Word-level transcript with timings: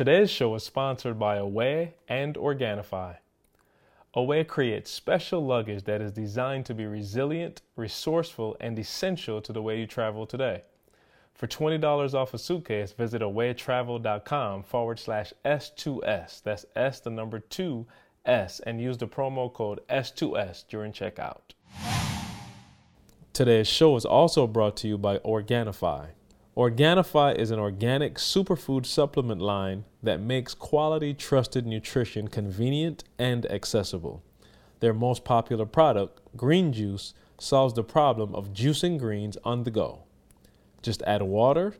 Today's 0.00 0.30
show 0.30 0.54
is 0.54 0.64
sponsored 0.64 1.18
by 1.18 1.36
Away 1.36 1.92
and 2.08 2.34
Organifi. 2.34 3.16
Away 4.14 4.44
creates 4.44 4.90
special 4.90 5.44
luggage 5.44 5.84
that 5.84 6.00
is 6.00 6.10
designed 6.10 6.64
to 6.64 6.74
be 6.74 6.86
resilient, 6.86 7.60
resourceful, 7.76 8.56
and 8.60 8.78
essential 8.78 9.42
to 9.42 9.52
the 9.52 9.60
way 9.60 9.78
you 9.78 9.86
travel 9.86 10.26
today. 10.26 10.62
For 11.34 11.46
$20 11.46 12.14
off 12.14 12.32
a 12.32 12.38
suitcase, 12.38 12.92
visit 12.92 13.20
awaytravel.com 13.20 14.62
forward 14.62 14.98
slash 14.98 15.34
S2S. 15.44 16.44
That's 16.44 16.64
S, 16.74 17.00
the 17.00 17.10
number 17.10 17.38
2, 17.38 17.86
S, 18.24 18.60
and 18.60 18.80
use 18.80 18.96
the 18.96 19.06
promo 19.06 19.52
code 19.52 19.80
S2S 19.90 20.66
during 20.66 20.92
checkout. 20.92 21.52
Today's 23.34 23.68
show 23.68 23.96
is 23.96 24.06
also 24.06 24.46
brought 24.46 24.78
to 24.78 24.88
you 24.88 24.96
by 24.96 25.18
Organifi. 25.18 26.12
Organifi 26.60 27.36
is 27.36 27.50
an 27.50 27.58
organic 27.58 28.16
superfood 28.16 28.84
supplement 28.84 29.40
line 29.40 29.86
that 30.02 30.20
makes 30.20 30.52
quality, 30.52 31.14
trusted 31.14 31.66
nutrition 31.66 32.28
convenient 32.28 33.02
and 33.18 33.50
accessible. 33.50 34.22
Their 34.80 34.92
most 34.92 35.24
popular 35.24 35.64
product, 35.64 36.20
green 36.36 36.74
juice, 36.74 37.14
solves 37.38 37.72
the 37.72 37.82
problem 37.82 38.34
of 38.34 38.52
juicing 38.52 38.98
greens 38.98 39.38
on 39.42 39.64
the 39.64 39.70
go. 39.70 40.00
Just 40.82 41.00
add 41.04 41.22
water, 41.22 41.76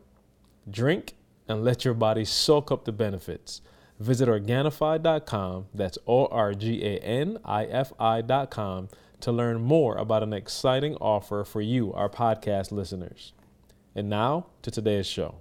drink, 0.71 1.13
and 1.47 1.63
let 1.63 1.85
your 1.85 1.93
body 1.93 2.25
soak 2.25 2.73
up 2.73 2.87
the 2.87 2.93
benefits. 2.93 3.61
Visit 3.99 4.31
Organifi.com, 4.31 5.67
that's 5.75 5.99
O 6.07 6.25
R 6.29 6.55
G 6.55 6.83
A 6.83 6.99
N 7.01 7.37
I 7.45 7.67
F 7.67 7.93
I.com, 8.01 8.89
to 9.21 9.31
learn 9.31 9.61
more 9.61 9.97
about 9.97 10.23
an 10.23 10.33
exciting 10.33 10.97
offer 11.03 11.45
for 11.45 11.61
you, 11.61 11.93
our 11.93 12.09
podcast 12.09 12.73
listeners. 12.73 13.35
And 13.97 14.09
now 14.09 14.47
to 14.63 14.71
today's 14.71 15.07
show. 15.07 15.35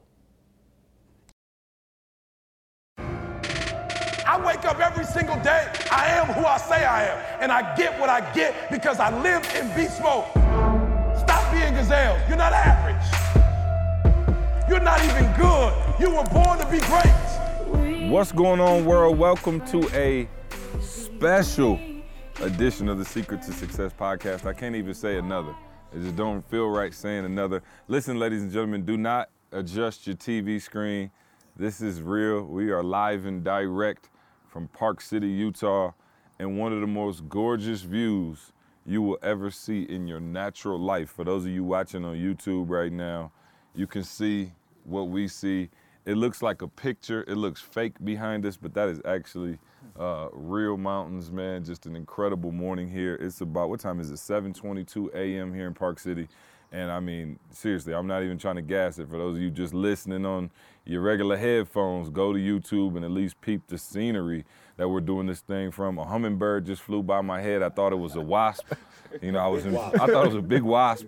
I 2.98 4.44
wake 4.44 4.66
up 4.66 4.80
every 4.80 5.05
single 5.05 5.35
day. 5.41 5.72
I 5.91 6.08
am 6.08 6.27
who 6.34 6.44
I 6.45 6.58
say 6.58 6.83
I 6.83 7.05
am. 7.05 7.42
And 7.42 7.52
I 7.52 7.75
get 7.75 8.00
what 8.00 8.09
I 8.09 8.22
get 8.33 8.72
because 8.72 9.00
I 9.00 9.16
live 9.22 9.44
in 9.55 9.67
beast 9.75 10.02
mode. 10.02 10.25
Stop 11.20 11.52
being 11.52 11.75
gazelles. 11.75 12.22
You're 12.27 12.38
not 12.38 12.53
average. 12.53 12.95
You're 14.67 14.80
not 14.80 15.03
even 15.03 15.25
good. 15.38 15.73
You 16.00 16.16
were 16.16 16.23
born 16.25 16.58
to 16.58 16.66
be 16.72 16.80
great. 16.80 18.09
What's 18.09 18.31
going 18.31 18.59
on, 18.59 18.83
world? 18.86 19.20
Welcome 19.20 19.64
to 19.67 19.88
a 19.95 20.27
special 20.80 21.80
edition 22.42 22.89
of 22.89 22.97
the 22.97 23.05
Secret 23.05 23.44
to 23.44 23.53
Success 23.53 23.92
podcast. 23.94 24.47
I 24.47 24.53
can't 24.53 24.75
even 24.75 24.95
say 24.95 25.17
another. 25.20 25.55
It 25.92 26.04
just 26.04 26.16
don't 26.16 26.48
feel 26.52 26.70
right 26.70 26.94
saying 26.94 27.26
another. 27.26 27.64
Listen, 27.88 28.20
ladies 28.20 28.44
and 28.44 28.52
gentlemen, 28.52 28.86
do 28.86 28.95
not 28.95 29.30
adjust 29.52 30.06
your 30.06 30.16
TV 30.16 30.62
screen. 30.62 31.09
This 31.56 31.82
is 31.82 32.04
real. 32.04 32.44
We 32.44 32.70
are 32.70 32.84
live 32.84 33.26
and 33.26 33.44
direct 33.44 34.12
from 34.48 34.67
Park 34.67 35.02
City, 35.02 35.28
Utah, 35.28 35.94
and 36.38 36.60
one 36.60 36.73
of 36.73 36.82
the 36.82 36.88
most 36.88 37.28
gorgeous 37.28 37.82
views 37.82 38.54
you 38.86 39.02
will 39.02 39.17
ever 39.23 39.50
see 39.50 39.82
in 39.82 40.08
your 40.08 40.20
natural 40.20 40.78
life. 40.78 41.10
For 41.10 41.26
those 41.26 41.45
of 41.45 41.52
you 41.52 41.64
watching 41.64 42.06
on 42.06 42.17
YouTube 42.17 42.70
right 42.70 42.92
now, 42.92 43.32
you 43.73 43.88
can 43.88 44.04
see 44.04 44.52
what 44.84 45.08
we 45.08 45.28
see. 45.28 45.70
It 46.06 46.17
looks 46.17 46.44
like 46.44 46.62
a 46.62 46.67
picture. 46.67 47.23
It 47.28 47.36
looks 47.36 47.62
fake 47.62 47.95
behind 48.04 48.45
us, 48.45 48.58
but 48.58 48.76
that 48.76 48.90
is 48.90 49.02
actually 49.06 49.58
uh, 50.00 50.30
real 50.31 50.78
mountains, 50.78 51.31
man. 51.31 51.64
Just 51.64 51.86
an 51.86 51.95
incredible 51.95 52.52
morning 52.52 52.89
here. 52.89 53.16
It's 53.16 53.42
about 53.42 53.69
what 53.69 53.81
time 53.81 54.00
is 54.00 54.09
it? 54.09 54.16
7:22 54.16 55.14
a.m. 55.14 55.53
here 55.53 55.67
in 55.67 55.73
Park 55.73 56.00
City. 56.00 56.28
And 56.72 56.92
I 56.92 57.00
mean, 57.00 57.39
seriously, 57.52 57.94
I'm 57.94 58.08
not 58.08 58.23
even 58.23 58.38
trying 58.38 58.55
to 58.55 58.61
gas 58.61 59.00
it. 59.00 59.09
For 59.09 59.17
those 59.17 59.36
of 59.36 59.42
you 59.42 59.50
just 59.50 59.73
listening 59.73 60.25
on 60.25 60.52
your 60.86 61.02
regular 61.02 61.36
headphones, 61.36 62.09
go 62.09 62.31
to 62.31 62.39
YouTube 62.39 62.95
and 62.95 63.03
at 63.03 63.11
least 63.11 63.42
peep 63.42 63.67
the 63.67 63.77
scenery 63.77 64.45
that 64.77 64.88
we're 64.88 65.02
doing 65.02 65.25
this 65.27 65.42
thing 65.42 65.72
from. 65.72 65.97
A 65.97 66.05
hummingbird 66.05 66.66
just 66.66 66.81
flew 66.83 67.03
by 67.03 67.22
my 67.22 67.42
head. 67.42 67.64
I 67.64 67.70
thought 67.70 67.92
it 67.92 67.97
was 67.97 68.16
a 68.16 68.22
wasp. 68.22 68.73
You 69.23 69.31
know, 69.31 69.39
I 69.39 69.47
was 69.47 69.66
in, 69.66 69.75
I 69.75 70.05
thought 70.05 70.25
it 70.25 70.27
was 70.27 70.36
a 70.36 70.42
big 70.42 70.61
wasp. 70.61 71.08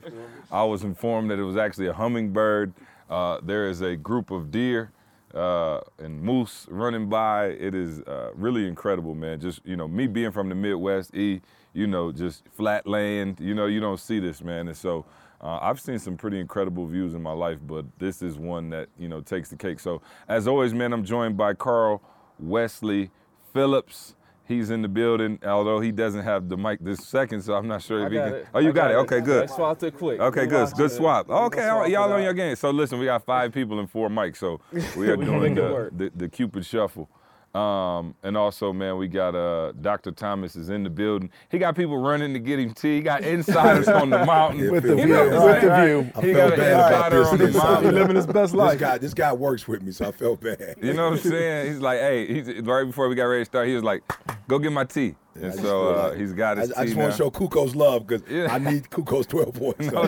I 0.51 0.63
was 0.63 0.83
informed 0.83 1.29
that 1.29 1.37
it 1.37 1.43
was 1.43 1.55
actually 1.55 1.85
a 1.85 1.93
hummingbird. 1.93 2.73
Uh, 3.07 3.39
there 3.43 3.69
is 3.69 3.81
a 3.81 3.95
group 3.95 4.31
of 4.31 4.49
deer 4.49 4.91
uh, 5.33 5.81
and 5.99 6.21
moose 6.21 6.67
running 6.69 7.09
by. 7.09 7.47
It 7.47 7.75
is 7.75 8.01
uh, 8.01 8.31
really 8.35 8.67
incredible, 8.67 9.15
man. 9.15 9.39
Just 9.39 9.61
you 9.65 9.75
know, 9.75 9.87
me 9.87 10.07
being 10.07 10.31
from 10.31 10.49
the 10.49 10.55
Midwest, 10.55 11.15
E, 11.15 11.41
you 11.73 11.87
know, 11.87 12.11
just 12.11 12.43
flat 12.53 12.87
land. 12.87 13.39
You 13.39 13.53
know, 13.53 13.65
you 13.65 13.79
don't 13.79 13.99
see 13.99 14.19
this, 14.19 14.41
man. 14.41 14.67
And 14.67 14.77
so 14.77 15.05
uh, 15.41 15.59
I've 15.61 15.79
seen 15.79 15.99
some 15.99 16.17
pretty 16.17 16.39
incredible 16.39 16.85
views 16.85 17.13
in 17.13 17.21
my 17.21 17.33
life, 17.33 17.59
but 17.65 17.85
this 17.97 18.21
is 18.21 18.37
one 18.37 18.69
that 18.69 18.89
you 18.97 19.07
know 19.07 19.21
takes 19.21 19.49
the 19.49 19.55
cake. 19.57 19.79
So 19.79 20.01
as 20.27 20.47
always, 20.47 20.73
man, 20.73 20.93
I'm 20.93 21.03
joined 21.03 21.37
by 21.37 21.53
Carl 21.53 22.01
Wesley 22.39 23.11
Phillips. 23.53 24.15
He's 24.51 24.69
in 24.69 24.81
the 24.81 24.87
building, 24.87 25.39
although 25.45 25.79
he 25.79 25.91
doesn't 25.91 26.23
have 26.23 26.49
the 26.49 26.57
mic 26.57 26.79
this 26.81 26.99
second, 27.07 27.41
so 27.41 27.53
I'm 27.53 27.67
not 27.67 27.81
sure 27.81 28.03
I 28.03 28.05
if 28.05 28.11
he 28.11 28.17
can. 28.17 28.33
it. 28.33 28.47
Oh, 28.53 28.59
you 28.59 28.73
got, 28.73 28.89
got 28.89 28.91
it. 28.91 28.95
Okay, 28.95 29.21
good. 29.21 29.43
I 29.43 29.45
swapped 29.47 29.83
it 29.83 29.97
quick. 29.97 30.19
Okay, 30.19 30.45
good. 30.45 30.69
Good 30.75 30.91
swap. 30.91 31.29
Okay, 31.29 31.65
swap 31.65 31.87
y'all 31.89 32.11
on 32.11 32.21
your 32.21 32.33
game. 32.33 32.55
So 32.55 32.69
listen, 32.71 32.99
we 32.99 33.05
got 33.05 33.25
five 33.25 33.51
people 33.53 33.79
and 33.79 33.89
four 33.89 34.09
mics, 34.09 34.37
so 34.37 34.59
we 34.97 35.09
are 35.09 35.17
doing 35.17 35.55
the, 35.55 35.89
the 35.95 36.11
the 36.15 36.29
Cupid 36.29 36.65
Shuffle. 36.65 37.09
Um, 37.53 38.15
and 38.23 38.37
also, 38.37 38.71
man, 38.71 38.97
we 38.97 39.09
got 39.09 39.35
uh, 39.35 39.73
Dr. 39.81 40.11
Thomas 40.11 40.55
is 40.55 40.69
in 40.69 40.83
the 40.83 40.89
building. 40.89 41.29
He 41.49 41.57
got 41.57 41.75
people 41.75 41.97
running 41.97 42.33
to 42.33 42.39
get 42.39 42.59
him 42.59 42.73
tea. 42.73 42.97
He 42.97 43.01
got 43.01 43.23
insiders 43.25 43.89
on 43.89 44.09
the 44.09 44.25
mountain. 44.25 44.71
With 44.71 44.83
the 44.83 44.95
view, 44.95 45.07
know, 45.07 45.45
with 45.45 45.61
the 45.61 45.67
right. 45.67 45.85
view. 45.85 46.11
I 46.15 46.21
He 46.21 46.33
felt 46.33 46.49
got 46.51 46.53
an 46.53 46.59
bad 46.59 46.73
about 46.73 47.13
insider 47.13 47.19
this. 47.19 47.27
on 47.27 47.37
the 47.37 47.57
mountain. 47.57 47.85
he 47.93 47.99
living 47.99 48.15
his 48.15 48.25
best 48.27 48.55
This 48.55 48.75
guy, 48.79 48.97
this 48.97 49.13
guy 49.13 49.33
works 49.33 49.67
with 49.67 49.81
me, 49.81 49.91
so 49.91 50.07
I 50.07 50.11
felt 50.11 50.39
bad. 50.41 50.75
You 50.81 50.93
know 50.93 51.09
what 51.09 51.19
I'm 51.19 51.29
saying? 51.29 51.67
He's 51.73 51.79
like, 51.81 51.99
hey, 51.99 52.27
he's, 52.33 52.61
right 52.61 52.85
before 52.85 53.07
we 53.09 53.15
got 53.15 53.25
ready 53.25 53.41
to 53.41 53.45
start, 53.45 53.67
he 53.67 53.75
was 53.75 53.83
like, 53.83 54.01
go 54.47 54.57
get 54.57 54.71
my 54.71 54.83
tea. 54.85 55.15
And 55.35 55.53
so 55.55 55.89
uh, 55.93 56.13
he's 56.13 56.33
got 56.33 56.57
his 56.57 56.73
I, 56.73 56.81
I 56.81 56.85
just 56.85 56.97
want 56.97 57.11
to 57.11 57.17
show 57.17 57.31
Kuko's 57.31 57.75
love 57.75 58.05
because 58.05 58.29
Yeah. 58.29 58.53
I 58.53 58.57
need 58.57 58.89
Kuko's 58.89 59.25
12 59.27 59.53
points. 59.53 59.87
So 59.91 60.01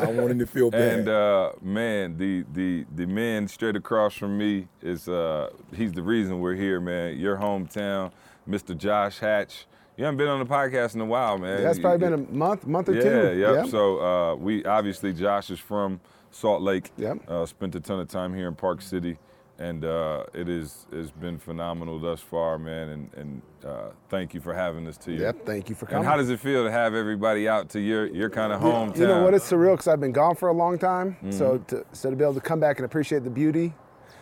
I 0.00 0.06
want 0.12 0.30
him 0.30 0.38
to 0.38 0.46
feel 0.46 0.70
bad. 0.70 1.00
And 1.00 1.08
uh, 1.08 1.52
man, 1.60 2.16
the 2.16 2.44
the 2.52 2.86
the 2.94 3.06
man 3.06 3.46
straight 3.48 3.76
across 3.76 4.14
from 4.14 4.38
me 4.38 4.68
is 4.82 5.08
uh, 5.08 5.50
he's 5.74 5.92
the 5.92 6.02
reason 6.02 6.40
we're 6.40 6.54
here, 6.54 6.80
man. 6.80 7.18
Your 7.18 7.36
hometown, 7.36 8.12
Mr. 8.48 8.76
Josh 8.76 9.18
Hatch. 9.18 9.66
You 9.96 10.04
haven't 10.04 10.16
been 10.16 10.28
on 10.28 10.38
the 10.38 10.46
podcast 10.46 10.94
in 10.94 11.02
a 11.02 11.04
while, 11.04 11.36
man. 11.36 11.62
That's 11.62 11.78
probably 11.78 11.98
been 11.98 12.14
a 12.14 12.32
month, 12.32 12.66
month 12.66 12.88
or 12.88 12.94
yeah, 12.94 13.02
two. 13.02 13.38
Yep. 13.38 13.54
Yep. 13.56 13.66
So 13.68 14.00
uh, 14.00 14.34
we 14.36 14.64
obviously 14.64 15.12
Josh 15.12 15.50
is 15.50 15.58
from 15.58 16.00
Salt 16.30 16.62
Lake. 16.62 16.90
Yep. 16.96 17.28
Uh, 17.28 17.44
spent 17.44 17.74
a 17.74 17.80
ton 17.80 18.00
of 18.00 18.08
time 18.08 18.34
here 18.34 18.48
in 18.48 18.54
Park 18.54 18.80
City, 18.80 19.18
and 19.60 19.84
uh, 19.84 20.24
it 20.32 20.48
is 20.48 20.86
it's 20.90 21.10
been 21.10 21.38
phenomenal 21.38 21.98
thus 22.00 22.20
far, 22.20 22.58
man. 22.58 22.88
And 22.88 23.14
and 23.14 23.42
uh, 23.64 23.90
thank 24.08 24.32
you 24.34 24.40
for 24.40 24.54
having 24.54 24.86
us 24.88 24.96
to 24.98 25.12
you. 25.12 25.20
Yep. 25.20 25.44
Thank 25.46 25.68
you 25.68 25.74
for 25.74 25.84
And 25.84 25.92
coming. 25.92 26.08
how 26.08 26.16
does 26.16 26.30
it 26.30 26.40
feel 26.40 26.64
to 26.64 26.70
have 26.70 26.94
everybody 26.94 27.46
out 27.46 27.68
to 27.70 27.80
your 27.80 28.06
your 28.06 28.30
kind 28.30 28.52
of 28.52 28.60
hometown? 28.62 28.98
You 28.98 29.06
know 29.06 29.22
what? 29.22 29.34
It's 29.34 29.48
surreal 29.50 29.72
because 29.74 29.86
I've 29.86 30.00
been 30.00 30.12
gone 30.12 30.34
for 30.34 30.48
a 30.48 30.52
long 30.54 30.78
time. 30.78 31.16
So 31.30 31.58
Mm-hmm. 31.58 31.64
to 31.76 31.84
so 31.92 32.10
to 32.10 32.16
be 32.16 32.24
able 32.24 32.34
to 32.34 32.40
come 32.40 32.58
back 32.58 32.78
and 32.78 32.86
appreciate 32.86 33.22
the 33.22 33.30
beauty, 33.30 33.74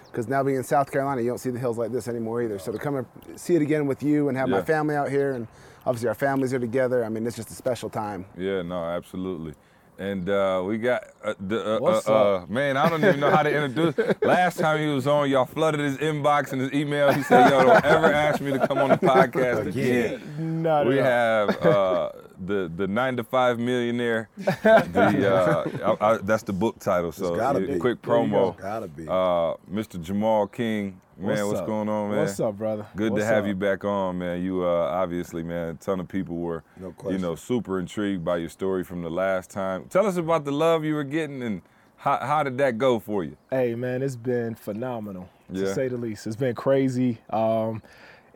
because 0.06 0.26
now 0.26 0.42
being 0.42 0.56
in 0.58 0.64
South 0.64 0.90
Carolina, 0.90 1.22
you 1.22 1.28
don't 1.28 1.38
see 1.38 1.50
the 1.50 1.58
hills 1.60 1.78
like 1.78 1.92
this 1.92 2.08
anymore 2.08 2.42
either. 2.42 2.58
So 2.58 2.72
to 2.72 2.78
come 2.78 2.96
and 2.96 3.06
see 3.36 3.54
it 3.54 3.62
again 3.62 3.86
with 3.86 4.02
you 4.02 4.28
and 4.28 4.36
have 4.36 4.48
Yeah. 4.48 4.56
my 4.56 4.62
family 4.62 4.96
out 4.96 5.08
here, 5.08 5.32
and 5.34 5.46
obviously 5.86 6.08
our 6.08 6.14
families 6.16 6.52
are 6.52 6.58
together. 6.58 7.04
I 7.04 7.08
mean, 7.08 7.24
it's 7.26 7.36
just 7.36 7.50
a 7.50 7.54
special 7.54 7.88
time. 7.88 8.26
Yeah, 8.36 8.62
no, 8.62 8.82
absolutely. 8.84 9.54
And 9.98 10.30
uh, 10.30 10.62
we 10.64 10.78
got 10.78 11.08
uh, 11.24 11.34
the 11.40 11.74
uh, 11.74 12.00
uh, 12.06 12.12
uh, 12.12 12.46
man. 12.48 12.76
I 12.76 12.88
don't 12.88 13.02
even 13.04 13.18
know 13.18 13.30
how 13.30 13.42
to 13.42 13.50
introduce. 13.52 14.16
Last 14.22 14.56
time 14.60 14.78
he 14.78 14.86
was 14.86 15.08
on, 15.08 15.28
y'all 15.28 15.44
flooded 15.44 15.80
his 15.80 15.96
inbox 15.96 16.52
and 16.52 16.60
his 16.62 16.72
email. 16.72 17.12
He 17.12 17.24
said, 17.24 17.50
"Yo, 17.50 17.64
don't 17.64 17.84
ever 17.84 18.06
ask 18.12 18.40
me 18.40 18.52
to 18.52 18.64
come 18.64 18.78
on 18.78 18.90
the 18.90 18.96
podcast 18.96 19.66
again." 19.66 20.62
Not 20.62 20.86
we 20.86 20.98
have 20.98 21.50
uh, 21.66 22.12
the 22.38 22.70
the 22.76 22.86
nine 22.86 23.16
to 23.16 23.24
five 23.24 23.58
millionaire. 23.58 24.28
The 24.36 25.66
uh, 25.82 25.96
I, 26.00 26.12
I, 26.12 26.18
that's 26.18 26.44
the 26.44 26.52
book 26.52 26.78
title. 26.78 27.10
So 27.10 27.34
gotta 27.34 27.58
be. 27.58 27.78
quick 27.80 28.00
There 28.00 28.22
you 28.22 28.28
go. 28.30 28.52
promo. 28.52 28.56
Gotta 28.56 28.86
be. 28.86 29.02
Uh, 29.02 29.54
Mr. 29.68 30.00
Jamal 30.00 30.46
King, 30.46 31.00
man, 31.18 31.46
what's, 31.46 31.60
up? 31.60 31.66
going 31.66 31.88
on, 31.88 32.10
man? 32.10 32.18
What's 32.20 32.40
up, 32.40 32.56
brother? 32.56 32.86
Good 32.96 33.12
What's 33.12 33.24
to 33.24 33.26
have 33.26 33.44
up? 33.44 33.48
you 33.48 33.54
back 33.54 33.84
on, 33.84 34.18
man. 34.18 34.42
You 34.42 34.64
uh, 34.64 34.68
obviously, 34.68 35.42
man, 35.42 35.68
a 35.70 35.74
ton 35.74 36.00
of 36.00 36.08
people 36.08 36.36
were, 36.36 36.62
No 36.78 36.94
you 37.10 37.18
know, 37.18 37.34
super 37.34 37.78
intrigued 37.78 38.24
by 38.24 38.36
your 38.38 38.48
story 38.48 38.84
from 38.84 39.02
the 39.02 39.10
last 39.10 39.50
time. 39.50 39.84
Tell 39.90 40.06
us 40.06 40.16
about 40.16 40.44
the 40.44 40.52
love 40.52 40.84
you 40.84 40.94
were 40.94 41.04
getting 41.04 41.42
and 41.42 41.62
how, 41.96 42.18
how 42.18 42.42
did 42.42 42.58
that 42.58 42.78
go 42.78 42.98
for 42.98 43.24
you? 43.24 43.36
Hey, 43.50 43.74
man, 43.74 44.02
it's 44.02 44.16
been 44.16 44.54
phenomenal 44.54 45.28
Yeah. 45.50 45.64
to 45.64 45.74
say 45.74 45.88
the 45.88 45.96
least. 45.96 46.26
It's 46.26 46.36
been 46.36 46.54
crazy. 46.54 47.18
Um, 47.30 47.82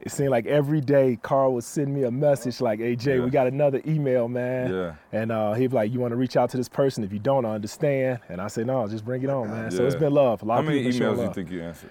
it 0.01 0.11
seemed 0.11 0.31
like 0.31 0.47
every 0.47 0.81
day 0.81 1.17
Carl 1.23 1.55
would 1.55 1.63
send 1.63 1.95
me 1.95 2.03
a 2.03 2.11
message 2.11 2.61
like, 2.61 2.81
"Hey 2.81 2.97
Jay, 2.97 3.19
Yeah. 3.19 3.25
we 3.25 3.31
got 3.31 3.47
another 3.47 3.81
email, 3.87 4.27
man." 4.27 4.73
Yeah. 4.73 4.95
And 5.13 5.31
uh, 5.31 5.53
he'd 5.53 5.69
be 5.69 5.77
like, 5.77 5.93
"You 5.93 6.01
want 6.01 6.11
to 6.11 6.17
reach 6.17 6.37
out 6.37 6.51
to 6.51 6.57
this 6.57 6.69
person? 6.69 7.05
If 7.05 7.13
you 7.13 7.21
don't, 7.21 7.45
I 7.45 7.55
understand." 7.55 8.19
And 8.29 8.41
I 8.41 8.49
say, 8.49 8.65
"No, 8.65 8.89
just 8.89 9.05
bring 9.05 9.23
it 9.23 9.31
on, 9.31 9.49
man." 9.49 9.71
Yeah. 9.71 9.77
So 9.77 9.87
it's 9.87 9.95
been 9.95 10.13
love. 10.13 10.43
A 10.43 10.45
lot 10.45 10.55
How 10.55 10.61
of 10.61 10.67
many 10.67 10.79
people 10.79 10.91
been 10.91 10.99
showing 10.99 11.15
emails 11.19 11.21
do 11.21 11.23
you 11.29 11.35
think 11.35 11.51
you 11.53 11.63
answered? 11.63 11.91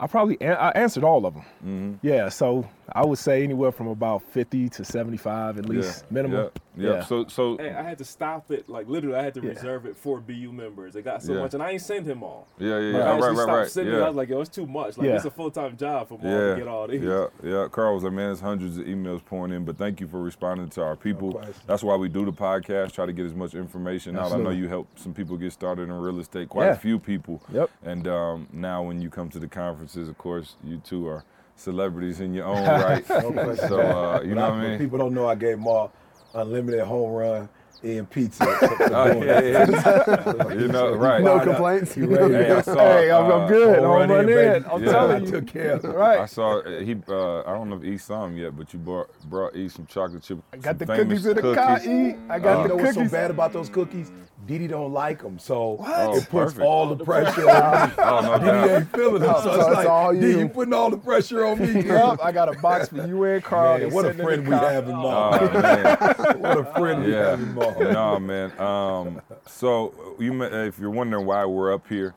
I 0.00 0.06
probably 0.06 0.38
an- 0.40 0.56
I 0.56 0.70
answered 0.70 1.04
all 1.04 1.26
of 1.26 1.34
them. 1.34 1.42
Mm-hmm. 1.64 2.06
Yeah. 2.06 2.28
So 2.30 2.66
I 2.92 3.04
would 3.04 3.18
say 3.18 3.44
anywhere 3.44 3.72
from 3.72 3.86
about 3.88 4.22
50 4.22 4.68
to 4.70 4.84
75 4.84 5.58
at 5.58 5.66
least 5.68 6.10
minimum. 6.10 6.50
Yeah. 6.76 6.90
yeah. 6.94 7.04
So 7.04 7.26
so 7.28 7.56
Hey, 7.58 7.70
I 7.74 7.82
had 7.82 7.98
to 7.98 8.04
stop 8.04 8.50
it. 8.50 8.68
Like 8.68 8.88
literally, 8.88 9.16
I 9.16 9.22
had 9.22 9.34
to 9.34 9.40
Yeah. 9.42 9.50
reserve 9.50 9.86
it 9.86 9.96
for 9.96 10.20
BU 10.20 10.52
members. 10.52 10.96
It 10.96 11.02
got 11.04 11.22
so 11.22 11.34
Yeah. 11.34 11.40
much, 11.40 11.54
and 11.54 11.62
I 11.62 11.70
ain't 11.72 11.82
send 11.82 12.06
him 12.06 12.22
all. 12.22 12.46
yeah, 12.58 12.68
yeah, 12.68 12.74
Like, 12.74 12.82
yeah. 12.82 12.98
I 12.98 13.14
actually 13.14 13.20
right, 13.20 13.28
right, 13.28 13.36
stopped 13.36 13.48
right. 13.58 13.68
sending. 13.70 13.94
it. 13.94 13.98
I 14.02 14.06
was 14.08 14.16
like, 14.16 14.28
yo, 14.28 14.40
it's 14.40 14.50
too 14.50 14.66
much. 14.66 14.98
Like 14.98 15.08
Yeah. 15.08 15.16
it's 15.16 15.24
a 15.24 15.30
full 15.30 15.50
time 15.50 15.76
job 15.76 16.08
for 16.08 16.18
Maul 16.18 16.30
Yeah, 16.32 16.50
to 16.50 16.56
get 16.56 16.68
all 16.68 16.86
these. 16.88 17.02
yeah, 17.02 17.26
yeah. 17.42 17.68
Carl 17.70 17.94
was 17.94 18.04
like, 18.04 18.12
man, 18.12 18.26
there's 18.26 18.40
hundreds 18.40 18.78
of 18.78 18.86
emails 18.86 19.24
pouring 19.24 19.52
in, 19.52 19.64
but 19.64 19.76
thank 19.76 20.00
you 20.00 20.06
for 20.08 20.20
responding 20.20 20.68
to 20.70 20.82
our 20.82 20.96
people. 20.96 21.32
question. 21.32 21.54
That's 21.66 21.82
why 21.84 21.96
we 21.96 22.08
do 22.08 22.24
the 22.24 22.32
podcast, 22.32 22.92
try 22.92 23.06
to 23.06 23.12
get 23.12 23.26
as 23.26 23.34
much 23.34 23.54
information 23.54 24.16
out. 24.18 24.32
I 24.32 24.36
know 24.38 24.50
you 24.50 24.68
helped 24.68 24.98
some 24.98 25.12
people 25.14 25.36
get 25.36 25.52
started 25.52 25.82
in 25.82 25.92
real 25.92 26.18
estate, 26.20 26.48
quite 26.48 26.66
Yeah. 26.66 26.72
a 26.72 26.76
few 26.76 26.98
people. 26.98 27.42
Yep. 27.52 27.70
And 27.84 28.08
um, 28.08 28.48
now 28.52 28.82
when 28.82 29.00
you 29.00 29.10
come 29.10 29.28
to 29.30 29.38
the 29.38 29.48
conferences, 29.48 30.08
of 30.08 30.16
course, 30.18 30.54
you 30.64 30.78
two 30.78 31.06
are 31.08 31.24
celebrities 31.60 32.20
in 32.20 32.32
your 32.34 32.46
own 32.46 32.64
right. 32.66 33.04
question. 33.06 33.56
so 33.68 33.80
uh, 33.80 34.20
you 34.22 34.34
But 34.34 34.40
know 34.40 34.44
I- 34.46 34.48
what 34.50 34.58
I 34.58 34.68
mean? 34.68 34.78
People 34.78 34.98
don't 34.98 35.14
know 35.14 35.28
I 35.28 35.34
gave 35.34 35.58
Maul 35.58 35.92
unlimited 36.34 36.80
home 36.84 37.12
run 37.12 37.48
and 37.82 38.08
pizza. 38.10 38.44
Oh, 38.92 39.22
yeah, 39.22 39.40
yeah. 39.40 40.52
you 40.52 40.68
know, 40.68 40.92
right. 40.94 41.22
No 41.22 41.36
Fired 41.38 41.44
complaints. 41.48 41.96
You 41.96 42.06
ready? 42.06 42.34
Hey, 42.34 42.50
I 42.52 42.60
saw, 42.60 42.74
Hey, 42.74 43.10
I'm, 43.10 43.24
uh, 43.30 43.36
I'm 43.38 43.48
good. 43.48 43.78
I'm 43.78 43.84
run 43.84 44.08
run 44.10 44.28
in, 44.28 44.38
in. 44.38 44.64
I'm 44.66 44.82
Yeah. 44.84 44.92
telling 44.92 45.16
I 45.22 45.24
you. 45.24 45.30
took 45.30 45.46
care 45.46 45.72
of 45.72 45.84
it. 45.84 45.96
I 45.96 46.26
saw 46.26 46.58
uh, 46.58 46.80
he. 46.80 46.96
Uh, 47.08 47.40
I 47.40 47.52
don't 47.54 47.70
know 47.70 47.76
if 47.76 47.84
E 47.84 47.96
saw 47.96 48.26
him 48.26 48.36
yet, 48.36 48.56
but 48.56 48.72
you 48.74 48.78
brought 48.80 49.08
brought 49.30 49.54
E 49.56 49.68
some 49.68 49.86
chocolate 49.86 50.22
chip. 50.22 50.38
I 50.52 50.56
got 50.58 50.78
the 50.78 50.86
cookies 50.86 51.24
in 51.26 51.36
the 51.36 51.54
car. 51.54 51.78
cookies. 51.78 51.88
E. 51.88 52.16
I 52.28 52.36
Uh, 52.36 52.38
got 52.38 52.56
you 52.62 52.62
the 52.62 52.68
know 52.68 52.82
what's 52.82 52.94
so 52.96 53.08
bad 53.08 53.30
about 53.30 53.52
those 53.52 53.68
cookies? 53.70 54.10
Didi 54.50 54.66
don't 54.66 54.92
like 54.92 55.22
them, 55.22 55.38
so 55.38 55.76
Oh, 55.78 56.10
it 56.16 56.28
puts 56.28 56.54
perfect. 56.54 56.60
all 56.62 56.92
the 56.92 57.04
pressure 57.04 57.48
on 57.48 57.88
me. 57.88 57.94
Oh 57.98 58.20
no 58.20 58.38
Didi 58.38 58.50
doubt. 58.50 58.68
ain't 58.70 58.92
feeling 58.92 59.22
them, 59.22 59.34
so, 59.36 59.42
So 59.44 59.50
it's 59.54 59.66
it's 59.68 59.76
like, 59.76 59.86
all 59.88 60.12
D, 60.12 60.18
you. 60.18 60.38
you 60.40 60.48
putting 60.48 60.74
all 60.74 60.90
the 60.90 60.96
pressure 60.98 61.46
on 61.46 61.60
me. 61.60 61.82
Yup, 61.86 62.18
I 62.20 62.32
got 62.32 62.48
a 62.52 62.58
box 62.60 62.88
for 62.88 63.06
you 63.06 63.22
and 63.22 63.44
Carl. 63.44 63.78
Man, 63.78 63.88
They 63.88 63.94
what 63.94 64.06
a 64.06 64.08
sitting 64.08 64.20
in 64.20 64.26
friend 64.26 64.46
the 64.46 64.50
we 64.50 64.56
car. 64.56 64.72
have 64.72 64.88
in 64.88 64.94
Oh 64.96 65.02
Maul. 65.02 65.30
man. 65.52 65.96
what 66.40 66.58
a 66.58 66.64
friend 66.76 67.04
we 67.04 67.12
Yeah. 67.12 67.30
have 67.30 67.40
in 67.40 67.54
Maul. 67.54 67.76
no 67.80 68.18
man. 68.18 68.58
Um, 68.60 69.22
so 69.46 70.16
you, 70.18 70.32
ma- 70.32 70.46
if 70.46 70.80
you're 70.80 70.90
wondering 70.90 71.26
why 71.26 71.44
we're 71.44 71.72
up 71.72 71.86
here, 71.86 72.14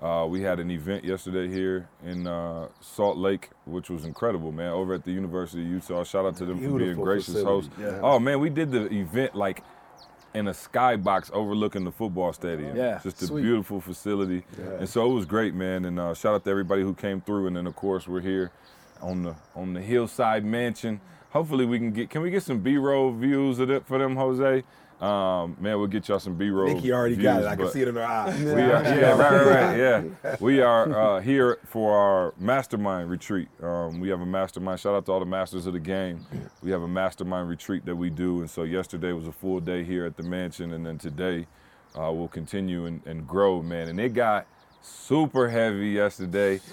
uh, 0.00 0.24
we 0.26 0.40
had 0.40 0.60
an 0.60 0.70
event 0.70 1.04
yesterday 1.04 1.52
here 1.52 1.90
in 2.02 2.26
uh, 2.26 2.68
Salt 2.80 3.18
Lake, 3.18 3.50
which 3.66 3.90
was 3.90 4.06
incredible, 4.06 4.52
man. 4.52 4.70
Over 4.72 4.94
at 4.94 5.04
the 5.04 5.12
University 5.12 5.62
of 5.62 5.68
Utah. 5.68 6.02
Shout 6.02 6.24
out 6.24 6.36
to 6.36 6.46
them 6.46 6.56
for 6.56 6.60
being 6.62 6.76
Beautiful 6.78 7.04
gracious 7.04 7.34
facility. 7.34 7.68
hosts. 7.68 7.70
Yeah. 7.78 8.00
Oh 8.02 8.18
man, 8.18 8.40
we 8.40 8.48
did 8.48 8.70
the 8.70 8.86
event 8.90 9.34
like 9.34 9.62
in 10.34 10.48
a 10.48 10.52
skybox 10.52 11.30
overlooking 11.32 11.84
the 11.84 11.92
football 11.92 12.32
stadium. 12.32 12.76
Yeah, 12.76 13.00
just 13.02 13.22
a 13.22 13.26
sweet. 13.26 13.42
beautiful 13.42 13.80
facility. 13.80 14.44
And 14.78 14.88
so 14.88 15.10
it 15.10 15.14
was 15.14 15.24
great, 15.24 15.54
man. 15.54 15.84
And 15.84 15.98
uh, 15.98 16.14
shout 16.14 16.34
out 16.34 16.44
to 16.44 16.50
everybody 16.50 16.82
who 16.82 16.92
came 16.94 17.20
through. 17.20 17.46
And 17.46 17.56
then 17.56 17.66
of 17.66 17.76
course 17.76 18.08
we're 18.08 18.20
here 18.20 18.50
on 19.00 19.22
the 19.22 19.36
on 19.54 19.74
the 19.74 19.80
hillside 19.80 20.44
mansion. 20.44 21.00
Hopefully 21.30 21.64
we 21.64 21.78
can 21.78 21.92
get 21.92 22.10
can 22.10 22.22
we 22.22 22.30
get 22.30 22.42
some 22.42 22.60
B-roll 22.60 23.12
views 23.12 23.58
of 23.60 23.70
it 23.70 23.86
for 23.86 23.98
them, 23.98 24.16
Jose? 24.16 24.64
Um, 25.04 25.56
man, 25.60 25.76
we'll 25.78 25.86
get 25.86 26.08
y'all 26.08 26.18
some 26.18 26.34
B-roll. 26.34 26.72
Nikki 26.72 26.90
already 26.90 27.16
got 27.16 27.42
it. 27.42 27.46
I 27.46 27.56
can 27.56 27.70
see 27.70 27.82
it 27.82 27.88
in 27.88 27.94
her 27.94 28.04
eyes. 28.04 28.42
we 28.42 28.52
are, 28.52 28.56
yeah, 28.82 29.10
right, 29.10 29.18
right, 29.18 29.46
right, 29.46 29.78
yeah. 29.78 30.36
We 30.40 30.62
are 30.62 31.16
uh, 31.16 31.20
here 31.20 31.58
for 31.66 31.94
our 31.94 32.34
mastermind 32.38 33.10
retreat. 33.10 33.48
Um, 33.62 34.00
we 34.00 34.08
have 34.08 34.22
a 34.22 34.26
mastermind. 34.26 34.80
Shout 34.80 34.94
out 34.94 35.04
to 35.06 35.12
all 35.12 35.20
the 35.20 35.26
masters 35.26 35.66
of 35.66 35.74
the 35.74 35.80
game. 35.80 36.24
We 36.62 36.70
have 36.70 36.80
a 36.80 36.88
mastermind 36.88 37.50
retreat 37.50 37.84
that 37.84 37.94
we 37.94 38.08
do, 38.08 38.40
and 38.40 38.48
so 38.48 38.62
yesterday 38.62 39.12
was 39.12 39.26
a 39.26 39.32
full 39.32 39.60
day 39.60 39.84
here 39.84 40.06
at 40.06 40.16
the 40.16 40.22
mansion, 40.22 40.72
and 40.72 40.86
then 40.86 40.96
today 40.96 41.46
uh, 41.94 42.10
we'll 42.10 42.28
continue 42.28 42.86
and, 42.86 43.02
and 43.04 43.28
grow, 43.28 43.60
man. 43.60 43.88
And 43.88 44.00
it 44.00 44.14
got 44.14 44.46
super 44.80 45.50
heavy 45.50 45.90
yesterday. 45.90 46.60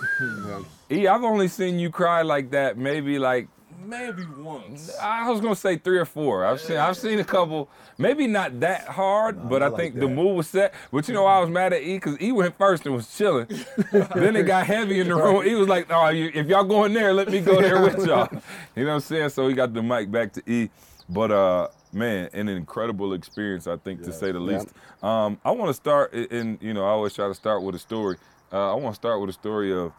E, 0.92 1.07
I've 1.07 1.24
only 1.24 1.48
seen 1.48 1.80
you 1.80 1.89
cry 1.89 2.22
like 2.22 2.51
that 2.51 2.78
maybe 2.78 3.18
like 3.18 3.48
Maybe 3.83 4.25
once. 4.38 4.95
I 5.00 5.29
was 5.29 5.41
gonna 5.41 5.56
say 5.56 5.77
three 5.77 5.97
or 5.97 6.06
four. 6.06 6.45
I've 6.45 6.62
seen 6.62 6.77
I've 6.77 6.97
seen 6.97 7.19
a 7.19 7.23
couple, 7.23 7.69
maybe 7.97 8.27
not 8.27 8.59
that 8.59 8.88
hard, 8.88 9.50
but 9.50 9.62
I, 9.62 9.65
I 9.65 9.69
like 9.69 9.79
think 9.81 9.95
the 9.95 10.01
that. 10.01 10.07
move 10.09 10.35
was 10.35 10.47
set. 10.47 10.73
But 10.91 11.07
you 11.07 11.13
know, 11.13 11.25
I 11.25 11.39
was 11.39 11.50
mad 11.50 11.73
at 11.73 11.81
E 11.81 11.95
because 11.95 12.21
E 12.21 12.31
went 12.31 12.57
first 12.57 12.85
and 12.85 12.95
was 12.95 13.15
chilling. 13.15 13.47
then 13.91 14.35
it 14.35 14.44
got 14.44 14.65
heavy 14.65 15.00
in 15.00 15.07
the 15.07 15.15
room. 15.15 15.45
E 15.45 15.56
was 15.56 15.68
like, 15.68 15.88
"Oh, 15.89 16.09
you, 16.09 16.31
if 16.33 16.47
y'all 16.47 16.63
going 16.63 16.94
there, 16.94 17.13
let 17.13 17.29
me 17.29 17.41
go 17.41 17.62
there 17.62 17.81
with 17.81 17.97
y'all." 18.06 18.27
You 18.75 18.83
know 18.83 18.89
what 18.89 18.94
I'm 18.95 19.00
saying? 19.01 19.29
So 19.29 19.47
he 19.47 19.53
got 19.53 19.73
the 19.73 19.81
mic 19.83 20.12
back 20.12 20.33
to 20.33 20.44
E. 20.51 20.69
But 21.09 21.31
uh, 21.31 21.68
man, 21.91 22.29
an 22.33 22.47
incredible 22.47 23.13
experience, 23.13 23.68
I 23.68 23.77
think, 23.77 24.03
to 24.03 24.13
say 24.13 24.31
the 24.31 24.39
least. 24.39 24.69
Um, 25.03 25.39
I 25.44 25.51
want 25.51 25.69
to 25.69 25.73
start 25.73 26.13
in, 26.13 26.25
in. 26.25 26.57
You 26.62 26.73
know, 26.73 26.85
I 26.85 26.89
always 26.89 27.13
try 27.13 27.27
to 27.27 27.35
start 27.35 27.63
with 27.63 27.75
a 27.75 27.79
story. 27.79 28.18
Uh, 28.53 28.71
I 28.71 28.75
want 28.75 28.95
to 28.95 29.00
start 29.00 29.19
with 29.21 29.29
a 29.29 29.33
story 29.33 29.73
of 29.73 29.91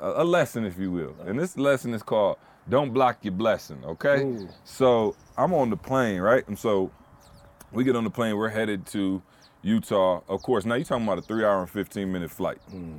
a, 0.00 0.22
a 0.22 0.24
lesson, 0.24 0.64
if 0.64 0.78
you 0.78 0.90
will. 0.90 1.16
And 1.26 1.38
this 1.38 1.56
lesson 1.56 1.94
is 1.94 2.02
called 2.02 2.36
"Don't 2.68 2.92
Block 2.92 3.18
Your 3.22 3.32
Blessing." 3.32 3.82
Okay. 3.84 4.36
So 4.64 5.14
I'm 5.36 5.52
on 5.54 5.70
the 5.70 5.76
plane, 5.76 6.20
right? 6.20 6.46
And 6.48 6.58
so 6.58 6.90
we 7.72 7.84
get 7.84 7.96
on 7.96 8.04
the 8.04 8.10
plane. 8.10 8.36
We're 8.36 8.48
headed 8.48 8.86
to 8.88 9.22
Utah. 9.62 10.20
Of 10.28 10.42
course, 10.42 10.64
now 10.64 10.74
you're 10.74 10.84
talking 10.84 11.04
about 11.04 11.18
a 11.18 11.22
three-hour 11.22 11.60
and 11.62 11.70
15-minute 11.72 12.30
flight, 12.30 12.58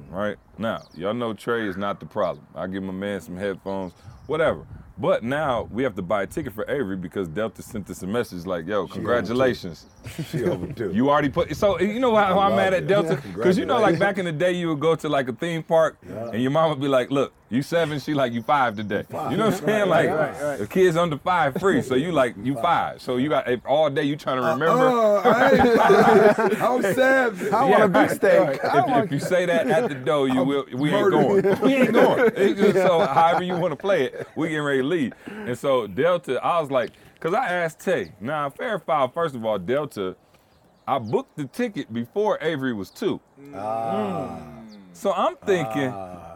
right? 0.09 0.37
Now 0.57 0.81
y'all 0.95 1.13
know 1.13 1.33
Trey 1.33 1.67
is 1.67 1.77
not 1.77 1.99
the 1.99 2.05
problem. 2.05 2.45
I 2.55 2.67
give 2.67 2.83
my 2.83 2.93
man 2.93 3.19
some 3.21 3.35
headphones, 3.37 3.93
whatever. 4.27 4.65
But 4.95 5.23
now 5.23 5.67
we 5.71 5.81
have 5.83 5.95
to 5.95 6.03
buy 6.03 6.21
a 6.21 6.27
ticket 6.27 6.53
for 6.53 6.69
Avery 6.69 6.95
because 6.95 7.27
Delta 7.27 7.63
sent 7.63 7.89
us 7.89 8.03
a 8.03 8.07
message 8.07 8.45
like, 8.45 8.67
"Yo, 8.67 8.85
congratulations." 8.87 9.87
She 10.29 10.43
overdue. 10.43 10.91
You 10.93 11.09
already 11.09 11.29
put 11.29 11.55
so 11.57 11.79
you 11.79 11.99
know 11.99 12.15
how, 12.15 12.25
how 12.35 12.39
I'm 12.41 12.55
mad 12.55 12.75
at. 12.75 12.85
Delta 12.85 13.13
Yeah. 13.25 13.33
because 13.35 13.57
you 13.57 13.65
know 13.65 13.79
like 13.79 13.97
back 13.97 14.19
in 14.19 14.25
the 14.25 14.31
day 14.31 14.51
you 14.51 14.69
would 14.69 14.79
go 14.79 14.93
to 14.95 15.09
like 15.09 15.27
a 15.29 15.33
theme 15.33 15.63
park 15.63 15.97
and 16.31 16.39
your 16.43 16.51
mom 16.51 16.69
would 16.69 16.79
be 16.79 16.87
like, 16.87 17.09
look, 17.09 17.33
you 17.53 17.61
seven, 17.61 17.99
she 17.99 18.15
like 18.15 18.33
you 18.33 18.41
five 18.41 18.75
today. 18.75 19.03
You 19.11 19.37
know 19.37 19.45
what 19.45 19.61
I'm 19.61 19.65
saying? 19.65 19.89
Like 19.89 20.57
the 20.57 20.67
kids 20.67 20.97
under 20.97 21.17
five 21.19 21.55
free, 21.59 21.83
so 21.83 21.93
you 21.93 22.11
like 22.11 22.35
you 22.41 22.55
five. 22.55 22.99
So 22.99 23.17
you 23.17 23.29
got 23.29 23.47
if 23.47 23.61
all 23.65 23.91
day 23.91 24.03
you 24.03 24.15
trying 24.15 24.37
to 24.37 24.47
uh, 24.47 24.53
remember. 24.53 24.81
Oh, 24.81 25.21
I 25.23 25.51
ain't, 25.51 26.61
I'm 26.63 26.81
savage. 26.81 27.53
I 27.53 27.63
want 27.65 27.83
a 27.83 27.87
big 27.87 28.09
steak. 28.09 28.59
If, 28.63 29.05
if 29.05 29.11
you 29.11 29.19
say 29.19 29.45
that 29.45 29.67
at 29.67 29.87
the 29.87 29.95
door, 29.95 30.27
you 30.27 30.43
will. 30.43 30.65
We 30.73 30.89
ain't 30.93 31.11
going. 31.11 31.43
We 31.63 31.75
ain't 31.75 31.93
going. 31.93 32.35
Just 32.35 32.73
so 32.73 33.05
however 33.05 33.43
you 33.43 33.55
want 33.55 33.71
to 33.71 33.75
play 33.75 34.05
it, 34.05 34.27
we 34.35 34.49
getting 34.49 34.63
ready 34.63 34.81
to 34.81 34.87
leave. 34.87 35.13
And 35.27 35.57
so 35.57 35.85
Delta, 35.85 36.43
I 36.43 36.59
was 36.59 36.71
like, 36.71 36.91
cause 37.19 37.35
I 37.35 37.47
asked 37.47 37.79
Tay. 37.81 38.13
Now 38.19 38.49
fair 38.49 38.79
foul. 38.79 39.09
First 39.09 39.35
of 39.35 39.45
all, 39.45 39.59
Delta, 39.59 40.15
I 40.87 40.97
booked 40.97 41.37
the 41.37 41.45
ticket 41.45 41.93
before 41.93 42.39
Avery 42.41 42.73
was 42.73 42.89
two. 42.89 43.21
Ah. 43.53 44.39
So 44.93 45.13
I'm 45.13 45.35
thinking. 45.35 45.91
Ah. 45.93 46.32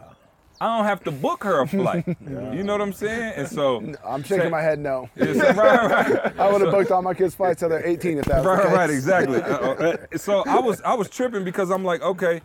I 0.60 0.76
don't 0.76 0.86
have 0.86 1.04
to 1.04 1.10
book 1.10 1.44
her 1.44 1.60
a 1.60 1.66
flight. 1.68 2.04
You 2.28 2.62
know 2.64 2.72
what 2.72 2.80
I'm 2.82 2.92
saying? 2.92 3.34
And 3.36 3.48
so 3.48 3.94
I'm 4.04 4.22
shaking 4.22 4.50
my 4.50 4.60
head 4.62 4.78
no. 4.78 5.08
it's, 5.16 5.38
right, 5.38 5.56
right. 5.56 6.38
I 6.40 6.50
would 6.50 6.60
have 6.62 6.70
booked 6.70 6.90
all 6.90 7.02
my 7.02 7.14
kids' 7.14 7.34
flights 7.34 7.60
till 7.60 7.68
they're 7.68 7.86
18 7.86 8.18
if 8.18 8.24
that 8.26 8.38
was 8.38 8.46
Right, 8.46 8.56
the 8.62 8.68
case. 8.68 8.76
right, 8.76 8.90
exactly. 8.90 9.42
Uh, 9.42 9.56
uh, 9.56 9.96
so 10.16 10.42
I 10.46 10.58
was 10.58 10.80
I 10.82 10.94
was 10.94 11.08
tripping 11.08 11.44
because 11.44 11.70
I'm 11.70 11.84
like, 11.84 12.02
okay, 12.02 12.40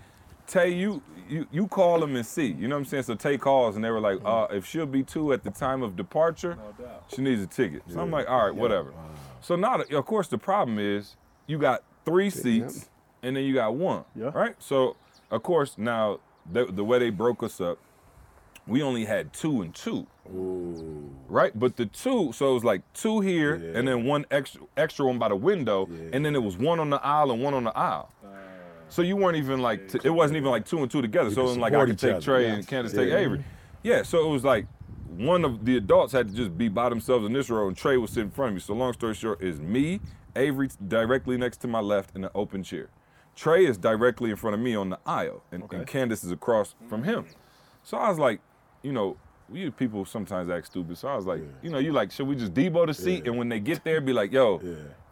Tay, 0.48 0.70
you 0.74 1.02
you 1.30 1.48
you 1.52 1.68
call 1.68 2.00
them 2.00 2.16
and 2.16 2.26
see. 2.26 2.48
You 2.48 2.68
know 2.68 2.76
what 2.76 2.80
I'm 2.82 2.86
saying? 2.86 3.04
So 3.04 3.16
Tay 3.16 3.38
calls 3.38 3.76
and 3.76 3.84
they 3.84 3.90
were 3.90 4.00
like, 4.02 4.20
uh, 4.24 4.48
if 4.52 4.66
she'll 4.66 4.86
be 4.86 5.04
two 5.04 5.34
at 5.34 5.44
the 5.44 5.52
time 5.52 5.82
of 5.82 5.96
departure, 5.96 6.58
she 7.14 7.22
needs 7.22 7.42
a 7.42 7.48
ticket. 7.48 7.82
So 7.88 8.00
I'm 8.00 8.12
like, 8.12 8.30
all 8.30 8.46
right, 8.46 8.56
whatever. 8.56 8.94
So 9.42 9.56
now, 9.56 9.80
of 9.82 10.06
course, 10.06 10.28
the 10.28 10.38
problem 10.38 10.78
is 10.80 11.16
you 11.48 11.58
got 11.58 11.84
three 12.06 12.30
seats 12.30 12.90
and 13.24 13.36
then 13.36 13.44
you 13.46 13.54
got 13.54 13.74
one. 13.76 14.04
Yeah. 14.16 14.32
Right. 14.34 14.56
So 14.60 14.96
of 15.32 15.42
course 15.44 15.78
now 15.78 16.20
the, 16.52 16.66
the 16.66 16.84
way 16.84 17.00
they 17.00 17.10
broke 17.10 17.42
us 17.42 17.60
up, 17.62 17.80
we 18.68 18.82
only 18.82 19.06
had 19.06 19.34
two 19.34 19.62
and 19.62 19.74
two. 19.74 20.08
Right, 21.28 21.58
but 21.58 21.76
the 21.78 21.86
two, 21.86 22.32
so 22.34 22.52
it 22.52 22.54
was 22.54 22.64
like 22.64 22.82
two 22.94 23.20
here, 23.22 23.56
and 23.76 23.88
then 23.88 24.06
one 24.06 24.26
extra 24.32 24.62
extra 24.78 25.06
one 25.06 25.20
by 25.20 25.30
the 25.30 25.36
window, 25.36 25.88
and 26.12 26.26
then 26.26 26.36
it 26.36 26.44
was 26.44 26.58
one 26.58 26.80
on 26.80 26.90
the 26.90 27.04
aisle 27.06 27.32
and 27.32 27.42
one 27.44 27.54
on 27.54 27.64
the 27.64 27.78
aisle. 27.78 28.10
So 28.90 29.02
you 29.02 29.16
weren't 29.16 29.38
even 29.38 29.60
like, 29.60 29.88
t- 29.92 30.00
it 30.04 30.12
wasn't 30.12 30.38
even 30.38 30.52
like 30.52 30.66
two 30.68 30.78
and 30.80 30.92
two 30.92 31.02
together. 31.02 31.32
so 31.32 31.42
it 31.42 31.46
was 31.46 31.58
like 31.58 31.74
I 31.74 31.86
could 31.86 31.98
take 31.98 32.12
other. 32.14 32.22
Trey 32.22 32.44
Yeah. 32.46 32.54
and 32.54 32.68
Candace 32.68 32.94
Yeah. 32.94 33.04
take 33.06 33.14
Avery. 33.14 33.44
Yeah, 33.82 34.04
so 34.04 34.24
it 34.24 34.30
was 34.32 34.44
like 34.44 34.68
one 35.18 35.44
of 35.44 35.66
the 35.66 35.78
adults 35.78 36.14
had 36.14 36.28
to 36.30 36.34
just 36.36 36.56
be 36.58 36.68
by 36.70 36.90
themselves 36.90 37.26
in 37.26 37.34
this 37.34 37.50
row, 37.50 37.68
and 37.68 37.76
Trey 37.76 37.98
was 37.98 38.12
sitting 38.12 38.26
in 38.26 38.32
front 38.32 38.50
of 38.50 38.54
me. 38.56 38.60
So 38.62 38.74
long 38.76 38.94
story 38.94 39.16
short, 39.16 39.42
is 39.42 39.60
me, 39.60 40.00
Avery 40.36 40.70
directly 40.88 41.38
next 41.38 41.58
to 41.58 41.68
my 41.68 41.80
left 41.80 42.16
in 42.16 42.24
an 42.24 42.30
open 42.36 42.62
chair. 42.64 42.90
Trey 43.36 43.66
is 43.66 43.78
directly 43.80 44.30
in 44.30 44.36
front 44.36 44.54
of 44.54 44.60
me 44.60 44.76
on 44.76 44.90
the 44.92 45.00
aisle, 45.08 45.42
and, 45.52 45.64
and 45.72 45.88
Candace 45.88 46.24
is 46.24 46.32
across 46.32 46.76
from 46.88 47.04
him. 47.04 47.26
So 47.84 47.98
I 47.98 48.10
was 48.10 48.20
like, 48.20 48.42
you 48.84 48.92
know, 48.92 49.18
you 49.52 49.72
people 49.72 50.06
sometimes 50.06 50.50
act 50.50 50.68
stupid. 50.68 50.98
So 50.98 51.08
I 51.08 51.16
was 51.16 51.26
like, 51.26 51.42
you 51.62 51.70
know, 51.70 51.80
you 51.80 51.92
like, 51.92 52.12
should 52.12 52.28
we 52.28 52.36
just 52.36 52.54
debo 52.54 52.86
the 52.88 52.94
seat? 52.94 53.26
And 53.28 53.38
when 53.38 53.50
they 53.50 53.60
get 53.60 53.84
there, 53.84 54.00
be 54.02 54.14
like, 54.14 54.32
yo, 54.32 54.62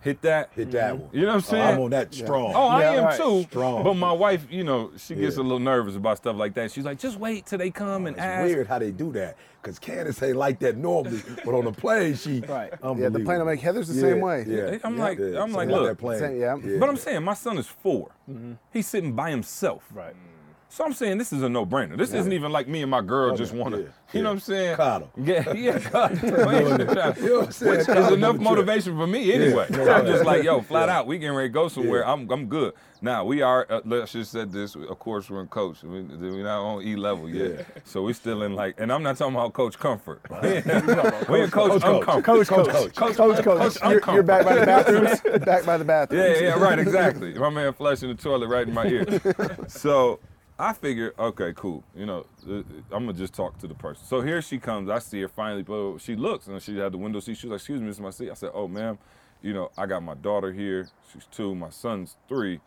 hit 0.01 0.21
that. 0.21 0.49
Hit 0.55 0.71
that 0.71 0.93
mm-hmm. 0.93 1.01
one. 1.03 1.09
You 1.13 1.21
know 1.21 1.27
what 1.27 1.33
I'm 1.33 1.37
Oh, 1.37 1.41
saying? 1.41 1.75
I'm 1.75 1.79
on 1.81 1.89
that 1.91 2.13
strong. 2.13 2.53
Oh, 2.55 2.67
I 2.67 2.81
Yeah, 2.81 2.91
am 2.93 3.03
right. 3.05 3.17
too. 3.17 3.43
Strong. 3.43 3.83
But 3.83 3.93
my 3.95 4.11
wife, 4.11 4.47
you 4.49 4.63
know, 4.63 4.91
she 4.97 5.15
gets 5.15 5.35
Yeah. 5.35 5.41
a 5.41 5.43
little 5.43 5.59
nervous 5.59 5.95
about 5.95 6.17
stuff 6.17 6.35
like 6.37 6.53
that. 6.55 6.71
She's 6.71 6.85
like, 6.85 6.97
just 6.99 7.19
wait 7.19 7.45
till 7.45 7.59
they 7.59 7.69
come 7.71 8.03
oh, 8.03 8.07
and 8.07 8.15
It's 8.15 8.19
ask. 8.25 8.45
weird 8.45 8.67
how 8.67 8.79
they 8.79 8.91
do 8.91 9.11
that. 9.13 9.37
Because 9.61 9.77
Candace 9.77 10.23
ain't 10.23 10.37
like 10.37 10.59
that 10.61 10.75
normally, 10.75 11.21
but 11.45 11.53
on 11.53 11.65
the 11.65 11.71
plane, 11.71 12.15
she 12.15 12.39
Right. 12.49 12.71
Yeah, 12.83 13.09
the 13.09 13.19
plane 13.19 13.37
will 13.37 13.45
make 13.45 13.59
Heather's 13.59 13.89
the 13.89 13.93
same 13.93 14.21
way. 14.21 14.43
Yeah, 14.47 14.77
I'm 14.83 14.97
yeah, 14.97 15.03
like- 15.03 15.19
yeah. 15.19 15.25
I'm 15.43 15.51
like, 15.51 15.69
Something 15.69 15.69
look. 15.69 15.87
that 15.87 15.97
plane. 15.99 16.19
Same- 16.19 16.39
yeah. 16.39 16.77
But 16.79 16.89
I'm 16.89 16.97
saying, 16.97 17.23
my 17.23 17.35
son 17.35 17.59
is 17.59 17.67
4 17.67 18.09
mm-hmm. 18.29 18.53
He's 18.73 18.87
sitting 18.87 19.13
by 19.13 19.29
himself. 19.29 19.83
Right. 19.93 20.15
So 20.71 20.85
I'm 20.85 20.93
saying 20.93 21.17
this 21.17 21.33
is 21.33 21.43
a 21.43 21.49
no-brainer. 21.49 21.97
This 21.97 22.13
isn't 22.13 22.31
even 22.31 22.49
like 22.53 22.65
me 22.69 22.81
and 22.81 22.89
my 22.89 23.01
girl 23.01 23.35
just 23.35 23.53
want 23.53 23.75
to, 23.75 23.81
yeah, 23.81 23.87
you 24.13 24.21
know 24.23 24.29
what 24.29 24.35
I'm 24.35 24.39
saying? 24.39 24.77
Coddle. 24.77 25.09
Yeah, 25.21 25.51
yeah, 25.51 25.79
coddle. 25.91 26.17
You 26.23 26.31
know 26.31 26.45
what 26.77 27.45
I'm 27.45 27.51
saying? 27.51 27.77
Which 27.79 27.89
is 27.89 28.11
enough 28.11 28.37
motivation 28.37 28.95
for 28.95 29.05
me 29.05 29.33
anyway. 29.33 29.67
no 29.69 29.91
I'm 29.91 30.05
just 30.05 30.23
like, 30.23 30.43
yo, 30.43 30.61
flat 30.61 30.87
Yeah. 30.87 30.99
out, 30.99 31.07
we 31.07 31.17
getting 31.17 31.35
ready 31.35 31.49
to 31.49 31.53
go 31.53 31.67
somewhere. 31.67 32.07
I'm, 32.07 32.29
I'm 32.31 32.45
good. 32.45 32.73
Now 33.01 33.25
we 33.25 33.41
are. 33.41 33.65
Uh, 33.69 33.81
let's 33.83 34.13
just 34.13 34.31
said 34.31 34.51
this. 34.53 34.75
Of 34.75 34.97
course, 34.99 35.29
we're 35.29 35.41
in 35.41 35.47
coach. 35.47 35.81
We, 35.83 36.03
we're 36.03 36.43
not 36.43 36.61
on 36.61 36.83
E 36.83 36.95
level 36.95 37.27
yet, 37.27 37.51
Yeah. 37.51 37.63
so 37.83 38.03
we 38.03 38.13
still 38.13 38.43
in 38.43 38.53
like. 38.53 38.79
And 38.79 38.93
I'm 38.93 39.01
not 39.01 39.17
talking 39.17 39.33
about 39.35 39.53
Coach 39.53 39.77
Comfort. 39.79 40.21
we 40.39 40.57
in 40.57 40.61
Coach, 40.61 41.51
Coach, 41.51 41.81
Uncomfort. 41.81 42.23
Coach, 42.23 42.47
coach, 42.47 42.67
Coach, 42.69 42.95
Coach, 42.95 43.15
coach, 43.17 43.43
coach. 43.43 43.77
You're, 43.83 44.13
you're 44.13 44.23
back 44.23 44.45
by 44.45 44.55
the 44.55 44.65
bathrooms. 44.67 45.19
back 45.43 45.65
by 45.65 45.77
the 45.77 45.83
bathrooms. 45.83 46.39
Yeah, 46.39 46.49
yeah, 46.49 46.63
right, 46.63 46.77
exactly. 46.77 47.33
My 47.33 47.49
man 47.49 47.73
flushing 47.73 48.09
the 48.09 48.15
toilet 48.15 48.47
right 48.47 48.67
in 48.67 48.73
my 48.73 48.85
ear. 48.85 49.19
so 49.67 50.19
I 50.61 50.73
figured, 50.73 51.15
okay, 51.17 51.53
cool. 51.55 51.83
You 51.95 52.05
know, 52.05 52.25
uh, 52.47 52.61
I'm 52.91 53.05
gonna 53.07 53.13
just 53.13 53.33
talk 53.33 53.57
to 53.59 53.67
the 53.67 53.73
person. 53.73 54.05
So 54.05 54.21
here 54.21 54.43
she 54.43 54.59
comes. 54.59 54.91
I 54.91 54.99
see 54.99 55.19
her 55.21 55.27
finally, 55.27 55.63
but 55.63 55.97
she 55.97 56.15
looks 56.15 56.45
and 56.45 56.61
she 56.61 56.77
had 56.77 56.91
the 56.91 56.99
window 56.99 57.19
seat. 57.19 57.37
She 57.37 57.47
was 57.47 57.53
like, 57.53 57.61
"Excuse 57.61 57.81
me, 57.81 57.87
this 57.87 57.95
is 57.95 58.01
my 58.01 58.11
seat." 58.11 58.29
I 58.29 58.35
said, 58.35 58.51
"Oh, 58.53 58.67
ma'am, 58.67 58.99
you 59.41 59.53
know, 59.53 59.71
I 59.75 59.87
got 59.87 60.03
my 60.03 60.13
daughter 60.13 60.53
here. 60.53 60.87
She's 61.11 61.25
two. 61.31 61.55
My 61.55 61.71
son's 61.71 62.15
three. 62.29 62.59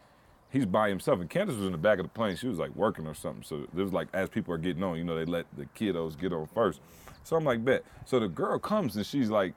He's 0.50 0.66
by 0.66 0.88
himself." 0.88 1.20
And 1.20 1.30
Candace 1.30 1.56
was 1.56 1.66
in 1.66 1.72
the 1.72 1.78
back 1.78 2.00
of 2.00 2.04
the 2.06 2.10
plane. 2.10 2.34
She 2.34 2.48
was 2.48 2.58
like 2.58 2.74
working 2.74 3.06
or 3.06 3.14
something. 3.14 3.44
So 3.44 3.64
was 3.72 3.92
like 3.92 4.08
as 4.12 4.28
people 4.28 4.52
are 4.52 4.58
getting 4.58 4.82
on, 4.82 4.98
you 4.98 5.04
know, 5.04 5.14
they 5.14 5.24
let 5.24 5.46
the 5.56 5.66
kiddos 5.66 6.18
get 6.18 6.32
on 6.32 6.46
first. 6.46 6.80
So 7.22 7.36
I'm 7.36 7.44
like, 7.44 7.64
bet. 7.64 7.84
So 8.06 8.18
the 8.18 8.26
girl 8.28 8.58
comes 8.58 8.96
and 8.96 9.06
she's 9.06 9.30
like, 9.30 9.54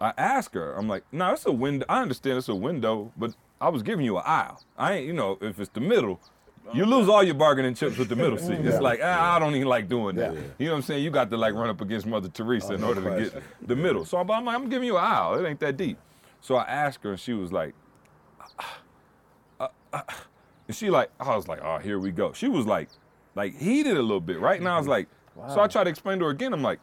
I 0.00 0.12
ask 0.18 0.52
her, 0.54 0.74
I'm 0.74 0.88
like, 0.88 1.04
no, 1.12 1.32
it's 1.32 1.46
a 1.46 1.52
window. 1.52 1.86
I 1.88 2.02
understand 2.02 2.38
it's 2.38 2.48
a 2.48 2.54
window, 2.54 3.12
but 3.16 3.36
I 3.60 3.68
was 3.68 3.84
giving 3.84 4.04
you 4.04 4.16
an 4.16 4.24
aisle. 4.26 4.60
I 4.76 4.94
ain't, 4.94 5.06
you 5.06 5.12
know, 5.12 5.38
if 5.40 5.60
it's 5.60 5.70
the 5.70 5.80
middle, 5.80 6.20
you 6.74 6.84
lose 6.84 7.08
all 7.08 7.22
your 7.22 7.34
bargaining 7.34 7.74
chips 7.74 7.96
with 7.96 8.08
the 8.08 8.16
middle 8.16 8.38
seat. 8.38 8.58
It's 8.64 8.80
like, 8.80 9.00
ah, 9.02 9.36
I 9.36 9.38
don't 9.38 9.54
even 9.54 9.68
like 9.68 9.88
doing 9.88 10.16
that. 10.16 10.34
You 10.58 10.66
know 10.66 10.72
what 10.72 10.76
I'm 10.78 10.82
saying? 10.82 11.04
You 11.04 11.10
got 11.10 11.30
to 11.30 11.36
like 11.36 11.54
run 11.54 11.68
up 11.70 11.80
against 11.80 12.06
Mother 12.06 12.28
Teresa 12.28 12.74
in 12.74 12.84
order 12.84 13.02
to 13.02 13.24
get 13.30 13.42
the 13.66 13.76
middle. 13.76 14.04
So 14.04 14.18
I'm, 14.18 14.30
I'm 14.30 14.44
like, 14.44 14.56
I'm 14.56 14.68
giving 14.68 14.86
you 14.86 14.96
an 14.96 15.04
aisle. 15.04 15.34
It 15.34 15.48
ain't 15.48 15.60
that 15.60 15.76
deep. 15.76 15.98
So 16.40 16.56
I 16.56 16.64
asked 16.64 17.02
her, 17.04 17.10
and 17.12 17.20
she 17.20 17.32
was 17.32 17.52
like, 17.52 17.74
uh, 19.60 19.68
uh, 19.92 20.00
and 20.68 20.76
she 20.76 20.90
like, 20.90 21.10
I 21.20 21.34
was 21.36 21.48
like, 21.48 21.60
oh, 21.62 21.78
here 21.78 21.98
we 21.98 22.10
go. 22.10 22.32
She 22.32 22.48
was 22.48 22.66
like, 22.66 22.88
like 23.34 23.56
heated 23.56 23.96
a 23.96 24.02
little 24.02 24.20
bit, 24.20 24.40
right? 24.40 24.58
And 24.58 24.68
I 24.68 24.78
was 24.78 24.86
like, 24.86 25.08
so 25.48 25.60
I 25.60 25.66
tried 25.66 25.84
to 25.84 25.90
explain 25.90 26.18
to 26.20 26.24
her 26.24 26.30
again. 26.30 26.52
I'm 26.52 26.62
like, 26.62 26.80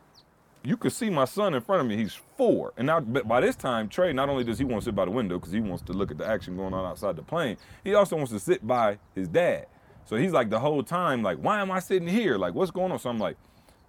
you 0.64 0.78
could 0.78 0.94
see 0.94 1.10
my 1.10 1.26
son 1.26 1.54
in 1.54 1.62
front 1.62 1.82
of 1.82 1.88
me. 1.88 1.98
He's 1.98 2.14
four, 2.38 2.74
and 2.78 2.88
now 2.88 3.00
but 3.02 3.28
by 3.28 3.42
this 3.42 3.56
time, 3.56 3.90
Trey 3.90 4.14
not 4.14 4.30
only 4.30 4.44
does 4.44 4.58
he 4.58 4.64
want 4.64 4.84
to 4.84 4.86
sit 4.86 4.96
by 4.96 5.06
the 5.06 5.12
window 5.12 5.38
because 5.38 5.52
he 5.52 5.60
wants 5.60 5.84
to 5.84 5.94
look 5.94 6.10
at 6.12 6.18
the 6.18 6.26
action 6.26 6.56
going 6.56 6.74
on 6.74 6.86
outside 6.86 7.16
the 7.16 7.24
plane, 7.24 7.58
he 7.84 7.94
also 7.96 8.16
wants 8.16 8.32
to 8.32 8.40
sit 8.40 8.66
by 8.66 8.98
his 9.14 9.28
dad. 9.28 9.66
So 10.06 10.16
he's 10.18 10.32
like 10.32 10.50
the 10.50 10.60
whole 10.60 10.84
time, 10.84 11.24
like, 11.24 11.38
why 11.38 11.60
am 11.62 11.72
I 11.72 11.80
sitting 11.80 12.08
here? 12.08 12.38
Like, 12.38 12.54
what's 12.54 12.72
going 12.72 12.92
on? 12.92 13.00
So 13.00 13.10
I'm 13.10 13.20
like, 13.20 13.38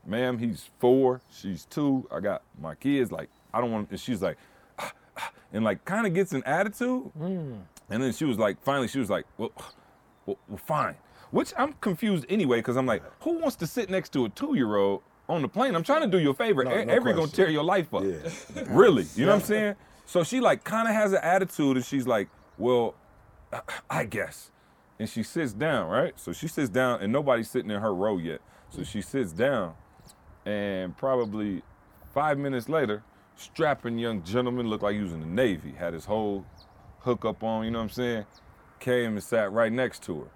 ma'am, 0.07 0.39
he's 0.39 0.71
four, 0.79 1.21
she's 1.33 1.65
two. 1.67 2.07
I 2.13 2.21
got 2.21 2.43
my 2.61 2.75
kids. 2.75 3.11
Like, 3.11 3.29
I 3.53 3.61
don't 3.61 3.73
want. 3.73 3.91
And 3.91 3.99
she's 4.01 4.23
like, 4.23 4.37
"Ah, 4.79 4.93
ah," 5.17 5.31
and 5.53 5.65
like, 5.65 5.85
kind 5.85 6.07
of 6.07 6.15
gets 6.15 6.33
an 6.33 6.43
attitude. 6.45 7.11
And 7.91 8.03
then 8.03 8.13
she 8.13 8.25
was 8.25 8.39
like, 8.39 8.63
finally, 8.63 8.89
she 8.89 8.99
was 8.99 9.11
like, 9.11 9.27
well, 9.39 9.53
well, 10.27 10.39
well 10.49 10.59
fine. 10.59 10.95
Which 11.31 11.53
I'm 11.59 11.73
confused 11.75 12.25
anyway, 12.29 12.59
because 12.59 12.77
I'm 12.77 12.87
like, 12.87 13.03
who 13.23 13.39
wants 13.39 13.57
to 13.57 13.67
sit 13.67 13.91
next 13.91 14.13
to 14.13 14.25
a 14.25 14.29
two-year-old 14.29 15.03
on 15.29 15.43
the 15.43 15.49
plane? 15.49 15.75
I'm 15.75 15.83
trying 15.83 16.03
to 16.03 16.07
do 16.09 16.19
you 16.19 16.31
a 16.31 16.35
favor. 16.35 16.63
No, 16.65 16.71
no 16.71 16.93
Every 16.93 17.13
gonna 17.13 17.27
tear 17.27 17.51
your 17.51 17.65
life 17.65 17.93
up. 17.93 18.05
Yeah. 18.05 18.65
Really, 18.69 19.05
you 19.17 19.27
know 19.27 19.33
what 19.33 19.43
I'm 19.43 19.47
saying? 19.47 19.75
So 20.07 20.23
she 20.23 20.41
like 20.41 20.63
kind 20.65 20.87
of 20.89 20.95
has 20.95 21.13
an 21.13 21.21
attitude, 21.23 21.77
and 21.77 21.85
she's 21.85 22.07
like, 22.07 22.29
well, 22.57 22.95
I- 23.53 23.61
I 23.91 24.05
guess. 24.05 24.51
And 24.99 25.09
she 25.09 25.23
sits 25.23 25.53
down, 25.53 25.89
right? 25.89 26.13
So 26.17 26.33
she 26.33 26.47
sits 26.47 26.69
down, 26.69 27.01
and 27.01 27.13
nobody's 27.13 27.51
sitting 27.51 27.71
in 27.71 27.81
her 27.81 27.95
row 27.95 28.17
yet. 28.19 28.41
So 28.71 28.85
she 28.85 29.03
sits 29.03 29.33
down, 29.33 29.75
and 30.47 30.97
probably 30.97 31.63
five 32.13 32.39
minutes 32.39 32.69
later, 32.69 33.03
strapping 33.37 33.99
young 33.99 34.23
gentleman 34.23 34.69
looked 34.69 34.83
like 34.83 34.95
he 34.95 35.03
was 35.03 35.13
in 35.13 35.21
the 35.21 35.27
Navy, 35.27 35.73
had 35.73 35.95
his 35.95 36.05
whole 36.05 36.45
hookup 37.01 37.43
on, 37.43 37.65
you 37.65 37.71
know 37.71 37.79
what 37.79 37.85
I'm 37.85 37.91
saying? 37.91 38.27
Came 38.79 39.15
and 39.15 39.23
sat 39.23 39.53
right 39.53 39.73
next 39.73 40.03
to 40.05 40.21
her. 40.21 40.29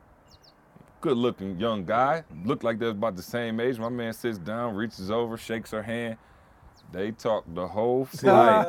Good 1.00 1.17
looking 1.17 1.59
young 1.59 1.85
guy, 1.85 2.25
looked 2.45 2.65
like 2.65 2.79
they're 2.81 2.88
about 2.88 3.15
the 3.15 3.23
same 3.23 3.61
age. 3.61 3.79
My 3.79 3.88
man 3.88 4.12
sits 4.12 4.38
down, 4.38 4.75
reaches 4.75 5.11
over, 5.11 5.37
shakes 5.37 5.71
her 5.71 5.83
hand. 5.83 6.17
They 6.90 7.11
talk 7.11 7.45
the 7.54 7.66
whole 7.68 8.07
flight. 8.07 8.66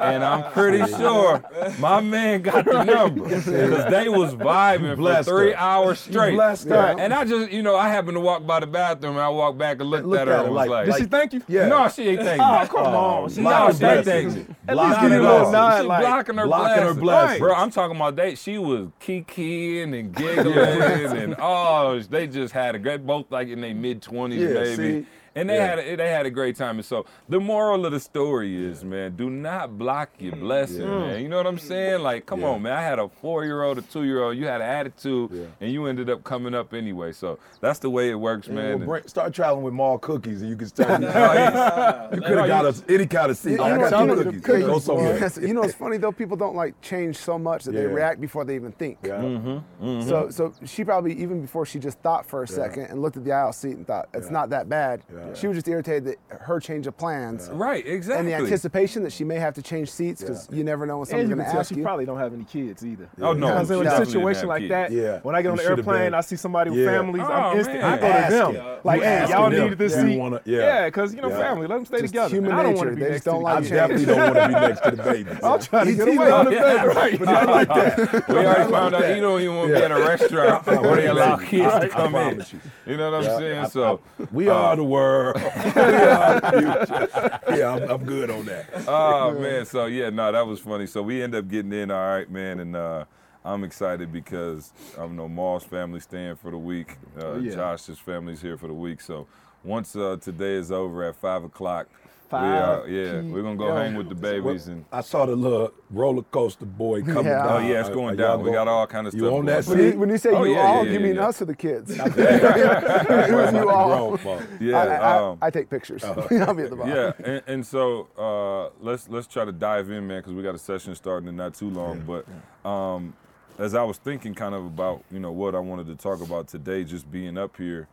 and 0.00 0.24
I'm 0.24 0.50
pretty 0.52 0.84
sure 0.92 1.44
my 1.78 2.00
man 2.00 2.42
got 2.42 2.64
the 2.64 2.82
number. 2.82 3.22
Because 3.22 3.44
they 3.44 4.08
was 4.08 4.34
vibing 4.34 4.96
for 4.96 5.22
three 5.22 5.52
her. 5.52 5.56
hours 5.56 6.00
straight. 6.00 6.34
blessed 6.34 6.68
her. 6.68 6.96
And 6.98 7.14
I 7.14 7.24
just, 7.24 7.52
you 7.52 7.62
know, 7.62 7.76
I 7.76 7.88
happened 7.88 8.16
to 8.16 8.20
walk 8.20 8.44
by 8.46 8.58
the 8.58 8.66
bathroom 8.66 9.12
and 9.12 9.22
I 9.22 9.28
walked 9.28 9.58
back 9.58 9.80
and 9.80 9.88
looked, 9.88 10.06
Looked 10.06 10.22
at 10.22 10.26
her 10.28 10.34
at 10.34 10.44
and 10.46 10.54
was 10.54 10.56
like- 10.56 10.70
like, 10.70 10.86
Did 10.86 10.94
she 10.96 11.04
thank 11.04 11.32
you? 11.34 11.42
Yeah. 11.46 11.68
no, 11.68 11.88
she 11.88 12.08
ain't 12.08 12.22
thanking 12.22 12.38
me. 12.38 12.58
Oh, 12.62 12.66
come 12.66 12.86
oh, 12.94 12.96
on. 12.96 13.30
She 13.30 13.40
No, 13.40 13.50
she 13.50 13.54
ain't 13.66 13.78
blessing. 13.78 14.04
thanking. 14.04 14.56
At 14.68 14.76
least 14.76 14.88
Blocking 14.88 15.02
give 15.08 15.12
a 15.12 15.14
her 15.14 15.20
little 15.32 15.52
nod, 15.52 15.80
She 15.80 15.86
like, 15.86 16.00
blocking 16.02 16.36
her 16.38 16.46
blocking 16.46 16.82
her 16.82 16.94
blessings. 16.94 17.00
blessings. 17.00 17.38
Bro, 17.40 17.54
I'm 17.54 17.70
talking 17.70 17.96
about 17.96 18.16
they. 18.16 18.34
She 18.34 18.58
was 18.58 18.88
kikiing 19.00 19.98
and 19.98 20.12
giggling 20.16 21.16
and 21.16 21.36
oh, 21.38 22.00
they 22.10 22.26
just 22.26 22.52
had 22.52 22.74
a 22.74 22.78
great 22.80 23.06
both 23.06 23.26
like 23.30 23.46
in 23.48 23.60
their 23.60 23.74
mid 23.74 24.02
twenties 24.02 24.40
Yeah, 24.42 24.48
maybe. 24.54 24.76
see? 25.02 25.06
And 25.36 25.50
they 25.50 25.56
Yeah. 25.56 25.66
had 25.66 25.78
a, 25.78 25.96
they 25.96 26.08
had 26.08 26.24
a 26.26 26.30
great 26.30 26.56
time. 26.56 26.76
And 26.76 26.84
so 26.84 27.04
the 27.28 27.38
moral 27.38 27.84
of 27.84 27.92
the 27.92 28.00
story 28.00 28.56
is, 28.56 28.82
man, 28.82 29.14
do 29.16 29.28
not 29.30 29.76
block 29.78 30.08
your 30.18 30.34
blessing, 30.34 30.88
man. 30.88 31.20
You 31.22 31.28
know 31.28 31.36
what 31.36 31.46
I'm 31.46 31.58
saying? 31.58 32.00
Like, 32.00 32.24
come 32.24 32.40
Yeah. 32.40 32.48
on, 32.48 32.62
man. 32.62 32.72
I 32.72 32.82
had 32.82 32.98
a 32.98 33.08
four 33.08 33.44
year 33.44 33.62
old, 33.62 33.76
a 33.76 33.82
two 33.82 34.04
year 34.04 34.22
old. 34.22 34.36
You 34.36 34.46
had 34.46 34.62
an 34.62 34.66
attitude, 34.68 35.30
Yeah. 35.30 35.44
and 35.60 35.70
you 35.70 35.86
ended 35.86 36.08
up 36.08 36.24
coming 36.24 36.54
up 36.54 36.72
anyway. 36.72 37.12
So 37.12 37.38
that's 37.60 37.78
the 37.78 37.90
way 37.90 38.08
it 38.10 38.14
works, 38.14 38.48
man. 38.48 38.78
Well, 38.78 38.88
bring, 38.88 39.06
start 39.06 39.34
traveling 39.34 39.62
with 39.62 39.74
mall 39.74 39.98
cookies, 39.98 40.40
and 40.40 40.50
you 40.50 40.56
can 40.56 40.68
start. 40.68 41.00
you 41.02 41.06
Oh, 41.16 42.08
could 42.12 42.38
have 42.38 42.48
got 42.48 42.64
us 42.64 42.82
any 42.88 43.06
kind 43.06 43.30
of 43.30 43.36
seat. 43.36 43.52
You 43.52 43.56
Like, 43.58 43.72
I 43.74 43.90
got 43.90 44.00
two 44.00 44.06
know, 44.06 44.14
cookies. 44.24 44.40
cookies, 44.40 44.64
Go 44.66 44.78
somewhere. 44.78 45.18
Yes, 45.18 45.36
you 45.40 45.52
know, 45.52 45.62
it's 45.64 45.74
funny 45.84 45.98
though. 45.98 46.12
People 46.12 46.36
don't 46.38 46.56
like 46.56 46.80
change 46.80 47.16
so 47.18 47.38
much 47.38 47.64
that 47.64 47.72
they 47.72 47.84
react 47.86 48.20
before 48.22 48.44
they 48.46 48.54
even 48.54 48.72
think. 48.72 48.98
Yeah. 49.04 49.16
Mm-hmm. 49.20 50.08
So, 50.08 50.30
so 50.30 50.52
she 50.64 50.82
probably 50.82 51.12
even 51.14 51.42
before 51.42 51.66
she 51.66 51.78
just 51.78 51.98
thought 52.00 52.24
for 52.26 52.42
a 52.42 52.48
second 52.48 52.84
and 52.86 53.02
looked 53.02 53.16
at 53.18 53.24
the 53.24 53.32
aisle 53.32 53.52
seat 53.52 53.76
and 53.76 53.86
thought 53.86 54.08
it's 54.14 54.30
not 54.30 54.48
that 54.50 54.68
bad. 54.68 55.02
Yeah. 55.28 55.34
She 55.34 55.46
was 55.48 55.56
just 55.56 55.68
irritated 55.68 56.04
that 56.06 56.16
her 56.40 56.60
change 56.60 56.86
of 56.86 56.96
plans 56.96 57.48
right, 57.52 57.86
exactly. 57.86 58.18
and 58.18 58.28
the 58.28 58.44
anticipation 58.44 59.02
that 59.04 59.12
she 59.12 59.24
may 59.24 59.36
have 59.36 59.54
to 59.54 59.62
change 59.62 59.90
seats 59.90 60.20
because 60.22 60.48
you 60.52 60.64
never 60.64 60.86
know 60.86 60.98
when 60.98 61.02
And 61.02 61.08
someone's 61.08 61.28
going 61.30 61.44
to 61.44 61.50
tell 61.50 61.60
ask 61.60 61.68
she 61.70 61.76
you. 61.76 61.82
probably 61.82 62.06
don't 62.06 62.18
have 62.18 62.32
any 62.32 62.44
kids 62.44 62.84
either. 62.84 63.08
Oh, 63.20 63.32
no, 63.32 63.48
Because 63.48 63.68
she 63.68 63.74
in 63.80 63.86
a 63.86 64.06
situation 64.06 64.48
like 64.48 64.62
have 64.62 64.68
that. 64.70 64.92
Yeah. 64.92 65.20
when 65.22 65.34
I 65.34 65.42
get 65.42 65.50
on 65.50 65.56
the 65.56 65.62
should've 65.62 65.78
airplane, 65.80 65.98
been- 66.06 66.14
I 66.14 66.20
see 66.20 66.36
somebody 66.36 66.70
with 66.70 66.80
Yeah. 66.80 66.90
families, 66.90 67.22
Oh, 67.26 67.32
I'm 67.32 67.56
instant. 67.58 67.80
man. 67.80 67.84
I 67.92 67.96
go 67.96 68.02
to 68.06 68.34
them. 68.34 68.56
Asking. 68.56 68.80
Like, 68.84 68.98
You 69.00 69.04
hey, 69.06 69.26
y'all 69.30 69.50
them. 69.50 69.60
needed 69.62 69.78
this 69.78 69.94
seat. 69.94 70.12
You 70.12 70.18
wanna- 70.18 70.40
yeah. 70.44 70.58
yeah, 70.58 70.84
because 70.86 71.14
you 71.14 71.20
know, 71.22 71.30
family, 71.30 71.66
let 71.66 71.74
them 71.76 71.86
stay 71.86 72.00
Just 72.00 72.12
together. 72.12 72.34
human 72.34 72.50
And 72.52 72.60
I 72.60 72.62
don't 72.62 72.72
nature. 72.74 72.84
want 72.84 72.90
to 72.90 72.96
be 72.96 73.02
They 73.02 73.10
next 73.10 73.16
just 73.16 73.24
to 73.24 73.30
don't 73.30 73.38
the 73.40 73.44
like 73.44 73.56
I 73.56 73.60
kids. 73.60 73.70
definitely 73.70 74.06
don't 74.06 74.18
want 74.18 74.34
to 74.36 74.46
be 74.48 74.52
next 74.54 74.80
to 74.82 74.90
the 74.90 75.02
babies. 75.02 75.38
I'm 75.42 75.60
trying 75.60 75.86
to 75.86 75.92
get 75.94 76.08
away 76.16 76.30
on 76.30 76.44
the 76.44 76.50
the 76.52 76.56
baby, 76.56 76.76
baby. 76.76 76.88
right? 76.94 77.18
But 77.26 77.28
I 77.28 77.44
like 77.44 77.68
that. 77.68 78.28
We 78.28 78.34
already 78.36 78.70
found 78.70 78.94
out 78.94 79.16
you 79.16 79.20
don't 79.22 79.40
even 79.40 79.56
want 79.56 79.68
to 79.70 79.74
be 79.76 79.82
at 79.82 79.90
a 79.90 79.94
restaurant 79.96 80.66
where 80.66 80.96
they 80.96 81.06
allow 81.08 81.36
kids 81.36 81.78
to 81.80 81.88
come 81.88 82.14
in. 82.14 82.38
you. 82.38 82.60
You 82.86 82.96
know 82.96 83.10
what 83.10 83.26
I'm 83.28 83.38
saying? 83.38 83.66
So, 83.70 84.00
We 84.32 84.48
uh, 84.48 84.54
are 84.54 84.76
the 84.76 84.84
world. 84.84 85.15
We 85.24 85.40
are 85.80 86.40
the 86.40 86.50
future. 86.86 87.56
Yeah, 87.56 87.74
I'm, 87.74 87.90
I'm 87.90 88.04
good 88.04 88.30
on 88.30 88.46
that. 88.46 88.66
oh 88.88 89.38
man, 89.38 89.66
so 89.66 89.86
yeah, 89.86 90.10
no, 90.10 90.32
that 90.32 90.46
was 90.46 90.60
funny. 90.60 90.86
So 90.86 91.02
we 91.02 91.22
end 91.22 91.34
up 91.34 91.48
getting 91.48 91.72
in, 91.72 91.90
all 91.90 92.16
right, 92.16 92.30
man, 92.30 92.60
and 92.60 92.76
uh, 92.76 93.04
I'm 93.44 93.64
excited 93.64 94.12
because 94.12 94.72
I 94.98 95.06
know 95.06 95.28
Maul's 95.28 95.64
family 95.64 96.00
staying 96.00 96.36
for 96.36 96.50
the 96.50 96.58
week. 96.58 96.96
Uh, 97.20 97.36
yeah. 97.36 97.54
Josh's 97.54 97.98
family's 97.98 98.42
here 98.42 98.56
for 98.56 98.66
the 98.66 98.74
week. 98.74 99.00
So 99.00 99.26
once 99.64 99.94
uh, 99.96 100.16
today 100.20 100.54
is 100.54 100.72
over 100.72 101.04
at 101.04 101.16
five 101.16 101.44
o'clock, 101.44 101.88
we 102.32 102.38
are, 102.38 102.88
yeah, 102.88 103.20
we're 103.22 103.42
gonna 103.42 103.56
go 103.56 103.74
hang 103.74 103.94
with 103.94 104.08
the 104.08 104.14
babies 104.14 104.66
and. 104.68 104.84
I 104.92 105.00
saw 105.00 105.26
the 105.26 105.36
little 105.36 105.72
roller 105.90 106.22
coaster 106.22 106.66
boy 106.66 107.02
coming 107.02 107.26
Yeah. 107.26 107.44
down. 107.46 107.62
Oh 107.64 107.66
yeah, 107.66 107.80
it's 107.80 107.88
going 107.88 108.18
are 108.18 108.22
y'all 108.22 108.36
down. 108.38 108.44
We 108.46 108.52
got 108.52 108.68
all 108.68 108.86
kind 108.86 109.06
of 109.06 109.14
You 109.14 109.20
stuff. 109.20 109.32
on 109.32 109.44
that 109.46 109.64
going 109.66 109.78
When 109.78 109.92
you, 109.92 109.98
when 109.98 110.08
you 110.10 110.18
say 110.18 110.30
Oh, 110.30 110.44
you 110.44 110.54
yeah, 110.54 110.60
all, 110.60 110.86
yeah, 110.86 110.92
you 110.92 111.00
mean 111.00 111.14
yeah. 111.16 111.28
us 111.28 111.40
or 111.42 111.44
the 111.44 111.54
kids? 111.54 111.90
it 111.98 111.98
was 111.98 113.52
you 113.54 113.70
all. 113.70 114.18
Yeah, 114.60 114.78
I, 114.78 114.84
I, 114.86 115.18
um, 115.22 115.38
I 115.42 115.50
take 115.50 115.70
pictures. 115.70 116.02
I'll 116.04 116.14
be 116.54 116.62
at 116.64 116.70
the 116.70 116.76
bottom. 116.76 116.88
yeah, 116.94 117.12
and, 117.24 117.42
and 117.46 117.66
so 117.66 118.08
uh, 118.18 118.70
let's 118.84 119.08
let's 119.08 119.26
try 119.26 119.44
to 119.44 119.52
dive 119.52 119.90
in, 119.90 120.06
man, 120.06 120.20
because 120.20 120.32
we 120.34 120.42
got 120.42 120.54
a 120.54 120.58
session 120.58 120.94
starting 120.94 121.28
in 121.28 121.36
not 121.36 121.54
too 121.54 121.70
long. 121.70 122.02
But 122.06 122.26
um, 122.68 123.14
as 123.58 123.74
I 123.74 123.82
was 123.84 123.98
thinking, 123.98 124.34
kind 124.34 124.54
of 124.54 124.64
about 124.66 125.04
you 125.10 125.20
know 125.20 125.32
what 125.32 125.54
I 125.54 125.60
wanted 125.60 125.86
to 125.88 125.94
talk 125.96 126.20
about 126.20 126.48
today, 126.48 126.84
just 126.84 127.10
being 127.10 127.38
up 127.38 127.56
here, 127.56 127.88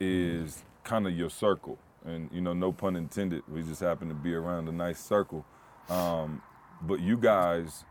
is 0.00 0.64
kind 0.84 1.06
of 1.06 1.12
your 1.16 1.30
circle, 1.30 1.78
and 2.06 2.30
you 2.32 2.40
know, 2.40 2.54
no 2.54 2.72
pun 2.72 2.96
intended. 2.96 3.42
We 3.48 3.62
just 3.62 3.80
happen 3.80 4.08
to 4.08 4.14
be 4.14 4.34
around 4.34 4.68
a 4.68 4.72
nice 4.72 5.00
circle, 5.00 5.44
um, 5.90 6.42
but 6.82 7.00
you 7.00 7.16
guys, 7.18 7.84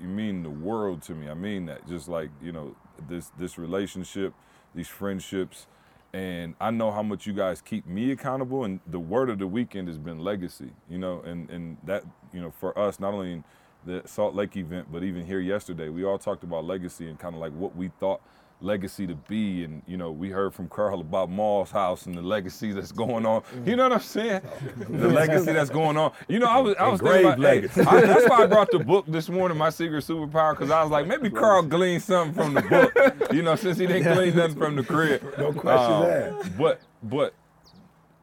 you 0.00 0.08
mean 0.08 0.42
the 0.42 0.50
world 0.50 1.02
to 1.02 1.14
me. 1.14 1.28
I 1.28 1.34
mean 1.34 1.66
that, 1.66 1.88
just 1.88 2.08
like 2.08 2.30
you 2.42 2.52
know, 2.52 2.76
this 3.08 3.30
this 3.38 3.58
relationship, 3.58 4.34
these 4.74 4.88
friendships 4.88 5.66
and 6.12 6.54
I 6.60 6.70
know 6.70 6.90
how 6.90 7.02
much 7.02 7.26
you 7.26 7.32
guys 7.32 7.60
keep 7.62 7.86
me 7.86 8.10
accountable. 8.12 8.64
And 8.64 8.80
the 8.86 8.98
word 8.98 9.30
of 9.30 9.38
the 9.38 9.46
weekend 9.46 9.88
has 9.88 9.98
been 9.98 10.18
legacy, 10.18 10.70
you 10.88 10.98
know, 10.98 11.22
and 11.22 11.48
and 11.50 11.78
that 11.84 12.04
you 12.32 12.40
know 12.40 12.50
for 12.50 12.78
us 12.78 13.00
not 13.00 13.14
only 13.14 13.32
in 13.32 13.44
the 13.86 14.02
Salt 14.06 14.34
Lake 14.34 14.56
event, 14.56 14.88
but 14.92 15.02
even 15.02 15.26
here 15.26 15.40
yesterday, 15.40 15.88
we 15.88 16.04
all 16.04 16.18
talked 16.18 16.44
about 16.44 16.64
legacy 16.64 17.08
and 17.08 17.18
kind 17.18 17.34
of 17.34 17.40
like 17.40 17.52
what 17.52 17.74
we 17.74 17.90
thought 18.00 18.20
legacy 18.62 19.06
to 19.06 19.14
be. 19.14 19.64
And 19.64 19.82
you 19.86 19.96
know, 19.96 20.10
we 20.12 20.30
heard 20.30 20.54
from 20.54 20.68
Carl 20.68 21.00
about 21.00 21.30
Maul's 21.30 21.70
house 21.70 22.06
and 22.06 22.14
the 22.16 22.22
legacy 22.22 22.72
that's 22.72 22.92
going 22.92 23.26
on. 23.26 23.42
You 23.66 23.76
know 23.76 23.84
what 23.84 23.92
I'm 23.92 24.00
saying? 24.00 24.42
The 24.88 25.08
legacy 25.08 25.52
that's 25.52 25.70
going 25.70 25.96
on. 25.96 26.12
You 26.28 26.38
know, 26.38 26.46
I 26.46 26.58
was 26.58 26.74
I 26.78 26.88
was 26.88 27.00
thinking 27.00 27.20
about, 27.22 27.34
Engraved 27.38 27.74
hey, 27.74 27.82
I- 27.84 28.00
that's 28.02 28.28
why 28.28 28.42
I 28.42 28.46
brought 28.46 28.70
the 28.70 28.78
book 28.78 29.04
this 29.08 29.28
morning, 29.28 29.58
my 29.58 29.70
secret 29.70 30.04
superpower, 30.04 30.52
because 30.52 30.70
I 30.70 30.82
was 30.82 30.90
like, 30.90 31.06
maybe 31.06 31.30
Carl 31.30 31.62
gleaned 31.62 32.02
something 32.02 32.34
from 32.34 32.54
the 32.54 32.62
book. 32.62 33.32
You 33.32 33.42
know, 33.42 33.56
since 33.56 33.78
he 33.78 33.86
didn't 33.86 34.12
glean 34.14 34.36
nothing 34.36 34.56
from 34.56 34.76
the 34.76 34.82
crib. 34.84 35.22
No 35.38 35.52
question 35.52 35.92
Um, 35.92 36.02
that. 36.02 36.58
But 36.58 36.80
but 37.02 37.34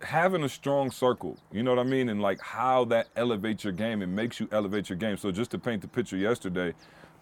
having 0.02 0.44
a 0.44 0.50
strong 0.50 0.92
circle, 0.92 1.38
you 1.52 1.62
know 1.64 1.72
what 1.76 1.80
I 1.80 1.90
mean, 1.90 2.08
and 2.10 2.22
like 2.22 2.40
how 2.42 2.86
that 2.86 3.08
elevates 3.16 3.64
your 3.64 3.74
game, 3.74 4.02
it 4.02 4.08
makes 4.08 4.40
you 4.40 4.48
elevate 4.52 4.90
your 4.90 4.98
game. 4.98 5.18
So 5.18 5.32
just 5.32 5.52
to 5.52 5.60
paint 5.60 5.82
the 5.82 5.88
picture, 5.88 6.16
yesterday, 6.16 6.74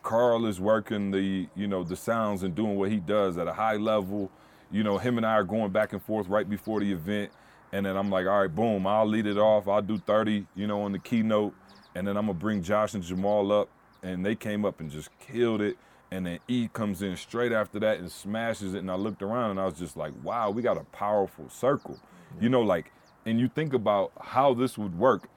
Carl 0.07 0.45
is 0.45 0.57
working 0.57 1.11
the 1.11 1.49
you 1.53 1.67
know 1.67 1.83
the 1.83 1.97
sounds 1.97 2.43
and 2.43 2.55
doing 2.55 2.77
what 2.77 2.89
he 2.89 2.95
does 2.95 3.37
at 3.37 3.45
a 3.45 3.51
high 3.51 3.75
level. 3.75 4.31
You 4.71 4.81
know, 4.81 4.97
him 4.97 5.17
and 5.17 5.25
I 5.25 5.33
are 5.33 5.43
going 5.43 5.69
back 5.73 5.91
and 5.91 6.01
forth 6.01 6.29
right 6.29 6.49
before 6.49 6.79
the 6.79 6.89
event, 6.89 7.29
and 7.73 7.85
then 7.85 7.97
I'm 7.97 8.09
like, 8.09 8.25
all 8.25 8.39
right, 8.39 8.53
boom, 8.53 8.87
I'll 8.87 9.05
lead 9.05 9.27
it 9.27 9.37
off. 9.37 9.67
I'll 9.67 9.81
do 9.81 9.97
30, 9.97 10.47
you 10.55 10.65
know, 10.65 10.83
on 10.83 10.93
the 10.93 10.99
keynote, 10.99 11.53
and 11.93 12.07
then 12.07 12.15
I'm 12.15 12.27
gonna 12.27 12.39
bring 12.39 12.63
Josh 12.63 12.93
and 12.93 13.03
Jamal 13.03 13.51
up, 13.51 13.67
and 14.01 14.25
they 14.25 14.33
came 14.33 14.63
up 14.63 14.79
and 14.79 14.89
just 14.89 15.09
killed 15.19 15.59
it. 15.59 15.77
And 16.09 16.25
then 16.25 16.39
E 16.47 16.69
comes 16.71 17.01
in 17.01 17.17
straight 17.17 17.51
after 17.51 17.77
that 17.81 17.99
and 17.99 18.09
smashes 18.09 18.75
it. 18.75 18.77
And 18.77 18.89
I 18.89 18.95
looked 18.95 19.21
around 19.21 19.51
and 19.51 19.59
I 19.59 19.65
was 19.65 19.77
just 19.77 19.97
like, 19.97 20.13
wow, 20.23 20.49
we 20.51 20.61
got 20.61 20.77
a 20.77 20.85
powerful 20.85 21.49
circle. 21.49 21.99
You 22.39 22.47
know, 22.47 22.61
like, 22.61 22.93
and 23.25 23.41
you 23.41 23.49
think 23.49 23.73
about 23.73 24.13
how 24.21 24.53
this 24.53 24.77
would 24.77 24.97
work, 24.97 25.27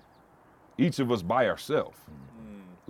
each 0.78 1.00
of 1.00 1.10
us 1.10 1.22
by 1.22 1.48
ourselves. 1.48 1.98
Mm. 2.08 2.29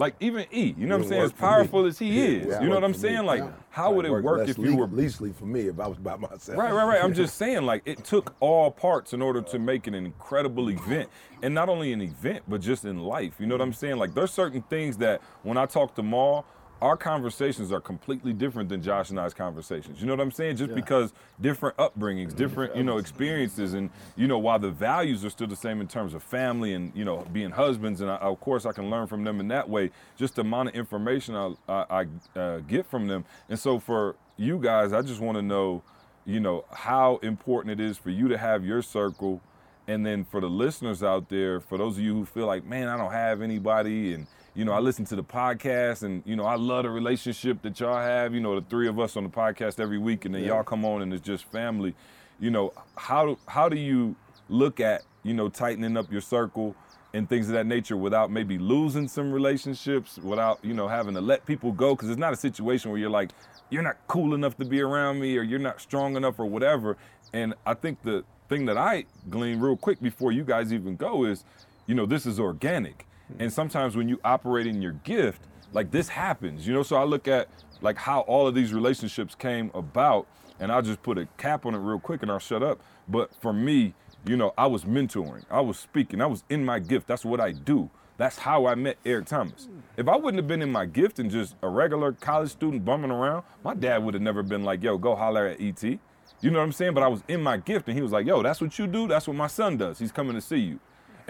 Like 0.01 0.15
even 0.19 0.47
E, 0.51 0.75
you 0.79 0.87
know 0.87 0.97
what 0.97 1.03
I'm 1.05 1.09
saying? 1.11 1.21
As 1.21 1.29
worked 1.29 1.39
for 1.39 1.45
me. 1.45 1.49
powerful 1.51 1.85
as 1.85 1.99
he 1.99 2.09
Yeah, 2.09 2.25
is, 2.25 2.55
it 2.57 2.63
you 2.63 2.69
know 2.71 2.75
what 2.77 2.85
I'm 2.85 2.95
for 2.95 2.99
me. 3.01 3.03
saying? 3.03 3.27
Like, 3.27 3.41
Yeah. 3.41 3.51
how 3.69 3.93
would 3.93 4.07
it 4.07 4.11
Worked 4.11 4.25
work 4.25 4.49
if 4.49 4.57
you 4.57 4.75
were 4.75 4.87
leastly 4.87 5.31
for 5.31 5.45
me 5.45 5.69
if 5.69 5.79
I 5.79 5.87
was 5.89 5.99
by 5.99 6.17
myself? 6.17 6.59
Right, 6.59 6.73
right, 6.73 6.85
right. 6.87 7.05
I'm 7.05 7.13
just 7.13 7.37
saying, 7.43 7.65
like, 7.67 7.83
it 7.85 8.03
took 8.03 8.35
all 8.41 8.71
parts 8.71 9.13
in 9.13 9.21
order 9.21 9.43
to 9.43 9.59
make 9.59 9.87
it 9.87 9.95
an 9.95 10.07
incredible 10.07 10.71
event. 10.71 11.11
And 11.43 11.55
not 11.55 11.69
only 11.69 11.93
an 11.93 12.01
event, 12.01 12.45
but 12.49 12.63
just 12.63 12.87
in 12.87 12.99
life. 13.01 13.35
You 13.39 13.47
know 13.47 13.55
what 13.57 13.61
I'm 13.61 13.75
saying? 13.75 13.99
Like, 13.99 14.15
there's 14.15 14.31
certain 14.33 14.63
things 14.63 14.97
that 14.99 15.21
when 15.43 15.59
I 15.59 15.67
talk 15.67 15.95
to 15.97 16.03
Maul, 16.03 16.47
our 16.83 16.97
conversations 16.97 17.71
are 17.73 17.81
completely 17.81 18.33
different 18.33 18.69
than 18.69 18.83
Josh 18.83 19.11
and 19.11 19.21
I's 19.21 19.35
conversations. 19.35 20.01
You 20.01 20.07
know 20.07 20.15
what 20.15 20.21
I'm 20.21 20.31
saying? 20.31 20.57
Just 20.57 20.75
because 20.75 21.13
different 21.41 21.77
upbringings, 21.77 22.35
different, 22.35 22.75
you 22.75 22.83
know, 22.83 22.97
experiences, 22.97 23.75
and, 23.75 23.91
you 24.17 24.27
know, 24.27 24.39
while 24.39 24.59
the 24.59 24.71
values 24.71 25.25
are 25.25 25.31
still 25.31 25.47
the 25.47 25.57
same 25.57 25.81
in 25.81 25.89
terms 25.89 26.15
of 26.15 26.23
family 26.23 26.73
and, 26.73 26.91
you 26.95 27.05
know, 27.05 27.27
being 27.33 27.51
husbands, 27.51 28.01
and 28.01 28.11
I, 28.11 28.17
of 28.17 28.41
course 28.41 28.65
I 28.65 28.73
can 28.73 28.89
learn 28.89 29.07
from 29.07 29.25
them 29.25 29.41
in 29.41 29.49
that 29.49 29.69
way, 29.69 29.91
just 30.17 30.37
the 30.37 30.41
amount 30.41 30.71
of 30.71 30.75
information 30.75 31.35
I, 31.37 31.55
I, 31.69 32.07
I 32.35 32.39
uh, 32.39 32.59
get 32.61 32.87
from 32.87 33.09
them. 33.09 33.25
And 33.49 33.59
so 33.59 33.79
for 33.79 34.17
you 34.37 34.59
guys, 34.59 34.93
I 34.93 35.03
just 35.03 35.21
want 35.21 35.37
to 35.37 35.43
know, 35.43 35.83
you 36.25 36.41
know, 36.41 36.65
how 36.73 37.19
important 37.19 37.79
it 37.79 37.85
is 37.85 37.99
for 37.99 38.11
you 38.11 38.29
to 38.29 38.39
have 38.39 38.65
your 38.65 38.81
circle. 38.81 39.43
And 39.89 40.07
then 40.07 40.25
for 40.25 40.41
the 40.41 40.49
listeners 40.49 41.03
out 41.03 41.29
there, 41.31 41.61
for 41.61 41.77
those 41.77 41.97
of 41.99 42.05
you 42.05 42.15
who 42.15 42.25
feel 42.25 42.47
like, 42.47 42.65
man, 42.65 42.87
I 42.87 42.97
don't 42.97 43.11
have 43.11 43.43
anybody, 43.43 44.15
and 44.15 44.29
you 44.55 44.65
know, 44.65 44.73
I 44.73 44.81
listen 44.81 45.05
to 45.07 45.17
the 45.17 45.23
podcast, 45.23 46.03
and 46.03 46.23
you 46.27 46.35
know, 46.37 46.45
I 46.45 46.57
love 46.57 46.83
the 46.83 46.91
relationship 46.91 47.63
that 47.63 47.79
y'all 47.79 47.97
have. 47.97 48.35
You 48.35 48.41
know, 48.41 48.59
the 48.59 48.67
three 48.69 48.89
of 48.89 48.99
us 48.99 49.17
on 49.17 49.25
the 49.25 49.31
podcast 49.31 49.79
every 49.79 49.99
week, 49.99 50.25
and 50.25 50.35
then 50.35 50.43
y'all 50.43 50.65
come 50.65 50.85
on, 50.85 51.03
and 51.03 51.13
it's 51.13 51.25
just 51.25 51.45
family. 51.45 51.95
You 52.41 52.51
know, 52.51 52.73
how 52.97 53.27
do 53.27 53.39
how 53.47 53.69
do 53.69 53.77
you 53.77 54.17
look 54.49 54.81
at 54.81 55.03
you 55.23 55.35
know 55.35 55.49
tightening 55.49 55.97
up 55.97 56.11
your 56.11 56.21
circle 56.21 56.75
and 57.13 57.29
things 57.29 57.49
of 57.49 57.55
that 57.55 57.67
nature 57.67 57.97
without 57.97 58.31
maybe 58.31 58.59
losing 58.59 59.09
some 59.09 59.33
relationships, 59.33 60.19
without 60.19 60.59
you 60.65 60.75
know 60.75 60.89
having 60.89 61.15
to 61.15 61.21
let 61.21 61.47
people 61.47 61.71
go? 61.71 61.95
Because 61.95 62.11
it's 62.11 62.19
not 62.19 62.33
a 62.33 62.37
situation 62.37 62.91
where 62.91 62.99
you're 62.99 63.11
like, 63.11 63.31
you're 63.71 63.83
not 63.83 63.99
cool 64.09 64.35
enough 64.35 64.57
to 64.57 64.65
be 64.65 64.81
around 64.81 65.21
me, 65.21 65.37
or 65.37 65.43
you're 65.43 65.61
not 65.61 65.81
strong 65.81 66.17
enough, 66.17 66.41
or 66.41 66.47
whatever. 66.47 66.97
And 67.33 67.55
I 67.65 67.75
think 67.75 68.03
the 68.03 68.25
thing 68.49 68.67
that 68.67 68.77
I 68.77 69.05
glean 69.29 69.61
real 69.61 69.77
quick 69.77 70.01
before 70.03 70.33
you 70.33 70.43
guys 70.43 70.73
even 70.73 70.97
go 70.97 71.25
is, 71.25 71.45
you 71.87 71.95
know, 71.95 72.05
this 72.05 72.27
is 72.27 72.41
organic. 72.41 73.07
And 73.39 73.53
sometimes 73.53 73.97
when 73.97 74.09
you 74.09 74.21
operate 74.25 74.67
in 74.67 74.83
your 74.83 74.93
gift, 74.93 75.43
like 75.73 75.91
this 75.91 76.09
happens, 76.09 76.67
you 76.67 76.75
know. 76.75 76.83
So 76.83 76.97
I 76.97 77.05
look 77.05 77.29
at 77.29 77.49
like 77.81 77.97
how 77.97 78.21
all 78.21 78.47
of 78.47 78.55
these 78.55 78.73
relationships 78.73 79.35
came 79.35 79.71
about, 79.75 80.27
and 80.59 80.71
I'll 80.71 80.83
just 80.83 81.03
put 81.03 81.19
a 81.19 81.27
cap 81.39 81.67
on 81.67 81.75
it 81.75 81.79
real 81.79 82.01
quick 82.01 82.23
and 82.23 82.31
I'll 82.31 82.39
shut 82.39 82.63
up. 82.63 82.81
But 83.09 83.35
for 83.41 83.53
me, 83.53 83.95
you 84.27 84.37
know, 84.37 84.53
I 84.59 84.67
was 84.67 84.85
mentoring, 84.85 85.45
I 85.51 85.61
was 85.61 85.79
speaking, 85.79 86.21
I 86.21 86.27
was 86.27 86.45
in 86.51 86.65
my 86.65 86.79
gift. 86.79 87.07
That's 87.07 87.25
what 87.25 87.41
I 87.41 87.53
do. 87.53 87.91
That's 88.19 88.37
how 88.37 88.67
I 88.67 88.75
met 88.75 88.99
Eric 89.07 89.27
Thomas. 89.27 89.69
If 89.97 90.07
I 90.07 90.15
wouldn't 90.15 90.37
have 90.37 90.47
been 90.47 90.61
in 90.61 90.71
my 90.71 90.85
gift 90.85 91.19
and 91.19 91.31
just 91.31 91.57
a 91.63 91.69
regular 91.69 92.13
college 92.13 92.51
student 92.51 92.85
bumming 92.85 93.11
around, 93.11 93.45
my 93.65 93.73
dad 93.73 94.05
would 94.05 94.13
have 94.13 94.23
never 94.23 94.43
been 94.43 94.63
like, 94.63 94.83
yo, 94.83 94.99
go 94.99 95.17
holler 95.17 95.47
at 95.47 95.59
ET. 95.59 95.83
You 95.83 96.51
know 96.51 96.59
what 96.59 96.65
I'm 96.65 96.73
saying? 96.73 96.93
But 96.93 97.03
I 97.03 97.09
was 97.09 97.23
in 97.29 97.43
my 97.43 97.57
gift 97.57 97.89
and 97.89 97.97
he 97.97 98.03
was 98.03 98.13
like, 98.13 98.27
yo, 98.27 98.43
that's 98.43 98.61
what 98.61 98.79
you 98.79 98.87
do. 98.87 99.09
That's 99.09 99.27
what 99.27 99.37
my 99.39 99.47
son 99.47 99.79
does. 99.79 99.99
He's 99.99 100.13
coming 100.13 100.35
to 100.35 100.41
see 100.43 100.59
you. 100.59 100.81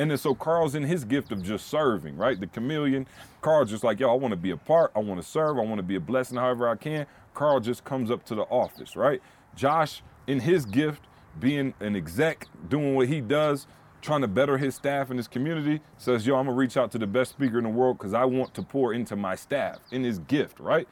And 0.01 0.11
then 0.11 0.17
so 0.17 0.35
Carl's 0.35 0.75
in 0.75 0.85
his 0.85 1.05
gift 1.05 1.31
of 1.31 1.43
just 1.43 1.67
serving, 1.67 2.17
right? 2.17 2.41
The 2.41 2.47
chameleon. 2.47 3.07
Carl's 3.43 3.69
just 3.69 3.85
like, 3.85 4.01
yo, 4.01 4.11
I 4.11 4.15
want 4.15 4.33
to 4.33 4.37
be 4.37 4.51
a 4.51 4.57
part. 4.57 4.93
I 4.97 5.01
want 5.01 5.21
to 5.21 5.29
serve. 5.29 5.59
I 5.59 5.61
want 5.61 5.77
to 5.77 5.83
be 5.83 5.97
a 5.97 6.01
blessing 6.01 6.39
however 6.39 6.67
I 6.71 6.77
can. 6.77 7.05
Carl 7.35 7.61
just 7.61 7.85
comes 7.85 8.11
up 8.11 8.25
to 8.25 8.35
the 8.35 8.45
office, 8.45 8.97
right? 8.97 9.21
Josh, 9.55 10.03
in 10.27 10.41
his 10.41 10.65
gift, 10.65 11.03
being 11.39 11.75
an 11.81 11.97
exec, 11.97 12.47
doing 12.71 12.95
what 12.95 13.09
he 13.09 13.21
does, 13.21 13.67
trying 14.01 14.23
to 14.23 14.27
better 14.27 14.57
his 14.57 14.75
staff 14.75 15.11
and 15.11 15.19
his 15.19 15.29
community, 15.29 15.83
says, 15.99 16.27
yo, 16.27 16.37
I'm 16.37 16.47
going 16.47 16.57
to 16.57 16.59
reach 16.59 16.79
out 16.79 16.91
to 16.93 16.99
the 16.99 17.07
best 17.07 17.33
speaker 17.33 17.59
in 17.59 17.65
the 17.65 17.71
world 17.71 17.99
because 17.99 18.15
I 18.15 18.25
want 18.25 18.55
to 18.55 18.63
pour 18.63 18.95
into 18.95 19.17
my 19.17 19.35
staff 19.35 19.81
in 19.91 20.03
his 20.03 20.19
gift, 20.21 20.61
right? 20.61 20.89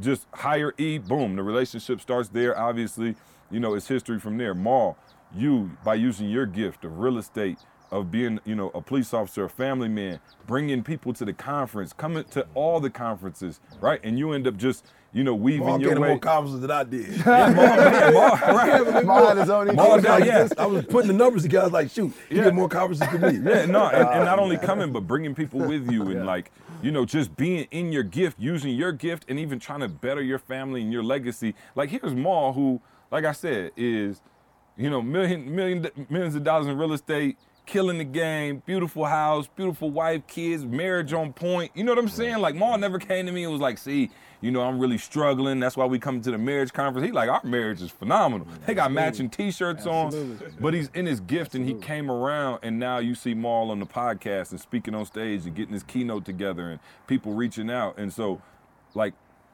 Just 0.00 0.26
hire 0.32 0.72
E, 0.78 0.96
boom, 0.96 1.36
the 1.36 1.42
relationship 1.42 2.00
starts 2.00 2.30
there. 2.30 2.58
Obviously, 2.58 3.14
you 3.50 3.60
know, 3.60 3.74
it's 3.74 3.88
history 3.88 4.18
from 4.18 4.38
there. 4.38 4.54
Maul, 4.54 4.96
you, 5.34 5.72
by 5.84 5.96
using 5.96 6.30
your 6.30 6.46
gift 6.46 6.86
of 6.86 6.98
real 6.98 7.18
estate, 7.18 7.58
of 7.90 8.10
being, 8.10 8.40
you 8.44 8.54
know, 8.54 8.70
a 8.74 8.80
police 8.80 9.14
officer, 9.14 9.44
a 9.44 9.50
family 9.50 9.88
man, 9.88 10.20
bringing 10.46 10.82
people 10.82 11.12
to 11.14 11.24
the 11.24 11.32
conference, 11.32 11.92
coming 11.92 12.24
to 12.24 12.46
all 12.54 12.80
the 12.80 12.90
conferences, 12.90 13.60
right? 13.80 14.00
And 14.04 14.18
you 14.18 14.32
end 14.32 14.46
up 14.46 14.56
just, 14.56 14.84
you 15.12 15.24
know, 15.24 15.34
weaving 15.34 15.66
Maul 15.66 15.80
your 15.80 15.90
getting 15.90 16.02
way. 16.02 16.08
more 16.10 16.18
conferences 16.18 16.60
than 16.60 16.70
I 16.70 16.84
did. 16.84 17.08
Yeah, 17.26 18.10
yeah, 18.12 18.50
right. 18.92 19.04
Maul 19.04 19.26
had 19.28 19.38
his 19.38 19.48
own 19.50 19.74
Maul 19.74 20.00
Like 20.00 20.24
yeah. 20.24 20.48
I 20.58 20.66
was 20.66 20.84
putting 20.86 21.08
the 21.08 21.14
numbers 21.14 21.42
together. 21.42 21.62
I 21.62 21.66
was 21.66 21.72
like, 21.72 21.90
shoot, 21.90 22.12
you 22.30 22.36
Yeah. 22.38 22.44
get 22.44 22.54
more 22.54 22.68
conferences 22.68 23.08
than 23.10 23.42
me. 23.44 23.50
Yeah, 23.50 23.64
no, 23.66 23.86
and, 23.88 24.06
and 24.08 24.24
not 24.24 24.38
only 24.38 24.58
coming, 24.58 24.92
but 24.92 25.06
bringing 25.06 25.34
people 25.34 25.60
with 25.60 25.90
you 25.90 26.08
and 26.08 26.26
like, 26.26 26.50
you 26.82 26.90
know, 26.92 27.04
just 27.06 27.36
being 27.36 27.66
in 27.70 27.90
your 27.90 28.02
gift, 28.02 28.38
using 28.38 28.74
your 28.74 28.92
gift, 28.92 29.24
and 29.28 29.38
even 29.38 29.58
trying 29.58 29.80
to 29.80 29.88
better 29.88 30.22
your 30.22 30.38
family 30.38 30.82
and 30.82 30.92
your 30.92 31.02
legacy. 31.02 31.54
Like 31.74 31.88
here's 31.88 32.14
Maul, 32.14 32.52
who, 32.52 32.80
like 33.10 33.24
I 33.24 33.32
said, 33.32 33.72
is, 33.76 34.20
you 34.76 34.90
know, 34.90 35.00
million, 35.02 35.52
million, 35.56 35.88
millions 36.10 36.34
of 36.36 36.44
dollars 36.44 36.66
in 36.68 36.76
real 36.76 36.92
estate, 36.92 37.36
killing 37.68 37.98
the 37.98 38.04
game, 38.04 38.62
beautiful 38.64 39.04
house, 39.04 39.46
beautiful 39.54 39.90
wife, 39.90 40.26
kids, 40.26 40.64
marriage 40.64 41.12
on 41.12 41.32
point. 41.34 41.70
You 41.74 41.84
know 41.84 41.92
what 41.92 41.98
I'm 41.98 42.08
saying? 42.08 42.38
Like 42.38 42.54
Maul 42.54 42.78
never 42.78 42.98
came 42.98 43.26
to 43.26 43.32
me 43.32 43.44
and 43.44 43.52
was 43.52 43.60
like, 43.60 43.76
see, 43.76 44.10
you 44.40 44.50
know, 44.50 44.62
I'm 44.62 44.78
really 44.78 44.96
struggling. 44.96 45.60
That's 45.60 45.76
why 45.76 45.84
we 45.84 45.98
come 45.98 46.20
to 46.22 46.30
the 46.30 46.38
marriage 46.38 46.72
conference. 46.72 47.06
He 47.06 47.12
like, 47.12 47.28
our 47.28 47.42
marriage 47.44 47.82
is 47.82 47.90
phenomenal. 47.90 48.46
They 48.66 48.72
got 48.72 48.90
matching 48.90 49.28
T-shirts 49.28 49.86
on, 49.86 50.40
but 50.58 50.72
he's 50.72 50.88
in 50.94 51.04
his 51.04 51.20
gift 51.20 51.54
and 51.54 51.68
he 51.68 51.74
came 51.74 52.10
around. 52.10 52.60
And 52.62 52.78
now 52.78 52.98
you 52.98 53.14
see 53.14 53.34
Maul 53.34 53.70
on 53.70 53.80
the 53.80 53.86
podcast 53.86 54.50
and 54.50 54.60
speaking 54.60 54.94
on 54.94 55.04
stage 55.04 55.44
and 55.44 55.54
getting 55.54 55.74
his 55.74 55.82
keynote 55.82 56.24
together 56.24 56.70
and 56.70 56.80
people 57.06 57.34
reaching 57.34 57.70
out. 57.70 57.98
And 57.98 58.12
so, 58.12 58.40
like, 58.94 59.12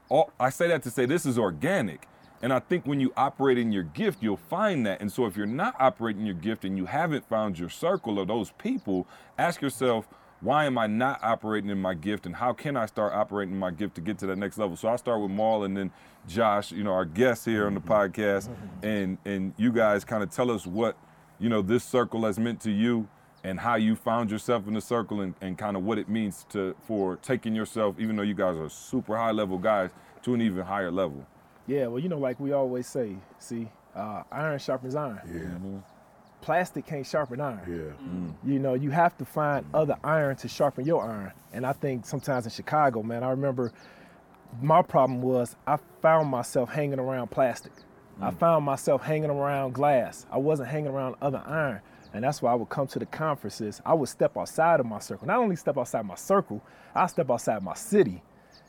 all, 0.09 0.31
I 0.39 0.51
say 0.51 0.69
that 0.69 0.85
to 0.85 0.91
say 0.91 1.05
this 1.05 1.27
is 1.27 1.37
organic. 1.37 2.07
And 2.45 2.53
I 2.53 2.59
think 2.59 2.85
when 2.85 3.01
you 3.01 3.11
operate 3.17 3.57
in 3.57 3.73
your 3.73 3.85
gift, 3.85 4.23
you'll 4.23 4.37
find 4.37 4.85
that. 4.85 5.01
And 5.01 5.11
so 5.11 5.25
if 5.25 5.35
you're 5.35 5.47
not 5.47 5.75
operating 5.81 6.27
your 6.27 6.35
gift 6.35 6.67
and 6.67 6.77
you 6.77 6.85
haven't 6.85 7.27
found 7.27 7.59
your 7.59 7.71
circle 7.71 8.21
of 8.21 8.29
those 8.29 8.51
people, 8.59 9.07
ask 9.39 9.63
yourself, 9.63 10.07
why 10.43 10.67
am 10.67 10.77
I 10.77 10.87
not 10.87 11.21
operating 11.23 11.71
in 11.71 11.81
my 11.81 11.95
gift 11.95 12.27
and 12.27 12.37
how 12.37 12.53
can 12.53 12.77
I 12.77 12.85
start 12.85 13.15
operating 13.15 13.55
in 13.55 13.59
my 13.59 13.71
gift 13.71 13.95
to 13.95 14.03
get 14.03 14.19
to 14.19 14.27
that 14.27 14.37
next 14.37 14.59
level? 14.59 14.77
So 14.77 14.89
I'll 14.89 14.99
start 14.99 15.23
with 15.23 15.31
Maul 15.31 15.65
and 15.65 15.75
then 15.75 15.91
Josh, 16.29 16.71
you 16.71 16.85
know, 16.85 16.93
our 16.93 17.07
guest 17.07 17.47
here 17.47 17.67
on 17.67 17.73
the 17.73 17.81
podcast, 17.81 18.51
and 18.83 19.17
and 19.25 19.55
you 19.57 19.73
guys 19.73 20.05
kind 20.05 20.23
of 20.23 20.29
tell 20.29 20.51
us 20.51 20.67
what, 20.67 20.99
you 21.39 21.49
know, 21.49 21.63
this 21.63 21.83
circle 21.83 22.27
has 22.27 22.39
meant 22.39 22.61
to 22.61 22.71
you 22.71 23.09
and 23.43 23.59
how 23.59 23.77
you 23.77 23.97
found 23.97 24.31
yourself 24.31 24.69
in 24.69 24.75
the 24.75 24.83
circle 24.83 25.23
and, 25.23 25.35
and 25.41 25.57
kind 25.57 25.79
of 25.79 25.83
what 25.83 25.99
it 25.99 26.11
means 26.11 26.45
to 26.51 26.77
for 26.87 27.17
taking 27.17 27.55
yourself, 27.55 27.99
even 27.99 28.17
though 28.17 28.23
you 28.23 28.35
guys 28.35 28.59
are 28.59 28.69
super 28.69 29.17
high 29.17 29.31
level 29.31 29.57
guys, 29.57 29.89
to 30.23 30.35
an 30.35 30.43
even 30.43 30.63
higher 30.63 30.91
level. 30.91 31.27
Yeah, 31.67 31.87
well, 31.87 31.99
you 31.99 32.09
know, 32.09 32.19
like 32.19 32.39
we 32.41 32.53
always 32.53 32.87
say, 32.87 33.17
see, 33.39 33.69
uh, 33.95 34.23
iron 34.31 34.59
sharpens 34.59 34.95
iron. 34.95 35.21
Yeah, 35.27 35.41
mm-hmm. 35.41 35.79
Plastic 36.41 36.87
can't 36.87 37.07
sharpen 37.07 37.41
iron. 37.41 37.61
yeah. 37.67 38.07
Mm-hmm. 38.07 38.53
You 38.53 38.59
know, 38.59 38.75
you 38.75 38.91
have 38.91 39.17
to 39.17 39.25
find 39.25 39.65
mm-hmm. 39.65 39.77
other 39.77 39.97
iron 40.05 40.37
to 40.37 40.49
sharpen 40.49 40.85
your 40.85 41.03
iron. 41.03 41.33
And 41.53 41.65
I 41.65 41.73
think 41.73 42.05
sometimes 42.05 42.45
in 42.45 42.51
Chicago, 42.51 43.03
man, 43.03 43.23
I 43.23 43.31
remember 43.31 43.73
my 44.61 44.83
problem 44.83 45.23
was 45.23 45.57
I 45.67 45.79
found 46.03 46.29
myself 46.29 46.71
hanging 46.71 46.99
around 46.99 47.31
plastic. 47.31 47.73
I 48.21 48.31
mm. 48.31 48.39
found 48.39 48.65
myself 48.65 49.03
hanging 49.03 49.31
around 49.31 49.73
glass. 49.73 50.27
I 50.31 50.39
wasn't 50.39 50.69
hanging 50.69 50.91
around 50.91 51.17
other 51.21 51.43
iron. 51.45 51.81
And 52.13 52.23
that's 52.23 52.41
why 52.41 52.53
I 52.53 52.55
would 52.55 52.69
come 52.69 52.87
to 52.89 53.01
the 53.01 53.07
conferences. 53.07 53.83
I 53.85 53.95
would 53.95 54.09
step 54.09 54.37
outside 54.37 54.79
of 54.79 54.87
my 54.87 55.01
circle. 55.01 55.27
Not 55.27 55.39
only 55.39 55.57
step 55.57 55.77
outside 55.77 56.07
my 56.07 56.15
circle, 56.15 56.63
I 56.95 57.09
step 57.09 57.29
outside 57.29 57.63
my 57.63 57.75
city 57.75 58.23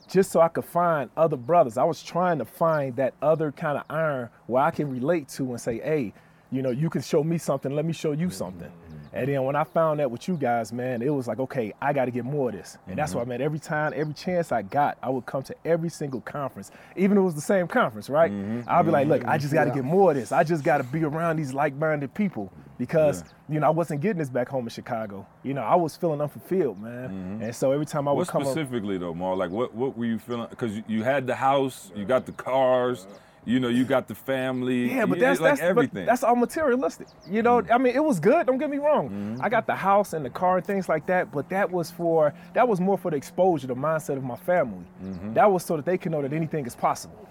just 0.08 0.32
so 0.32 0.42
I 0.42 0.48
could 0.48 0.66
find 0.66 1.10
other 1.18 1.38
brothers. 1.38 1.78
I 1.78 1.84
was 1.84 2.02
trying 2.04 2.40
to 2.40 2.46
find 2.46 2.96
that 2.96 3.14
other 3.22 3.52
kind 3.52 3.78
of 3.78 3.84
iron 3.90 4.30
where 4.48 4.64
I 4.64 4.72
can 4.72 4.90
relate 4.90 5.28
to 5.30 5.50
and 5.52 5.60
say, 5.60 5.80
hey, 5.80 6.14
you 6.52 6.62
know, 6.62 6.70
you 6.70 6.90
can 6.90 7.02
show 7.02 7.24
me 7.24 7.38
something, 7.38 7.76
let 7.76 7.86
me 7.86 7.94
show 7.94 8.12
you 8.12 8.28
mm-hmm. 8.28 8.36
something. 8.36 8.72
And 9.16 9.30
then 9.30 9.44
when 9.44 9.56
I 9.56 9.64
found 9.64 10.02
that 10.02 10.12
with 10.12 10.28
you 10.28 10.36
guys, 10.36 10.74
man, 10.74 11.02
it 11.02 11.10
was 11.10 11.26
like, 11.26 11.40
okay, 11.40 11.74
I 11.82 11.94
got 11.94 12.06
to 12.06 12.12
get 12.12 12.26
more 12.26 12.50
of 12.50 12.56
this. 12.56 12.78
And 12.86 12.98
that's 12.98 13.12
mm-hmm. 13.12 13.20
why, 13.20 13.26
man, 13.26 13.42
every 13.42 13.60
time, 13.60 13.94
every 13.96 14.14
chance 14.14 14.52
I 14.52 14.62
got, 14.62 14.98
I 15.02 15.10
would 15.10 15.26
come 15.26 15.42
to 15.44 15.56
every 15.64 15.88
single 15.90 16.20
conference, 16.20 16.70
even 16.98 17.18
if 17.18 17.22
it 17.22 17.24
was 17.24 17.36
the 17.36 17.42
same 17.42 17.66
conference, 17.66 18.10
right? 18.10 18.30
Mm-hmm. 18.30 18.70
I'll 18.70 18.84
be 18.84 18.92
like, 18.92 19.08
look, 19.08 19.24
I 19.24 19.38
mm-hmm. 19.38 19.42
just 19.42 19.54
got 19.54 19.64
to 19.64 19.70
Yeah. 19.70 19.76
get 19.76 19.86
more 19.86 20.12
of 20.12 20.18
this. 20.18 20.34
I 20.34 20.44
just 20.44 20.66
got 20.66 20.80
to 20.80 20.84
be 20.84 21.06
around 21.06 21.38
these 21.38 21.54
like-minded 21.54 22.14
people 22.14 22.52
because, 22.78 23.24
you 23.48 23.62
know, 23.62 23.68
I 23.68 23.70
wasn't 23.70 24.02
getting 24.02 24.18
this 24.20 24.30
back 24.30 24.50
home 24.50 24.66
in 24.66 24.70
Chicago. 24.70 25.26
You 25.44 25.54
know, 25.54 25.62
I 25.62 25.76
was 25.76 25.96
feeling 25.96 26.20
unfulfilled, 26.20 26.82
man. 26.82 27.40
And 27.42 27.56
so 27.56 27.72
every 27.72 27.86
time 27.86 28.10
I 28.10 28.12
would 28.12 28.18
What 28.20 28.28
come 28.28 28.42
up, 28.42 28.50
specifically 28.50 28.98
though, 28.98 29.14
Mar? 29.14 29.38
Like 29.38 29.50
what 29.50 29.74
what 29.74 29.98
were 29.98 30.06
you 30.06 30.20
feeling? 30.20 30.48
Because 30.50 30.82
you 30.88 31.04
had 31.04 31.26
the 31.26 31.36
house, 31.36 31.90
you 31.96 32.04
got 32.04 32.26
the 32.26 32.34
cars, 32.34 33.08
you 33.46 33.60
know, 33.60 33.68
you 33.68 33.86
got 33.86 34.08
the 34.08 34.16
family. 34.16 34.92
Yeah, 34.92 35.06
but 35.06 35.20
that's 35.20 35.40
like 35.40 35.52
that's 35.52 35.62
but 35.62 35.68
everything. 35.68 36.00
Mm-hmm. 36.00 36.08
that's 36.08 36.24
all 36.24 36.36
materialistic. 36.36 37.08
You 37.30 37.42
know, 37.44 37.62
I 37.72 37.78
mean, 37.78 37.96
it 37.96 38.04
was 38.04 38.20
good. 38.20 38.48
Don't 38.48 38.58
get 38.58 38.70
me 38.70 38.78
wrong. 38.78 39.40
I 39.42 39.50
got 39.50 39.68
the 39.68 39.76
house 39.76 40.14
and 40.14 40.26
the 40.26 40.30
car 40.30 40.58
and 40.58 40.66
things 40.66 40.90
like 40.90 41.06
that, 41.08 41.32
but 41.32 41.50
that 41.50 41.72
was 41.72 41.92
for 41.92 42.34
that 42.54 42.68
was 42.68 42.80
more 42.80 42.98
for 42.98 43.12
the 43.12 43.18
exposure, 43.18 43.68
the 43.68 43.76
mindset 43.76 44.18
of 44.18 44.24
my 44.24 44.36
family. 44.36 44.86
Mm-hmm. 45.04 45.34
That 45.34 45.52
was 45.52 45.64
so 45.64 45.76
that 45.76 45.86
they 45.86 45.98
can 45.98 46.12
know 46.12 46.22
that 46.22 46.34
anything 46.34 46.66
is 46.66 46.76
possible. 46.76 47.28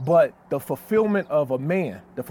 But 0.00 0.32
the 0.48 0.60
fulfillment 0.60 1.28
of 1.28 1.50
a 1.50 1.58
man, 1.58 2.00
the 2.14 2.22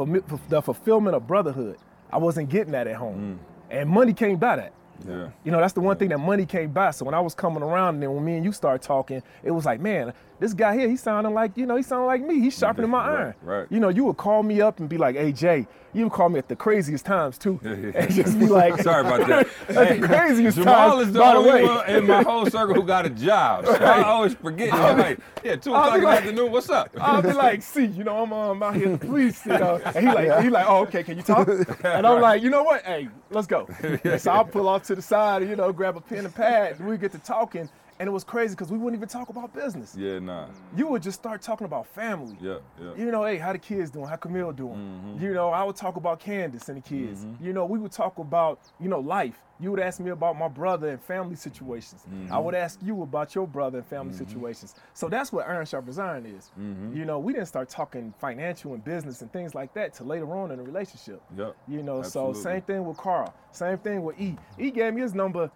the 0.49 0.61
fulfillment 0.61 1.15
of 1.15 1.27
brotherhood, 1.27 1.77
I 2.11 2.17
wasn't 2.17 2.49
getting 2.49 2.71
that 2.71 2.87
at 2.87 2.95
home, 2.95 3.39
and 3.69 3.89
money 3.89 4.13
came 4.13 4.37
by 4.37 4.55
that. 4.55 4.73
Mm. 5.03 5.09
yeah. 5.09 5.29
You 5.43 5.51
know, 5.51 5.59
that's 5.59 5.73
the 5.73 5.81
one 5.81 5.97
thing 5.97 6.09
that 6.09 6.19
money 6.19 6.45
can't 6.45 6.73
buy. 6.73 6.91
So 6.91 7.05
when 7.05 7.13
I 7.13 7.19
was 7.19 7.35
coming 7.35 7.63
around 7.63 7.95
and 7.95 8.03
then 8.03 8.13
when 8.13 8.23
me 8.23 8.35
and 8.35 8.45
you 8.45 8.51
start 8.51 8.81
talking, 8.81 9.21
it 9.43 9.51
was 9.51 9.65
like, 9.65 9.79
man, 9.79 10.13
this 10.39 10.53
guy 10.53 10.77
here, 10.77 10.87
he 10.89 10.95
sounding 10.95 11.33
like, 11.33 11.57
you 11.57 11.65
know, 11.65 11.75
he 11.75 11.83
sounding 11.83 12.05
like 12.07 12.21
me. 12.21 12.39
He's 12.39 12.57
sharpening 12.57 12.91
my 12.91 13.03
iron. 13.05 13.33
right. 13.41 13.67
You 13.71 13.79
know, 13.79 13.89
you 13.89 14.03
would 14.05 14.17
call 14.17 14.43
me 14.43 14.61
up 14.61 14.79
and 14.79 14.87
be 14.87 14.97
like, 14.97 15.15
hey, 15.15 15.31
Jay, 15.31 15.65
you 15.93 16.03
would 16.03 16.13
call 16.13 16.29
me 16.29 16.37
at 16.37 16.47
the 16.47 16.55
craziest 16.55 17.05
times 17.05 17.37
too. 17.39 17.59
Yeah, 17.67 17.73
yeah. 17.73 17.91
and 17.95 18.13
just 18.13 18.37
be 18.39 18.45
like, 18.45 18.77
Sorry 18.83 19.01
about 19.05 19.27
that. 19.27 19.47
at 19.75 19.99
the 19.99 20.07
craziest 20.07 20.57
Jamal 20.57 20.91
times, 20.97 21.07
is 21.07 21.13
the 21.13 21.19
by 21.19 21.31
the 21.31 21.37
only 21.39 21.51
way. 21.51 21.65
one 21.65 21.89
in 21.89 22.05
my 22.07 22.21
whole 22.21 22.45
circle 22.45 22.75
who 22.75 22.83
got 22.83 23.05
a 23.07 23.09
job. 23.09 23.65
So 23.65 23.73
I 23.73 24.03
always 24.03 24.35
forget. 24.35 24.73
I'm 24.73 24.97
like, 24.99 25.19
yeah, 25.43 25.55
two 25.55 25.71
o'clock 25.71 25.93
be 25.93 25.95
in 25.95 26.01
the 26.01 26.07
like- 26.07 26.17
afternoon. 26.19 26.51
What's 26.51 26.69
up? 26.69 26.89
I'll 26.99 27.21
be 27.23 27.33
like, 27.33 27.63
see, 27.63 27.85
you 27.85 28.03
know, 28.03 28.21
I'm, 28.23 28.31
um, 28.31 28.61
out 28.61 28.75
here, 28.75 28.95
please, 28.97 29.41
you 29.45 29.53
know. 29.53 29.81
And 29.85 30.07
he 30.07 30.13
like, 30.13 30.43
he 30.43 30.49
like, 30.51 30.65
oh, 30.69 30.83
okay, 30.83 31.03
can 31.03 31.17
you 31.17 31.23
talk? 31.23 31.47
And 31.83 32.05
I'm 32.05 32.21
like, 32.21 32.43
you 32.43 32.49
know 32.51 32.61
what? 32.63 32.83
Hey, 32.85 33.07
let's 33.31 33.47
go. 33.47 33.67
And 34.03 34.21
so 34.21 34.31
I'll 34.31 34.45
pull 34.45 34.69
off 34.69 34.83
to 34.83 34.95
the 34.95 35.01
side, 35.01 35.47
you 35.49 35.55
know, 35.55 35.73
grab 35.73 35.97
a 35.97 36.01
pen 36.01 36.25
and 36.25 36.35
pad, 36.35 36.79
and 36.79 36.87
we 36.87 36.97
get 36.97 37.11
to 37.13 37.19
talking. 37.19 37.67
And 37.99 38.07
it 38.07 38.11
was 38.11 38.23
crazy 38.23 38.53
because 38.53 38.71
we 38.71 38.77
wouldn't 38.77 38.99
even 38.99 39.09
talk 39.09 39.29
about 39.29 39.53
business. 39.53 39.95
Yeah, 39.97 40.19
nah. 40.19 40.47
You 40.75 40.87
would 40.87 41.01
just 41.01 41.19
start 41.19 41.41
talking 41.41 41.65
about 41.65 41.87
family. 41.87 42.37
Yeah, 42.39 42.57
yeah. 42.79 42.93
You 42.95 43.11
know, 43.11 43.25
hey, 43.25 43.37
how 43.37 43.53
the 43.53 43.59
kids 43.59 43.89
doing? 43.89 44.05
How 44.05 44.17
Camille 44.17 44.51
doing? 44.51 44.75
Mm-hmm. 44.75 45.23
You 45.23 45.33
know, 45.33 45.49
I 45.49 45.63
would 45.63 45.75
talk 45.75 45.95
about 45.95 46.19
Candace 46.19 46.69
and 46.69 46.77
the 46.77 46.87
kids. 46.87 47.25
Mm-hmm. 47.25 47.45
You 47.45 47.53
know, 47.53 47.65
we 47.65 47.79
would 47.79 47.91
talk 47.91 48.19
about, 48.19 48.59
you 48.79 48.87
know, 48.87 48.99
life. 48.99 49.39
You 49.59 49.71
would 49.71 49.79
ask 49.79 49.99
me 49.99 50.11
about 50.11 50.37
my 50.37 50.47
brother 50.47 50.89
and 50.89 51.01
family 51.01 51.35
situations. 51.35 52.03
Mm-hmm. 52.07 52.31
I 52.31 52.37
would 52.37 52.53
ask 52.53 52.79
you 52.83 53.01
about 53.01 53.33
your 53.33 53.47
brother 53.47 53.79
and 53.79 53.87
family 53.87 54.13
situations. 54.13 54.75
So 54.93 55.09
that's 55.09 55.31
what 55.31 55.47
Iron 55.47 55.65
Sharpens 55.65 55.97
Iron 55.97 56.27
is. 56.27 56.51
You 56.95 57.05
know, 57.05 57.17
we 57.17 57.33
didn't 57.33 57.47
start 57.47 57.67
talking 57.67 58.13
financial 58.19 58.75
and 58.75 58.85
business 58.85 59.23
and 59.23 59.33
things 59.33 59.55
like 59.55 59.73
that 59.73 59.95
till 59.95 60.05
later 60.05 60.31
on 60.37 60.51
in 60.51 60.57
the 60.57 60.63
relationship. 60.63 61.23
Yep, 61.35 61.55
You 61.67 61.81
know, 61.81 61.99
absolutely. 61.99 62.35
so 62.35 62.41
same 62.43 62.61
thing 62.61 62.85
with 62.85 62.97
Carl. 62.97 63.33
Same 63.51 63.79
thing 63.79 64.03
with 64.03 64.19
E. 64.21 64.37
E 64.59 64.69
gave 64.69 64.93
me 64.93 65.01
his 65.01 65.15
number. 65.15 65.49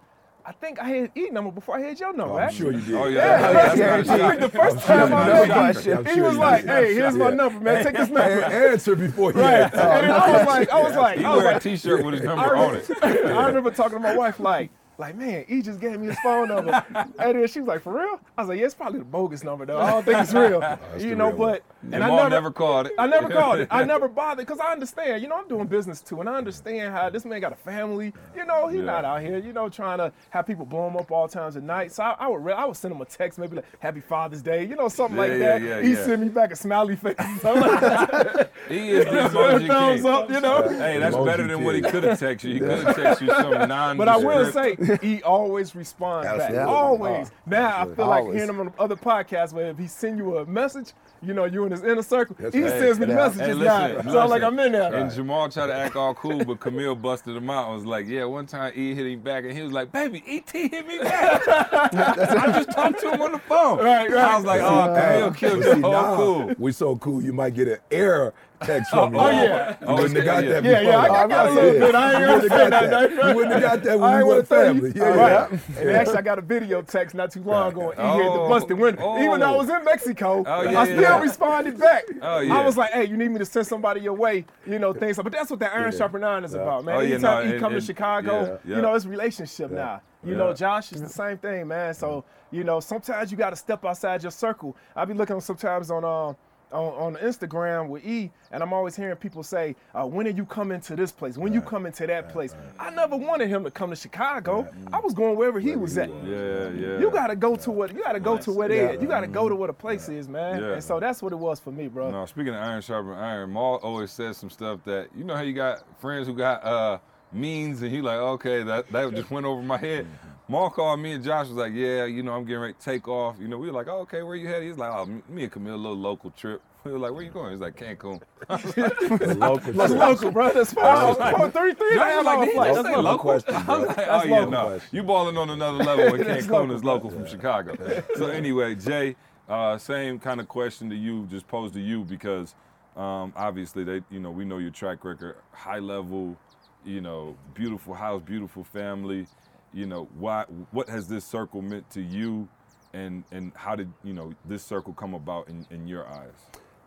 I 0.46 0.52
think 0.54 0.80
I 0.80 0.88
had 0.88 1.12
E 1.16 1.30
number 1.30 1.52
before 1.52 1.78
I 1.78 1.82
had 1.82 2.00
your 2.00 2.14
number. 2.14 2.34
Oh, 2.34 2.38
I'm 2.38 2.44
actually. 2.50 2.58
sure 2.58 2.72
you 2.74 2.82
did. 2.86 2.96
Oh 2.96 3.06
Yeah, 3.08 3.40
yeah, 3.40 3.74
yeah, 3.76 3.98
that's 3.98 4.08
not 4.08 4.20
yeah. 4.20 4.36
The 4.38 4.50
first 4.50 4.76
I'm 4.76 4.80
sure 4.82 4.88
time 4.88 5.10
you 5.10 5.16
I 5.16 5.28
met 5.48 5.52
I'm 5.52 5.76
him, 5.76 5.82
sure 6.06 6.14
he 6.16 6.22
was 6.22 6.38
like, 6.38 6.66
"Hey, 6.66 6.94
here's 6.94 7.16
my 7.16 7.30
Yeah. 7.30 7.36
number, 7.36 7.60
man. 7.60 7.84
Take 7.84 7.98
this 7.98 8.10
A- 8.10 8.14
number." 8.14 8.30
answer 8.30 8.96
before 8.96 9.34
he 9.34 9.40
Right. 9.40 9.52
had. 9.74 9.74
And 10.04 10.12
I 10.12 10.32
was 10.38 10.48
like, 10.48 10.70
I 10.70 10.82
was 10.82 10.96
like, 10.96 11.18
He 11.20 11.26
I 11.26 11.30
was 11.36 11.38
wear 11.44 11.50
a 11.52 11.54
like, 11.54 11.64
T-shirt 11.64 12.04
with 12.06 12.14
his 12.16 12.24
I 12.24 12.26
number 12.36 12.56
on 12.56 12.76
it. 12.76 12.90
I 13.04 13.48
remember 13.48 13.72
talking 13.72 13.98
to 13.98 14.00
my 14.00 14.16
wife 14.16 14.40
like, 14.40 14.72
like, 15.02 15.16
man, 15.16 15.44
he 15.48 15.62
just 15.62 15.80
gave 15.80 16.00
me 16.00 16.08
his 16.08 16.20
phone 16.20 16.48
number. 16.48 16.72
and 16.96 17.14
then 17.18 17.48
she 17.48 17.60
was 17.60 17.68
like, 17.68 17.82
for 17.82 17.94
real? 17.94 18.20
I 18.38 18.42
was 18.42 18.50
like, 18.50 18.60
yeah, 18.60 18.66
it's 18.66 18.74
probably 18.76 19.00
the 19.00 19.06
bogus 19.06 19.44
number 19.44 19.66
though. 19.66 19.80
I 19.80 19.92
don't 19.92 20.06
think 20.06 20.20
it's 20.20 20.34
real. 20.34 20.62
you 20.98 21.16
know, 21.16 21.28
real 21.28 21.36
one. 21.38 21.52
but 21.54 21.64
and 21.84 21.96
And 21.96 22.04
I 22.04 22.08
Maul 22.08 22.18
never, 22.18 22.30
never 22.30 22.52
called 22.52 22.86
it. 22.88 22.94
I 22.98 23.08
never 23.08 23.28
called 23.30 23.60
it. 23.60 23.68
I 23.72 23.84
never 23.94 24.08
bothered 24.08 24.46
because 24.46 24.60
I 24.60 24.72
understand. 24.72 25.22
You 25.22 25.28
know, 25.30 25.36
I'm 25.38 25.48
doing 25.48 25.66
business 25.68 26.02
too, 26.02 26.20
and 26.22 26.30
I 26.30 26.36
understand 26.36 26.94
how 26.94 27.10
this 27.10 27.26
man 27.26 27.42
got 27.42 27.52
a 27.52 27.56
family. 27.56 28.14
You 28.36 28.46
know, 28.46 28.68
he's 28.68 28.80
Yeah. 28.80 28.86
not 28.86 29.06
out 29.06 29.22
here. 29.22 29.38
You 29.40 29.52
know, 29.52 29.68
trying 29.68 29.98
to 29.98 30.12
have 30.30 30.46
people 30.48 30.66
blow 30.66 30.88
him 30.88 30.96
up 30.96 31.12
all 31.12 31.28
times 31.28 31.58
at 31.58 31.64
night. 31.64 31.92
So 31.92 32.04
I, 32.04 32.16
I 32.20 32.28
would, 32.28 32.44
re- 32.46 32.54
I 32.54 32.66
would 32.66 32.78
send 32.78 32.94
him 32.94 33.02
a 33.02 33.06
text, 33.06 33.40
maybe 33.40 33.56
like 33.58 33.66
Happy 33.80 34.00
Father's 34.02 34.42
Day. 34.42 34.66
You 34.66 34.76
know, 34.76 34.88
something 34.90 35.16
Yeah, 35.18 35.22
like 35.24 35.32
yeah, 35.32 35.38
that. 35.38 35.62
yeah, 35.62 35.82
he 35.82 35.94
yeah. 35.94 36.06
send 36.06 36.22
me 36.22 36.30
back 36.30 36.52
a 36.52 36.56
smiley 36.56 36.96
face. 36.96 37.16
something 37.42 37.62
like. 37.62 38.52
He 38.70 38.92
is 38.92 39.06
the 39.06 39.12
emoji 39.12 39.68
thumbs 39.68 40.02
king. 40.02 40.12
up. 40.12 40.30
You 40.30 40.40
know. 40.42 40.70
Hey, 40.70 41.00
that's 41.00 41.16
Emoji 41.16 41.26
better 41.26 41.48
than 41.48 41.64
what 41.64 41.74
he 41.76 41.82
could 41.82 42.04
have 42.04 42.20
texted 42.20 42.44
you. 42.44 42.54
He 42.54 42.60
could 42.60 42.70
have 42.70 42.96
texted 42.96 43.22
you 43.22 43.28
some 43.30 43.68
non. 43.68 43.98
But 43.98 44.08
I 44.08 44.18
will 44.18 44.52
say, 44.52 44.76
he 45.02 45.22
always 45.24 45.76
responds 45.76 46.28
Absolutely. 46.28 46.58
back. 46.58 46.68
Yeah. 46.68 46.74
Always. 46.74 47.32
Now 47.46 47.78
I 47.82 47.86
feel 47.96 48.08
like 48.08 48.22
Always. 48.24 48.36
hearing 48.36 48.50
him 48.50 48.60
on 48.60 48.74
other 48.80 48.96
podcasts 48.96 49.54
where 49.54 49.68
if 49.68 49.78
he 49.78 49.88
send 49.88 50.18
you 50.18 50.38
a 50.40 50.46
message, 50.46 50.94
you 51.22 51.34
know, 51.34 51.46
you 51.46 51.66
in 51.66 51.72
his 51.72 51.84
inner 51.84 52.02
circle, 52.02 52.36
That's 52.40 52.56
he 52.56 52.64
right. 52.64 52.72
sends 52.80 53.00
me 53.00 53.06
the 53.06 53.14
messages 53.16 53.58
Hey, 53.58 53.64
now. 53.64 53.88
listen, 53.88 54.12
So 54.12 54.20
I'm 54.20 54.30
like. 54.30 54.42
I'm 54.44 54.58
in 54.60 54.72
there. 54.72 54.94
And 54.96 55.12
Jamal 55.12 55.50
tried 55.50 55.68
to 55.68 55.74
act 55.76 55.96
all 55.96 56.16
cool, 56.16 56.44
but 56.44 56.60
Camille 56.60 56.96
busted 56.96 57.36
him 57.36 57.50
out 57.50 57.68
and 57.68 57.76
was 57.76 57.86
like, 57.86 58.08
Yeah, 58.08 58.26
one 58.26 58.48
time 58.48 58.74
E 58.76 58.96
hit 58.96 59.06
him 59.06 59.20
back 59.22 59.44
and 59.44 59.54
he 59.54 59.62
was 59.62 59.72
like, 59.72 59.92
Baby, 59.92 60.24
ET 60.28 60.50
hit 60.52 60.88
me 60.88 60.98
back. 61.00 61.42
I 61.48 62.52
just 62.64 62.72
talked 62.72 63.00
to 63.02 63.12
him 63.12 63.22
on 63.22 63.32
the 63.34 63.40
phone. 63.40 63.78
Right, 63.84 64.10
right. 64.10 64.18
I 64.24 64.36
was 64.36 64.46
like, 64.46 64.62
Oh, 64.62 64.94
Camille 64.96 65.32
killed 65.32 65.60
But 65.60 65.68
you. 65.68 65.74
see, 65.76 65.82
Oh, 65.84 66.14
cool. 66.18 66.56
we 66.58 66.72
so 66.72 66.96
cool, 66.96 67.22
you 67.22 67.34
might 67.34 67.54
get 67.54 67.68
an 67.68 67.78
error 67.92 68.34
text 68.64 68.92
from 68.92 69.14
me. 69.14 69.20
oh, 69.20 69.30
yeah. 69.30 69.76
You 69.82 69.88
wouldn't 69.96 70.16
have 70.16 70.26
got 70.26 70.44
yeah. 70.44 70.50
that 70.52 70.64
Yeah, 70.64 70.82
yeah, 70.82 71.00
I 71.00 71.08
got, 71.08 71.30
got 71.30 71.48
a 71.48 71.52
little 71.52 71.80
bit. 71.80 71.96
I 71.96 72.14
ain't 72.14 72.26
gonna 72.26 72.50
say 72.50 72.56
have 72.64 72.72
that. 72.90 73.12
You 73.30 73.36
wouldn't 73.36 73.54
have 73.54 73.62
got 73.62 73.84
that 73.84 74.00
when 74.00 74.18
we 74.18 74.24
were 74.24 74.36
you. 74.38 74.44
family. 74.44 74.92
Yeah, 74.96 75.04
Right. 75.04 75.52
yeah. 75.52 75.80
And 75.82 75.90
actually, 75.92 76.18
I 76.18 76.22
got 76.22 76.40
a 76.40 76.42
video 76.42 76.82
text 76.82 77.16
not 77.16 77.32
too 77.32 77.44
long 77.44 77.72
ago. 77.72 77.82
He 77.92 78.02
hit 78.02 78.34
the 78.34 78.40
Oh, 78.42 78.50
busted 78.50 78.78
window. 78.78 79.02
oh. 79.04 79.24
Even 79.24 79.40
though 79.40 79.54
I 79.54 79.56
was 79.58 79.70
in 79.70 79.84
Mexico, 79.84 80.44
Oh, 80.46 80.52
I 80.78 80.86
still 80.86 81.20
responded 81.20 81.80
back. 81.80 82.04
Oh. 82.22 82.38
I 82.52 82.66
was 82.66 82.78
like, 82.78 82.92
"Hey, 82.92 83.06
you 83.06 83.18
need 83.18 83.30
me 83.32 83.40
to 83.40 83.46
send 83.46 83.68
somebody 83.68 84.02
your 84.02 84.14
way?" 84.14 84.46
You 84.66 84.80
know, 84.80 84.94
things. 84.94 85.18
But 85.18 85.32
that's 85.32 85.50
what 85.50 85.60
that 85.60 85.74
Iron 85.74 85.92
Sharpen 85.96 86.24
Iron 86.24 86.44
is 86.44 86.54
about, 86.54 86.86
man. 86.86 86.96
Oh, 86.96 87.00
Anytime 87.00 87.52
and- 87.52 87.60
come 87.60 87.74
to 87.74 87.82
Chicago, 87.82 88.60
you 88.66 88.82
know, 88.82 88.94
it's 88.96 89.06
relationship 89.06 89.72
now. 89.72 90.02
You 90.24 90.34
Yeah. 90.34 90.38
know, 90.38 90.54
Josh 90.54 90.92
is 90.92 91.02
the 91.02 91.10
same 91.10 91.38
thing, 91.38 91.68
man. 91.68 91.94
So 91.94 92.24
you 92.54 92.64
know, 92.66 92.82
sometimes 92.82 93.32
you 93.32 93.38
got 93.38 93.52
to 93.52 93.56
step 93.56 93.86
outside 93.86 94.22
your 94.24 94.32
circle. 94.32 94.76
I 94.96 95.06
be 95.06 95.14
looking 95.14 95.40
sometimes 95.40 95.90
on 95.90 96.04
uh, 96.04 96.34
on, 96.72 97.16
on 97.16 97.22
Instagram 97.22 97.88
with 97.88 98.06
E, 98.06 98.32
and 98.52 98.62
I'm 98.64 98.74
always 98.74 98.96
hearing 98.96 99.16
people 99.16 99.44
say, 99.44 99.76
uh, 99.94 100.06
"When 100.06 100.28
are 100.28 100.32
you 100.32 100.46
coming 100.46 100.80
to 100.82 100.96
this 100.96 101.12
place? 101.12 101.38
When 101.38 101.54
you 101.54 101.62
coming 101.62 101.92
to 101.94 102.08
that 102.08 102.30
place?" 102.30 102.56
I 102.80 102.90
never 102.90 103.16
wanted 103.18 103.50
him 103.50 103.64
to 103.64 103.72
come 103.72 103.90
to 103.90 103.96
Chicago. 103.96 104.68
I 104.92 105.00
was 105.00 105.14
going 105.14 105.36
wherever 105.38 105.60
he 105.60 105.76
was 105.76 105.98
at. 105.98 106.10
Yeah, 106.24 106.70
yeah. 106.70 107.00
You 107.00 107.10
gotta 107.12 107.36
go 107.36 107.56
to 107.56 107.72
what 107.72 107.94
you 107.94 108.02
gotta 108.04 108.20
go 108.20 108.38
to 108.38 108.52
where 108.52 108.68
they 108.68 108.78
Yeah. 108.84 108.90
at. 108.92 109.02
You 109.02 109.08
gotta 109.08 109.28
go 109.28 109.50
to 109.50 109.56
where 109.56 109.68
the 109.68 109.74
place 109.74 110.10
is, 110.10 110.28
man. 110.28 110.62
Yeah. 110.62 110.74
And 110.74 110.84
so 110.84 111.00
that's 111.00 111.22
what 111.22 111.32
it 111.34 111.40
was 111.40 111.60
for 111.60 111.72
me, 111.72 111.88
bro. 111.88 112.12
No, 112.12 112.26
speaking 112.26 112.54
of 112.54 112.62
iron 112.62 112.82
sharpen 112.82 113.14
iron, 113.14 113.50
Maul 113.52 113.76
always 113.78 114.12
says 114.12 114.38
some 114.38 114.50
stuff 114.50 114.80
that 114.86 115.10
you 115.16 115.24
know 115.24 115.36
how 115.36 115.42
you 115.42 115.54
got 115.54 115.84
friends 116.00 116.28
who 116.28 116.34
got 116.34 116.64
uh 116.64 117.00
means 117.34 117.82
and 117.82 117.90
he 117.92 118.02
like, 118.02 118.18
okay, 118.18 118.64
that 118.64 118.90
that 118.92 119.14
just 119.16 119.32
went 119.32 119.46
over 119.46 119.62
my 119.62 119.78
head. 119.78 120.06
Maul 120.52 120.70
called 120.70 121.00
me 121.00 121.14
and 121.14 121.24
Josh 121.24 121.48
was 121.48 121.56
like, 121.56 121.72
yeah, 121.74 122.04
you 122.04 122.24
know, 122.24 122.34
I'm 122.34 122.44
getting 122.44 122.60
ready 122.62 122.74
to 122.74 122.80
take 122.80 123.08
off. 123.08 123.38
You 123.40 123.48
know, 123.48 123.58
we 123.58 123.68
were 123.68 123.74
like, 123.74 123.88
oh, 123.88 124.00
okay, 124.00 124.22
where 124.22 124.36
you 124.36 124.48
headed? 124.50 124.68
He's 124.68 124.78
like, 124.78 124.92
oh, 124.94 125.06
me- 125.06 125.22
me 125.30 125.44
and 125.44 125.52
Camille, 125.52 125.76
a 125.76 125.78
little 125.78 125.98
local 125.98 126.30
trip. 126.32 126.62
We 126.84 126.92
were 126.92 126.98
like, 126.98 127.14
where 127.14 127.22
you 127.22 127.30
going? 127.30 127.52
He's 127.52 127.62
like, 127.62 127.78
Cancun. 127.78 128.20
The 128.50 129.36
local 129.40 129.72
That's 129.74 129.94
local, 129.94 130.32
bro. 130.32 130.52
That's 130.52 130.74
far. 130.74 131.14
Four, 131.38 131.52
three, 131.52 131.76
three 131.76 131.92
and 131.92 132.00
a 132.02 132.04
half 132.04 132.16
was 132.18 132.26
like, 132.26 132.38
hour 132.38 132.46
did 132.46 132.50
he 132.50 132.56
flight. 132.56 132.74
That's 132.74 132.88
local. 132.88 133.04
local? 133.04 133.20
question, 133.20 133.56
I'm 133.56 133.86
like, 133.86 133.96
That's 133.98 134.10
oh 134.10 134.24
yeah, 134.28 134.36
local. 134.40 134.52
no, 134.52 134.80
you 134.92 135.04
balling 135.04 135.38
on 135.38 135.50
another 135.52 135.78
level 135.78 136.12
when 136.12 136.24
That's 136.24 136.48
Cancun 136.48 136.50
local. 136.50 136.76
is 136.76 136.84
local 136.84 137.10
from 137.12 137.28
Chicago. 137.28 138.04
So 138.16 138.28
anyway, 138.30 138.74
Jay, 138.74 139.16
uh, 139.48 139.78
same 139.78 140.18
kind 140.18 140.40
of 140.40 140.48
question 140.48 140.90
to 140.90 140.96
you, 140.96 141.28
just 141.28 141.48
posed 141.48 141.76
to 141.76 141.80
you 141.80 142.04
because 142.04 142.56
um, 142.98 143.32
obviously 143.36 143.84
they, 143.84 144.02
you 144.10 144.20
know, 144.20 144.32
we 144.32 144.44
know 144.44 144.58
your 144.58 144.72
track 144.72 145.06
record, 145.06 145.36
high 145.52 145.78
level, 145.78 146.36
you 146.84 147.00
know, 147.00 147.38
beautiful 147.54 147.94
house, 147.94 148.24
beautiful 148.26 148.64
family. 148.64 149.28
You 149.74 149.86
know, 149.86 150.08
why? 150.18 150.46
What 150.72 150.90
has 150.90 151.08
this 151.08 151.24
circle 151.26 151.62
meant 151.62 151.90
to 151.92 152.02
you, 152.02 152.48
and 152.94 153.24
and 153.32 153.52
how 153.56 153.76
did 153.76 153.90
you 154.04 154.14
know 154.14 154.34
this 154.46 154.64
circle 154.64 154.94
come 154.94 155.14
about 155.14 155.48
in, 155.48 155.66
in 155.72 155.88
your 155.88 156.08
eyes? 156.08 156.34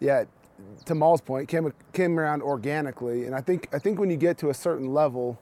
yeah, 0.00 0.24
to 0.84 0.94
Maul's 0.94 1.20
point, 1.22 1.48
came 1.48 1.72
came 1.92 2.18
around 2.18 2.42
organically, 2.42 3.24
and 3.24 3.34
I 3.34 3.40
think 3.40 3.68
I 3.72 3.78
think 3.78 3.98
when 3.98 4.10
you 4.10 4.16
get 4.16 4.36
to 4.38 4.50
a 4.50 4.54
certain 4.54 4.92
level, 4.92 5.38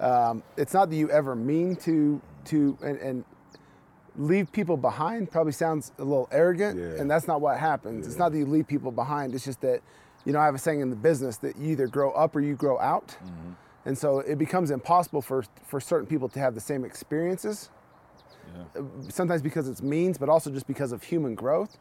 um, 0.00 0.42
it's 0.56 0.72
not 0.72 0.88
that 0.90 0.96
you 0.96 1.10
ever 1.10 1.34
mean 1.34 1.74
to 1.76 2.20
to 2.46 2.78
and, 2.82 2.98
and 2.98 3.24
leave 4.16 4.52
people 4.52 4.76
behind. 4.76 5.30
Probably 5.32 5.52
sounds 5.52 5.90
a 5.98 6.04
little 6.04 6.28
arrogant, 6.30 6.78
Yeah. 6.78 7.00
and 7.00 7.10
that's 7.10 7.26
not 7.26 7.40
what 7.40 7.58
happens. 7.58 8.06
It's 8.06 8.18
not 8.18 8.30
that 8.32 8.38
you 8.38 8.46
leave 8.46 8.68
people 8.68 8.92
behind. 8.92 9.34
It's 9.34 9.44
just 9.44 9.60
that 9.62 9.80
you 10.24 10.32
know 10.32 10.38
I 10.38 10.44
have 10.44 10.54
a 10.54 10.58
saying 10.58 10.80
in 10.80 10.90
the 10.90 10.96
business 10.96 11.38
that 11.38 11.56
you 11.56 11.72
either 11.72 11.88
grow 11.88 12.12
up 12.12 12.36
or 12.36 12.40
you 12.40 12.54
grow 12.54 12.78
out, 12.78 13.16
and 13.84 13.96
so 13.98 14.20
it 14.20 14.36
becomes 14.38 14.70
impossible 14.70 15.20
for 15.22 15.44
for 15.64 15.80
certain 15.80 16.06
people 16.06 16.28
to 16.30 16.38
have 16.40 16.54
the 16.54 16.60
same 16.60 16.84
experiences. 16.84 17.70
uh, 18.76 18.82
sometimes 19.08 19.42
because 19.42 19.68
it's 19.68 19.82
means, 19.82 20.18
but 20.18 20.28
also 20.28 20.50
just 20.50 20.66
because 20.66 20.92
of 20.92 21.02
human 21.02 21.34
growth. 21.34 21.76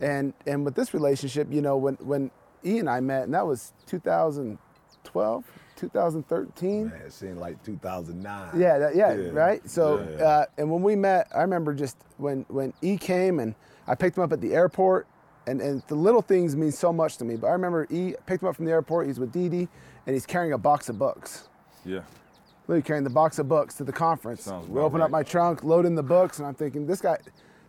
And 0.00 0.32
and 0.46 0.64
with 0.64 0.74
this 0.74 0.92
relationship, 0.94 1.48
you 1.52 1.60
know, 1.62 1.76
when 1.76 1.94
when 1.96 2.30
E 2.64 2.78
and 2.78 2.88
I 2.88 3.00
met, 3.00 3.24
and 3.24 3.34
that 3.34 3.46
was 3.46 3.72
2012, 3.86 5.44
2013. 5.76 6.86
Man, 6.88 7.00
it 7.06 7.12
seemed 7.12 7.38
like 7.38 7.62
2009. 7.62 8.58
Yeah, 8.60 8.78
that, 8.78 8.96
yeah, 8.96 9.12
Yeah. 9.14 9.28
right. 9.30 9.68
So, 9.68 10.00
Yeah. 10.18 10.24
Uh, 10.24 10.46
and 10.58 10.70
when 10.70 10.82
we 10.82 10.96
met, 10.96 11.28
I 11.34 11.42
remember 11.42 11.74
just 11.74 11.96
when 12.16 12.44
when 12.48 12.72
E 12.82 12.96
came 12.96 13.38
and 13.40 13.54
I 13.86 13.94
picked 13.94 14.16
him 14.16 14.24
up 14.24 14.32
at 14.32 14.40
the 14.40 14.54
airport, 14.54 15.06
and 15.46 15.60
and 15.60 15.82
the 15.88 15.94
little 15.94 16.22
things 16.22 16.56
mean 16.56 16.72
so 16.72 16.92
much 16.92 17.18
to 17.18 17.24
me. 17.24 17.36
But 17.36 17.48
I 17.48 17.52
remember 17.52 17.86
E 17.90 18.14
picked 18.26 18.42
him 18.42 18.48
up 18.48 18.56
from 18.56 18.64
the 18.64 18.72
airport. 18.72 19.06
He's 19.08 19.20
with 19.20 19.30
Dee 19.32 19.48
Dee, 19.48 19.68
and 20.06 20.14
he's 20.14 20.26
carrying 20.26 20.52
a 20.52 20.58
box 20.58 20.88
of 20.88 20.98
books. 20.98 21.48
Yeah. 21.84 22.00
Literally 22.66 22.82
carrying 22.82 23.04
the 23.04 23.10
box 23.10 23.38
of 23.38 23.48
books 23.48 23.74
to 23.74 23.84
the 23.84 23.92
conference. 23.92 24.44
Sounds 24.44 24.68
we 24.68 24.80
open 24.80 25.00
up 25.02 25.10
my 25.10 25.22
trunk, 25.22 25.64
load 25.64 25.84
in 25.84 25.94
the 25.94 26.02
books, 26.02 26.38
and 26.38 26.46
I'm 26.46 26.54
thinking, 26.54 26.86
this 26.86 27.00
guy, 27.00 27.18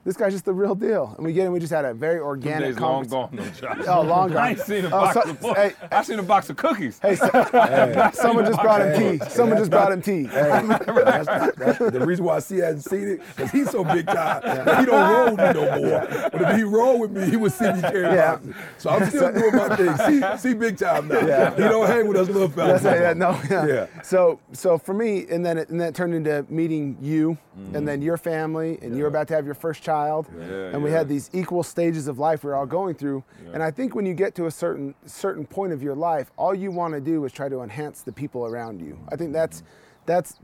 this 0.06 0.16
guy's 0.16 0.32
just 0.34 0.46
the 0.46 0.54
real 0.54 0.76
deal. 0.76 1.14
And 1.18 1.26
we 1.26 1.34
get 1.34 1.46
in, 1.48 1.52
we 1.52 1.60
just 1.60 1.74
had 1.74 1.84
a 1.84 1.94
very 1.94 2.20
Two 2.20 2.24
organic 2.24 2.62
days 2.76 2.80
long 2.80 3.04
gone, 3.08 3.30
no 3.34 3.44
Josh. 3.50 3.80
Oh, 3.88 4.02
long 4.02 4.30
gone. 4.30 4.38
I 4.46 4.50
ain't 4.52 4.60
seen 4.60 4.86
a 4.86 4.88
Oh, 4.88 4.92
box 4.92 5.14
so- 5.16 5.30
of 5.52 5.58
hey, 5.58 5.74
I 5.92 6.04
seen 6.04 6.20
a 6.20 6.24
box 6.24 6.50
of 6.50 6.56
cookies. 6.58 7.00
Hey, 7.00 7.16
so- 7.16 7.28
someone 8.14 8.46
just 8.46 8.62
brought 8.62 8.82
him 8.82 9.20
tea. 9.20 9.26
Someone 9.30 9.58
just 9.58 9.72
brought 9.72 9.92
him 9.92 10.02
tea. 10.02 10.24
Hey, 10.28 10.62
that's 10.68 11.80
the 11.80 12.04
reason 12.06 12.24
why 12.26 12.40
C 12.40 12.58
hasn't 12.58 12.84
seen 12.84 13.08
it, 13.10 13.22
because 13.36 13.52
he's 13.52 13.70
so 13.70 13.84
big 13.84 14.06
time 14.06 14.42
that 14.44 14.80
he 14.80 14.86
don't 14.86 15.10
roll 15.12 15.36
with 15.36 15.40
me 15.56 15.62
no 15.62 15.80
more. 15.90 16.30
But 16.32 16.42
if 16.42 16.56
he 16.58 16.64
roll 16.64 17.00
with 17.00 17.12
me, 17.12 17.30
he 17.30 17.36
would 17.36 17.52
see 17.52 17.72
me 17.72 17.82
carry 17.82 18.02
Yeah. 18.16 18.36
boxes. 18.36 18.56
So 18.78 18.90
I'm 18.92 19.10
still 19.10 19.32
doing 19.34 19.56
my 19.56 19.76
thing. 19.76 19.98
See, 19.98 20.38
see 20.38 20.54
big 20.54 20.78
time 20.78 21.08
now. 21.08 21.20
Yeah. 21.26 21.52
He 21.56 21.62
don't 21.62 21.88
hang 21.88 22.08
with 22.08 22.18
us 22.18 22.28
little 22.28 22.50
fellas. 22.50 22.84
That's 22.84 23.00
yeah, 23.02 23.14
no, 23.14 23.40
yeah. 23.50 23.66
Yeah. 23.66 24.02
So, 24.04 24.40
so 24.54 24.78
for 24.78 24.94
me, 24.94 25.26
and 25.30 25.46
then 25.46 25.58
it, 25.58 25.70
and 25.70 25.80
then 25.82 25.88
it 25.90 25.96
turned 25.96 26.14
into 26.14 26.46
meeting 26.50 26.98
you, 27.02 27.38
and 27.74 27.88
then 27.88 28.02
your 28.02 28.18
family, 28.18 28.78
and 28.82 28.98
you're 28.98 29.08
about 29.08 29.28
to 29.30 29.34
have 29.34 29.46
your 29.46 29.56
first 29.56 29.82
child, 29.82 29.95
Yeah, 30.38 30.72
and 30.74 30.84
we 30.84 30.92
had 30.92 31.08
these 31.08 31.30
equal 31.34 31.64
stages 31.64 32.08
of 32.08 32.20
life 32.20 32.44
we 32.44 32.50
we're 32.50 32.56
all 32.56 32.66
going 32.66 32.96
through. 32.96 33.24
And 33.54 33.64
I 33.64 33.72
think 33.72 33.96
when 33.96 34.06
you 34.06 34.14
get 34.14 34.36
to 34.36 34.46
a 34.46 34.52
certain 34.52 34.96
certain 35.06 35.46
point 35.46 35.74
of 35.74 35.82
your 35.82 35.96
life, 35.96 36.32
all 36.38 36.54
you 36.54 36.72
want 36.72 36.94
to 36.94 37.02
do 37.02 37.26
is 37.26 37.32
try 37.32 37.50
to 37.50 37.62
enhance 37.62 38.02
the 38.02 38.12
people 38.12 38.46
around 38.46 38.82
you. 38.82 39.00
I 39.10 39.16
think 39.16 39.34
that's 39.34 39.64
that's 40.06 40.40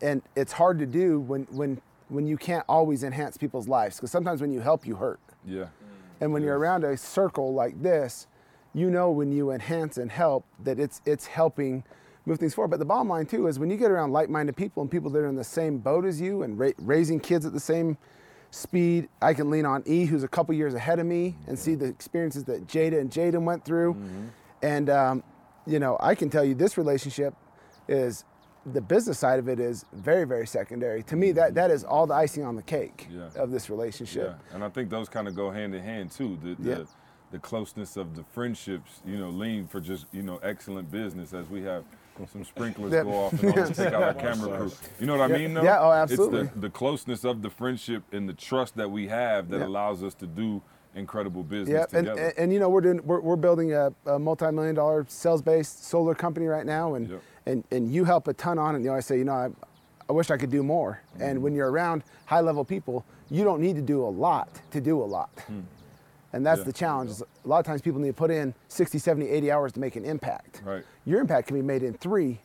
and 0.00 0.22
it's 0.36 0.52
hard 0.52 0.78
to 0.78 0.86
do 0.86 1.20
when 1.20 1.46
when 1.50 1.80
when 2.08 2.26
you 2.26 2.36
can't 2.36 2.64
always 2.68 3.04
enhance 3.04 3.36
people's 3.36 3.68
lives 3.68 3.96
because 3.96 4.10
sometimes 4.10 4.40
when 4.40 4.52
you 4.52 4.60
help, 4.60 4.86
you 4.86 4.96
hurt. 4.96 5.20
Yeah. 5.44 5.66
And 6.20 6.32
when 6.32 6.42
you're 6.42 6.58
around 6.58 6.84
a 6.84 6.96
circle 6.96 7.54
like 7.54 7.80
this, 7.82 8.26
you 8.74 8.90
know 8.90 9.10
when 9.10 9.32
you 9.32 9.50
enhance 9.50 9.96
and 9.96 10.10
help 10.10 10.44
that 10.64 10.78
it's 10.78 11.00
it's 11.04 11.26
helping 11.26 11.84
move 12.26 12.38
things 12.38 12.54
forward. 12.54 12.68
But 12.68 12.78
the 12.78 12.84
bottom 12.84 13.08
line 13.08 13.26
too 13.26 13.46
is 13.46 13.58
when 13.58 13.70
you 13.70 13.76
get 13.76 13.90
around 13.90 14.12
like-minded 14.12 14.56
people 14.56 14.82
and 14.82 14.90
people 14.90 15.10
that 15.10 15.18
are 15.18 15.26
in 15.28 15.36
the 15.36 15.44
same 15.44 15.78
boat 15.78 16.04
as 16.04 16.20
you 16.20 16.42
and 16.42 16.58
ra- 16.58 16.70
raising 16.78 17.20
kids 17.20 17.46
at 17.46 17.52
the 17.52 17.60
same 17.60 17.96
speed, 18.50 19.08
I 19.22 19.34
can 19.34 19.50
lean 19.50 19.64
on 19.66 19.82
E, 19.86 20.04
who's 20.04 20.22
a 20.24 20.28
couple 20.28 20.54
years 20.54 20.74
ahead 20.74 20.98
of 20.98 21.06
me, 21.06 21.36
and 21.46 21.58
see 21.58 21.74
the 21.74 21.86
experiences 21.86 22.44
that 22.44 22.66
Jada 22.66 23.00
and 23.00 23.10
Jaden 23.10 23.42
went 23.44 23.64
through. 23.64 23.96
And 24.62 24.90
um, 24.90 25.22
you 25.66 25.78
know, 25.78 25.96
I 26.00 26.14
can 26.14 26.30
tell 26.30 26.44
you 26.44 26.54
this 26.54 26.76
relationship 26.76 27.34
is 27.88 28.24
the 28.66 28.80
business 28.80 29.18
side 29.18 29.38
of 29.38 29.48
it 29.48 29.58
is 29.58 29.84
very, 29.92 30.26
very 30.26 30.46
secondary. 30.46 31.02
To 31.04 31.16
me, 31.16 31.32
that 31.32 31.54
that 31.54 31.70
is 31.70 31.82
all 31.84 32.06
the 32.06 32.14
icing 32.14 32.44
on 32.44 32.56
the 32.56 32.62
cake 32.62 33.08
Yeah. 33.10 33.28
of 33.36 33.50
this 33.50 33.70
relationship. 33.70 34.36
Yeah, 34.50 34.54
and 34.54 34.62
I 34.64 34.68
think 34.68 34.90
those 34.90 35.08
kind 35.08 35.28
of 35.28 35.34
go 35.34 35.50
hand 35.50 35.74
in 35.74 35.82
hand 35.82 36.10
too. 36.10 36.38
The, 36.42 36.54
the, 36.62 36.70
Yeah. 36.80 36.84
the 37.30 37.38
closeness 37.38 37.96
of 37.96 38.16
the 38.16 38.24
friendships, 38.24 39.00
you 39.06 39.16
know, 39.16 39.30
lean 39.30 39.66
for 39.66 39.80
just 39.80 40.06
you 40.12 40.22
know 40.22 40.38
excellent 40.42 40.90
business 40.90 41.32
as 41.32 41.48
we 41.48 41.62
have 41.62 41.84
some 42.26 42.44
sprinklers 42.44 42.92
Yeah. 42.92 43.04
go 43.04 43.12
off 43.12 43.32
and 43.42 43.52
always 43.56 43.76
take 43.76 43.92
out 43.92 44.02
our 44.02 44.14
camera 44.14 44.56
crew. 44.58 44.72
You 44.98 45.06
know 45.06 45.16
what 45.18 45.30
I 45.30 45.36
mean? 45.38 45.54
Though? 45.54 45.62
Yeah, 45.62 45.80
oh, 45.80 45.92
absolutely. 45.92 46.40
It's 46.42 46.52
the, 46.54 46.60
the 46.60 46.70
closeness 46.70 47.24
of 47.24 47.42
the 47.42 47.50
friendship 47.50 48.02
and 48.12 48.28
the 48.28 48.32
trust 48.34 48.76
that 48.76 48.90
we 48.90 49.08
have 49.08 49.48
that 49.50 49.60
Yeah. 49.60 49.66
allows 49.66 50.02
us 50.02 50.14
to 50.14 50.26
do 50.26 50.62
incredible 50.94 51.42
business 51.44 51.86
Yeah, 51.92 51.98
and, 51.98 52.06
together. 52.08 52.28
and, 52.30 52.38
and, 52.38 52.52
you 52.52 52.58
know 52.58 52.68
we're 52.68 52.80
doing 52.80 53.00
we're, 53.04 53.20
we're 53.20 53.36
building 53.36 53.72
a, 53.72 53.92
a 54.06 54.18
multi-million 54.18 54.74
dollar 54.74 55.06
sales-based 55.08 55.84
solar 55.84 56.16
company 56.16 56.46
right 56.46 56.66
now, 56.66 56.94
and 56.94 57.08
Yep. 57.10 57.22
and 57.46 57.64
and 57.70 57.92
you 57.92 58.04
help 58.04 58.26
a 58.26 58.32
ton 58.32 58.58
on 58.58 58.74
it. 58.74 58.80
You 58.80 58.86
know, 58.90 58.96
I 58.96 59.00
say, 59.00 59.16
you 59.18 59.24
know, 59.24 59.32
I, 59.32 59.50
I 60.08 60.12
wish 60.12 60.30
I 60.32 60.36
could 60.36 60.50
do 60.50 60.64
more. 60.64 61.00
Mm-hmm. 61.14 61.22
And 61.22 61.42
when 61.42 61.54
you're 61.54 61.70
around 61.70 62.02
high-level 62.26 62.64
people, 62.64 63.04
you 63.30 63.44
don't 63.44 63.60
need 63.60 63.76
to 63.76 63.82
do 63.82 64.04
a 64.04 64.10
lot 64.10 64.48
to 64.72 64.80
do 64.80 65.00
a 65.00 65.04
lot. 65.04 65.30
And 66.32 66.44
that's. 66.46 66.58
Yeah. 66.60 66.64
the 66.64 66.72
challenge. 66.72 67.10
is 67.10 67.22
A 67.22 67.48
lot 67.48 67.58
of 67.58 67.66
times 67.66 67.82
people 67.82 68.00
need 68.00 68.08
to 68.08 68.14
put 68.14 68.30
in 68.30 68.54
60, 68.68 68.98
70, 68.98 69.28
80 69.28 69.50
hours 69.50 69.72
to 69.72 69.80
make 69.80 69.96
an 69.96 70.04
impact. 70.04 70.62
Right. 70.64 70.84
Your 71.04 71.20
impact 71.20 71.48
can 71.48 71.56
be 71.56 71.62
made 71.62 71.82
in 71.82 71.94
three, 71.94 72.40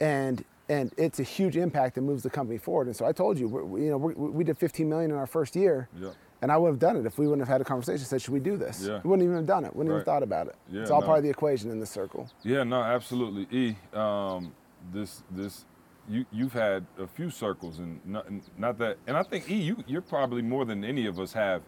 and 0.00 0.44
and 0.68 0.92
it's 0.96 1.20
a 1.20 1.22
huge 1.22 1.56
impact 1.56 1.94
that 1.94 2.00
moves 2.00 2.24
the 2.24 2.30
company 2.30 2.58
forward. 2.58 2.88
And 2.88 2.96
so 2.96 3.06
I 3.06 3.12
told 3.12 3.38
you, 3.38 3.46
we're, 3.48 3.62
we- 3.64 3.84
you 3.84 3.90
know, 3.90 3.96
we 3.98 4.14
we 4.14 4.44
did 4.44 4.58
15 4.58 4.88
million 4.88 5.10
in 5.10 5.16
our 5.16 5.26
first 5.26 5.54
year. 5.56 5.88
Yeah. 5.98 6.10
And 6.42 6.52
I 6.52 6.58
would 6.58 6.68
have 6.68 6.78
done 6.78 6.96
it 6.96 7.06
if 7.06 7.18
we 7.18 7.26
wouldn't 7.26 7.46
have 7.48 7.52
had 7.52 7.60
a 7.62 7.64
conversation. 7.64 8.04
Said, 8.04 8.20
should 8.20 8.34
we 8.34 8.40
do 8.40 8.58
this? 8.58 8.84
Yeah. 8.86 9.00
We 9.02 9.08
wouldn't 9.08 9.24
even 9.24 9.36
have 9.36 9.46
done 9.46 9.64
it. 9.64 9.74
Wouldn't 9.74 9.90
Right. 9.90 10.00
even 10.02 10.04
thought 10.04 10.22
about 10.22 10.48
it. 10.48 10.56
Yeah, 10.70 10.82
it's 10.82 10.90
all 10.90 11.00
no. 11.00 11.06
part 11.06 11.18
of 11.18 11.24
the 11.24 11.30
equation 11.30 11.70
in 11.70 11.80
this 11.80 11.88
circle. 11.88 12.28
Yeah, 12.42 12.62
no, 12.62 12.82
absolutely. 12.82 13.46
E, 13.56 13.76
um, 13.94 14.52
this 14.92 15.22
this 15.30 15.64
you 16.08 16.26
you've 16.30 16.52
had 16.52 16.84
a 16.98 17.06
few 17.06 17.30
circles 17.30 17.78
and 17.78 18.00
not, 18.04 18.26
not 18.58 18.76
that, 18.78 18.98
and 19.06 19.16
I 19.16 19.22
think 19.22 19.50
E, 19.50 19.54
you 19.56 19.82
you're 19.86 20.02
probably 20.02 20.42
more 20.42 20.64
than 20.64 20.84
any 20.84 21.06
of 21.06 21.18
us 21.18 21.32
have 21.32 21.62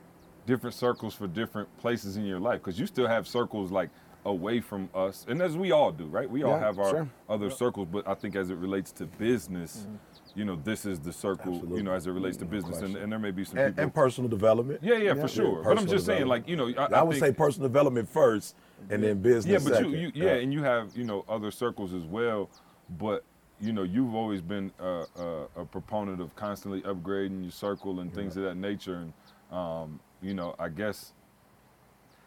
different 0.48 0.74
circles 0.74 1.14
for 1.14 1.26
different 1.26 1.68
places 1.78 2.16
in 2.16 2.24
your 2.24 2.40
life 2.40 2.60
because 2.60 2.80
you 2.80 2.86
still 2.86 3.06
have 3.06 3.28
circles 3.28 3.70
like 3.70 3.90
away 4.24 4.60
from 4.60 4.88
us, 4.94 5.24
and 5.28 5.40
as 5.42 5.56
we 5.56 5.70
all 5.72 5.92
do, 5.92 6.06
right? 6.06 6.28
We 6.28 6.42
all 6.42 6.52
Yeah, 6.58 6.66
have 6.66 6.78
our 6.78 6.90
sure. 6.90 7.08
other 7.28 7.50
circles, 7.50 7.86
but 7.92 8.08
I 8.08 8.14
think 8.14 8.34
as 8.34 8.50
it 8.50 8.56
relates 8.56 8.90
to 8.92 9.04
business. 9.06 9.86
You 10.34 10.44
know, 10.44 10.56
this 10.62 10.84
is 10.86 11.00
the 11.00 11.12
circle. 11.12 11.54
You 11.76 11.82
know, 11.82 11.92
as 11.92 12.06
it 12.06 12.12
relates 12.12 12.36
to 12.38 12.44
business, 12.44 12.78
and, 12.80 12.94
and 12.96 13.10
there 13.10 13.18
may 13.18 13.30
be 13.32 13.44
some 13.44 13.58
And, 13.58 13.68
people. 13.74 13.82
and 13.84 13.94
personal 13.94 14.28
development. 14.30 14.80
yeah, 14.82 14.96
yeah, 14.96 15.14
for 15.14 15.26
sure. 15.26 15.62
but 15.64 15.76
I'm 15.78 15.86
just 15.86 16.06
saying, 16.06 16.26
like, 16.26 16.46
you 16.48 16.54
know, 16.56 16.68
I, 16.78 16.84
I, 16.84 16.98
I 17.00 17.02
would 17.02 17.14
think, 17.18 17.26
say 17.26 17.32
personal 17.32 17.68
development 17.68 18.08
first, 18.08 18.54
and 18.90 19.02
then 19.02 19.20
business. 19.20 19.46
yeah, 19.52 19.58
but 19.68 19.76
second. 19.78 19.92
you, 19.92 19.98
you 19.98 20.10
yeah, 20.14 20.34
and 20.42 20.52
you 20.52 20.62
have 20.62 20.96
you 20.96 21.04
know 21.04 21.24
other 21.28 21.50
circles 21.50 21.92
as 21.92 22.04
well, 22.04 22.50
but 22.98 23.24
you 23.60 23.72
know 23.72 23.82
you've 23.82 24.14
always 24.14 24.40
been 24.40 24.70
a, 24.78 25.04
a, 25.16 25.26
a 25.62 25.64
proponent 25.64 26.20
of 26.20 26.34
constantly 26.36 26.82
upgrading 26.82 27.42
your 27.42 27.50
circle 27.50 28.00
and 28.00 28.14
things 28.14 28.36
of 28.36 28.44
that 28.44 28.56
nature, 28.56 28.96
and 29.02 29.12
um, 29.58 29.98
you 30.22 30.34
know 30.34 30.54
I 30.58 30.68
guess 30.68 31.12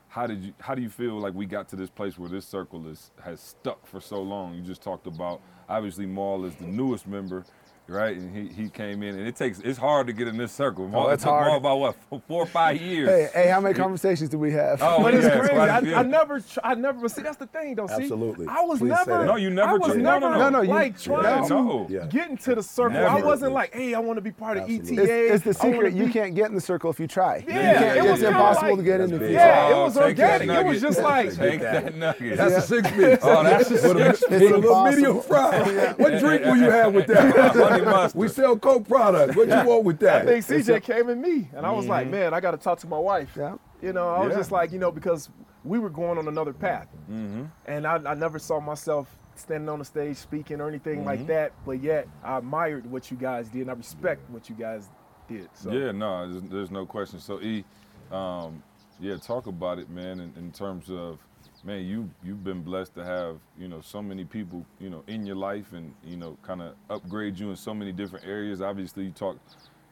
how 0.09 0.27
did 0.27 0.43
you 0.43 0.53
how 0.59 0.75
do 0.75 0.81
you 0.81 0.89
feel 0.89 1.19
like 1.19 1.33
we 1.33 1.45
got 1.45 1.69
to 1.69 1.75
this 1.77 1.89
place 1.89 2.19
where 2.19 2.29
this 2.29 2.45
circle 2.45 2.87
is 2.87 3.11
has 3.23 3.39
stuck 3.39 3.87
for 3.87 4.01
so 4.01 4.21
long? 4.21 4.53
You 4.53 4.61
just 4.61 4.81
talked 4.81 5.07
about 5.07 5.41
obviously 5.69 6.05
Maul 6.05 6.45
is 6.45 6.55
the 6.55 6.67
newest 6.67 7.07
member. 7.07 7.45
Right, 7.91 8.15
and 8.15 8.33
he, 8.33 8.47
he 8.63 8.69
came 8.69 9.03
in, 9.03 9.15
and 9.19 9.27
it 9.27 9.35
takes 9.35 9.59
it's 9.59 9.77
hard 9.77 10.07
to 10.07 10.13
get 10.13 10.27
in 10.29 10.37
this 10.37 10.53
circle. 10.53 10.87
Maul, 10.87 11.09
it's 11.09 11.23
it 11.23 11.25
took 11.25 11.33
hard. 11.33 11.47
Maul 11.47 11.57
about 11.57 11.79
what 11.79 11.95
four, 12.09 12.21
four 12.25 12.43
or 12.43 12.45
five 12.45 12.79
years. 12.81 13.09
Hey, 13.09 13.29
hey, 13.43 13.49
how 13.49 13.59
many 13.59 13.75
conversations 13.75 14.29
do 14.29 14.39
we 14.39 14.53
have? 14.53 14.81
Oh, 14.81 15.03
But 15.03 15.13
it's 15.13 15.25
yeah, 15.25 15.37
crazy. 15.39 15.53
quite 15.53 15.69
a 15.69 15.73
I, 15.73 15.81
few. 15.81 15.95
I 15.95 16.03
never, 16.03 16.39
tr- 16.39 16.59
I 16.63 16.73
never. 16.75 17.09
See, 17.09 17.21
that's 17.21 17.35
the 17.35 17.47
thing, 17.47 17.75
though. 17.75 17.87
See, 17.87 17.93
Absolutely. 18.03 18.47
I 18.47 18.61
was 18.61 18.79
Please 18.79 18.89
never. 18.91 19.25
No, 19.25 19.35
you 19.35 19.49
never 19.49 19.71
I 19.71 19.73
was 19.73 19.87
tried- 19.91 19.97
never. 20.01 20.19
no, 20.21 20.29
no, 20.29 20.37
no. 20.37 20.39
No, 20.39 20.49
no, 20.49 20.61
you- 20.61 20.69
like 20.69 20.97
trying 20.99 21.49
no. 21.49 21.85
to 21.87 21.93
Yeah. 21.93 22.05
get 22.05 22.29
into 22.29 22.55
the 22.55 22.63
circle. 22.63 22.97
I 23.05 23.21
wasn't 23.21 23.51
like, 23.51 23.73
hey, 23.73 23.93
I 23.93 23.99
want 23.99 24.15
to 24.17 24.21
be 24.21 24.31
part 24.31 24.55
of 24.57 24.63
Absolutely. 24.63 24.97
ETA. 25.03 25.33
it's, 25.33 25.45
it's 25.45 25.57
the 25.59 25.65
I 25.65 25.67
wanna 25.69 25.77
secret. 25.89 25.93
You 26.05 26.09
can't 26.13 26.33
get 26.33 26.47
in 26.47 26.55
the 26.55 26.61
circle 26.61 26.89
if 26.91 26.99
you 26.99 27.07
try. 27.07 27.43
Yeah, 27.45 27.53
you 27.73 27.77
can't, 27.77 27.97
it 27.97 27.97
it's 27.99 28.07
was 28.11 28.19
kinda 28.21 28.27
impossible 28.29 28.69
like- 28.69 28.77
to 28.77 28.83
get 28.83 29.01
in 29.01 29.05
if 29.05 29.09
That's 29.11 29.21
you 29.21 29.27
big. 29.27 29.35
try. 29.35 29.45
Yeah, 29.45 29.69
it 29.69 29.73
oh, 29.73 29.83
was 29.83 29.93
take 29.95 30.03
organic. 30.03 30.49
It 30.49 30.65
was 30.65 30.81
just 30.81 30.99
like- 31.01 31.35
take 31.35 31.59
that 31.59 31.95
nugget. 31.95 32.37
That's 32.37 32.55
a 32.55 32.61
six 32.61 32.91
mix. 32.95 33.23
Oh, 33.31 33.43
that's 33.43 33.69
a 33.69 33.73
with 33.73 33.83
a, 33.97 34.15
six 34.15 34.29
with 34.29 34.41
a 34.41 34.57
little 34.57 34.83
medium 34.85 35.21
fry. 35.21 35.93
What 35.97 36.19
drink 36.19 36.45
will 36.45 36.55
you 36.57 36.69
have 36.71 36.93
with 36.93 37.07
that? 37.07 37.80
Mustard. 37.85 38.19
we 38.19 38.27
sell 38.27 38.57
Coke 38.57 38.87
products. 38.87 39.35
What 39.35 39.47
you 39.47 39.69
want 39.69 39.83
with 39.83 39.99
that? 39.99 40.23
I 40.27 40.41
think 40.41 40.45
CJ 40.45 40.83
came 40.83 41.09
in 41.09 41.21
me, 41.21 41.49
and 41.55 41.65
I 41.65 41.71
was 41.71 41.87
like, 41.87 42.03
Mm-hmm. 42.07 42.11
man, 42.15 42.33
I 42.33 42.39
got 42.39 42.51
to 42.51 42.57
talk 42.57 42.79
to 42.79 42.87
my 42.87 42.97
wife. 42.99 43.31
Yeah. 43.37 43.55
You 43.81 43.93
know, 43.93 44.09
I 44.09 44.23
was 44.25 44.31
Yeah. 44.31 44.37
just 44.37 44.51
like, 44.51 44.71
you 44.71 44.79
know, 44.79 44.91
because 44.91 45.29
we 45.63 45.79
were 45.79 45.89
going 45.89 46.17
on 46.17 46.27
another 46.27 46.53
path, 46.53 46.87
Mm-hmm. 47.09 47.43
and 47.65 47.87
I, 47.87 47.95
I 48.05 48.13
never 48.13 48.39
saw 48.39 48.59
myself 48.59 49.07
standing 49.35 49.69
on 49.69 49.79
the 49.79 49.85
stage 49.85 50.17
speaking 50.17 50.59
or 50.61 50.67
anything 50.67 50.97
Mm-hmm. 50.99 51.05
like 51.07 51.27
that. 51.27 51.53
But 51.65 51.81
yet, 51.81 52.07
I 52.23 52.37
admired 52.37 52.89
what 52.89 53.09
you 53.11 53.17
guys 53.17 53.47
did, 53.49 53.61
and 53.63 53.71
I 53.71 53.73
respect 53.73 54.29
what 54.29 54.49
you 54.49 54.55
guys 54.55 54.89
did. 55.27 55.47
So. 55.53 55.71
Yeah, 55.71 55.91
no, 55.91 56.29
there's, 56.31 56.43
there's 56.51 56.71
no 56.71 56.85
question. 56.85 57.19
So 57.19 57.39
E, 57.41 57.63
um, 58.11 58.61
yeah, 58.99 59.17
talk 59.17 59.47
about 59.47 59.79
it, 59.79 59.89
man. 59.89 60.19
In, 60.19 60.33
in 60.37 60.51
terms 60.51 60.89
of, 60.91 61.19
man, 61.63 61.85
you 61.85 62.09
you've 62.23 62.43
been 62.43 62.61
blessed 62.61 62.95
to 62.95 63.03
have 63.03 63.37
you 63.57 63.67
know 63.67 63.81
so 63.81 64.01
many 64.01 64.25
people 64.25 64.65
you 64.79 64.89
know 64.89 65.03
in 65.07 65.25
your 65.25 65.35
life 65.35 65.73
and 65.73 65.93
you 66.03 66.17
know 66.17 66.37
kind 66.43 66.61
of 66.61 66.73
upgrade 66.89 67.37
you 67.37 67.49
in 67.49 67.55
so 67.55 67.73
many 67.73 67.91
different 67.91 68.25
areas. 68.25 68.61
Obviously, 68.61 69.05
you 69.05 69.11
talk, 69.11 69.37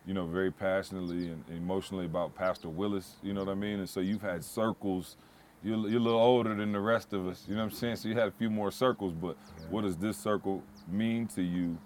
you 0.05 0.13
know, 0.13 0.25
very 0.25 0.51
passionately 0.51 1.27
and 1.27 1.43
emotionally 1.49 2.05
about 2.05 2.35
Pastor 2.35 2.69
Willis. 2.69 3.15
You 3.21 3.33
know 3.33 3.43
what 3.43 3.51
I 3.51 3.55
mean? 3.55 3.79
And 3.79 3.89
so 3.89 3.99
you've 3.99 4.21
had 4.21 4.43
circles. 4.43 5.15
You're, 5.63 5.89
you're 5.89 5.99
a 5.99 6.03
little 6.03 6.19
older 6.19 6.55
than 6.55 6.71
the 6.71 6.79
rest 6.79 7.11
of 7.13 7.27
us. 7.27 7.43
You 7.47 7.55
know 7.55 7.63
what 7.63 7.73
I'm 7.73 7.77
saying? 7.77 7.97
So 7.97 8.07
you 8.07 8.15
had 8.15 8.29
a 8.29 8.31
few 8.31 8.49
more 8.49 8.71
circles. 8.71 9.13
But 9.13 9.37
what 9.69 9.81
does 9.81 9.97
this 9.97 10.17
circle 10.17 10.63
mean 10.87 11.27
to 11.35 11.41
you? 11.43 11.77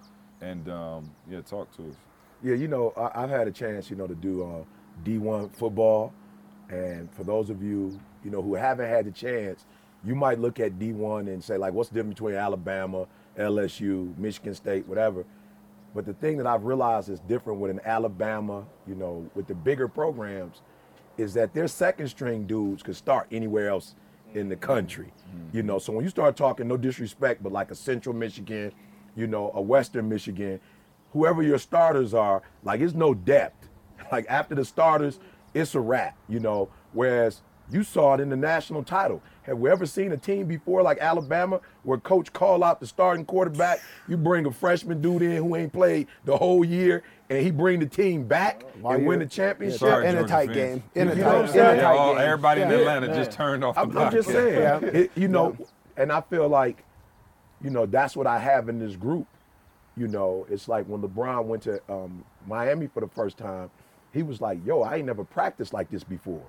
And 0.42 0.70
um, 0.70 1.10
yeah, 1.30 1.42
talk 1.42 1.76
to 1.78 1.90
us. 1.90 1.96
Yeah, 2.44 2.56
you 2.56 2.68
know, 2.68 2.94
I, 2.98 3.24
I've 3.24 3.30
had 3.30 3.48
a 3.48 3.52
chance, 3.52 3.90
you 3.90 3.96
know, 3.96 4.08
to 4.08 4.16
do 4.16 4.44
uh, 4.44 4.64
D1 5.06 5.56
football, 5.56 6.14
and 6.70 7.10
for 7.14 7.24
those 7.24 7.50
of 7.50 7.64
you, 7.64 7.98
you 8.24 8.32
know, 8.32 8.42
who 8.42 8.56
haven't 8.56 8.90
had 8.90 9.06
the 9.06 9.12
chance, 9.12 9.66
you 10.06 10.16
might 10.16 10.40
look 10.40 10.60
at 10.60 10.80
D1 10.80 11.28
and 11.28 11.44
say, 11.44 11.58
like, 11.58 11.74
what's 11.74 11.90
the 11.90 11.96
difference 11.96 12.16
between 12.16 12.36
Alabama, 12.36 13.08
LSU, 13.38 14.18
Michigan 14.18 14.54
State, 14.54 14.88
whatever. 14.88 15.26
But 15.96 16.06
the 16.06 16.14
thing 16.14 16.38
that 16.38 16.48
I've 16.48 16.64
realized 16.64 17.10
is 17.10 17.20
different 17.22 17.60
with 17.60 17.72
an 17.72 17.80
Alabama, 17.86 18.66
you 18.88 18.96
know, 18.96 19.30
with 19.36 19.48
the 19.48 19.56
bigger 19.56 19.88
programs, 19.88 20.62
is 21.18 21.34
that 21.36 21.54
their 21.54 21.68
second 21.68 22.08
string 22.08 22.48
dudes 22.48 22.82
could 22.82 22.96
start 22.96 23.28
anywhere 23.32 23.70
else 23.70 23.96
in 24.34 24.50
the 24.50 24.56
country. 24.56 25.14
You 25.52 25.62
know, 25.64 25.78
so 25.78 25.94
when 25.94 26.04
you 26.04 26.10
start 26.10 26.36
talking, 26.36 26.68
no 26.68 26.78
disrespect, 26.78 27.44
but 27.44 27.52
like 27.52 27.70
a 27.70 27.76
Central 27.76 28.16
Michigan, 28.16 28.72
you 29.16 29.28
know, 29.28 29.52
a 29.54 29.62
Western 29.62 30.10
Michigan, 30.10 30.60
whoever 31.12 31.44
your 31.44 31.60
starters 31.60 32.16
are, 32.16 32.42
like 32.64 32.82
it's 32.82 32.94
no 32.94 33.14
depth. 33.14 33.70
Like 34.12 34.26
after 34.28 34.54
the 34.54 34.66
starters, 34.66 35.20
it's 35.54 35.76
a 35.76 35.80
wrap, 35.80 36.18
you 36.28 36.40
know. 36.40 36.70
Whereas 36.92 37.42
you 37.72 37.84
saw 37.84 38.14
it 38.14 38.20
in 38.20 38.30
the 38.30 38.36
national 38.36 38.84
title. 38.84 39.22
Have 39.44 39.58
we 39.58 39.70
ever 39.70 39.86
seen 39.86 40.12
a 40.12 40.18
team 40.18 40.46
before 40.48 40.82
like 40.84 41.00
Alabama 41.00 41.60
where 41.84 41.98
coach 41.98 42.32
call 42.32 42.64
out 42.64 42.80
the 42.80 42.88
starting 42.88 43.26
quarterback? 43.26 43.80
You 44.08 44.16
bring 44.18 44.46
a 44.46 44.52
freshman 44.52 45.02
dude 45.02 45.22
in 45.22 45.36
who 45.38 45.56
ain't 45.56 45.74
played 45.74 46.08
the 46.26 46.38
whole 46.38 46.64
year 46.64 47.04
and 47.30 47.42
he 47.44 47.52
bring 47.52 47.80
the 47.80 47.86
team 47.86 48.24
back 48.26 48.64
While 48.80 48.96
and 48.98 49.06
win 49.08 49.20
the 49.20 49.26
championship. 49.26 49.80
Sorry, 49.80 50.08
in 50.08 50.18
a 50.18 50.26
tight 50.28 50.48
fans. 50.48 50.56
game. 50.56 50.84
In 50.96 51.08
a 51.10 51.16
You 51.16 51.22
know 51.22 51.28
what 51.28 51.36
I'm 51.36 51.42
tight, 51.42 51.44
in 51.44 51.50
a 51.50 51.54
saying? 51.54 51.78
Yeah, 51.78 51.84
tight 51.84 51.98
all- 51.98 52.14
game. 52.16 52.22
everybody 52.24 52.62
in 52.62 52.72
Atlanta 52.72 53.08
Yeah. 53.08 53.14
just 53.16 53.32
turned 53.32 53.64
off 53.64 53.78
I'm, 53.78 53.98
I'm 53.98 54.12
just 54.12 54.30
saying, 54.30 54.60
Yeah. 54.62 54.80
it- 55.00 55.12
you 55.16 55.28
know, 55.28 55.58
and 55.98 56.12
I 56.12 56.22
feel 56.22 56.48
like, 56.48 56.84
you 57.62 57.70
know, 57.70 57.86
that's 57.86 58.16
what 58.16 58.28
I 58.28 58.40
have 58.40 58.70
in 58.70 58.80
this 58.80 58.96
group. 58.96 59.28
You 59.98 60.08
know, 60.08 60.46
it's 60.50 60.68
like 60.68 60.86
when 60.86 61.02
LeBron 61.02 61.46
went 61.46 61.64
to 61.64 61.82
um, 61.90 62.24
Miami 62.48 62.88
for 62.88 63.00
the 63.02 63.08
first 63.08 63.38
time, 63.38 63.70
he 64.12 64.24
was 64.24 64.42
like, 64.42 64.64
"Yo, 64.66 64.82
I 64.82 64.96
ain't 64.98 65.06
never 65.06 65.24
practiced 65.24 65.72
like 65.74 65.90
this 65.92 66.04
before." 66.04 66.42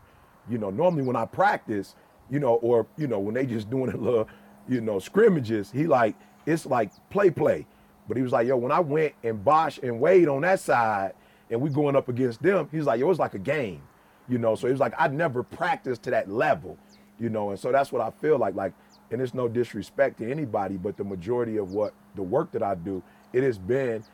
You 0.48 0.58
know, 0.58 0.70
normally 0.70 1.02
when 1.02 1.16
I 1.16 1.24
practice, 1.24 1.94
you 2.30 2.38
know, 2.38 2.54
or 2.56 2.86
you 2.96 3.06
know, 3.06 3.18
when 3.18 3.34
they 3.34 3.46
just 3.46 3.70
doing 3.70 3.90
a 3.94 3.96
little, 3.96 4.28
you 4.68 4.80
know, 4.80 4.98
scrimmages, 4.98 5.70
he 5.70 5.86
like 5.86 6.14
it's 6.46 6.66
like 6.66 6.90
play 7.10 7.30
play. 7.30 7.66
But 8.06 8.16
he 8.16 8.22
was 8.22 8.32
like, 8.32 8.46
"Yo, 8.46 8.56
when 8.56 8.72
I 8.72 8.80
went 8.80 9.14
and 9.22 9.42
Bosh 9.42 9.78
and 9.82 9.98
Wade 9.98 10.28
on 10.28 10.42
that 10.42 10.60
side, 10.60 11.14
and 11.50 11.60
we 11.60 11.70
going 11.70 11.96
up 11.96 12.08
against 12.08 12.42
them, 12.42 12.68
he's 12.70 12.84
like, 12.84 13.00
yo, 13.00 13.10
it's 13.10 13.18
like 13.18 13.34
a 13.34 13.38
game." 13.38 13.82
You 14.28 14.38
know, 14.38 14.54
so 14.54 14.66
he 14.66 14.72
was 14.72 14.80
like, 14.80 14.94
"I'd 14.98 15.12
never 15.12 15.42
practiced 15.42 16.02
to 16.04 16.10
that 16.10 16.30
level." 16.30 16.78
You 17.18 17.30
know, 17.30 17.50
and 17.50 17.58
so 17.58 17.72
that's 17.72 17.92
what 17.92 18.02
I 18.02 18.10
feel 18.10 18.38
like. 18.38 18.54
Like, 18.54 18.72
and 19.10 19.22
it's 19.22 19.34
no 19.34 19.48
disrespect 19.48 20.18
to 20.18 20.30
anybody, 20.30 20.76
but 20.76 20.96
the 20.96 21.04
majority 21.04 21.56
of 21.56 21.72
what 21.72 21.94
the 22.14 22.22
work 22.22 22.52
that 22.52 22.62
I 22.62 22.74
do, 22.74 23.02
it 23.32 23.42
has 23.42 23.58
been 23.58 24.04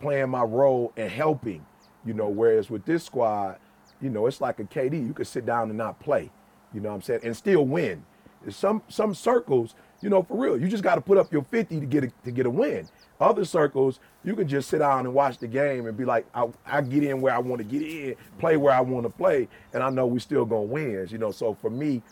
playing 0.00 0.30
my 0.30 0.42
role 0.42 0.92
and 0.96 1.10
helping. 1.10 1.64
You 2.04 2.14
know, 2.14 2.28
whereas 2.28 2.68
with 2.68 2.84
this 2.84 3.04
squad, 3.04 3.58
you 4.02 4.10
know, 4.10 4.26
it's 4.26 4.40
like 4.40 4.58
a 4.60 4.64
KD. 4.64 5.06
You 5.06 5.14
could 5.14 5.26
sit 5.26 5.46
down 5.46 5.68
and 5.68 5.78
not 5.78 6.00
play. 6.00 6.30
You 6.74 6.80
know 6.80 6.90
what 6.90 6.96
I'm 6.96 7.02
saying? 7.02 7.20
And 7.24 7.36
still 7.36 7.64
win. 7.64 8.04
Some 8.48 8.82
some 8.88 9.14
circles, 9.14 9.76
you 10.00 10.10
know, 10.10 10.22
for 10.22 10.36
real, 10.36 10.60
you 10.60 10.66
just 10.66 10.82
got 10.82 10.96
to 10.96 11.00
put 11.00 11.16
up 11.16 11.32
your 11.32 11.44
50 11.44 11.78
to 11.78 11.86
get 11.86 12.04
a, 12.04 12.08
to 12.24 12.32
get 12.32 12.44
a 12.44 12.50
win. 12.50 12.88
Other 13.20 13.44
circles, 13.44 14.00
you 14.24 14.34
can 14.34 14.48
just 14.48 14.68
sit 14.68 14.78
down 14.78 15.06
and 15.06 15.14
watch 15.14 15.38
the 15.38 15.46
game 15.46 15.86
and 15.86 15.96
be 15.96 16.04
like, 16.04 16.26
I, 16.34 16.48
I 16.66 16.80
get 16.80 17.04
in 17.04 17.20
where 17.20 17.32
I 17.32 17.38
want 17.38 17.58
to 17.60 17.64
get 17.64 17.82
in, 17.82 18.16
play 18.38 18.56
where 18.56 18.74
I 18.74 18.80
want 18.80 19.04
to 19.04 19.10
play, 19.10 19.48
and 19.72 19.80
I 19.80 19.90
know 19.90 20.06
we 20.06 20.18
still 20.18 20.44
gonna 20.44 20.62
win. 20.62 21.06
You 21.08 21.18
know, 21.18 21.30
so 21.30 21.54
for 21.54 21.70
me, 21.70 22.02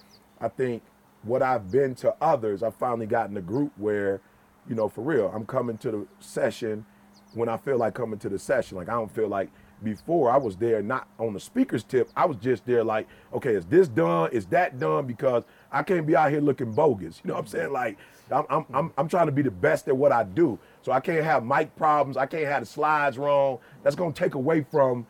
I 0.40 0.46
think 0.46 0.84
what 1.24 1.42
I've 1.42 1.70
been 1.70 1.96
to 1.96 2.14
others, 2.20 2.62
I've 2.62 2.76
finally 2.76 3.06
gotten 3.06 3.36
a 3.36 3.42
group 3.42 3.72
where, 3.76 4.20
you 4.68 4.76
know, 4.76 4.88
for 4.88 5.02
real, 5.02 5.32
I'm 5.34 5.44
coming 5.44 5.76
to 5.78 5.90
the 5.90 6.06
session 6.20 6.86
when 7.34 7.48
I 7.48 7.56
feel 7.56 7.76
like 7.76 7.94
coming 7.94 8.20
to 8.20 8.28
the 8.28 8.38
session. 8.38 8.76
Like 8.76 8.88
I 8.88 8.92
don't 8.92 9.12
feel 9.12 9.28
like 9.28 9.50
before 9.82 10.30
I 10.30 10.36
was 10.36 10.56
there 10.56 10.82
not 10.82 11.08
on 11.18 11.34
the 11.34 11.40
speaker's 11.40 11.82
tip. 11.82 12.10
I 12.16 12.26
was 12.26 12.36
just 12.36 12.64
there 12.66 12.84
like, 12.84 13.08
okay, 13.34 13.54
is 13.54 13.64
this 13.66 13.88
done? 13.88 14.30
Is 14.32 14.46
that 14.46 14.78
done? 14.78 15.06
Because 15.06 15.44
I 15.72 15.82
can't 15.82 16.06
be 16.06 16.16
out 16.16 16.30
here 16.30 16.40
looking 16.40 16.72
bogus. 16.72 17.20
You 17.22 17.28
know 17.28 17.34
what 17.34 17.40
I'm 17.40 17.46
saying? 17.46 17.72
Like 17.72 17.98
I'm 18.30 18.44
I'm 18.48 18.66
I'm, 18.72 18.92
I'm 18.98 19.08
trying 19.08 19.26
to 19.26 19.32
be 19.32 19.42
the 19.42 19.50
best 19.50 19.88
at 19.88 19.96
what 19.96 20.12
I 20.12 20.24
do. 20.24 20.58
So 20.82 20.92
I 20.92 21.00
can't 21.00 21.24
have 21.24 21.44
mic 21.44 21.74
problems. 21.76 22.16
I 22.16 22.26
can't 22.26 22.46
have 22.46 22.60
the 22.60 22.66
slides 22.66 23.18
wrong. 23.18 23.58
That's 23.82 23.96
gonna 23.96 24.12
take 24.12 24.34
away 24.34 24.64
from 24.70 25.06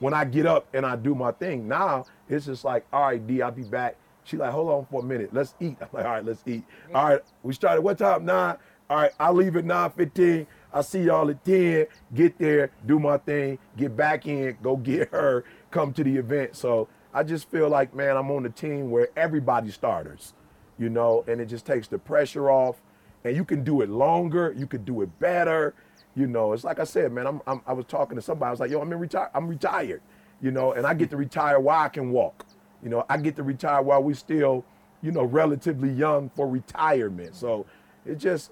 when 0.00 0.14
I 0.14 0.24
get 0.24 0.46
up 0.46 0.66
and 0.74 0.86
I 0.86 0.96
do 0.96 1.14
my 1.14 1.32
thing. 1.32 1.68
Now 1.68 2.06
it's 2.28 2.46
just 2.46 2.64
like, 2.64 2.86
all 2.92 3.02
right, 3.02 3.26
D, 3.26 3.42
I'll 3.42 3.50
be 3.50 3.62
back. 3.62 3.96
She 4.24 4.36
like, 4.36 4.50
hold 4.50 4.70
on 4.70 4.86
for 4.90 5.00
a 5.00 5.04
minute. 5.04 5.30
Let's 5.32 5.54
eat. 5.60 5.76
I'm 5.80 5.88
like, 5.92 6.04
all 6.04 6.12
right, 6.12 6.24
let's 6.24 6.42
eat. 6.46 6.64
All 6.94 7.08
right, 7.08 7.20
we 7.42 7.52
started 7.54 7.82
what 7.82 7.98
time? 7.98 8.24
Nine. 8.24 8.56
All 8.90 8.96
right, 8.96 9.12
I'll 9.20 9.34
leave 9.34 9.56
at 9.56 9.64
9:15. 9.64 10.46
I'll 10.72 10.82
see 10.82 11.02
y'all 11.02 11.30
at 11.30 11.44
10. 11.44 11.86
Get 12.14 12.38
there, 12.38 12.70
do 12.86 12.98
my 12.98 13.18
thing, 13.18 13.58
get 13.76 13.96
back 13.96 14.26
in, 14.26 14.56
go 14.62 14.76
get 14.76 15.10
her, 15.10 15.44
come 15.70 15.92
to 15.94 16.04
the 16.04 16.16
event. 16.16 16.56
So 16.56 16.88
I 17.12 17.22
just 17.22 17.50
feel 17.50 17.68
like, 17.68 17.94
man, 17.94 18.16
I'm 18.16 18.30
on 18.30 18.42
the 18.42 18.50
team 18.50 18.90
where 18.90 19.08
everybody 19.16 19.70
starters, 19.70 20.34
you 20.78 20.88
know, 20.90 21.24
and 21.26 21.40
it 21.40 21.46
just 21.46 21.64
takes 21.66 21.88
the 21.88 21.98
pressure 21.98 22.50
off. 22.50 22.76
And 23.24 23.34
you 23.34 23.44
can 23.44 23.64
do 23.64 23.80
it 23.80 23.88
longer, 23.88 24.54
you 24.56 24.66
can 24.66 24.84
do 24.84 25.02
it 25.02 25.18
better. 25.18 25.74
You 26.14 26.26
know, 26.26 26.52
it's 26.52 26.64
like 26.64 26.80
I 26.80 26.84
said, 26.84 27.12
man. 27.12 27.26
I'm, 27.26 27.40
I'm 27.46 27.60
I 27.66 27.72
was 27.72 27.84
talking 27.86 28.16
to 28.16 28.22
somebody. 28.22 28.48
I 28.48 28.50
was 28.50 28.60
like, 28.60 28.70
yo, 28.70 28.80
I'm 28.80 28.92
in 28.92 28.98
retire. 28.98 29.30
I'm 29.34 29.46
retired. 29.46 30.02
You 30.40 30.50
know, 30.50 30.72
and 30.72 30.86
I 30.86 30.94
get 30.94 31.10
to 31.10 31.16
retire 31.16 31.60
while 31.60 31.84
I 31.84 31.88
can 31.88 32.10
walk. 32.10 32.46
You 32.82 32.88
know, 32.90 33.04
I 33.08 33.16
get 33.16 33.36
to 33.36 33.42
retire 33.42 33.82
while 33.82 34.02
we 34.02 34.14
still, 34.14 34.64
you 35.02 35.12
know, 35.12 35.24
relatively 35.24 35.90
young 35.90 36.30
for 36.30 36.48
retirement. 36.48 37.34
So 37.34 37.66
it 38.08 38.18
just, 38.18 38.50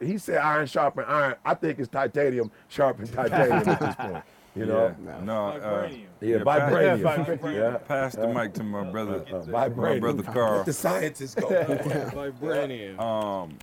he 0.00 0.18
said 0.18 0.38
iron 0.38 0.66
sharpen 0.66 1.04
iron. 1.06 1.36
I 1.44 1.54
think 1.54 1.78
it's 1.78 1.88
titanium 1.88 2.50
sharpen 2.68 3.06
titanium 3.12 3.68
at 3.68 3.80
this 3.80 3.94
point. 3.94 4.24
You 4.54 4.66
know, 4.66 4.94
Yeah. 5.04 5.20
No, 5.20 5.46
uh, 5.48 5.88
yeah, 6.20 6.42
pass- 6.42 6.72
vibranium. 6.72 7.54
Yeah, 7.54 7.76
Pass 7.76 8.14
the 8.14 8.26
mic 8.26 8.54
to 8.54 8.62
my 8.64 8.84
brother, 8.90 9.24
uh, 9.30 9.44
my 9.50 9.68
vibranium. 9.68 10.00
brother 10.00 10.22
Carl. 10.22 10.56
Let 10.58 10.66
the 10.66 10.72
scientists 10.72 11.34
go. 11.34 11.48
Um, 12.98 13.58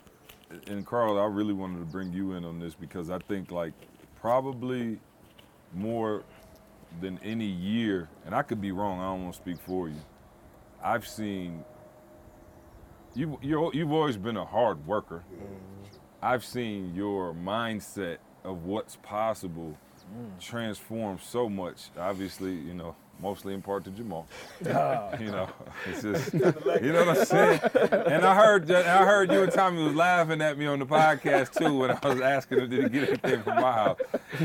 and 0.68 0.86
Carl, 0.86 1.18
I 1.18 1.24
really 1.26 1.52
wanted 1.52 1.80
to 1.80 1.84
bring 1.84 2.12
you 2.12 2.34
in 2.34 2.44
on 2.44 2.60
this 2.60 2.74
because 2.74 3.10
I 3.10 3.18
think 3.18 3.50
like 3.50 3.72
probably 4.20 5.00
more 5.74 6.22
than 7.00 7.18
any 7.24 7.46
year, 7.46 8.08
and 8.24 8.34
I 8.34 8.42
could 8.42 8.60
be 8.60 8.70
wrong. 8.70 9.00
I 9.00 9.04
don't 9.04 9.24
want 9.24 9.34
to 9.34 9.40
speak 9.40 9.56
for 9.66 9.88
you. 9.88 9.96
I've 10.82 11.06
seen 11.08 11.64
you. 13.14 13.38
You're, 13.42 13.74
you've 13.74 13.92
always 13.92 14.16
been 14.16 14.36
a 14.36 14.44
hard 14.44 14.86
worker. 14.86 15.24
I've 16.22 16.44
seen 16.44 16.94
your 16.94 17.34
mindset 17.34 18.18
of 18.44 18.64
what's 18.64 18.96
possible 18.96 19.76
mm. 20.16 20.40
transform 20.40 21.18
so 21.18 21.48
much. 21.48 21.90
Obviously, 21.98 22.52
you 22.52 22.74
know, 22.74 22.96
mostly 23.20 23.54
in 23.54 23.62
part 23.62 23.84
to 23.84 23.90
Jamal. 23.90 24.26
you 24.64 24.66
know, 25.30 25.48
it's 25.88 26.02
just, 26.02 26.32
you 26.34 26.92
know 26.92 27.04
what 27.04 27.18
I'm 27.18 27.24
saying. 27.24 27.60
And 28.06 28.24
I 28.24 28.34
heard, 28.34 28.70
I 28.70 29.04
heard 29.04 29.30
you 29.32 29.42
and 29.42 29.52
Tommy 29.52 29.82
was 29.84 29.94
laughing 29.94 30.40
at 30.42 30.58
me 30.58 30.66
on 30.66 30.78
the 30.78 30.86
podcast 30.86 31.56
too 31.58 31.78
when 31.78 31.90
I 31.90 32.08
was 32.08 32.20
asking 32.20 32.60
him 32.60 32.70
did 32.70 32.82
he 32.84 32.88
get 33.00 33.08
anything 33.08 33.42
from 33.42 33.56
my 33.56 33.72
house. 33.72 33.98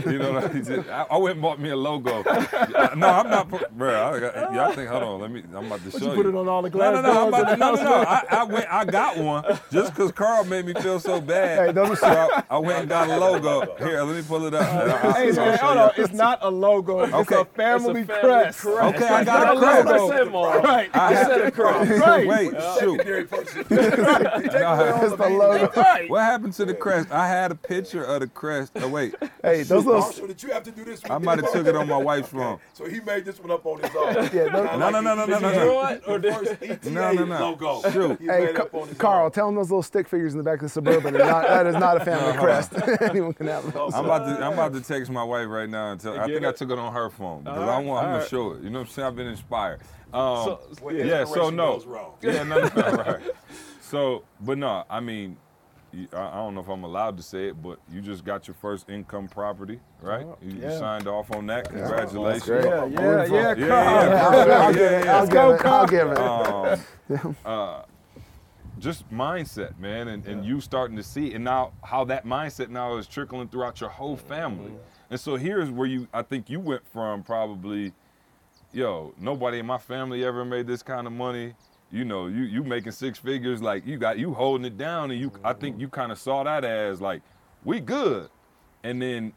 You 0.05 0.19
know, 0.19 0.31
like, 0.31 0.53
he 0.53 0.61
just, 0.61 0.87
I, 0.89 1.05
I 1.11 1.17
went 1.17 1.33
and 1.33 1.41
bought 1.41 1.59
me 1.59 1.69
a 1.69 1.75
logo. 1.75 2.23
No, 2.23 3.07
I'm 3.09 3.29
not, 3.29 3.77
bro. 3.77 4.13
I, 4.15 4.19
got- 4.19 4.53
y'all 4.53 4.71
think? 4.73 4.89
Hold 4.89 5.03
on, 5.03 5.21
let 5.21 5.31
me. 5.31 5.43
I'm 5.55 5.65
about 5.67 5.83
to 5.83 5.91
show 5.91 6.09
you. 6.11 6.15
put 6.15 6.25
it 6.25 6.35
on 6.35 6.47
all 6.47 6.61
the 6.61 6.69
No, 6.69 6.77
glass 6.77 6.93
no, 6.95 7.01
no, 7.01 7.21
I'm 7.23 7.27
about 7.29 7.49
to, 7.49 7.57
no, 7.57 7.75
no, 7.75 7.83
no. 7.83 7.93
I, 7.93 8.23
I 8.29 8.43
went, 8.43 8.65
I 8.73 8.85
got 8.85 9.17
one 9.17 9.43
just 9.71 9.93
because 9.93 10.11
Carl 10.11 10.43
made 10.45 10.65
me 10.65 10.73
feel 10.75 10.99
so 10.99 11.19
bad. 11.19 11.67
Hey, 11.67 11.71
those 11.73 11.91
are 11.91 11.95
so 11.95 12.07
I, 12.07 12.43
I 12.49 12.57
went 12.57 12.79
and 12.79 12.89
got 12.89 13.09
a 13.09 13.17
logo. 13.17 13.75
Here, 13.77 14.01
let 14.03 14.15
me 14.15 14.21
pull 14.21 14.45
it 14.45 14.53
up. 14.53 14.61
and 14.63 14.91
I'll- 14.91 15.13
Hey 15.13 15.31
man, 15.31 15.57
hold 15.57 15.77
on. 15.77 15.91
It's 15.97 16.13
not 16.13 16.39
a 16.41 16.49
logo. 16.49 16.99
It's 17.03 17.13
Okay. 17.13 17.41
a 17.41 17.45
family, 17.45 18.01
It's 18.01 18.09
a 18.09 18.13
family 18.13 18.29
crest. 18.43 18.58
Crest. 18.59 18.95
Okay, 18.95 19.07
I 19.07 19.23
got 19.23 19.57
a 19.57 19.59
Not 19.59 19.85
crest. 19.85 19.87
logo. 20.09 20.61
Right. 20.61 20.89
I 20.93 21.15
said 21.15 21.41
had- 21.41 21.57
Right. 21.57 22.27
Wait, 22.27 22.51
shoot. 22.51 22.97
Secondary 22.97 23.25
function. 23.25 23.65
That's 23.69 25.15
the 25.15 25.29
logo. 25.29 25.71
Right. 25.75 26.09
What 26.09 26.21
happened 26.21 26.53
to 26.53 26.65
the 26.65 26.73
crest? 26.73 27.11
I 27.11 27.27
had 27.27 27.51
a 27.51 27.55
picture 27.55 28.03
of 28.03 28.21
the 28.21 28.27
crest. 28.27 28.71
Oh 28.75 28.87
wait, 28.87 29.15
Hey, 29.43 29.63
those 29.63 29.85
little 29.85 30.01
Also, 30.01 30.27
did 30.27 30.41
you 30.43 30.51
have 30.51 30.63
to 30.63 30.71
do 30.71 30.83
this? 30.83 31.01
I 31.09 31.17
might 31.17 31.39
have 31.39 31.51
took 31.51 31.67
it 31.67 31.75
on 31.75 31.87
my 31.87 31.97
wife's 31.97 32.29
phone. 32.29 32.59
So 32.73 32.85
he 32.85 32.99
made 33.01 33.25
this 33.25 33.39
one 33.39 33.51
up 33.51 33.65
on 33.65 33.79
his 33.81 33.95
own. 33.95 34.29
Yeah, 34.33 34.45
No, 34.45 34.77
no, 34.77 34.89
no, 34.89 35.01
no, 35.01 35.15
no, 35.15 35.25
no, 35.25 35.25
Did 35.25 35.35
you 35.35 35.41
no. 35.41 35.65
draw 35.65 35.87
it, 35.89 36.01
or 36.07 36.19
the 36.19 36.31
first 36.33 36.51
ETA 36.61 36.89
No, 36.89 37.11
no, 37.13 37.25
no. 37.25 37.39
logo? 37.51 37.89
Shoot. 37.91 38.19
Hey, 38.19 38.25
made 38.27 38.43
it 38.49 38.55
Ca- 38.55 38.63
up 38.63 38.73
on 38.75 38.87
his 38.87 38.97
Carl, 38.97 39.29
tell 39.31 39.45
them 39.47 39.55
those 39.55 39.69
little 39.69 39.83
stick 39.83 40.07
figures 40.07 40.33
in 40.33 40.37
the 40.37 40.43
back 40.43 40.55
of 40.55 40.61
the 40.63 40.69
suburban. 40.69 41.13
That 41.13 41.65
is 41.67 41.75
not 41.75 41.97
a 42.01 42.05
family 42.05 42.37
crest. 42.37 42.73
Anyone 43.01 43.33
can 43.33 43.47
have 43.47 43.71
those. 43.73 43.93
I'm 43.93 44.05
about 44.05 44.25
to 44.25 44.43
I'm 44.45 44.53
about 44.53 44.73
to 44.73 44.81
text 44.81 45.09
my 45.11 45.23
wife 45.23 45.47
right 45.47 45.69
now 45.69 45.91
and 45.91 45.99
tell. 46.01 46.19
I 46.19 46.25
think 46.27 46.45
I 46.45 46.51
took 46.51 46.69
it 46.71 46.77
on 46.79 46.93
her 46.93 47.09
phone 47.09 47.43
because 47.43 47.57
I 47.57 47.79
want. 47.79 47.79
I'm 47.79 47.85
gonna 47.85 47.99
alright. 48.13 48.27
Show 48.53 48.57
it. 48.59 48.63
You 48.63 48.69
know 48.69 48.79
what 48.79 48.87
I'm 48.87 48.91
saying? 48.93 49.07
I've 49.07 49.15
been 49.15 49.27
inspired. 49.27 49.81
Um, 50.13 50.43
So- 50.45 50.59
When 50.81 50.95
yeah. 50.95 51.25
So 51.25 51.49
no. 51.49 51.79
wrong. 51.81 52.13
Yeah. 52.21 52.43
No. 52.43 52.59
No. 52.59 52.69
no 52.75 52.91
right. 53.03 53.21
So, 53.81 54.21
but 54.41 54.59
no. 54.59 54.83
I 54.87 54.99
mean, 54.99 55.35
I 56.13 56.17
I 56.19 56.35
don't 56.35 56.53
know 56.53 56.61
if 56.61 56.67
I'm 56.67 56.83
allowed 56.83 57.17
to 57.17 57.23
say 57.23 57.47
it, 57.47 57.59
but 57.59 57.79
you 57.91 58.01
just 58.01 58.23
got 58.23 58.47
your 58.47 58.53
first 58.53 58.87
income 58.87 59.27
property, 59.27 59.79
right? 59.99 60.27
You, 60.43 60.51
you 60.51 60.61
yeah. 60.61 60.77
signed 60.77 61.07
off 61.07 61.31
on 61.31 61.47
that. 61.47 61.69
Congratulations. 61.69 62.43
great. 62.43 62.65
Yeah, 62.65 62.85
yeah, 62.85 63.25
yeah, 63.25 63.55
Yeah, 63.55 63.67
Carl. 63.67 64.05
yeah, 64.05 64.27
I'll, 64.27 64.35
I'll 64.35 64.45
yeah, 64.45 64.71
give 64.73 64.81
it. 64.91 65.05
yeah, 65.05 65.11
I'll 65.11 65.19
Let's 65.21 65.29
give 65.29 65.33
go, 65.33 65.49
it. 65.49 65.65
I'll 65.65 65.87
Carl. 65.87 66.77
give 67.07 67.19
it. 67.19 67.25
um, 67.25 67.35
uh, 67.45 67.81
just 68.77 69.09
mindset, 69.11 69.79
man, 69.79 70.07
and, 70.09 70.23
and 70.27 70.45
you 70.45 70.61
starting 70.61 70.95
to 70.97 71.03
see, 71.03 71.33
and 71.33 71.43
now 71.43 71.71
how 71.83 72.03
that 72.05 72.25
mindset 72.27 72.69
now 72.69 72.97
is 72.97 73.07
trickling 73.07 73.47
throughout 73.47 73.81
your 73.81 73.89
whole 73.89 74.15
family. 74.17 74.71
And 75.09 75.19
so 75.19 75.35
here's 75.35 75.71
where 75.71 75.87
you, 75.87 76.07
I 76.13 76.21
think 76.21 76.49
you 76.49 76.59
went 76.59 76.83
from 76.93 77.23
probably, 77.23 77.91
yo, 78.71 79.13
nobody 79.19 79.59
in 79.59 79.65
my 79.65 79.77
family 79.77 80.23
ever 80.23 80.45
made 80.45 80.67
this 80.67 80.83
kind 80.83 81.07
of 81.07 81.13
money. 81.13 81.53
You 81.91 82.05
know, 82.05 82.27
you 82.27 82.43
you 82.43 82.63
making 82.63 82.91
six 82.91 83.17
figures, 83.17 83.61
like 83.61 83.85
you 83.85 83.97
got 83.97 84.19
you 84.19 84.33
holding 84.33 84.65
it 84.65 84.77
down, 84.77 85.09
and 85.09 85.19
you, 85.19 85.31
I 85.43 85.53
think 85.53 85.79
you 85.79 85.87
kind 85.87 86.11
of 86.11 86.19
saw 86.19 86.43
that 86.43 86.63
as 86.63 87.01
like, 87.01 87.21
we 87.63 87.79
good, 87.79 88.29
and 88.83 89.01
then 89.01 89.33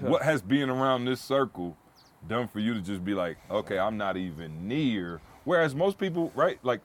what 0.00 0.22
has 0.22 0.42
being 0.42 0.70
around 0.70 1.04
this 1.04 1.20
circle 1.20 1.76
done 2.28 2.48
for 2.48 2.58
you 2.58 2.74
to 2.74 2.80
just 2.80 3.04
be 3.04 3.14
like, 3.14 3.36
okay, 3.50 3.78
I'm 3.78 3.96
not 3.96 4.16
even 4.16 4.66
near. 4.66 5.20
Whereas 5.44 5.74
most 5.74 5.98
people, 5.98 6.32
right? 6.34 6.58
Like, 6.62 6.80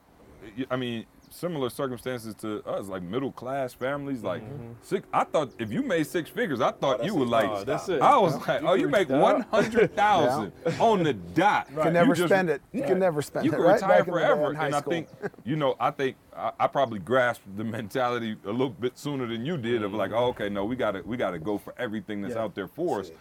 I 0.70 0.76
mean, 0.76 1.06
similar 1.30 1.70
circumstances 1.70 2.36
to 2.36 2.64
us, 2.66 2.88
like 2.88 3.02
middle 3.02 3.32
class 3.32 3.74
families. 3.74 4.24
Like, 4.24 4.44
mm-hmm. 4.44 4.74
six, 4.82 5.08
I 5.14 5.24
thought 5.24 5.52
if 5.60 5.72
you 5.72 5.82
made 5.82 6.08
six 6.08 6.30
figures, 6.30 6.62
I 6.62 6.72
thought 6.72 7.02
oh, 7.02 7.06
you 7.06 7.16
were 7.16 7.26
like, 7.26 7.50
Oh, 7.50 7.64
that's 7.64 7.90
it. 7.90 8.02
I 8.02 8.18
was 8.18 8.36
like, 8.48 8.64
oh, 8.64 8.74
you 8.74 8.88
make 8.90 9.10
one 9.10 9.42
hundred 9.42 9.96
thousand 9.96 10.52
on 10.80 11.04
the 11.04 11.14
dot. 11.14 11.68
You 11.72 11.82
can 11.82 11.94
never 11.94 12.14
just- 12.14 12.30
spend 12.30 12.50
it. 12.50 12.62
You 12.72 12.84
can 12.84 13.00
never 13.00 13.22
spend 13.22 13.46
you 13.46 13.52
it. 13.52 13.56
You 13.56 13.58
can 13.58 13.66
right? 13.66 13.74
retire 13.76 13.90
Back 13.90 14.08
in 14.08 14.14
the 14.14 14.20
day 14.20 14.26
forever. 14.26 14.50
in 14.50 14.56
high 14.56 14.66
And 14.68 14.76
I 14.76 14.82
think, 14.82 15.08
you 15.44 15.56
know, 15.56 15.76
I 15.80 15.92
think 15.92 16.18
I, 16.36 16.52
I 16.60 16.68
probably 16.68 17.00
grasped 17.00 17.58
the 17.58 17.64
mentality 17.64 18.36
a 18.46 18.52
little 18.52 18.70
bit 18.70 18.98
sooner 18.98 19.28
than 19.28 19.46
you 19.46 19.58
did 19.58 19.84
of 19.84 19.94
like, 19.94 20.12
mm-hmm. 20.12 20.20
oh, 20.20 20.28
okay, 20.28 20.50
no, 20.50 20.66
we 20.66 20.76
gotta 20.76 21.02
we 21.06 21.18
gotta 21.18 21.40
go 21.40 21.58
for 21.58 21.74
everything 21.78 22.22
that's 22.22 22.36
Yeah. 22.36 22.42
out 22.42 22.56
there 22.56 22.68
for 22.68 23.02
us. 23.02 23.12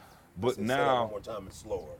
But 0.40 0.54
Say 0.54 0.62
that 0.64 0.78
one 0.78 0.86
now, 0.86 1.08
more 1.08 1.20
time 1.20 1.44
and 1.44 1.52
slower. 1.52 1.96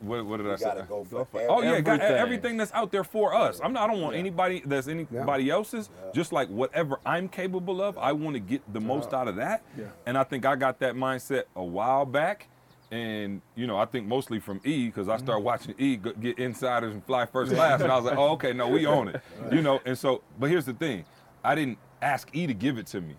What, 0.00 0.24
what 0.26 0.36
did 0.38 0.46
I 0.46 0.50
You 0.52 0.56
say? 0.58 0.64
gotta 0.64 0.82
go 0.82 1.04
for, 1.04 1.26
Oh 1.48 1.62
yeah, 1.62 1.80
got 1.80 2.00
Everything. 2.00 2.16
everything 2.16 2.56
that's 2.56 2.72
out 2.72 2.92
there 2.92 3.04
for 3.04 3.34
us. 3.34 3.60
I'm 3.62 3.72
not. 3.72 3.88
I 3.88 3.92
don't 3.92 4.02
want 4.02 4.16
anybody 4.16 4.62
that's 4.64 4.86
anybody 4.88 5.50
else's. 5.50 5.90
Just 6.14 6.32
like 6.32 6.48
whatever 6.48 7.00
I'm 7.04 7.28
capable 7.28 7.80
of, 7.82 7.98
I 7.98 8.12
want 8.12 8.34
to 8.34 8.40
get 8.40 8.62
the 8.72 8.80
most 8.80 9.12
out 9.12 9.28
of 9.28 9.36
that. 9.36 9.62
Yeah. 9.76 9.86
And 10.06 10.16
I 10.16 10.24
think 10.24 10.46
I 10.46 10.54
got 10.56 10.78
that 10.80 10.94
mindset 10.94 11.44
a 11.56 11.64
while 11.64 12.04
back. 12.04 12.48
And 12.92 13.42
you 13.56 13.66
know, 13.66 13.76
I 13.76 13.84
think 13.86 14.06
mostly 14.06 14.38
from 14.38 14.60
E 14.64 14.86
because 14.86 15.08
I 15.08 15.16
started 15.16 15.40
watching 15.42 15.74
E 15.78 15.96
get 15.96 16.38
insiders 16.38 16.94
and 16.94 17.04
fly 17.04 17.26
first 17.26 17.52
class, 17.52 17.80
and 17.80 17.90
I 17.90 17.96
was 17.96 18.04
like, 18.04 18.16
oh 18.16 18.30
okay, 18.34 18.52
no, 18.52 18.68
we 18.68 18.86
own 18.86 19.08
it. 19.08 19.20
You 19.52 19.62
know. 19.62 19.80
And 19.84 19.98
so, 19.98 20.22
but 20.38 20.48
here's 20.50 20.66
the 20.66 20.74
thing, 20.74 21.04
I 21.42 21.56
didn't 21.56 21.78
ask 22.00 22.28
E 22.32 22.46
to 22.46 22.54
give 22.54 22.78
it 22.78 22.86
to 22.88 23.00
me. 23.00 23.16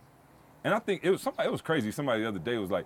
And 0.64 0.74
I 0.74 0.80
think 0.80 1.02
it 1.04 1.10
was 1.12 1.22
somebody. 1.22 1.50
It 1.50 1.52
was 1.52 1.62
crazy. 1.62 1.92
Somebody 1.92 2.22
the 2.22 2.30
other 2.30 2.40
day 2.40 2.58
was 2.58 2.72
like, 2.72 2.86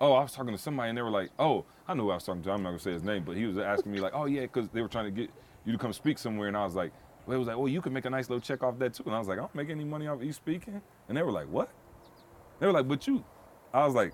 "Oh, 0.00 0.14
I 0.14 0.22
was 0.22 0.32
talking 0.32 0.52
to 0.52 0.58
somebody, 0.58 0.88
and 0.88 0.96
they 0.98 1.02
were 1.02 1.10
like, 1.10 1.30
oh, 1.38 1.66
I 2.00 2.02
who 2.02 2.10
I 2.10 2.14
was 2.14 2.24
talking 2.24 2.42
to. 2.42 2.50
I'm 2.50 2.62
not 2.62 2.70
gonna 2.70 2.78
say 2.78 2.92
his 2.92 3.02
name, 3.02 3.24
but 3.24 3.36
he 3.36 3.46
was 3.46 3.58
asking 3.58 3.92
me 3.92 4.00
like, 4.00 4.12
oh 4.14 4.26
yeah, 4.26 4.42
because 4.42 4.68
they 4.70 4.82
were 4.82 4.88
trying 4.88 5.06
to 5.06 5.10
get 5.10 5.30
you 5.64 5.72
to 5.72 5.78
come 5.78 5.92
speak 5.92 6.18
somewhere, 6.18 6.48
and 6.48 6.56
I 6.56 6.64
was 6.64 6.74
like, 6.74 6.92
well, 7.26 7.36
it 7.36 7.38
was 7.38 7.48
like, 7.48 7.56
well, 7.56 7.68
you 7.68 7.80
can 7.80 7.92
make 7.92 8.04
a 8.04 8.10
nice 8.10 8.28
little 8.28 8.40
check 8.40 8.62
off 8.62 8.78
that 8.78 8.94
too, 8.94 9.04
and 9.06 9.14
I 9.14 9.18
was 9.18 9.28
like, 9.28 9.38
I 9.38 9.42
don't 9.42 9.54
make 9.54 9.70
any 9.70 9.84
money 9.84 10.06
off 10.08 10.22
you 10.22 10.32
speaking, 10.32 10.80
and 11.08 11.16
they 11.16 11.22
were 11.22 11.32
like, 11.32 11.48
what? 11.48 11.70
They 12.58 12.66
were 12.66 12.72
like, 12.72 12.88
but 12.88 13.06
you, 13.06 13.24
I 13.72 13.84
was 13.84 13.94
like, 13.94 14.12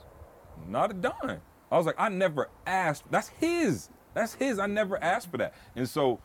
not 0.68 0.90
a 0.90 0.94
dime. 0.94 1.40
I 1.70 1.76
was 1.76 1.86
like, 1.86 1.96
I 1.98 2.08
never 2.08 2.48
asked. 2.66 3.04
That's 3.10 3.28
his. 3.28 3.90
That's 4.14 4.34
his. 4.34 4.58
I 4.58 4.66
never 4.66 5.02
asked 5.02 5.30
for 5.30 5.36
that. 5.38 5.54
And 5.76 5.88
so, 5.88 6.20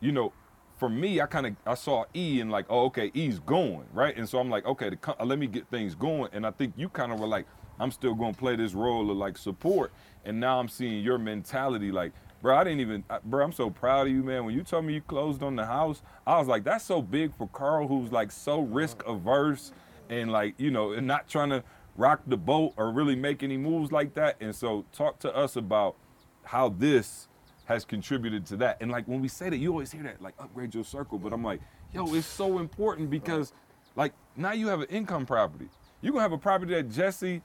you 0.00 0.10
know, 0.10 0.32
for 0.78 0.88
me, 0.88 1.20
I 1.20 1.26
kind 1.26 1.46
of 1.46 1.56
I 1.66 1.74
saw 1.74 2.04
E 2.14 2.40
and 2.40 2.50
like, 2.50 2.66
oh, 2.68 2.86
okay, 2.86 3.10
E's 3.14 3.38
going 3.38 3.84
right. 3.92 4.16
And 4.16 4.28
so 4.28 4.38
I'm 4.38 4.50
like, 4.50 4.64
okay, 4.66 4.90
the, 4.90 4.96
co- 4.96 5.16
uh, 5.18 5.24
let 5.24 5.38
me 5.38 5.46
get 5.46 5.68
things 5.70 5.94
going. 5.94 6.30
And 6.32 6.46
I 6.46 6.50
think 6.50 6.74
you 6.76 6.88
kind 6.88 7.12
of 7.12 7.20
were 7.20 7.26
like, 7.26 7.46
I'm 7.78 7.90
still 7.90 8.16
to 8.16 8.32
play 8.32 8.56
this 8.56 8.72
role 8.72 9.10
of 9.10 9.16
like 9.16 9.36
support. 9.36 9.92
And 10.26 10.40
now 10.40 10.58
I'm 10.60 10.68
seeing 10.68 11.02
your 11.02 11.18
mentality, 11.18 11.90
like, 11.92 12.12
bro, 12.42 12.56
I 12.56 12.64
didn't 12.64 12.80
even, 12.80 13.04
bro, 13.24 13.44
I'm 13.44 13.52
so 13.52 13.70
proud 13.70 14.08
of 14.08 14.12
you, 14.12 14.22
man. 14.22 14.44
When 14.44 14.54
you 14.54 14.62
told 14.62 14.84
me 14.84 14.94
you 14.94 15.00
closed 15.00 15.42
on 15.42 15.56
the 15.56 15.64
house, 15.64 16.02
I 16.26 16.38
was 16.38 16.48
like, 16.48 16.64
that's 16.64 16.84
so 16.84 17.00
big 17.00 17.34
for 17.36 17.48
Carl, 17.48 17.86
who's 17.86 18.12
like 18.12 18.32
so 18.32 18.60
risk 18.60 19.02
averse 19.06 19.72
and 20.10 20.30
like, 20.30 20.54
you 20.58 20.70
know, 20.70 20.92
and 20.92 21.06
not 21.06 21.28
trying 21.28 21.50
to 21.50 21.62
rock 21.96 22.20
the 22.26 22.36
boat 22.36 22.74
or 22.76 22.90
really 22.90 23.16
make 23.16 23.42
any 23.42 23.56
moves 23.56 23.92
like 23.92 24.14
that. 24.14 24.36
And 24.40 24.54
so 24.54 24.84
talk 24.92 25.18
to 25.20 25.34
us 25.34 25.56
about 25.56 25.96
how 26.42 26.68
this 26.70 27.28
has 27.66 27.84
contributed 27.84 28.44
to 28.46 28.56
that. 28.56 28.78
And 28.80 28.90
like 28.90 29.06
when 29.06 29.20
we 29.20 29.28
say 29.28 29.48
that, 29.48 29.56
you 29.56 29.70
always 29.70 29.92
hear 29.92 30.02
that, 30.02 30.20
like 30.20 30.34
upgrade 30.38 30.74
your 30.74 30.84
circle. 30.84 31.18
But 31.18 31.32
I'm 31.32 31.44
like, 31.44 31.60
yo, 31.92 32.14
it's 32.14 32.26
so 32.26 32.58
important 32.58 33.10
because 33.10 33.52
like 33.94 34.12
now 34.36 34.52
you 34.52 34.66
have 34.68 34.80
an 34.80 34.88
income 34.88 35.24
property. 35.24 35.68
You're 36.02 36.12
gonna 36.12 36.22
have 36.22 36.32
a 36.32 36.38
property 36.38 36.74
that 36.74 36.90
Jesse 36.90 37.42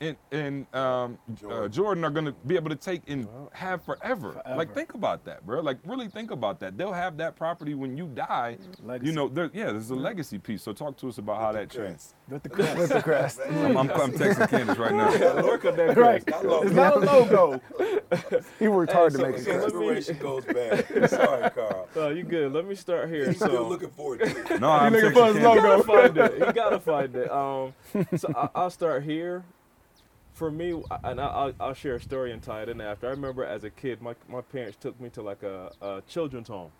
and, 0.00 0.16
and 0.32 0.66
um, 0.74 1.18
uh, 1.48 1.68
Jordan 1.68 2.04
are 2.04 2.10
gonna 2.10 2.32
be 2.46 2.56
able 2.56 2.68
to 2.70 2.76
take 2.76 3.02
and 3.08 3.26
have 3.52 3.82
forever. 3.84 4.40
Like 4.56 4.74
think 4.74 4.94
about 4.94 5.24
that, 5.24 5.46
bro. 5.46 5.60
Like 5.60 5.78
really 5.84 6.08
think 6.08 6.30
about 6.30 6.58
that. 6.60 6.76
They'll 6.76 6.92
have 6.92 7.16
that 7.18 7.36
property 7.36 7.74
when 7.74 7.96
you 7.96 8.06
die. 8.06 8.58
Legacy. 8.82 9.08
You 9.10 9.16
know, 9.16 9.28
there, 9.28 9.50
yeah, 9.54 9.66
there's 9.72 9.90
a 9.90 9.94
legacy 9.94 10.38
piece. 10.38 10.62
So 10.62 10.72
talk 10.72 10.96
to 10.98 11.08
us 11.08 11.18
about 11.18 11.40
how 11.40 11.52
that 11.52 11.70
changed. 11.70 12.14
With 12.28 12.42
the 12.42 12.48
crest. 12.50 12.78
With 12.78 12.88
the 12.90 13.02
crest. 13.02 13.40
I'm, 13.48 13.76
I'm, 13.76 13.90
I'm 13.90 14.12
texting 14.12 14.48
Candace 14.50 14.78
right 14.78 14.94
now. 14.94 15.10
Look 15.42 15.64
at 15.64 15.76
that 15.76 15.96
Right. 15.96 16.22
It's 16.26 16.72
not 16.74 16.96
a 16.96 16.98
logo. 17.00 17.60
he 18.58 18.68
worked 18.68 18.92
hard 18.92 19.12
to 19.12 19.18
so- 19.18 19.26
make 19.26 19.36
it 19.36 19.44
so 19.44 19.50
let 19.52 19.60
crest. 19.60 19.74
me- 19.76 19.88
Inspiration 19.94 20.18
goes 20.18 20.44
bad. 20.44 21.10
Sorry, 21.10 21.50
Carl. 21.50 21.88
Oh, 21.96 22.08
you 22.10 22.24
good? 22.24 22.52
Let 22.52 22.66
me 22.66 22.74
start 22.74 23.08
here. 23.08 23.26
He's 23.28 23.36
still 23.36 23.48
So 23.50 23.68
looking 23.68 23.90
forward 23.90 24.20
to 24.20 24.26
it. 24.54 24.60
No, 24.60 24.70
I'm 24.70 24.92
looking 24.92 25.10
texting 25.10 25.14
for 25.14 25.26
his 25.26 25.36
Candace. 25.36 25.54
you 25.54 25.62
gotta 25.62 25.82
find 25.84 26.16
it. 26.18 26.38
You 26.38 26.52
gotta 26.52 26.80
find 26.80 27.16
it. 27.16 27.30
Um, 27.30 27.72
so 28.16 28.32
I, 28.36 28.48
I'll 28.54 28.70
start 28.70 29.02
here. 29.04 29.44
For 30.34 30.50
me, 30.50 30.82
and 31.04 31.20
I- 31.20 31.26
I'll, 31.26 31.52
I'll 31.60 31.74
share 31.74 31.94
a 31.94 32.00
story 32.00 32.32
and 32.32 32.42
tie 32.42 32.62
it 32.62 32.68
in 32.68 32.80
after. 32.80 33.06
I 33.06 33.10
remember 33.10 33.44
as 33.44 33.64
a 33.64 33.70
kid, 33.70 34.02
my, 34.02 34.14
my 34.28 34.40
parents 34.40 34.76
took 34.80 35.00
me 35.00 35.08
to 35.10 35.22
like 35.22 35.42
a, 35.44 35.70
a 35.80 36.02
children's 36.08 36.48
home 36.48 36.72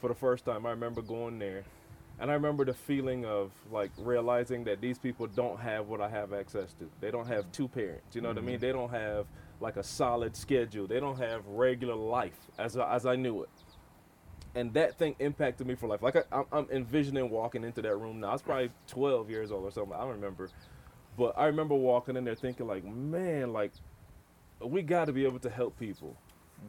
for 0.00 0.08
the 0.08 0.14
first 0.14 0.44
time. 0.44 0.66
I 0.66 0.70
remember 0.70 1.02
going 1.02 1.38
there, 1.38 1.62
and 2.18 2.30
I 2.30 2.34
remember 2.34 2.64
the 2.64 2.74
feeling 2.74 3.24
of 3.24 3.52
like 3.70 3.92
realizing 3.96 4.64
that 4.64 4.80
these 4.80 4.98
people 4.98 5.28
don't 5.28 5.60
have 5.60 5.86
what 5.86 6.00
I 6.00 6.08
have 6.08 6.32
access 6.32 6.72
to. 6.80 6.90
They 7.00 7.12
don't 7.12 7.28
have 7.28 7.50
two 7.52 7.68
parents. 7.68 8.16
You 8.16 8.22
know 8.22 8.28
what 8.28 8.38
I 8.38 8.40
mean? 8.40 8.56
Mm-hmm. 8.56 8.62
They 8.62 8.72
don't 8.72 8.90
have 8.90 9.26
like 9.60 9.76
a 9.76 9.84
solid 9.84 10.36
schedule. 10.36 10.88
They 10.88 10.98
don't 11.00 11.18
have 11.18 11.46
regular 11.46 11.94
life 11.94 12.38
as 12.58 12.76
I, 12.76 12.92
as 12.94 13.06
I 13.06 13.16
knew 13.16 13.42
it 13.44 13.48
and 14.54 14.72
that 14.72 14.98
thing 14.98 15.14
impacted 15.18 15.66
me 15.66 15.74
for 15.74 15.86
life. 15.86 16.02
Like 16.02 16.16
I, 16.16 16.22
I'm, 16.32 16.44
I'm 16.50 16.66
envisioning 16.72 17.28
walking 17.28 17.62
into 17.62 17.82
that 17.82 17.94
room 17.96 18.20
now. 18.20 18.30
I 18.30 18.32
was 18.32 18.42
probably 18.42 18.70
12 18.88 19.28
years 19.30 19.52
old 19.52 19.64
or 19.64 19.70
something. 19.70 19.92
I 19.94 20.00
don't 20.00 20.12
remember, 20.12 20.48
but 21.16 21.34
I 21.36 21.46
remember 21.46 21.74
walking 21.74 22.16
in 22.16 22.24
there 22.24 22.34
thinking 22.34 22.66
like, 22.66 22.84
man, 22.84 23.52
like 23.52 23.72
we 24.60 24.82
got 24.82 25.06
to 25.06 25.12
be 25.12 25.24
able 25.24 25.38
to 25.40 25.50
help 25.50 25.78
people. 25.78 26.16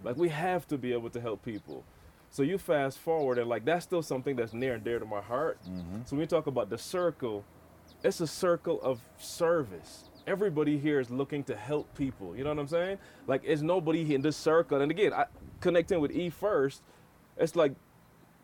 Like 0.03 0.17
we 0.17 0.29
have 0.29 0.67
to 0.67 0.77
be 0.77 0.93
able 0.93 1.09
to 1.11 1.21
help 1.21 1.43
people. 1.43 1.83
So 2.29 2.43
you 2.43 2.57
fast 2.57 2.99
forward 2.99 3.37
and 3.37 3.49
like 3.49 3.65
that's 3.65 3.85
still 3.85 4.01
something 4.01 4.35
that's 4.35 4.53
near 4.53 4.73
and 4.73 4.83
dear 4.83 4.99
to 4.99 5.05
my 5.05 5.21
heart. 5.21 5.59
Mm-hmm. 5.63 6.01
So 6.05 6.15
when 6.15 6.19
we 6.19 6.27
talk 6.27 6.47
about 6.47 6.69
the 6.69 6.77
circle, 6.77 7.45
it's 8.03 8.19
a 8.21 8.27
circle 8.27 8.81
of 8.81 9.01
service. 9.17 10.09
Everybody 10.27 10.77
here 10.77 10.99
is 10.99 11.09
looking 11.09 11.43
to 11.45 11.55
help 11.55 11.93
people. 11.95 12.35
You 12.35 12.43
know 12.43 12.49
what 12.49 12.59
I'm 12.59 12.67
saying? 12.67 12.97
Like, 13.27 13.43
it's 13.45 13.61
nobody 13.61 14.13
in 14.13 14.21
this 14.21 14.35
circle. 14.35 14.81
And 14.81 14.91
again, 14.91 15.13
I 15.13 15.25
connecting 15.61 16.01
with 16.01 16.11
E 16.11 16.29
first. 16.29 16.81
It's 17.37 17.55
like 17.55 17.73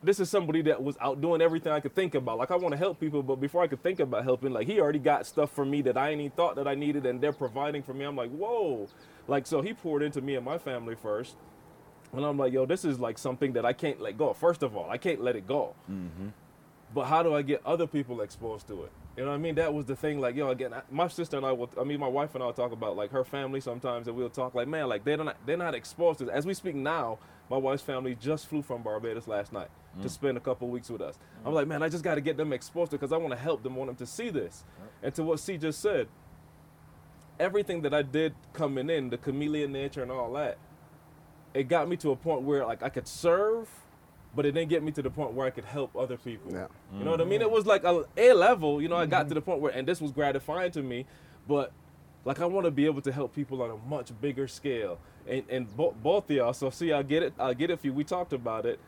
this 0.04 0.20
is 0.20 0.30
somebody 0.30 0.62
that 0.64 0.84
was 0.84 0.98
out 1.00 1.22
doing 1.22 1.42
everything 1.42 1.72
I 1.72 1.80
could 1.80 1.96
think 1.96 2.14
about. 2.14 2.38
Like 2.38 2.52
I 2.52 2.56
want 2.56 2.74
to 2.74 2.78
help 2.78 3.00
people, 3.00 3.24
but 3.24 3.38
before 3.38 3.64
I 3.64 3.68
could 3.68 3.82
think 3.82 4.00
about 4.00 4.24
helping, 4.24 4.52
like 4.52 4.68
he 4.68 4.80
already 4.80 5.00
got 5.00 5.26
stuff 5.26 5.52
for 5.52 5.66
me 5.66 5.82
that 5.84 5.98
I 5.98 6.10
ain't 6.10 6.22
even 6.22 6.32
thought 6.32 6.56
that 6.58 6.68
I 6.68 6.76
needed, 6.76 7.06
and 7.06 7.22
they're 7.22 7.34
providing 7.34 7.84
for 7.84 7.94
me. 7.94 8.06
I'm 8.06 8.16
like, 8.16 8.32
whoa, 8.32 8.88
like 9.28 9.48
so 9.48 9.62
he 9.62 9.74
poured 9.74 10.04
into 10.04 10.22
me 10.22 10.36
and 10.36 10.46
my 10.46 10.58
family 10.58 10.96
first, 10.96 11.36
and 12.12 12.26
I'm 12.26 12.38
like, 12.38 12.54
yo, 12.54 12.66
this 12.66 12.84
is 12.84 13.00
like 13.00 13.18
something 13.18 13.54
that 13.54 13.66
I 13.66 13.74
can't 13.74 14.02
let 14.02 14.18
go. 14.18 14.34
First 14.34 14.62
of 14.62 14.76
all, 14.76 14.90
I 14.90 14.98
can't 14.98 15.22
let 15.22 15.36
it 15.36 15.48
go. 15.48 15.74
Mm-hmm. 15.90 16.30
But 16.94 17.06
how 17.06 17.24
do 17.24 17.34
I 17.34 17.42
get 17.42 17.66
other 17.66 17.88
people 17.88 18.22
exposed 18.22 18.68
to 18.68 18.84
it? 18.84 18.92
You 19.18 19.24
know 19.24 19.32
what 19.32 19.36
I 19.36 19.40
mean? 19.40 19.56
That 19.56 19.74
was 19.74 19.86
the 19.86 19.96
thing. 19.96 20.20
Like, 20.20 20.36
yo, 20.36 20.50
again, 20.50 20.74
I, 20.74 20.82
my 20.92 21.08
sister 21.08 21.38
and 21.38 21.46
I 21.46 21.52
will. 21.52 21.70
I 21.80 21.84
mean, 21.84 22.00
my 22.00 22.08
wife 22.08 22.36
and 22.36 22.44
I 22.44 22.48
will 22.48 22.54
talk 22.54 22.72
about 22.72 22.96
like 22.96 23.12
her 23.12 23.24
family 23.24 23.62
sometimes, 23.62 24.08
and 24.08 24.18
we'll 24.18 24.30
talk 24.30 24.54
like, 24.54 24.68
man, 24.68 24.90
like 24.90 25.06
they're 25.06 25.18
not 25.18 25.38
they're 25.46 25.58
not 25.58 25.74
exposed 25.76 26.20
to. 26.20 26.28
It. 26.28 26.32
As 26.32 26.46
we 26.46 26.54
speak 26.54 26.76
now, 26.76 27.20
my 27.50 27.58
wife's 27.58 27.84
family 27.84 28.16
just 28.20 28.48
flew 28.48 28.62
from 28.62 28.84
Barbados 28.84 29.28
last 29.28 29.54
night 29.54 29.70
to 30.02 30.08
mm. 30.08 30.12
spend 30.12 30.38
a 30.38 30.40
couple 30.40 30.68
weeks 30.68 30.90
with 30.90 31.02
us. 31.02 31.20
I'm 31.46 31.52
mm. 31.52 31.56
like, 31.56 31.68
man, 31.68 31.84
I 31.84 31.90
just 31.90 32.04
got 32.04 32.16
to 32.16 32.22
get 32.22 32.38
them 32.38 32.54
exposed 32.54 32.92
to 32.92 32.98
because 32.98 33.12
I 33.12 33.18
want 33.18 33.32
to 33.32 33.40
help 33.40 33.64
them, 33.64 33.76
want 33.76 33.90
them 33.90 33.96
to 33.98 34.06
see 34.06 34.30
this. 34.30 34.64
And 35.02 35.14
to 35.16 35.24
what 35.24 35.40
C 35.40 35.58
just 35.58 35.80
said, 35.82 36.08
everything 37.40 37.82
that 37.82 37.94
I 37.94 38.02
did 38.02 38.34
coming 38.54 38.90
in, 38.90 39.10
the 39.10 39.18
chameleon 39.18 39.72
nature 39.72 40.02
and 40.02 40.12
all 40.12 40.32
that, 40.34 40.58
it 41.54 41.68
got 41.68 41.88
me 41.88 41.96
to 41.98 42.12
a 42.12 42.16
point 42.16 42.42
where 42.42 42.66
like 42.66 42.82
I 42.82 42.90
could 42.90 43.08
serve, 43.08 43.70
but 44.36 44.46
it 44.46 44.54
didn't 44.54 44.70
get 44.70 44.82
me 44.82 44.92
to 44.94 45.02
the 45.02 45.10
point 45.10 45.34
where 45.34 45.46
I 45.46 45.52
could 45.52 45.66
help 45.66 45.96
other 45.96 46.18
people. 46.18 46.52
Yeah. 46.52 46.68
You 46.98 47.04
know 47.04 47.12
what 47.12 47.22
I 47.22 47.26
mean? 47.26 47.42
Mm-hmm. 47.42 47.50
It 47.50 47.52
was 47.52 47.66
like 47.66 47.84
a 47.84 48.06
A 48.18 48.34
level. 48.34 48.82
You 48.82 48.88
know, 48.88 48.96
I 48.96 49.06
got 49.06 49.22
mm-hmm. 49.22 49.30
to 49.30 49.36
the 49.36 49.42
point 49.42 49.60
where, 49.60 49.72
and 49.72 49.88
this 49.88 50.02
was 50.02 50.12
gratifying 50.12 50.72
to 50.72 50.82
me, 50.82 51.06
but 51.48 51.72
like 52.26 52.40
I 52.40 52.46
want 52.46 52.66
to 52.66 52.72
be 52.72 52.86
able 52.86 53.02
to 53.02 53.12
help 53.12 53.36
people 53.36 53.62
on 53.62 53.70
a 53.70 53.78
much 53.88 54.12
bigger 54.22 54.48
scale. 54.48 54.98
And 55.28 55.44
and 55.50 55.78
bo- 55.78 55.96
both 56.02 56.30
of 56.30 56.36
y'all. 56.36 56.54
So 56.54 56.70
see, 56.70 56.92
I 56.92 57.04
get 57.04 57.24
it. 57.24 57.34
I 57.40 57.54
get 57.54 57.70
it. 57.70 57.80
For 57.80 57.88
you, 57.88 57.94
we 57.94 58.04
talked 58.04 58.34
about 58.34 58.66
it, 58.66 58.80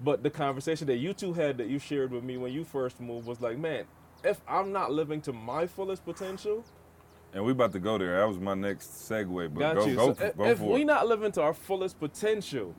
but 0.00 0.22
the 0.22 0.30
conversation 0.30 0.86
that 0.88 0.98
you 0.98 1.12
two 1.12 1.32
had 1.32 1.58
that 1.58 1.68
you 1.68 1.78
shared 1.78 2.12
with 2.12 2.24
me 2.24 2.36
when 2.36 2.52
you 2.52 2.64
first 2.64 3.00
moved 3.00 3.26
was 3.26 3.40
like, 3.40 3.58
man, 3.58 3.84
if 4.24 4.40
I'm 4.48 4.72
not 4.72 4.92
living 4.92 5.20
to 5.22 5.32
my 5.32 5.66
fullest 5.66 6.04
potential, 6.04 6.64
And 7.32 7.44
we 7.44 7.52
about 7.52 7.72
to 7.72 7.78
go 7.80 7.98
there. 7.98 8.18
That 8.18 8.28
was 8.28 8.38
my 8.38 8.54
next 8.54 9.08
segue, 9.08 9.52
but 9.54 9.60
got 9.60 9.76
go, 9.76 9.86
you. 9.86 9.96
go, 9.96 10.14
So 10.14 10.24
if 10.24 10.36
go 10.36 10.44
if 10.44 10.58
for 10.58 10.72
we 10.72 10.84
not 10.84 11.06
living 11.06 11.32
to 11.32 11.42
our 11.42 11.54
fullest 11.54 11.98
potential, 12.00 12.74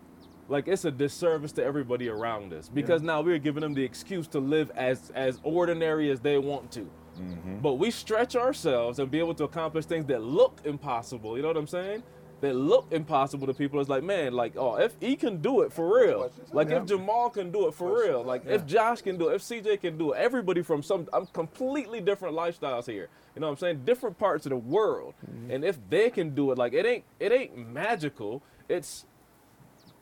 like 0.48 0.68
it's 0.68 0.86
a 0.86 0.92
disservice 0.92 1.52
to 1.54 1.64
everybody 1.64 2.10
around 2.10 2.54
us 2.54 2.70
because 2.70 3.02
now 3.04 3.22
we're 3.22 3.38
giving 3.38 3.62
them 3.62 3.74
the 3.76 3.84
excuse 3.84 4.28
to 4.30 4.40
live 4.40 4.72
as 4.76 5.12
as 5.16 5.40
ordinary 5.44 6.10
as 6.12 6.20
they 6.20 6.38
want 6.40 6.72
to. 6.72 6.90
Mm-hmm. 7.20 7.60
But 7.60 7.76
we 7.76 7.92
stretch 7.92 8.36
ourselves 8.36 9.00
and 9.00 9.12
be 9.12 9.20
able 9.20 9.36
to 9.36 9.44
accomplish 9.44 9.86
things 9.86 10.06
that 10.08 10.24
look 10.24 10.62
impossible. 10.66 11.36
You 11.36 11.44
know 11.44 11.50
what 11.50 11.58
I'm 11.58 11.68
saying? 11.68 12.04
That 12.42 12.56
look 12.56 12.88
impossible 12.92 13.48
to 13.48 13.54
people. 13.54 13.80
It's 13.80 13.90
like, 13.90 14.04
man, 14.04 14.34
like, 14.34 14.54
oh, 14.56 14.76
if 14.76 14.96
he 15.00 15.16
can 15.16 15.42
do 15.42 15.62
it 15.62 15.74
for 15.74 16.00
real, 16.00 16.32
like 16.52 16.70
if 16.70 16.86
Jamal 16.86 17.30
can 17.30 17.52
do 17.52 17.68
it 17.68 17.74
for 17.74 18.02
real, 18.02 18.24
like 18.24 18.46
if 18.46 18.66
Josh 18.66 19.02
can 19.02 19.18
do 19.18 19.30
it, 19.30 19.36
if 19.36 19.42
CJ 19.42 19.82
can 19.82 19.98
do 19.98 20.14
it, 20.14 20.18
everybody 20.18 20.62
from 20.62 20.82
some, 20.84 21.08
I'm 21.14 21.26
completely 21.28 22.02
different 22.02 22.36
lifestyles 22.36 22.86
here. 22.86 23.10
You 23.36 23.42
know 23.42 23.48
what 23.48 23.54
I'm 23.54 23.60
saying? 23.60 23.86
Different 23.86 24.18
parts 24.18 24.46
of 24.46 24.52
the 24.52 24.58
world, 24.58 25.14
mm-hmm. 25.26 25.52
and 25.52 25.64
if 25.64 25.78
they 25.90 26.10
can 26.10 26.36
do 26.36 26.52
it, 26.52 26.58
like 26.58 26.74
it 26.74 26.86
ain't, 26.86 27.04
it 27.20 27.32
ain't 27.32 27.58
magical. 27.58 28.42
It's 28.68 29.06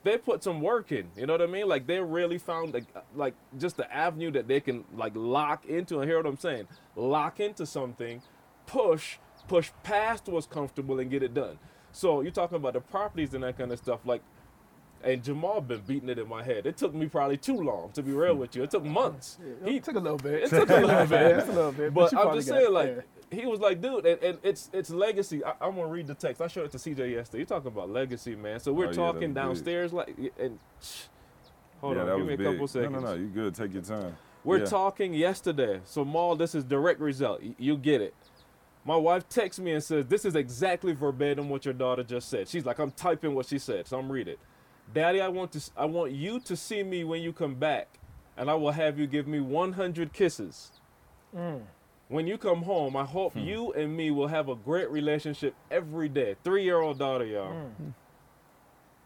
they 0.07 0.17
put 0.17 0.43
some 0.43 0.61
work 0.61 0.91
in. 0.91 1.07
You 1.17 1.25
know 1.25 1.33
what 1.33 1.41
I 1.41 1.47
mean? 1.47 1.67
Like 1.67 1.85
they 1.85 1.99
really 1.99 2.37
found 2.37 2.73
like, 2.73 2.85
like 3.15 3.33
just 3.57 3.77
the 3.77 3.93
avenue 3.93 4.31
that 4.31 4.47
they 4.47 4.59
can 4.59 4.85
like 4.93 5.13
lock 5.15 5.65
into. 5.65 5.99
And 5.99 6.09
hear 6.09 6.17
what 6.17 6.25
I'm 6.25 6.37
saying? 6.37 6.67
Lock 6.95 7.39
into 7.39 7.65
something, 7.65 8.21
push, 8.65 9.17
push 9.47 9.71
past 9.83 10.27
what's 10.27 10.47
comfortable 10.47 10.99
and 10.99 11.11
get 11.11 11.23
it 11.23 11.33
done. 11.33 11.59
So 11.97 12.21
you're 12.21 12.31
talking 12.31 12.57
about 12.57 12.73
the 12.73 12.81
properties 12.81 13.33
and 13.33 13.43
that 13.43 13.57
kind 13.57 13.71
of 13.71 13.79
stuff. 13.79 14.01
Like, 14.05 14.21
and 15.03 15.23
Jamal 15.23 15.61
been 15.61 15.81
beating 15.81 16.09
it 16.09 16.19
in 16.19 16.27
my 16.29 16.43
head. 16.43 16.65
It 16.67 16.77
took 16.77 16.93
me 16.93 17.07
probably 17.07 17.37
too 17.37 17.55
long 17.55 17.91
to 17.93 18.03
be 18.03 18.11
real 18.11 18.35
with 18.35 18.55
you. 18.55 18.61
It 18.63 18.69
took 18.71 18.83
months. 18.83 19.39
He 19.65 19.79
took 19.79 19.95
a 19.95 19.99
little 19.99 20.17
bit. 20.19 20.43
It 20.43 20.49
took 20.49 20.69
a 20.69 20.75
little 20.75 21.05
bit. 21.07 21.11
Yeah, 21.21 21.37
it's 21.39 21.49
a 21.49 21.53
little 21.53 21.71
bit. 21.71 21.93
But 21.93 22.11
you 22.11 22.19
I'm 22.19 22.35
just 22.35 22.47
saying, 22.49 22.71
like, 22.71 23.05
yeah. 23.31 23.39
he 23.39 23.45
was 23.47 23.59
like, 23.59 23.81
dude, 23.81 24.05
and, 24.05 24.21
and 24.23 24.37
it's 24.43 24.69
it's 24.73 24.89
legacy. 24.91 25.43
I, 25.43 25.53
I'm 25.61 25.75
gonna 25.75 25.87
read 25.87 26.05
the 26.07 26.13
text. 26.15 26.39
I 26.41 26.47
showed 26.47 26.65
it 26.65 26.71
to 26.73 26.77
CJ 26.77 27.11
yesterday. 27.11 27.39
You're 27.39 27.45
talking 27.47 27.67
about 27.69 27.89
legacy, 27.89 28.35
man. 28.35 28.59
So 28.59 28.73
we're 28.73 28.85
Oh, 28.85 28.89
yeah, 28.89 28.93
talking 28.95 29.19
big. 29.29 29.33
downstairs, 29.35 29.91
like, 29.93 30.15
and 30.39 30.59
hold 31.81 31.95
yeah, 31.97 32.03
on, 32.03 32.17
give 32.19 32.27
me 32.27 32.33
a 32.33 32.37
big. 32.37 32.47
couple 32.47 32.67
seconds. 32.67 32.93
No, 32.93 32.99
no, 32.99 33.07
no. 33.07 33.13
You 33.15 33.27
good? 33.27 33.55
Take 33.55 33.73
your 33.73 33.83
time. 33.83 34.15
We're 34.43 34.59
Yeah. 34.59 34.65
talking 34.65 35.13
yesterday. 35.13 35.81
So 35.85 36.05
Maul, 36.05 36.35
this 36.35 36.53
is 36.55 36.63
direct 36.63 36.99
result. 36.99 37.41
Y- 37.43 37.55
You 37.57 37.75
get 37.77 38.01
it. 38.01 38.13
My 38.87 38.95
wife 38.95 39.27
texts 39.27 39.59
me 39.59 39.73
and 39.73 39.83
says, 39.83 40.05
This 40.07 40.23
is 40.23 40.35
exactly 40.37 40.93
verbatim 40.93 41.49
what 41.49 41.65
your 41.65 41.73
daughter 41.73 42.03
just 42.03 42.29
said. 42.29 42.47
She's 42.47 42.65
like, 42.65 42.79
I'm 42.79 42.91
typing 42.91 43.35
what 43.35 43.45
she 43.45 43.59
said, 43.59 43.85
so 43.85 43.99
I'm 43.99 44.09
reading 44.09 44.35
it. 44.35 44.39
Daddy, 44.93 45.19
I 45.19 45.27
want 45.27 45.51
to 45.51 45.57
s- 45.57 45.71
I 45.75 45.83
want 45.83 46.13
you 46.13 46.39
to 46.39 46.55
see 46.55 46.83
me 46.83 47.03
when 47.03 47.21
you 47.21 47.33
come 47.33 47.55
back, 47.55 47.99
and 48.37 48.49
I 48.49 48.53
will 48.55 48.71
have 48.71 48.97
you 48.97 49.05
give 49.05 49.27
me 49.27 49.41
100 49.41 50.13
kisses. 50.13 50.71
Mm. 51.35 51.63
When 52.07 52.27
you 52.27 52.37
come 52.37 52.61
home, 52.61 52.95
I 52.95 53.03
hope 53.03 53.33
Hmm. 53.33 53.39
you 53.39 53.73
and 53.73 53.97
me 53.97 54.09
will 54.11 54.27
have 54.29 54.47
a 54.47 54.55
great 54.55 54.89
relationship 54.89 55.53
every 55.69 56.07
day. 56.07 56.37
Three 56.45 56.63
year 56.63 56.79
old 56.79 56.97
daughter, 56.97 57.25
y'all. 57.25 57.51
Mm. 57.51 57.93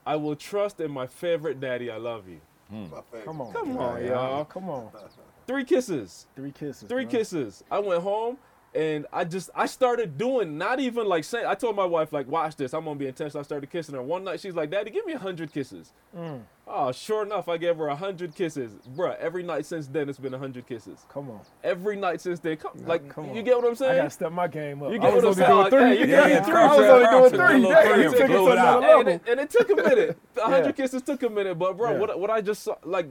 I 0.06 0.16
will 0.18 0.36
trust 0.36 0.80
in 0.80 0.92
my 0.92 1.08
favorite 1.08 1.60
daddy. 1.60 1.90
I 1.90 1.98
love 1.98 2.30
you. 2.30 2.42
Hmm. 2.70 2.86
Come 3.26 3.42
on. 3.42 3.54
Come 3.54 3.78
on, 3.78 4.06
y'all. 4.06 4.46
Come 4.46 4.70
on. 4.70 4.92
Three 5.48 5.66
kisses. 5.66 6.28
Three 6.36 6.52
kisses. 6.52 6.88
Three 6.88 7.06
bro. 7.06 7.12
kisses. 7.12 7.64
I 7.72 7.80
went 7.80 8.04
home 8.04 8.38
and 8.74 9.06
I 9.12 9.26
just 9.26 9.50
I 9.54 9.66
started 9.66 10.18
doing 10.18 10.58
not 10.58 10.80
even 10.80 11.06
like 11.06 11.24
saying 11.26 11.46
I 11.46 11.56
told 11.56 11.76
my 11.76 11.84
wife 11.86 12.14
like 12.14 12.28
watch 12.28 12.56
this 12.56 12.74
I'm 12.74 12.86
gonna 12.86 12.96
be 12.98 13.08
intentional. 13.08 13.42
I 13.42 13.44
started 13.44 13.70
kissing 13.70 13.96
her 13.96 14.02
one 14.02 14.24
night. 14.24 14.40
She's 14.40 14.56
like, 14.56 14.70
Daddy, 14.72 14.92
give 14.92 15.06
me 15.06 15.14
a 15.14 15.20
hundred 15.20 15.52
kisses. 15.52 15.92
Mm. 16.18 16.42
Oh, 16.74 16.94
sure 16.94 17.24
enough, 17.26 17.50
I 17.50 17.58
gave 17.58 17.76
her 17.78 17.88
a 17.88 17.96
hundred 17.96 18.34
kisses, 18.34 18.72
Bruh, 18.96 19.18
Every 19.18 19.44
night 19.44 19.66
since 19.66 19.88
then, 19.88 20.08
it's 20.08 20.20
been 20.20 20.34
a 20.34 20.38
hundred 20.38 20.68
kisses. 20.68 21.06
Come 21.10 21.30
on. 21.30 21.42
Every 21.66 21.98
night 21.98 22.22
since 22.22 22.40
then, 22.40 22.56
come, 22.56 22.72
like 22.86 23.10
come 23.10 23.34
you 23.36 23.44
get 23.44 23.58
what 23.58 23.66
I'm 23.66 23.72
I 23.72 23.76
saying? 23.76 23.98
gotta 23.98 24.10
step 24.10 24.32
my 24.32 24.48
game 24.48 24.82
up. 24.82 24.92
You 24.94 25.00
I 25.00 25.02
get 25.02 25.14
was 25.16 25.24
what 25.24 25.30
I'm 25.32 25.34
saying? 25.36 25.58
Like, 25.58 25.70
three. 25.72 25.82
hey, 25.98 26.10
yeah, 26.10 26.28
yeah, 26.28 26.46
I 26.48 26.78
was 26.78 26.88
only 26.88 27.30
doing 27.30 27.30
three. 27.62 27.70
Damn, 27.74 28.02
you 28.02 28.10
took 28.12 28.20
it 28.22 28.28
to 28.28 28.48
another 28.52 28.88
And 28.88 29.10
it, 29.10 29.22
and 29.28 29.40
it 29.42 29.50
took 29.50 29.70
a 29.70 29.76
minute. 29.76 30.18
A 30.38 30.42
hundred 30.50 30.66
Yeah. 30.68 30.72
kisses 30.72 31.02
took 31.02 31.22
a 31.24 31.30
minute, 31.30 31.60
but 31.60 31.76
bro, 31.76 31.92
Yeah. 31.92 31.98
what 32.00 32.18
what 32.20 32.30
I 32.30 32.40
just 32.40 32.64
saw, 32.64 32.76
like, 32.86 33.08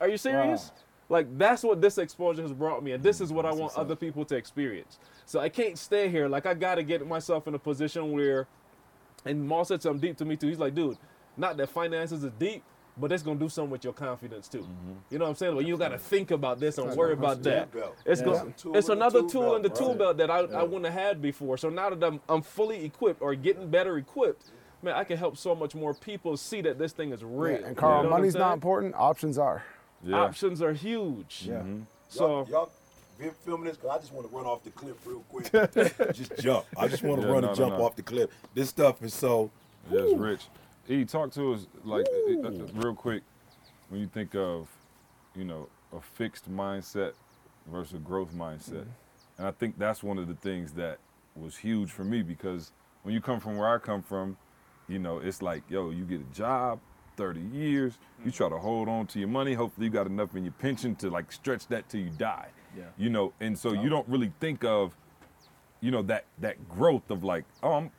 are 0.00 0.08
you 0.08 0.16
serious? 0.16 0.70
Like 1.08 1.26
that's 1.38 1.62
what 1.62 1.80
this 1.80 1.98
exposure 1.98 2.42
has 2.42 2.52
brought 2.52 2.82
me, 2.82 2.92
and 2.92 3.02
this 3.02 3.20
is 3.20 3.32
what 3.32 3.44
I 3.44 3.52
want 3.52 3.74
other 3.76 3.96
people 3.96 4.24
to 4.26 4.36
experience. 4.36 4.98
So 5.26 5.40
I 5.40 5.48
can't 5.48 5.78
stay 5.78 6.08
here. 6.08 6.28
Like 6.28 6.46
I 6.46 6.54
gotta 6.54 6.82
get 6.82 7.06
myself 7.06 7.46
in 7.46 7.54
a 7.54 7.58
position 7.58 8.12
where, 8.12 8.46
and 9.24 9.46
Maul 9.46 9.64
said 9.64 9.82
something 9.82 10.00
deep 10.00 10.16
to 10.18 10.24
me 10.24 10.36
too. 10.36 10.48
He's 10.48 10.58
like, 10.58 10.74
dude, 10.74 10.96
not 11.36 11.56
that 11.58 11.68
finances 11.68 12.24
is 12.24 12.30
deep, 12.38 12.62
but 12.96 13.12
it's 13.12 13.22
gonna 13.22 13.38
do 13.38 13.48
something 13.48 13.70
with 13.70 13.84
your 13.84 13.92
confidence 13.92 14.48
too. 14.48 14.60
Mm-hmm. 14.60 14.92
You 15.10 15.18
know 15.18 15.24
what 15.26 15.30
I'm 15.30 15.36
saying? 15.36 15.54
Well, 15.54 15.64
you 15.64 15.76
gotta 15.76 15.98
think 15.98 16.30
about 16.30 16.60
this 16.60 16.78
and 16.78 16.94
worry 16.96 17.12
about 17.12 17.42
that. 17.42 17.68
It's 18.06 18.20
Yeah. 18.20 18.26
go- 18.26 18.32
It's 18.32 18.60
a 18.60 18.62
tool 18.62 18.76
it's 18.76 18.88
in 18.88 18.98
the 18.98 19.04
another 19.04 19.20
tool 19.20 19.28
tool 19.28 19.56
in 19.56 19.62
the 19.62 19.68
belt, 19.68 19.78
tool 19.80 19.94
belt 19.94 20.16
that 20.16 20.30
I, 20.30 20.38
I 20.38 20.62
wouldn't 20.62 20.86
have 20.86 20.94
had 20.94 21.20
before. 21.22 21.56
So 21.58 21.68
now 21.68 21.90
that 21.90 22.02
I'm 22.06 22.20
I'm 22.28 22.42
fully 22.42 22.84
equipped 22.84 23.20
or 23.20 23.34
getting 23.34 23.68
better 23.68 23.98
equipped, 23.98 24.50
man, 24.82 24.94
I 24.94 25.04
can 25.04 25.18
help 25.18 25.36
so 25.36 25.54
much 25.54 25.74
more 25.74 25.92
people 25.94 26.36
see 26.36 26.62
that 26.62 26.78
this 26.78 26.92
thing 26.92 27.12
is 27.12 27.22
real. 27.22 27.62
And 27.64 27.76
Carl, 27.76 27.98
You 27.98 28.04
know 28.04 28.10
money's 28.16 28.34
not 28.34 28.54
important. 28.54 28.94
Options 28.96 29.36
are. 29.38 29.62
Yeah. 30.04 30.16
Options 30.16 30.60
are 30.62 30.72
huge. 30.72 31.44
Yeah. 31.48 31.62
So 32.08 32.28
y'all, 32.28 32.48
y'all 32.48 32.70
been 33.18 33.30
filming 33.44 33.66
this? 33.66 33.76
Cause 33.76 33.90
I 33.90 33.98
just 33.98 34.12
want 34.12 34.28
to 34.28 34.36
run 34.36 34.46
off 34.46 34.64
the 34.64 34.70
cliff 34.70 34.96
real 35.06 35.24
quick. 35.28 35.50
just 36.14 36.36
jump. 36.38 36.66
I 36.76 36.88
just 36.88 37.02
want 37.02 37.20
to 37.20 37.26
Yeah, 37.26 37.32
run 37.32 37.42
no, 37.42 37.48
and 37.50 37.58
no, 37.58 37.64
jump 37.64 37.78
no. 37.78 37.84
off 37.84 37.96
the 37.96 38.02
cliff. 38.02 38.30
This 38.54 38.68
stuff 38.68 39.02
is 39.02 39.14
so. 39.14 39.50
Yes, 39.90 40.12
Rich. 40.16 40.46
E, 40.88 41.04
talk 41.04 41.30
to 41.32 41.54
us 41.54 41.66
like 41.84 42.06
uh, 42.06 42.48
uh, 42.48 42.50
real 42.74 42.94
quick 42.94 43.22
when 43.88 44.00
you 44.00 44.06
think 44.08 44.34
of, 44.34 44.68
you 45.36 45.44
know, 45.44 45.68
a 45.96 46.00
fixed 46.00 46.50
mindset 46.50 47.12
versus 47.70 47.94
a 47.94 47.98
growth 47.98 48.32
mindset. 48.34 48.86
And 49.38 49.46
I 49.46 49.52
think 49.52 49.78
that's 49.78 50.02
one 50.02 50.18
of 50.18 50.28
the 50.28 50.34
things 50.34 50.72
that 50.72 50.98
was 51.36 51.56
huge 51.56 51.90
for 51.90 52.04
me 52.04 52.22
because 52.22 52.72
when 53.02 53.14
you 53.14 53.20
come 53.20 53.40
from 53.40 53.56
where 53.56 53.68
I 53.72 53.78
come 53.78 54.02
from, 54.02 54.36
you 54.88 54.98
know, 54.98 55.18
it's 55.18 55.40
like, 55.42 55.62
yo, 55.68 55.90
you 55.90 56.04
get 56.04 56.20
a 56.20 56.34
job, 56.34 56.80
30 57.16 57.40
years, 57.40 57.98
you 58.18 58.30
mm-hmm. 58.30 58.30
try 58.30 58.48
to 58.48 58.58
hold 58.58 58.88
on 58.88 59.06
to 59.08 59.18
your 59.18 59.28
money. 59.28 59.54
Hopefully 59.54 59.86
you 59.86 59.92
got 59.92 60.06
enough 60.06 60.34
in 60.36 60.44
your 60.44 60.52
pension 60.54 60.94
to 60.96 61.10
like 61.10 61.32
stretch 61.32 61.66
that 61.68 61.88
till 61.88 62.00
you 62.00 62.10
die. 62.10 62.48
Yeah. 62.76 62.84
You 62.96 63.10
know, 63.10 63.32
and 63.40 63.58
so 63.58 63.72
you 63.72 63.88
don't 63.88 64.08
really 64.08 64.32
think 64.40 64.64
of 64.64 64.96
you 65.82 65.90
know 65.90 66.00
that 66.02 66.24
that 66.38 66.66
growth 66.68 67.10
of 67.10 67.22
like 67.22 67.44
oh 67.62 67.72
I'm, 67.72 67.90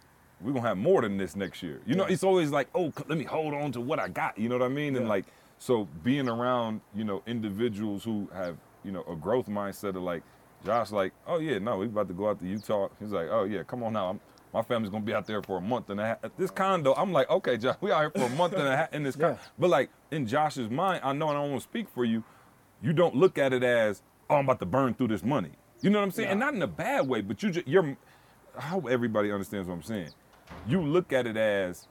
we're 0.41 0.53
gonna 0.53 0.67
have 0.67 0.77
more 0.77 1.01
than 1.03 1.17
this 1.17 1.35
next 1.35 1.61
year 1.61 1.79
you 1.85 1.93
know 1.93 2.05
it's 2.05 2.23
always 2.23 2.49
like 2.49 2.67
oh 2.73 2.91
let 3.07 3.17
me 3.17 3.25
hold 3.25 3.53
on 3.53 3.71
to 3.73 3.81
what 3.81 3.99
i 3.99 4.07
got 4.07 4.35
you 4.37 4.49
know 4.49 4.57
what 4.57 4.65
i 4.65 4.69
mean 4.69 4.95
and 4.95 5.07
like 5.07 5.25
so 5.59 5.87
being 6.03 6.27
around 6.27 6.81
you 6.95 7.03
know 7.03 7.21
individuals 7.27 8.03
who 8.03 8.27
have 8.33 8.57
you 8.83 8.91
know 8.91 9.03
a 9.07 9.15
growth 9.15 9.47
mindset 9.47 9.89
of 9.89 9.97
like 9.97 10.23
josh 10.65 10.91
like 10.91 11.13
oh 11.27 11.39
yeah 11.39 11.59
no 11.59 11.77
we 11.77 11.85
about 11.85 12.07
to 12.07 12.13
go 12.13 12.29
out 12.29 12.39
to 12.39 12.47
utah 12.47 12.87
he's 12.99 13.11
like 13.11 13.27
oh 13.29 13.43
yeah 13.43 13.61
come 13.63 13.83
on 13.83 13.93
now 13.93 14.09
I'm, 14.09 14.19
my 14.53 14.61
family's 14.61 14.91
gonna 14.91 15.03
be 15.03 15.13
out 15.13 15.25
there 15.25 15.41
for 15.41 15.57
a 15.57 15.61
month 15.61 15.89
and 15.89 15.99
a 15.99 16.05
half. 16.05 16.17
This 16.37 16.51
condo, 16.51 16.93
I'm 16.93 17.11
like, 17.11 17.29
okay, 17.29 17.57
Josh, 17.57 17.75
we 17.81 17.91
out 17.91 18.01
here 18.01 18.11
for 18.11 18.31
a 18.31 18.35
month 18.37 18.53
and 18.53 18.67
a 18.67 18.77
half 18.77 18.93
in 18.93 19.03
this 19.03 19.15
condo. 19.15 19.35
Yeah. 19.35 19.47
But 19.57 19.69
like 19.69 19.89
in 20.11 20.27
Josh's 20.27 20.69
mind, 20.69 21.01
I 21.03 21.13
know, 21.13 21.29
and 21.29 21.37
I 21.37 21.41
don't 21.41 21.51
want 21.51 21.63
to 21.63 21.69
speak 21.69 21.89
for 21.89 22.05
you. 22.05 22.23
You 22.81 22.93
don't 22.93 23.15
look 23.15 23.37
at 23.37 23.53
it 23.53 23.63
as, 23.63 24.01
oh, 24.29 24.35
I'm 24.35 24.45
about 24.45 24.59
to 24.59 24.65
burn 24.65 24.93
through 24.93 25.07
this 25.07 25.23
money. 25.23 25.51
You 25.81 25.89
know 25.89 25.99
what 25.99 26.05
I'm 26.05 26.11
saying? 26.11 26.29
And 26.29 26.39
not 26.39 26.53
in 26.53 26.61
a 26.61 26.67
bad 26.67 27.07
way, 27.07 27.21
but 27.21 27.41
you 27.43 27.51
just 27.51 27.67
you're. 27.67 27.97
I 28.57 28.61
hope 28.61 28.87
everybody 28.87 29.31
understands 29.31 29.67
what 29.67 29.73
I'm 29.73 29.83
saying. 29.83 30.09
You 30.67 30.81
look 30.81 31.11
at 31.11 31.25
it 31.25 31.35
as, 31.35 31.87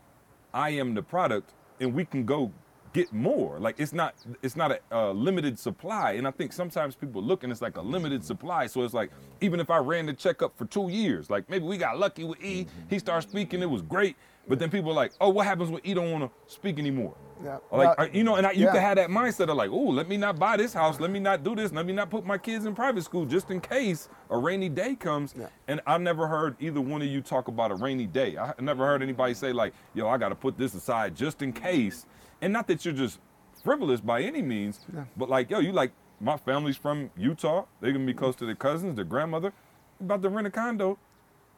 I 0.55 0.71
am 0.71 0.95
the 0.95 1.03
product, 1.03 1.53
and 1.81 1.93
we 1.93 2.05
can 2.05 2.25
go 2.25 2.53
get 2.93 3.13
more. 3.13 3.59
Like 3.59 3.77
it's 3.79 3.93
not 3.93 4.15
it's 4.43 4.57
not 4.57 4.73
a, 4.73 4.81
uh 4.93 5.13
limited 5.13 5.59
supply. 5.59 6.13
And 6.13 6.27
I 6.27 6.31
think 6.31 6.53
sometimes 6.53 6.95
people 6.95 7.23
look 7.23 7.43
and 7.43 7.53
it's 7.53 7.63
like 7.63 7.77
a 7.77 7.83
limited 7.83 8.25
supply. 8.25 8.67
So 8.67 8.83
it's 8.83 8.95
like 8.95 9.11
even 9.41 9.61
if 9.61 9.71
I 9.71 9.79
ran 9.79 10.07
the 10.07 10.13
checkup 10.13 10.57
for 10.57 10.67
two 10.67 10.89
years, 10.89 11.31
like 11.31 11.49
maybe 11.51 11.65
we 11.65 11.79
got 11.79 11.99
lucky 11.99 12.25
with 12.25 12.43
E, 12.43 12.67
he 12.89 12.99
started 12.99 13.29
speaking, 13.29 13.63
it 13.63 13.71
was 13.71 13.83
great. 13.83 14.17
But 14.49 14.59
then 14.59 14.71
people 14.71 14.91
are 14.91 14.95
like, 14.95 15.13
oh, 15.21 15.29
what 15.31 15.47
happens 15.47 15.71
when 15.71 15.81
E 15.85 15.95
don't 15.95 16.11
want 16.11 16.25
to 16.25 16.53
speak 16.53 16.79
anymore? 16.79 17.15
Yeah. 17.43 17.59
Like 17.71 17.99
Well, 17.99 18.09
you 18.13 18.25
know, 18.25 18.37
and 18.37 18.47
I, 18.47 18.53
you 18.53 18.67
yeah. 18.67 18.73
can 18.73 18.81
have 18.81 18.97
that 18.97 19.09
mindset 19.09 19.49
of 19.49 19.57
like, 19.57 19.71
oh, 19.71 19.77
let 19.91 20.09
me 20.09 20.17
not 20.17 20.39
buy 20.39 20.57
this 20.57 20.73
house, 20.73 21.01
let 21.01 21.11
me 21.11 21.21
not 21.21 21.45
do 21.45 21.55
this, 21.57 21.73
let 21.73 21.87
me 21.87 21.93
not 21.93 22.11
put 22.11 22.25
my 22.27 22.39
kids 22.39 22.67
in 22.67 22.75
private 22.75 23.03
school 23.05 23.25
just 23.25 23.51
in 23.51 23.61
case 23.61 24.09
a 24.31 24.39
rainy 24.39 24.69
day 24.69 24.95
comes. 24.95 25.35
Yeah. 25.39 25.47
And 25.69 25.81
I 25.87 25.99
never 25.99 26.27
heard 26.27 26.57
either 26.61 26.81
one 26.81 27.03
of 27.03 27.09
you 27.09 27.21
talk 27.21 27.49
about 27.49 27.71
a 27.71 27.75
rainy 27.77 28.07
day. 28.07 28.37
I 28.37 28.55
never 28.61 28.87
heard 28.87 29.03
anybody 29.03 29.35
say 29.35 29.53
like, 29.53 29.75
yo, 29.95 30.09
I 30.09 30.19
got 30.19 30.31
to 30.31 30.35
put 30.35 30.59
this 30.59 30.75
aside 30.75 31.17
just 31.17 31.43
in 31.43 31.53
case. 31.53 32.07
And 32.43 32.53
not 32.53 32.67
that 32.69 32.85
you're 32.85 32.95
just 32.95 33.21
frivolous 33.65 34.01
by 34.03 34.23
any 34.23 34.43
means, 34.43 34.81
but 35.17 35.31
like, 35.31 35.51
yo, 35.51 35.61
you 35.61 35.73
like 35.73 35.93
my 36.21 36.37
family's 36.37 36.77
from 36.77 37.11
Utah. 37.17 37.67
They're 37.81 37.93
gonna 37.93 38.05
be 38.07 38.15
close 38.15 38.37
to 38.37 38.47
their 38.47 38.57
cousins, 38.57 38.97
their 38.97 39.07
grandmother. 39.07 39.55
About 40.01 40.23
to 40.23 40.29
rent 40.29 40.49
a 40.49 40.51
condo 40.51 40.99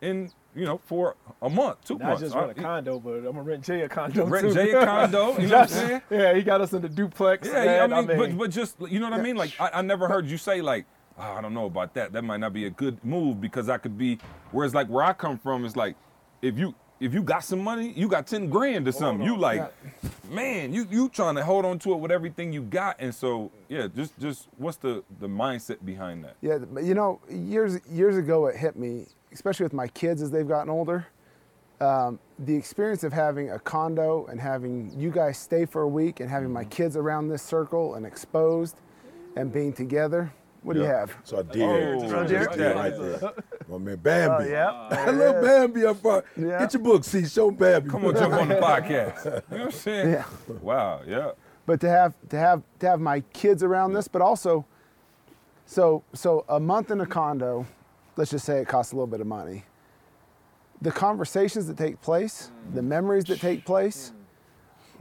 in 0.03 0.30
you 0.55 0.66
know 0.66 0.80
for 0.85 1.16
a 1.43 1.51
month, 1.51 1.85
two 1.85 1.99
Not 1.99 2.09
months. 2.09 2.22
Not 2.22 2.26
just 2.26 2.37
rent 2.37 2.51
a 2.59 2.62
condo, 2.62 3.01
but 3.01 3.14
I'm 3.16 3.24
gonna 3.24 3.43
rent 3.43 3.64
Jay 3.64 3.82
a 3.82 3.89
condo 3.89 4.26
Rent 4.26 4.49
too. 4.49 4.55
Jay 4.55 4.70
a 4.72 4.85
condo, 4.85 5.39
you 5.39 5.47
know 5.49 5.61
what 5.61 5.62
I'm 5.62 5.68
saying? 5.68 6.03
yeah, 6.11 6.35
he 6.35 6.43
got 6.43 6.61
us 6.61 6.72
in 6.74 6.82
the 6.82 6.89
duplex. 6.89 7.49
Yeah, 7.49 7.64
yeah, 7.64 7.85
I 7.85 7.87
man, 7.87 8.07
mean, 8.07 8.18
but 8.18 8.39
but 8.39 8.51
just 8.51 8.76
you 8.89 9.01
know 9.01 9.09
what 9.11 9.18
I 9.18 9.22
mean. 9.22 9.37
Like 9.37 9.53
I, 9.59 9.70
I 9.74 9.82
never 9.82 10.09
heard 10.09 10.26
you 10.26 10.37
say 10.39 10.61
like, 10.61 10.85
oh, 11.18 11.22
I 11.22 11.41
don't 11.41 11.55
know 11.55 11.66
about 11.66 11.95
that. 11.95 12.12
That 12.12 12.22
might 12.24 12.41
not 12.41 12.53
be 12.53 12.66
a 12.66 12.70
good 12.70 13.03
move 13.05 13.41
because 13.41 13.68
I 13.70 13.78
could 13.78 13.97
be. 13.97 14.18
Whereas 14.53 14.74
like 14.74 14.89
where 14.89 15.05
I 15.05 15.14
come 15.14 15.39
from 15.39 15.64
is 15.64 15.76
like, 15.76 15.97
if 16.43 16.59
you 16.59 16.74
if 17.05 17.12
you 17.14 17.22
got 17.22 17.44
some 17.44 17.62
money, 17.62 17.92
you 17.94 18.09
got 18.09 18.26
ten 18.26 18.48
grand 18.48 18.88
or 18.88 18.92
something. 18.92 19.26
You 19.26 19.36
like, 19.36 19.72
man, 20.30 20.72
you 20.72 20.86
you 20.90 21.09
trying 21.09 21.34
to 21.36 21.44
hold 21.44 21.64
on 21.64 21.78
to 21.80 21.92
it 21.92 21.96
with 21.98 22.11
everything 22.11 22.52
you 22.52 22.62
got. 22.62 22.96
And 22.98 23.14
so 23.14 23.50
yeah, 23.68 23.88
just 23.94 24.18
just 24.18 24.48
what's 24.57 24.78
the 24.78 25.05
the 25.20 25.28
mindset 25.28 25.84
behind 25.84 26.24
that? 26.24 26.36
Yeah, 26.40 26.59
you 26.82 26.94
know, 26.94 27.20
years 27.28 27.80
years 27.90 28.16
ago 28.16 28.46
it 28.46 28.57
hit 28.57 28.76
me, 28.76 29.07
especially 29.32 29.64
with 29.64 29.72
my 29.74 29.88
kids 29.88 30.22
as 30.22 30.30
they've 30.30 30.48
gotten 30.48 30.70
older. 30.70 31.07
Um, 31.80 32.18
the 32.38 32.55
experience 32.55 33.05
of 33.05 33.12
having 33.12 33.50
a 33.50 33.59
condo 33.59 34.26
and 34.26 34.40
having 34.40 34.92
you 34.98 35.11
guys 35.11 35.36
stay 35.36 35.66
for 35.66 35.82
a 35.82 35.88
week 35.88 36.20
and 36.20 36.30
having 36.30 36.46
Mm-hmm. 36.48 36.55
my 36.55 36.64
kids 36.64 36.96
around 36.96 37.28
this 37.28 37.42
circle 37.42 37.96
and 37.96 38.07
exposed 38.07 38.76
and 39.36 39.52
being 39.52 39.72
together. 39.72 40.32
What 40.65 40.75
do 40.75 40.81
you 40.81 40.87
have? 40.87 41.15
So 41.25 41.39
I 41.39 41.43
did. 41.43 41.62
Oh, 41.62 42.01
Just 42.01 42.15
a 42.15 42.27
deer. 42.27 42.47
deer 42.57 42.75
right 42.75 42.97
there. 42.99 43.33
My 43.69 43.77
man 43.77 43.97
Bambi. 43.97 44.45
Oh, 44.47 44.49
yeah. 44.49 44.71
I 44.91 45.11
love 45.11 45.43
Bambi 45.43 45.85
up 45.85 46.01
front. 46.01 46.25
Yeah. 46.39 46.59
Get 46.59 46.73
your 46.73 46.83
book, 46.83 47.05
see, 47.05 47.27
show 47.27 47.51
Bambi. 47.51 47.91
Come 47.91 48.07
on, 48.07 48.15
jump 48.15 48.33
on 48.33 48.49
the 48.49 48.55
podcast. 48.55 49.25
You 49.25 49.31
know 49.31 49.43
what 49.49 49.61
I'm 49.61 49.71
saying? 49.71 50.11
Yeah. 50.11 50.25
Wow, 50.62 51.03
yeah. 51.07 51.33
but 51.67 51.81
to 51.83 51.89
have 51.91 52.15
to 52.31 52.39
have 52.39 52.62
to 52.79 52.89
have 52.89 52.99
my 52.99 53.21
kids 53.35 53.62
around 53.62 53.93
this, 53.93 54.09
but 54.09 54.23
also, 54.23 54.65
so 55.67 56.03
so 56.15 56.47
a 56.49 56.59
month 56.59 56.91
in 56.91 56.99
a 57.03 57.07
condo, 57.07 57.67
let's 58.17 58.31
just 58.31 58.47
say 58.47 58.61
it 58.61 58.67
costs 58.67 58.93
a 58.93 58.97
little 58.97 59.07
bit 59.07 59.21
of 59.21 59.27
money. 59.27 59.65
The 60.81 60.93
conversations 60.93 61.67
that 61.67 61.77
take 61.77 62.01
place, 62.01 62.51
the 62.73 62.83
memories 62.83 63.25
that 63.25 63.39
take 63.39 63.67
place, 63.67 64.14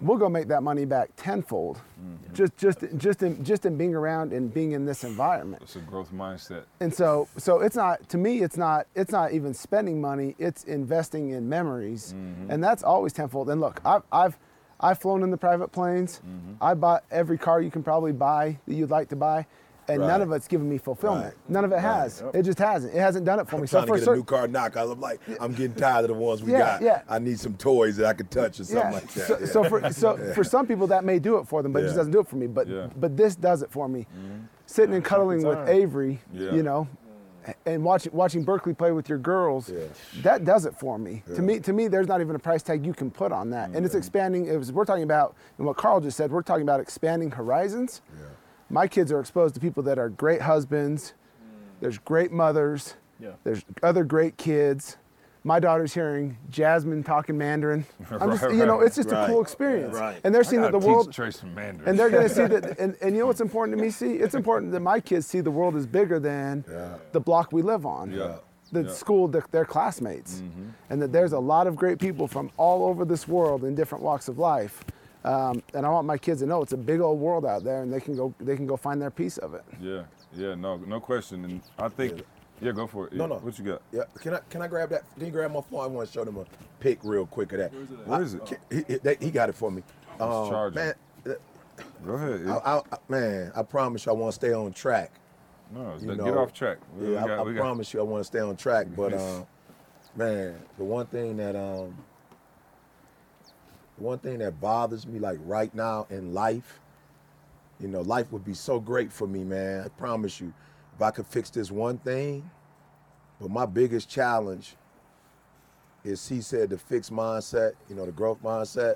we'll 0.04 0.18
go 0.18 0.30
make 0.30 0.48
that 0.50 0.62
money 0.64 0.86
back 0.86 1.10
tenfold, 1.16 1.78
mm-hmm. 2.00 2.34
just 2.34 2.56
just 2.58 2.80
just 2.98 3.24
in 3.24 3.44
just 3.44 3.66
in 3.66 3.78
being 3.78 3.96
around 3.96 4.34
and 4.34 4.54
being 4.54 4.74
in 4.74 4.86
this 4.86 5.04
environment. 5.04 5.64
It's 5.64 5.76
a 5.76 5.80
growth 5.80 6.12
mindset. 6.12 6.64
And 6.80 6.94
so 6.94 7.28
so 7.38 7.60
it's 7.62 7.76
not 7.76 8.08
to 8.10 8.18
me 8.18 8.42
it's 8.42 8.58
not 8.58 8.88
it's 8.96 9.12
not 9.12 9.34
even 9.34 9.54
spending 9.54 10.02
money, 10.02 10.36
it's 10.38 10.64
investing 10.66 11.32
in 11.32 11.50
memories. 11.50 12.14
Mm-hmm. 12.16 12.52
And 12.52 12.64
that's 12.64 12.84
always 12.84 13.14
tenfold. 13.14 13.50
And 13.50 13.62
look, 13.62 13.82
I've 13.86 14.04
I've 14.12 14.38
I've 14.80 15.00
flown 15.00 15.24
in 15.24 15.32
the 15.32 15.38
private 15.38 15.70
planes. 15.70 16.20
Mm-hmm. 16.20 16.62
I 16.62 16.74
bought 16.74 17.06
every 17.10 17.38
car 17.38 17.62
you 17.62 17.72
can 17.72 17.84
probably 17.84 18.12
buy 18.12 18.60
that 18.68 18.74
you'd 18.74 18.92
like 18.92 19.10
to 19.10 19.16
buy. 19.16 19.46
And 19.88 20.02
none 20.02 20.22
of 20.22 20.32
it's 20.32 20.48
given 20.48 20.70
me 20.70 20.78
fulfillment. 20.78 21.26
Right. 21.26 21.50
None 21.50 21.66
of 21.66 21.72
it 21.72 21.80
has. 21.80 22.24
It 22.34 22.44
just 22.44 22.60
hasn't. 22.60 22.94
It 22.96 23.00
hasn't 23.00 23.26
done 23.26 23.40
it 23.40 23.48
for 23.50 23.58
me. 23.58 23.64
I'm 23.64 23.68
So 23.68 23.78
trying 23.80 23.88
for 23.88 23.96
to 24.00 24.06
get 24.06 24.12
a 24.12 24.16
new 24.16 24.24
car 24.24 24.48
because 24.48 24.90
I'm 24.92 25.02
like, 25.02 25.20
I'm 25.40 25.54
getting 25.54 25.76
tired 25.76 26.04
of 26.06 26.08
the 26.10 26.14
ones 26.14 26.42
we 26.42 26.52
Yeah, 26.54 26.60
got. 26.60 26.82
yeah. 26.82 27.02
I 27.10 27.20
need 27.20 27.40
some 27.40 27.56
toys 27.56 27.98
that 27.98 28.06
I 28.06 28.14
can 28.14 28.28
touch 28.28 28.60
or 28.60 28.64
something 28.64 28.78
yeah. 28.78 28.92
like 28.92 29.12
that. 29.14 29.28
So, 29.28 29.38
yeah. 29.40 29.46
so 29.46 29.64
for 29.66 29.92
so 29.94 30.18
for 30.36 30.44
some 30.44 30.68
people 30.68 30.88
that 30.88 31.04
may 31.04 31.20
do 31.20 31.38
it 31.38 31.48
for 31.48 31.62
them, 31.62 31.74
but 31.74 31.84
it 31.84 31.86
just 31.88 31.98
doesn't 31.98 32.12
do 32.14 32.20
it 32.20 32.28
for 32.28 32.38
me. 32.38 32.48
But 32.48 32.68
Yeah. 32.68 32.88
but 32.96 33.18
this 33.18 33.36
does 33.36 33.62
it 33.62 33.72
for 33.72 33.88
me. 33.90 34.02
Mm-hmm. 34.18 34.46
Sitting 34.66 34.96
and 34.96 35.04
cuddling 35.04 35.44
with. 35.46 35.68
Avery, 35.68 36.20
Yeah. 36.32 36.52
you 36.52 36.64
know, 36.64 36.88
and 37.66 37.84
watching 37.84 38.14
watching 38.14 38.44
Berkeley 38.44 38.74
play 38.74 38.92
with 38.94 39.10
your 39.10 39.18
girls, 39.18 39.70
Yeah. 39.70 39.82
that 40.22 40.46
does 40.46 40.66
it 40.66 40.76
for 40.76 40.98
me. 40.98 41.24
To 41.36 41.42
me, 41.42 41.60
to 41.60 41.74
me, 41.74 41.90
there's 41.90 42.08
not 42.08 42.22
even 42.22 42.36
a 42.36 42.40
price 42.40 42.64
tag 42.64 42.86
you 42.86 42.94
can 42.94 43.12
put 43.12 43.32
on 43.34 43.50
that. 43.50 43.72
And 43.72 43.86
it's 43.86 43.96
expanding. 43.96 44.46
It 44.48 44.56
was, 44.58 44.72
we're 44.72 44.86
talking 44.86 45.04
about, 45.04 45.36
and 45.58 45.68
what 45.68 45.76
Carl 45.76 46.00
just 46.00 46.16
said, 46.16 46.32
we're 46.32 46.42
talking 46.42 46.64
about 46.64 46.80
expanding 46.80 47.32
horizons. 47.32 48.02
My 48.74 48.88
kids 48.88 49.12
are 49.12 49.20
exposed 49.20 49.54
to 49.54 49.62
people 49.62 49.84
that 49.84 50.00
are 50.00 50.10
great 50.10 50.42
husbands. 50.42 51.14
There's 51.80 52.00
great 52.00 52.32
mothers. 52.32 52.96
Yeah. 53.20 53.34
There's 53.44 53.64
other 53.84 54.04
great 54.04 54.36
kids. 54.38 54.98
My 55.44 55.60
daughter's 55.60 55.94
hearing 55.94 56.38
Jasmine 56.50 57.04
talking 57.04 57.38
Mandarin. 57.38 57.86
I'm 58.10 58.32
just, 58.32 58.44
Right, 58.44 58.56
you 58.56 58.66
know, 58.66 58.80
it's 58.80 58.96
just 58.96 59.12
a 59.12 59.26
cool 59.28 59.44
experience. 59.44 59.96
Right. 59.96 60.20
And 60.24 60.34
they're 60.34 60.44
seeing 60.44 60.64
that 60.64 60.72
the 60.72 60.80
world, 60.80 61.14
some 61.14 61.54
Mandarin. 61.54 61.88
and 61.88 62.00
they're 62.00 62.10
going 62.10 62.28
to 62.28 62.34
see 62.34 62.48
that. 62.48 62.78
And, 62.80 62.96
and 63.00 63.14
you 63.14 63.20
know 63.22 63.28
what's 63.28 63.42
important 63.42 63.78
to 63.78 63.84
me? 63.84 63.92
See, 63.92 64.14
it's 64.14 64.34
important 64.34 64.72
that 64.72 64.80
my 64.80 65.00
kids 65.00 65.28
see 65.28 65.42
the 65.42 65.52
world 65.52 65.76
is 65.76 65.86
bigger 65.86 66.20
than 66.20 66.66
the 67.12 67.20
block 67.20 67.52
we 67.52 67.62
live 67.62 67.86
on. 67.86 68.12
Yeah. 68.12 68.38
The 68.72 68.86
Yeah. 68.86 68.92
school, 68.92 69.28
the, 69.28 69.44
their 69.52 69.66
classmates, 69.66 70.42
mm-hmm. 70.42 70.70
and 70.90 71.00
that 71.00 71.12
there's 71.12 71.34
a 71.34 71.40
lot 71.40 71.68
of 71.68 71.76
great 71.76 72.00
people 72.00 72.28
from 72.28 72.50
all 72.58 72.88
over 72.88 73.06
this 73.06 73.28
world 73.28 73.64
in 73.66 73.76
different 73.76 74.04
walks 74.04 74.28
of 74.28 74.40
life. 74.40 74.84
Um, 75.26 75.64
and 75.74 75.86
I 75.86 75.90
want 75.90 76.06
my 76.06 76.18
kids 76.18 76.42
to 76.42 76.46
know 76.48 76.62
it's 76.62 76.74
a 76.74 76.78
big 76.78 77.00
old 77.00 77.20
world 77.20 77.46
out 77.46 77.64
there, 77.64 77.82
and 77.82 77.92
they 77.94 78.00
can 78.02 78.16
go, 78.16 78.34
they 78.40 78.56
can 78.58 78.68
go 78.68 78.76
find 78.76 79.02
their 79.02 79.12
piece 79.12 79.38
of 79.38 79.54
it. 79.54 79.64
Yeah, 79.82 80.04
yeah, 80.34 80.56
no, 80.56 80.76
no 80.78 81.00
question. 81.00 81.46
And 81.46 81.62
I 81.80 81.88
think, 81.88 82.24
yeah, 82.62 82.72
go 82.74 82.88
for 82.88 83.08
it. 83.08 83.14
No, 83.14 83.26
no. 83.26 83.36
What 83.36 83.58
you 83.58 83.64
got? 83.66 83.82
Yeah, 83.92 84.04
can 84.20 84.34
I 84.36 84.40
can 84.50 84.62
I 84.62 84.68
grab 84.68 84.90
that? 84.90 85.04
Can 85.16 85.26
you 85.28 85.32
grab 85.32 85.52
my 85.52 85.62
phone? 85.62 85.82
I 85.82 85.88
want 85.88 86.08
to 86.08 86.14
show 86.14 86.26
them 86.26 86.38
a 86.38 86.46
pic 86.82 87.00
real 87.04 87.26
quick 87.26 87.54
of 87.54 87.60
that. 87.60 87.72
Where 88.06 88.22
is 88.22 88.34
it? 88.34 88.42
I- 88.72 88.76
He, 88.76 88.84
he, 88.88 89.00
they- 89.00 89.18
he 89.20 89.32
got 89.32 89.48
it 89.50 89.56
for 89.56 89.72
me. 89.72 89.82
Um, 90.20 90.50
charging. 90.50 90.76
man, 90.76 90.94
uh, 91.26 91.32
Go 92.06 92.14
ahead. 92.14 92.48
I, 92.48 92.54
I, 92.58 92.78
I- 92.80 92.98
man, 93.08 93.52
I 93.56 93.64
promise 93.64 94.06
you, 94.06 94.12
I 94.12 94.16
want 94.16 94.32
to 94.34 94.36
stay 94.36 94.52
on 94.54 94.74
track. 94.74 95.12
no, 95.74 95.96
You 96.00 96.08
get 96.08 96.18
know, 96.18 96.38
off 96.40 96.54
track. 96.54 96.80
We- 96.98 97.08
we 97.08 97.14
Yeah, 97.14 97.24
I, 97.24 97.28
got- 97.28 97.40
I 97.40 97.44
we 97.44 97.54
got- 97.54 97.62
promise 97.62 97.94
you, 97.94 98.00
I 98.02 98.04
want 98.04 98.20
to 98.22 98.26
stay 98.26 98.40
on 98.40 98.56
track. 98.58 98.88
But 98.96 99.14
um, 99.14 99.48
man, 100.18 100.60
the 100.78 100.84
one 100.84 101.06
thing 101.08 101.38
that 101.38 101.56
um, 101.56 101.88
the 101.88 102.13
one 104.04 104.20
thing 104.20 104.40
that 104.40 104.60
bothers 104.62 105.08
me, 105.08 105.18
like 105.20 105.40
right 105.46 105.74
now 105.74 106.06
in 106.10 106.34
life, 106.34 106.80
you 107.80 107.88
know, 107.88 108.02
life 108.02 108.32
would 108.32 108.46
be 108.46 108.54
so 108.54 108.80
great 108.80 109.12
for 109.12 109.28
me, 109.28 109.44
man. 109.44 109.84
I 109.86 109.88
promise 109.90 110.40
you, 110.40 110.54
if 110.96 111.02
I 111.02 111.12
could 111.12 111.26
fix 111.26 111.50
this 111.50 111.72
one 111.72 111.98
thing. 111.98 112.50
But 113.42 113.50
my 113.50 113.66
biggest 113.66 114.10
challenge 114.10 114.76
is, 116.04 116.28
he 116.28 116.42
said, 116.42 116.70
the 116.70 116.78
fixed 116.78 117.12
mindset. 117.12 117.74
You 117.90 117.96
know, 117.96 118.06
the 118.06 118.12
growth 118.12 118.42
mindset 118.44 118.96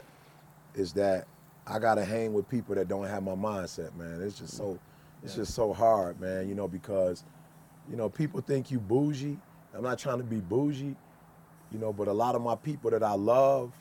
is 0.76 0.94
that 0.94 1.26
I 1.66 1.80
gotta 1.80 2.06
hang 2.06 2.34
with 2.34 2.48
people 2.48 2.76
that 2.76 2.88
don't 2.88 3.08
have 3.08 3.24
my 3.24 3.34
mindset, 3.34 3.96
man. 3.96 4.22
It's 4.22 4.40
just 4.40 4.56
so, 4.56 4.78
it's 5.24 5.36
just 5.36 5.54
so 5.54 5.74
hard, 5.74 6.22
man. 6.22 6.48
You 6.48 6.56
know, 6.56 6.68
because, 6.68 7.24
you 7.90 7.98
know, 7.98 8.10
people 8.10 8.42
think 8.42 8.72
you 8.72 8.80
bougie. 8.80 9.38
I'm 9.74 9.84
not 9.84 10.00
trying 10.00 10.20
to 10.20 10.24
be 10.24 10.40
bougie, 10.40 10.96
you 11.72 11.80
know, 11.80 11.92
but 11.92 12.08
a 12.08 12.14
lot 12.14 12.36
of 12.36 12.42
my 12.42 12.56
people 12.56 12.90
that 12.92 13.04
I 13.04 13.14
love, 13.14 13.74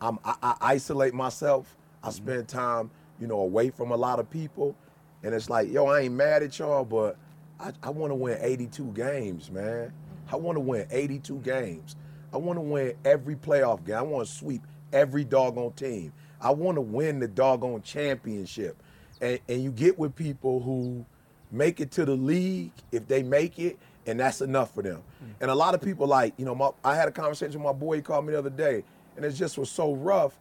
I'm, 0.00 0.18
I, 0.24 0.34
I 0.42 0.56
isolate 0.60 1.14
myself. 1.14 1.76
I 2.02 2.08
mm-hmm. 2.08 2.16
spend 2.16 2.48
time, 2.48 2.90
you 3.20 3.26
know, 3.26 3.40
away 3.40 3.70
from 3.70 3.90
a 3.90 3.96
lot 3.96 4.18
of 4.18 4.30
people, 4.30 4.74
and 5.22 5.34
it's 5.34 5.50
like, 5.50 5.70
yo, 5.70 5.86
I 5.86 6.00
ain't 6.00 6.14
mad 6.14 6.42
at 6.42 6.58
y'all, 6.58 6.84
but 6.84 7.16
I, 7.58 7.72
I 7.82 7.90
want 7.90 8.10
to 8.10 8.14
win 8.14 8.38
82 8.40 8.92
games, 8.92 9.50
man. 9.50 9.92
I 10.32 10.36
want 10.36 10.56
to 10.56 10.60
win 10.60 10.86
82 10.90 11.38
games. 11.38 11.96
I 12.32 12.36
want 12.36 12.56
to 12.56 12.62
win 12.62 12.94
every 13.04 13.34
playoff 13.34 13.84
game. 13.84 13.96
I 13.96 14.02
want 14.02 14.26
to 14.26 14.32
sweep 14.32 14.62
every 14.92 15.24
doggone 15.24 15.72
team. 15.72 16.12
I 16.40 16.52
want 16.52 16.76
to 16.76 16.80
win 16.80 17.18
the 17.18 17.28
doggone 17.28 17.82
championship. 17.82 18.82
And, 19.20 19.38
and 19.48 19.62
you 19.62 19.70
get 19.70 19.98
with 19.98 20.14
people 20.14 20.60
who 20.60 21.04
make 21.50 21.80
it 21.80 21.90
to 21.92 22.04
the 22.04 22.14
league 22.14 22.72
if 22.92 23.06
they 23.08 23.22
make 23.22 23.58
it, 23.58 23.78
and 24.06 24.18
that's 24.18 24.40
enough 24.40 24.72
for 24.74 24.82
them. 24.82 25.02
Mm. 25.22 25.34
And 25.42 25.50
a 25.50 25.54
lot 25.54 25.74
of 25.74 25.82
people 25.82 26.06
like, 26.06 26.32
you 26.38 26.44
know, 26.44 26.54
my, 26.54 26.70
I 26.84 26.94
had 26.94 27.08
a 27.08 27.12
conversation 27.12 27.62
with 27.62 27.74
my 27.74 27.78
boy. 27.78 27.96
He 27.96 28.02
called 28.02 28.24
me 28.24 28.32
the 28.32 28.38
other 28.38 28.50
day, 28.50 28.84
and 29.20 29.30
it 29.30 29.36
just 29.36 29.58
was 29.58 29.70
so 29.70 29.92
rough, 29.92 30.38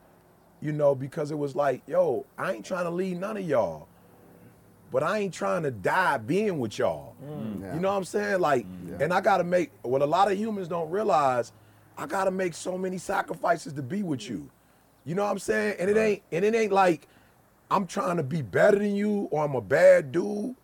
you 0.62 0.72
know, 0.72 0.96
because 0.96 1.32
it 1.32 1.38
was 1.38 1.54
like, 1.54 1.82
yo, 1.86 2.26
I 2.38 2.54
ain't 2.54 2.66
trying 2.66 2.86
to 2.86 2.90
leave 2.90 3.18
none 3.18 3.36
of 3.36 3.44
y'all, 3.44 3.90
but 4.90 5.04
I 5.04 5.18
ain't 5.18 5.34
trying 5.34 5.64
to 5.64 5.72
die 5.72 6.18
being 6.18 6.60
with 6.60 6.80
y'all. 6.80 7.14
Mm. 7.22 7.58
Mm. 7.60 7.74
You 7.76 7.82
know 7.82 7.90
what 7.90 7.98
I'm 7.98 8.06
saying? 8.06 8.40
Like, 8.40 8.66
mm. 8.66 9.02
and 9.02 9.14
I 9.14 9.20
gotta 9.20 9.44
make 9.44 9.72
what 9.82 10.02
a 10.02 10.06
lot 10.06 10.32
of 10.32 10.38
humans 10.38 10.70
don't 10.70 10.90
realize. 10.90 11.52
I 11.98 12.06
gotta 12.06 12.32
make 12.32 12.54
so 12.54 12.78
many 12.78 12.98
sacrifices 12.98 13.74
to 13.74 13.82
be 13.82 14.02
with 14.02 14.30
you. 14.30 14.50
You 15.04 15.14
know 15.14 15.26
what 15.26 15.32
I'm 15.32 15.40
saying? 15.40 15.76
And 15.78 15.90
it 15.90 15.98
ain't 15.98 16.24
and 16.32 16.46
it 16.46 16.56
ain't 16.56 16.72
like 16.72 17.10
I'm 17.70 17.86
trying 17.86 18.16
to 18.16 18.24
be 18.24 18.42
better 18.42 18.80
than 18.80 18.96
you 18.96 19.28
or 19.30 19.44
I'm 19.44 19.56
a 19.56 19.62
bad 19.62 20.14
dude. 20.14 20.56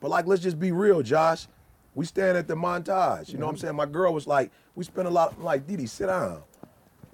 But 0.00 0.10
like, 0.10 0.28
let's 0.28 0.42
just 0.42 0.60
be 0.60 0.70
real, 0.70 1.02
Josh. 1.02 1.48
We 1.96 2.04
stand 2.04 2.38
at 2.38 2.46
the 2.46 2.54
montage. 2.54 3.30
You 3.30 3.38
know 3.38 3.46
what 3.46 3.50
I'm 3.50 3.56
mm-hmm. 3.56 3.60
saying? 3.62 3.76
My 3.76 3.86
girl 3.86 4.14
was 4.14 4.28
like, 4.28 4.52
we 4.76 4.84
spent 4.84 5.08
a 5.08 5.10
lot. 5.10 5.34
I'm 5.36 5.42
like, 5.42 5.66
Didi, 5.66 5.86
sit 5.86 6.06
down. 6.06 6.44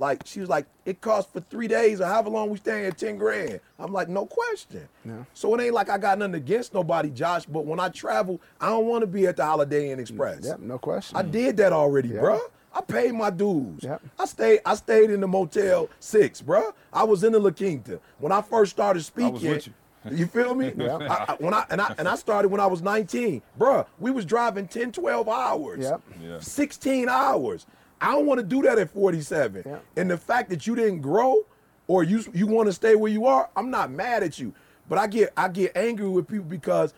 Like 0.02 0.22
she 0.26 0.40
was 0.40 0.48
like, 0.48 0.66
it 0.84 1.00
costs 1.00 1.30
for 1.32 1.38
three 1.38 1.68
days 1.68 2.00
or 2.00 2.06
however 2.06 2.28
long 2.28 2.50
we 2.50 2.56
staying 2.58 2.86
at 2.86 2.98
10 2.98 3.18
grand. 3.18 3.60
I'm 3.78 3.92
like, 3.92 4.08
no 4.08 4.26
question. 4.26 4.88
So 5.32 5.54
it 5.54 5.62
ain't 5.62 5.74
like 5.74 5.88
I 5.88 5.96
got 5.96 6.18
nothing 6.18 6.34
against 6.34 6.74
nobody, 6.74 7.08
Josh, 7.08 7.46
but 7.46 7.64
when 7.66 7.78
I 7.78 7.88
travel, 7.88 8.40
I 8.60 8.66
don't 8.68 8.86
want 8.86 9.02
to 9.02 9.06
be 9.06 9.28
at 9.28 9.36
the 9.36 9.44
Holiday 9.44 9.92
Inn 9.92 10.00
Express. 10.00 10.44
Yep, 10.44 10.58
no 10.58 10.76
question. 10.76 11.16
I 11.16 11.22
did 11.22 11.56
that 11.58 11.72
already, 11.72 12.08
bruh. 12.08 12.40
I 12.74 12.80
paid 12.80 13.12
my 13.12 13.30
dues. 13.30 13.84
Yep. 13.84 14.02
I 14.18 14.24
stayed. 14.24 14.60
I 14.66 14.74
stayed 14.74 15.10
in 15.10 15.20
the 15.20 15.28
Motel 15.28 15.88
Six, 16.00 16.42
bruh. 16.42 16.72
I 16.92 17.04
was 17.04 17.22
in 17.22 17.30
the 17.32 17.38
La 17.38 17.50
Quinta 17.50 18.00
when 18.18 18.32
I 18.32 18.42
first 18.42 18.72
started 18.72 19.04
speaking. 19.04 19.34
with 19.50 19.68
you. 19.68 19.72
You 20.10 20.26
feel 20.26 20.56
me? 20.56 20.72
I, 20.80 20.96
I- 21.28 21.36
when 21.38 21.54
I 21.54 21.64
and 21.70 21.80
I 21.80 21.94
and 21.96 22.08
I 22.08 22.16
started 22.16 22.48
when 22.48 22.60
I 22.60 22.66
was 22.66 22.82
19, 22.82 23.40
bruh. 23.56 23.86
We 24.00 24.10
was 24.10 24.24
driving 24.24 24.66
10, 24.66 24.90
12 24.90 25.28
hours. 25.28 25.78
Yep. 25.84 26.00
Yeah. 26.20 26.40
16 26.40 27.08
hours. 27.08 27.66
I 28.02 28.10
don't 28.12 28.26
want 28.26 28.40
to 28.40 28.46
do 28.46 28.62
that 28.62 28.78
at 28.78 28.90
47. 28.90 29.62
Yep. 29.64 29.84
And 29.96 30.10
the 30.10 30.18
fact 30.18 30.50
that 30.50 30.66
you 30.66 30.74
didn't 30.74 31.00
grow 31.00 31.46
or 31.86 32.02
you 32.02 32.24
you 32.34 32.46
want 32.46 32.66
to 32.66 32.72
stay 32.72 32.96
where 32.96 33.10
you 33.10 33.26
are, 33.26 33.48
I'm 33.56 33.70
not 33.70 33.90
mad 33.90 34.22
at 34.22 34.38
you. 34.38 34.52
But 34.88 34.98
I 34.98 35.06
get 35.06 35.32
I 35.36 35.48
get 35.48 35.76
angry 35.76 36.08
with 36.08 36.26
people 36.26 36.44
because 36.44 36.94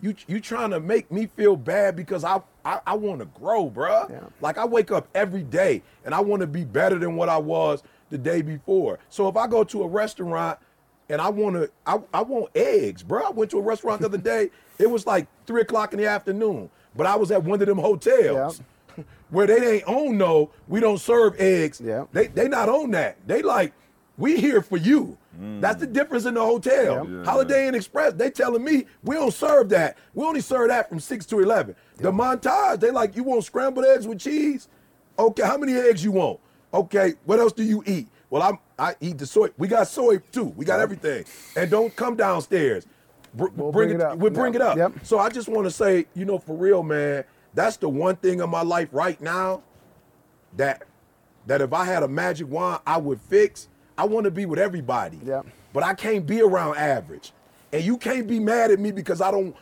you 0.00 0.14
you 0.28 0.40
trying 0.40 0.70
to 0.70 0.78
make 0.80 1.10
me 1.10 1.26
feel 1.26 1.56
bad 1.56 1.96
because 1.96 2.22
I 2.22 2.40
I, 2.64 2.80
I 2.86 2.94
want 2.94 3.18
to 3.20 3.26
grow, 3.26 3.68
bruh. 3.68 4.08
Yeah. 4.08 4.20
Like 4.40 4.56
I 4.56 4.64
wake 4.64 4.92
up 4.92 5.08
every 5.14 5.42
day 5.42 5.82
and 6.04 6.14
I 6.14 6.20
want 6.20 6.40
to 6.40 6.46
be 6.46 6.64
better 6.64 6.98
than 6.98 7.16
what 7.16 7.28
I 7.28 7.38
was 7.38 7.82
the 8.10 8.18
day 8.18 8.40
before. 8.40 9.00
So 9.08 9.28
if 9.28 9.36
I 9.36 9.48
go 9.48 9.64
to 9.64 9.82
a 9.82 9.88
restaurant 9.88 10.58
and 11.08 11.20
I 11.20 11.28
want 11.28 11.56
to, 11.56 11.70
I, 11.86 12.00
I 12.14 12.22
want 12.22 12.50
eggs, 12.54 13.02
bro. 13.02 13.24
I 13.24 13.30
went 13.30 13.50
to 13.50 13.58
a 13.58 13.62
restaurant 13.62 14.00
the 14.00 14.06
other 14.06 14.18
day. 14.34 14.50
It 14.78 14.90
was 14.90 15.06
like 15.06 15.26
three 15.46 15.62
o'clock 15.62 15.92
in 15.92 15.98
the 15.98 16.06
afternoon, 16.06 16.70
but 16.94 17.06
I 17.06 17.16
was 17.16 17.32
at 17.32 17.42
one 17.42 17.60
of 17.60 17.66
them 17.66 17.78
hotels 17.78 18.60
where 19.30 19.46
they 19.46 19.74
ain't 19.76 19.84
own 19.86 20.16
no. 20.18 20.50
We 20.68 20.80
don't 20.80 20.98
serve 20.98 21.34
eggs. 21.40 21.80
Yeah. 21.84 22.04
They 22.12 22.26
they 22.28 22.48
not 22.48 22.68
on 22.68 22.90
that. 22.92 23.16
They 23.26 23.42
like 23.42 23.72
we 24.18 24.36
here 24.40 24.62
for 24.62 24.76
you. 24.76 25.18
Mm. 25.38 25.60
That's 25.60 25.78
the 25.80 25.86
difference 25.86 26.24
in 26.24 26.34
the 26.34 26.40
hotel. 26.44 27.06
Yeah. 27.08 27.24
Holiday 27.24 27.68
Inn 27.68 27.74
Express, 27.74 28.14
they 28.14 28.30
telling 28.30 28.64
me 28.64 28.86
we 29.02 29.16
don't 29.16 29.32
serve 29.34 29.68
that. 29.70 29.98
We 30.14 30.24
only 30.24 30.40
serve 30.40 30.68
that 30.68 30.88
from 30.88 31.00
six 31.00 31.26
to 31.26 31.40
eleven. 31.40 31.74
The 31.98 32.10
montage, 32.12 32.80
they 32.80 32.90
like 32.90 33.16
you 33.16 33.24
want 33.24 33.44
scrambled 33.44 33.84
eggs 33.84 34.06
with 34.06 34.18
cheese. 34.20 34.68
Okay, 35.18 35.42
how 35.44 35.56
many 35.58 35.74
eggs 35.74 36.04
you 36.04 36.12
want? 36.12 36.40
Okay, 36.72 37.14
what 37.24 37.38
else 37.38 37.52
do 37.52 37.62
you 37.62 37.82
eat? 37.86 38.08
Well, 38.30 38.42
I'm 38.42 38.58
I 38.78 38.94
eat 39.00 39.18
the 39.18 39.26
soy. 39.26 39.48
We 39.56 39.68
got 39.68 39.88
soy 39.88 40.18
too. 40.18 40.46
We 40.56 40.64
got 40.64 40.80
everything. 40.80 41.24
And 41.56 41.70
don't 41.70 41.94
come 41.96 42.16
downstairs. 42.16 42.86
Br- 43.34 43.48
We'll 43.54 43.70
bring, 43.72 43.88
bring 43.88 43.90
it. 43.90 43.94
it 43.96 44.00
up. 44.02 44.18
We'll 44.18 44.30
bring 44.30 44.52
Yep. 44.54 44.62
it 44.62 44.66
up. 44.66 44.76
Yep. 44.78 44.92
So 45.02 45.18
I 45.18 45.28
just 45.28 45.48
want 45.48 45.66
to 45.66 45.70
say, 45.70 46.06
you 46.14 46.24
know, 46.24 46.38
for 46.38 46.56
real, 46.56 46.82
man. 46.82 47.24
That's 47.56 47.78
the 47.78 47.88
one 47.88 48.14
thing 48.16 48.40
in 48.40 48.50
my 48.50 48.62
life 48.62 48.88
right 48.92 49.20
now 49.20 49.62
that 50.56 50.84
that 51.46 51.60
if 51.60 51.72
I 51.72 51.84
had 51.84 52.02
a 52.02 52.08
magic 52.08 52.48
wand, 52.48 52.80
I 52.86 52.98
would 52.98 53.20
fix. 53.20 53.68
I 53.96 54.04
want 54.04 54.24
to 54.24 54.30
be 54.30 54.46
with 54.46 54.58
everybody. 54.58 55.18
Yeah. 55.24 55.42
But 55.72 55.82
I 55.82 55.94
can't 55.94 56.26
be 56.26 56.42
around 56.42 56.76
average. 56.76 57.32
And 57.72 57.82
you 57.82 57.96
can't 57.96 58.26
be 58.26 58.38
mad 58.38 58.70
at 58.70 58.78
me 58.78 58.92
because 58.92 59.20
I 59.20 59.30
don't 59.30 59.56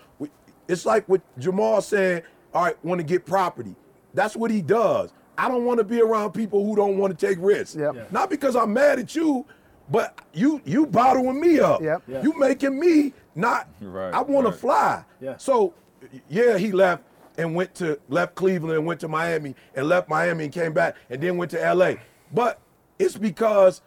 it's 0.67 0.85
like 0.85 1.09
what 1.09 1.21
Jamal 1.39 1.81
saying, 1.83 2.23
all 2.53 2.65
right, 2.65 2.85
want 2.85 2.99
to 2.99 3.05
get 3.05 3.25
property. 3.27 3.75
That's 4.13 4.35
what 4.37 4.51
he 4.51 4.61
does. 4.63 5.13
I 5.37 5.49
don't 5.49 5.65
want 5.65 5.79
to 5.79 5.85
be 5.85 6.01
around 6.01 6.33
people 6.33 6.65
who 6.65 6.77
don't 6.77 6.97
want 6.97 7.17
to 7.19 7.27
take 7.27 7.39
risks. 7.41 7.77
Yep. 7.77 7.95
Yeah. 7.95 8.05
Not 8.11 8.31
because 8.31 8.57
I'm 8.57 8.73
mad 8.73 8.99
at 8.99 9.15
you, 9.15 9.45
but 9.91 10.19
you 10.33 10.61
you 10.65 10.87
bottling 10.87 11.41
me 11.41 11.61
up. 11.61 11.81
Yep. 11.83 12.03
Yeah. 12.09 12.23
You 12.23 12.39
making 12.39 12.79
me 12.79 13.13
not 13.35 13.69
Right, 13.81 14.15
I 14.15 14.21
want 14.23 14.47
right. 14.47 14.53
to 14.53 14.59
fly. 14.59 15.05
Yeah. 15.21 15.37
So 15.37 15.75
yeah, 16.29 16.57
he 16.59 16.73
left 16.73 17.03
and 17.37 17.55
went 17.55 17.75
to 17.77 17.99
left 18.09 18.35
Cleveland 18.35 18.77
and 18.77 18.87
went 18.87 19.01
to 19.01 19.09
Miami 19.09 19.55
and 19.75 19.89
left 19.89 20.09
Miami 20.09 20.45
and 20.45 20.53
came 20.53 20.73
back 20.73 20.97
and 21.11 21.21
then 21.23 21.37
went 21.37 21.51
to 21.53 21.75
LA. 21.75 21.95
But 22.33 22.61
it's 22.99 23.17
because 23.17 23.81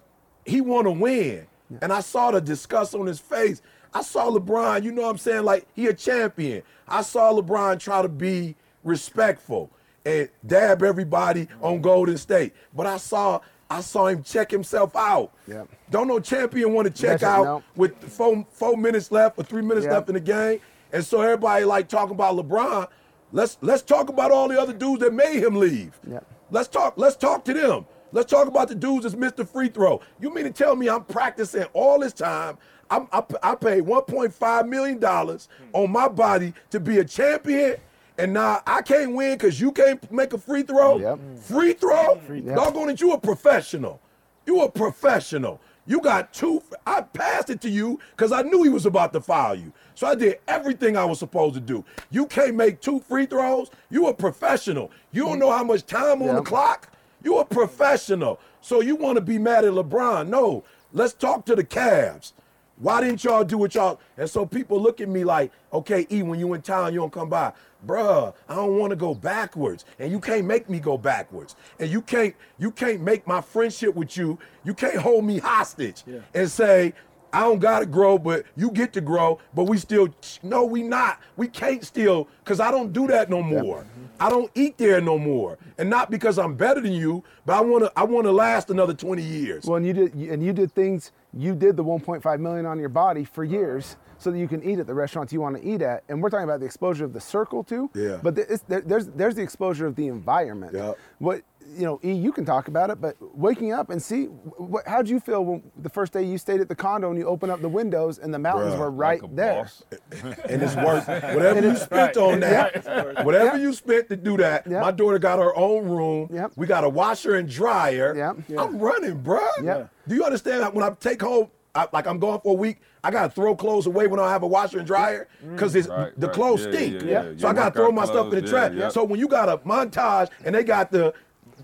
he 0.46 0.62
want 0.62 0.86
to 0.86 0.92
win. 0.92 1.48
And 1.82 1.92
I 1.92 2.00
saw 2.00 2.32
the 2.32 2.40
disgust 2.42 2.96
on 2.96 3.06
his 3.06 3.20
face. 3.20 3.62
I 3.94 4.02
saw 4.02 4.30
LeBron, 4.30 4.84
you 4.84 4.92
know 4.92 5.02
what 5.04 5.10
I'm 5.12 5.18
saying? 5.18 5.44
Like 5.44 5.66
he 5.74 5.88
a 5.88 5.94
champion. 5.94 6.64
I 6.88 7.02
saw 7.02 7.34
LeBron 7.34 7.80
try 7.80 8.02
to 8.02 8.08
be 8.10 8.56
respectful 8.84 9.70
and 10.06 10.30
dab 10.46 10.84
everybody 10.84 11.48
on 11.62 11.82
Golden 11.82 12.18
State. 12.18 12.54
But 12.74 12.88
I 12.88 12.98
saw 12.98 13.42
I 13.70 13.82
saw 13.82 14.08
him 14.08 14.24
check 14.24 14.50
himself 14.50 14.96
out. 14.96 15.34
Yeah. 15.46 15.64
Don't 15.90 16.08
no 16.08 16.20
champion 16.22 16.74
want 16.74 16.86
to 16.88 16.94
check 16.94 17.20
That's 17.20 17.24
it, 17.24 17.26
out 17.28 17.44
no. 17.44 17.64
with 17.76 18.02
four 18.04 18.46
four 18.52 18.78
minutes 18.78 19.12
left 19.12 19.38
or 19.38 19.44
three 19.44 19.62
minutes 19.62 19.86
Yeah. 19.86 19.94
left 19.94 20.08
in 20.10 20.14
the 20.16 20.22
game. 20.22 20.62
And 20.94 21.06
so 21.06 21.22
everybody 21.22 21.66
like 21.66 21.90
talking 21.90 22.16
about 22.16 22.36
LeBron. 22.38 22.88
Let's 23.32 23.58
let's 23.62 23.82
talk 23.82 24.10
about 24.10 24.32
all 24.32 24.48
the 24.48 24.60
other 24.60 24.74
dudes 24.74 25.02
that 25.02 25.14
made 25.14 25.44
him 25.44 25.56
leave. 25.56 26.00
Yeah. 26.10 26.20
Let's 26.50 26.68
talk. 26.68 26.94
Let's 26.98 27.16
talk 27.16 27.44
to 27.46 27.54
them. 27.54 27.86
Let's 28.14 28.32
talk 28.32 28.48
about 28.48 28.70
the 28.70 28.76
dudes 28.76 29.04
that's 29.04 29.16
missed 29.16 29.36
the 29.36 29.46
free 29.46 29.68
throw. 29.68 30.02
You 30.20 30.34
mean 30.34 30.46
to 30.46 30.52
tell 30.52 30.76
me 30.76 30.90
I'm 30.90 31.04
practicing 31.04 31.66
all 31.74 32.00
this 32.00 32.14
time? 32.14 32.58
I'm, 32.90 33.08
I, 33.12 33.22
I 33.44 33.56
paid 33.56 33.84
1.5 33.84 34.70
million 34.70 35.00
dollars 35.00 35.50
hmm. 35.58 35.70
on 35.74 35.92
my 35.92 36.08
body 36.08 36.54
to 36.70 36.80
be 36.80 37.00
a 37.00 37.06
champion, 37.06 37.76
and 38.18 38.34
now 38.34 38.62
I 38.66 38.82
can't 38.82 39.14
win 39.14 39.34
because 39.34 39.60
you 39.60 39.72
can't 39.72 40.10
make 40.12 40.34
a 40.34 40.38
free 40.38 40.64
throw. 40.64 40.98
Yep. 40.98 41.20
Free 41.42 41.74
throw? 41.74 42.22
Yep. 42.30 42.56
Doggone 42.56 42.90
it, 42.92 43.02
you 43.02 43.12
a 43.12 43.20
professional. 43.20 44.00
You 44.46 44.62
a 44.62 44.72
professional. 44.72 45.60
You 45.88 46.02
got 46.02 46.34
two. 46.34 46.62
I 46.86 47.02
passed 47.02 47.50
it 47.50 47.62
to 47.62 47.70
you 47.70 48.00
because 48.12 48.32
I 48.32 48.42
knew 48.42 48.62
he 48.62 48.70
was 48.70 48.86
about 48.86 49.14
to 49.14 49.22
foul 49.22 49.56
you. 49.56 49.72
So 49.96 50.06
I 50.06 50.16
did 50.16 50.40
everything 50.48 50.98
I 50.98 51.06
was 51.06 51.18
supposed 51.18 51.56
to 51.56 51.62
do. 51.62 51.84
You 52.12 52.28
can't 52.28 52.56
make 52.56 52.82
two 52.82 53.00
free 53.00 53.26
throws. 53.26 53.72
You 53.90 54.08
a 54.08 54.14
professional. 54.14 54.92
You 55.12 55.26
don't 55.26 55.40
know 55.40 55.52
how 55.52 55.64
much 55.64 55.86
time 55.86 56.22
on 56.22 56.36
the 56.36 56.42
clock. 56.42 56.92
You 57.24 57.40
a 57.40 57.46
professional. 57.46 58.40
So 58.62 58.82
you 58.82 58.96
want 58.96 59.16
to 59.16 59.22
be 59.22 59.40
mad 59.40 59.66
at 59.66 59.74
LeBron? 59.74 60.28
No. 60.28 60.64
Let's 60.94 61.14
talk 61.14 61.46
to 61.46 61.56
the 61.56 61.64
Cavs. 61.64 62.34
Why 62.80 63.02
didn't 63.02 63.24
y'all 63.24 63.44
do 63.44 63.58
what 63.58 63.74
y'all? 63.74 64.00
And 64.18 64.30
so 64.30 64.46
people 64.46 64.80
look 64.82 65.02
at 65.02 65.10
me 65.10 65.24
like, 65.24 65.52
okay, 65.74 66.06
E, 66.12 66.22
when 66.22 66.40
you 66.40 66.54
in 66.54 66.62
town, 66.62 66.94
you 66.94 67.00
don't 67.00 67.12
come 67.12 67.30
by. 67.30 67.54
Bruh, 67.86 68.34
I 68.48 68.56
don't 68.56 68.78
want 68.78 68.92
to 68.92 68.96
go 68.96 69.16
backwards. 69.16 69.86
And 70.00 70.12
you 70.12 70.20
can't 70.20 70.46
make 70.46 70.70
me 70.70 70.80
go 70.80 70.98
backwards. 70.98 71.56
And 71.80 71.90
you 71.90 72.02
can't, 72.02 72.36
you 72.60 72.72
can't 72.72 73.02
make 73.02 73.26
my 73.26 73.42
friendship 73.42 73.96
with 73.96 74.16
you, 74.16 74.38
you 74.64 74.74
can't 74.74 74.98
hold 74.98 75.26
me 75.26 75.40
hostage 75.40 76.04
and 76.34 76.50
say, 76.50 76.94
I 77.34 77.42
don't 77.42 77.60
gotta 77.60 77.86
grow, 77.86 78.18
but 78.18 78.46
you 78.56 78.72
get 78.72 78.94
to 78.94 79.02
grow, 79.02 79.40
but 79.54 79.66
we 79.66 79.78
still 79.78 80.08
no, 80.44 80.64
we 80.64 80.82
not. 80.82 81.20
We 81.36 81.48
can't 81.50 81.84
still, 81.84 82.28
cause 82.46 82.60
I 82.60 82.72
don't 82.72 82.94
do 82.94 83.06
that 83.08 83.30
no 83.30 83.44
more. 83.44 83.86
I 84.20 84.30
don't 84.30 84.50
eat 84.56 84.78
there 84.78 85.02
no 85.02 85.18
more. 85.18 85.58
And 85.78 85.90
not 85.90 86.10
because 86.10 86.40
I'm 86.40 86.56
better 86.56 86.80
than 86.82 86.94
you, 86.94 87.24
but 87.46 87.58
I 87.58 87.62
wanna 87.62 87.92
I 87.96 88.04
wanna 88.06 88.32
last 88.32 88.70
another 88.70 88.94
20 88.94 89.22
years. 89.22 89.66
Well, 89.66 89.76
and 89.76 89.86
you 89.86 89.94
did, 89.94 90.14
and 90.14 90.44
you 90.44 90.54
did 90.54 90.74
things. 90.74 91.12
You 91.34 91.56
did 91.56 91.76
the 91.78 91.84
1.5 91.84 92.40
million 92.40 92.66
on 92.66 92.80
your 92.80 92.90
body 92.90 93.24
for 93.24 93.44
years, 93.44 93.98
so 94.20 94.32
that 94.32 94.38
you 94.40 94.48
can 94.48 94.64
eat 94.64 94.80
at 94.80 94.88
the 94.88 94.94
restaurants 94.94 95.32
you 95.34 95.42
want 95.42 95.56
to 95.58 95.64
eat 95.68 95.82
at. 95.82 96.04
And 96.10 96.22
we're 96.22 96.30
talking 96.30 96.44
about 96.46 96.60
the 96.60 96.66
exposure 96.66 97.06
of 97.06 97.14
the 97.14 97.22
circle 97.22 97.64
too. 97.64 97.90
Yeah. 97.94 98.20
But 98.22 98.36
there- 98.36 98.46
it's, 98.50 98.64
there's 98.68 99.08
there's 99.08 99.36
the 99.36 99.44
exposure 99.44 99.86
of 99.88 99.96
the 99.96 100.08
environment. 100.08 100.74
Yeah. 100.76 100.94
What 101.20 101.42
you 101.76 101.84
know, 101.84 102.00
E, 102.02 102.14
you 102.14 102.32
can 102.32 102.46
talk 102.46 102.70
about 102.70 102.90
it, 102.92 103.02
but 103.02 103.18
waking 103.38 103.74
up 103.74 103.90
and 103.90 104.02
see, 104.02 104.24
what, 104.26 104.88
how'd 104.88 105.10
you 105.10 105.20
feel 105.20 105.44
when 105.44 105.62
the 105.78 105.90
first 105.90 106.14
day 106.14 106.24
you 106.24 106.38
stayed 106.38 106.62
at 106.62 106.70
the 106.70 106.76
condo 106.76 107.10
and 107.10 107.20
you 107.20 107.26
opened 107.28 107.52
up 107.52 107.62
the 107.62 107.68
windows 107.68 108.20
and 108.20 108.34
the 108.34 108.40
mountains 108.40 108.74
Bruh, 108.76 108.80
were 108.80 108.90
right 108.92 109.22
Like 109.22 109.36
there? 109.36 109.64
boss. 109.64 109.84
and 110.48 110.62
it's 110.64 110.76
worth 110.78 111.06
whatever 111.10 111.62
you 111.62 111.76
spent 111.76 112.16
on 112.16 112.40
that. 112.40 113.26
Whatever 113.26 113.58
you 113.58 113.74
spent 113.74 114.08
to 114.08 114.16
do 114.16 114.38
that. 114.38 114.66
Yeah. 114.66 114.80
My 114.80 114.92
daughter 114.92 115.20
got 115.20 115.40
her 115.40 115.54
own 115.58 115.90
room. 115.90 116.30
Yep. 116.32 116.54
We 116.56 116.68
got 116.68 116.86
a 116.86 116.90
washer 116.90 117.36
and 117.36 117.50
dryer. 117.50 118.16
Yeah. 118.16 118.34
I'm 118.58 118.80
running, 118.80 119.22
bruh. 119.22 119.46
Yeah. 119.62 119.88
Do 120.08 120.16
you 120.16 120.24
understand 120.24 120.62
that 120.64 120.74
when 120.74 120.86
I 120.86 120.92
take 120.92 121.22
home, 121.22 121.50
I, 121.76 121.88
like 121.92 122.08
I'm 122.08 122.18
going 122.18 122.40
for 122.40 122.52
a 122.52 122.58
week, 122.58 122.80
I 123.08 123.12
gotta 123.12 123.30
throw 123.30 123.56
clothes 123.56 123.86
away 123.88 124.08
when 124.08 124.20
I 124.20 124.30
have 124.30 124.44
a 124.44 124.48
washer 124.48 124.80
and 124.80 124.86
dryer 124.86 125.30
mm. 125.42 125.54
because 125.54 125.76
it's 125.78 125.88
Right, 125.88 126.12
the 126.20 126.28
right. 126.28 126.36
clothes 126.36 126.66
Yeah, 126.66 126.72
stink. 126.74 127.02
yeah, 127.04 127.10
yeah, 127.10 127.22
So 127.22 127.34
yeah. 127.38 127.48
I 127.48 127.54
gotta 127.54 127.72
throw 127.74 127.90
my 127.90 128.04
stuff 128.04 128.26
in 128.26 128.30
the 128.32 128.38
clothes, 128.42 128.50
trash. 128.50 128.72
yeah, 128.74 128.80
yeah. 128.82 128.90
So 128.90 129.06
when 129.06 129.18
you 129.18 129.30
got 129.30 129.48
a 129.48 129.58
montage 129.60 130.28
and 130.44 130.54
they 130.54 130.66
got 130.66 130.92
the 130.92 131.14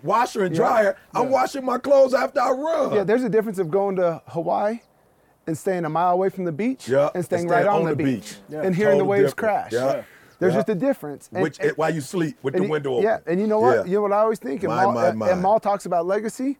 washer 0.03 0.45
and 0.45 0.55
dryer, 0.55 0.95
I'm 1.13 1.29
washing 1.29 1.65
my 1.65 1.77
clothes 1.79 2.13
after 2.13 2.39
I 2.39 2.51
run. 2.51 2.93
Yeah, 2.93 3.03
there's 3.03 3.23
a 3.25 3.29
difference 3.29 3.59
of 3.59 3.69
going 3.69 3.97
to 3.97 4.21
Hawaii 4.27 4.79
and 5.45 5.57
staying 5.57 5.83
a 5.83 5.89
mile 5.89 6.13
away 6.13 6.29
from 6.29 6.45
the 6.45 6.53
beach 6.53 6.87
Yeah, 6.87 7.09
and 7.13 7.25
staying 7.25 7.41
and 7.41 7.51
right 7.51 7.67
on, 7.67 7.81
on 7.81 7.83
the 7.89 7.95
the 7.95 8.03
beach, 8.05 8.37
beach. 8.49 8.59
and 8.63 8.73
hearing 8.73 8.97
the 8.99 9.03
waves 9.03 9.33
difference. 9.33 9.69
crash. 9.69 9.73
Yeah. 9.73 10.03
There's 10.39 10.53
Yeah. 10.53 10.59
just 10.59 10.69
a 10.69 10.75
difference. 10.75 11.29
And- 11.33 11.43
Which 11.43 11.59
and- 11.59 11.71
while 11.75 11.93
you 11.93 11.99
sleep 11.99 12.37
with 12.41 12.53
the 12.55 12.63
window 12.63 12.93
open. 12.93 13.03
Yeah, 13.03 13.19
and 13.27 13.41
you 13.41 13.47
know 13.47 13.59
what? 13.59 13.79
Yeah. 13.79 13.83
You 13.85 13.95
know 13.97 14.01
what 14.03 14.13
I 14.13 14.19
always 14.19 14.39
think. 14.39 14.63
And, 14.63 14.71
My, 14.73 14.83
Maul, 14.85 14.93
my, 14.93 15.07
and- 15.09 15.19
my. 15.19 15.29
and 15.29 15.41
Maul 15.41 15.59
talks 15.59 15.85
about 15.85 16.05
legacy, 16.05 16.57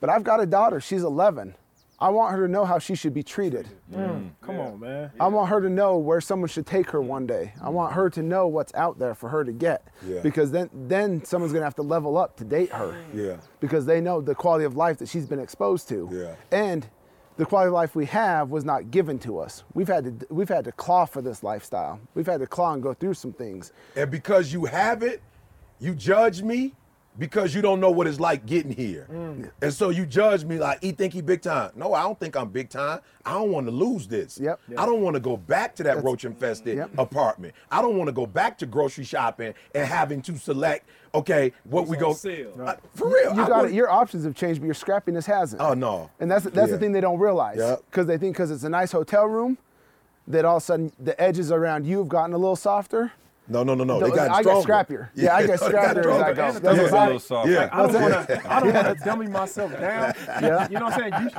but 0.00 0.08
I've 0.08 0.22
got 0.22 0.40
a 0.40 0.46
daughter. 0.46 0.78
She's 0.80 1.02
11. 1.02 1.54
I 2.00 2.08
want 2.08 2.34
her 2.34 2.46
to 2.46 2.50
know 2.50 2.64
how 2.64 2.78
she 2.78 2.94
should 2.94 3.12
be 3.12 3.22
treated. 3.22 3.68
Mm. 3.92 4.30
Come 4.40 4.58
on, 4.58 4.80
man. 4.80 5.10
I 5.20 5.26
want 5.26 5.50
her 5.50 5.60
to 5.60 5.68
know 5.68 5.98
where 5.98 6.20
someone 6.22 6.48
should 6.48 6.66
take 6.66 6.90
her 6.90 7.02
one 7.02 7.26
day. 7.26 7.52
I 7.60 7.68
want 7.68 7.92
her 7.92 8.08
to 8.10 8.22
know 8.22 8.46
what's 8.46 8.72
out 8.74 8.98
there 8.98 9.14
for 9.14 9.28
her 9.28 9.44
to 9.44 9.52
get. 9.52 9.86
Yeah. 10.06 10.20
Because 10.20 10.50
then, 10.50 10.70
then 10.72 11.22
someone's 11.24 11.52
gonna 11.52 11.64
have 11.64 11.74
to 11.76 11.82
level 11.82 12.16
up 12.16 12.36
to 12.38 12.44
date 12.44 12.72
her. 12.72 12.96
Yeah. 13.14 13.36
Because 13.60 13.84
they 13.84 14.00
know 14.00 14.22
the 14.22 14.34
quality 14.34 14.64
of 14.64 14.76
life 14.76 14.96
that 14.98 15.08
she's 15.10 15.26
been 15.26 15.40
exposed 15.40 15.88
to. 15.90 16.08
Yeah. 16.10 16.34
And 16.50 16.88
the 17.36 17.44
quality 17.44 17.68
of 17.68 17.74
life 17.74 17.94
we 17.94 18.06
have 18.06 18.48
was 18.48 18.64
not 18.64 18.90
given 18.90 19.18
to 19.20 19.38
us. 19.38 19.64
We've 19.74 19.88
had 19.88 20.20
to 20.20 20.26
we've 20.32 20.48
had 20.48 20.64
to 20.64 20.72
claw 20.72 21.04
for 21.04 21.20
this 21.20 21.42
lifestyle. 21.42 22.00
We've 22.14 22.26
had 22.26 22.40
to 22.40 22.46
claw 22.46 22.72
and 22.72 22.82
go 22.82 22.94
through 22.94 23.14
some 23.14 23.32
things. 23.32 23.72
And 23.94 24.10
because 24.10 24.52
you 24.52 24.64
have 24.64 25.02
it, 25.02 25.20
you 25.78 25.94
judge 25.94 26.42
me 26.42 26.74
because 27.20 27.54
you 27.54 27.60
don't 27.60 27.80
know 27.80 27.90
what 27.90 28.06
it's 28.06 28.18
like 28.18 28.46
getting 28.46 28.72
here. 28.72 29.06
Mm. 29.12 29.50
And 29.60 29.72
so 29.72 29.90
you 29.90 30.06
judge 30.06 30.42
me 30.44 30.58
like, 30.58 30.82
he 30.82 30.90
think 30.92 31.12
he 31.12 31.20
big 31.20 31.42
time. 31.42 31.70
No, 31.76 31.92
I 31.92 32.02
don't 32.02 32.18
think 32.18 32.34
I'm 32.34 32.48
big 32.48 32.70
time. 32.70 33.00
I 33.26 33.34
don't 33.34 33.52
want 33.52 33.66
to 33.66 33.70
lose 33.70 34.08
this. 34.08 34.40
Yep. 34.40 34.58
I 34.78 34.86
don't 34.86 35.02
want 35.02 35.14
to 35.14 35.20
go 35.20 35.36
back 35.36 35.76
to 35.76 35.82
that 35.82 36.02
roach 36.02 36.24
infested 36.24 36.78
Yep. 36.78 36.98
apartment. 36.98 37.54
I 37.70 37.82
don't 37.82 37.98
want 37.98 38.08
to 38.08 38.12
go 38.12 38.24
back 38.26 38.56
to 38.58 38.66
grocery 38.66 39.04
shopping 39.04 39.52
and 39.74 39.86
having 39.86 40.22
to 40.22 40.38
select, 40.38 40.88
okay, 41.14 41.52
what 41.64 41.86
we 41.86 41.98
go 41.98 42.14
sale. 42.14 42.54
Uh, 42.58 42.76
for 42.94 43.08
real. 43.08 43.34
You 43.34 43.42
I 43.42 43.46
got 43.48 43.50
wanna- 43.50 43.68
it. 43.68 43.74
Your 43.74 43.90
options 43.90 44.24
have 44.24 44.34
changed, 44.34 44.62
but 44.62 44.66
your 44.66 44.74
scrappiness 44.74 45.26
hasn't. 45.26 45.60
Oh, 45.60 45.74
no. 45.74 46.08
And 46.20 46.30
that's 46.30 46.44
that's 46.44 46.56
Yeah. 46.56 46.66
the 46.66 46.78
thing 46.78 46.92
they 46.92 47.02
don't 47.02 47.18
realize. 47.18 47.58
Yep. 47.58 47.82
Because 47.90 48.06
they 48.06 48.16
think 48.16 48.34
because 48.34 48.50
it's 48.50 48.64
a 48.64 48.70
nice 48.70 48.92
hotel 48.92 49.26
room, 49.26 49.58
that 50.26 50.46
all 50.46 50.56
of 50.56 50.62
a 50.62 50.64
sudden 50.64 50.90
the 50.98 51.20
edges 51.20 51.52
around 51.52 51.86
you 51.86 51.98
have 51.98 52.08
gotten 52.08 52.32
a 52.34 52.38
little 52.38 52.56
softer. 52.56 53.12
No, 53.50 53.64
no, 53.64 53.74
no, 53.74 53.82
no. 53.84 53.98
No, 53.98 54.08
They 54.08 54.14
got 54.14 54.30
I 54.30 54.40
stronger. 54.42 54.66
get 54.66 54.88
scrappier. 54.88 55.08
Yeah, 55.14 55.34
I 55.34 55.46
get 55.46 55.60
they 55.60 55.70
got 55.72 55.96
scrappier 55.96 55.98
as 55.98 56.06
I 56.06 56.32
stronger. 56.32 56.34
go. 56.34 56.44
And 56.44 56.56
the 56.56 56.60
That's 56.60 56.60
thing 56.60 56.70
It's 56.76 56.86
is, 56.86 56.92
a 56.92 57.04
little 57.04 57.18
soft. 57.18 57.48
Yeah. 57.48 57.68
I 57.72 57.86
don't 57.86 58.02
want 58.12 58.28
to. 58.28 58.52
I 58.52 58.60
don't 58.60 58.74
want 58.74 58.98
to 58.98 59.04
dummy 59.04 59.26
myself 59.26 59.72
down. 59.72 60.14
Yeah. 60.26 60.68
You 60.70 60.78
know 60.78 60.84
what 60.86 60.94
I'm 61.02 61.10
saying? 61.12 61.30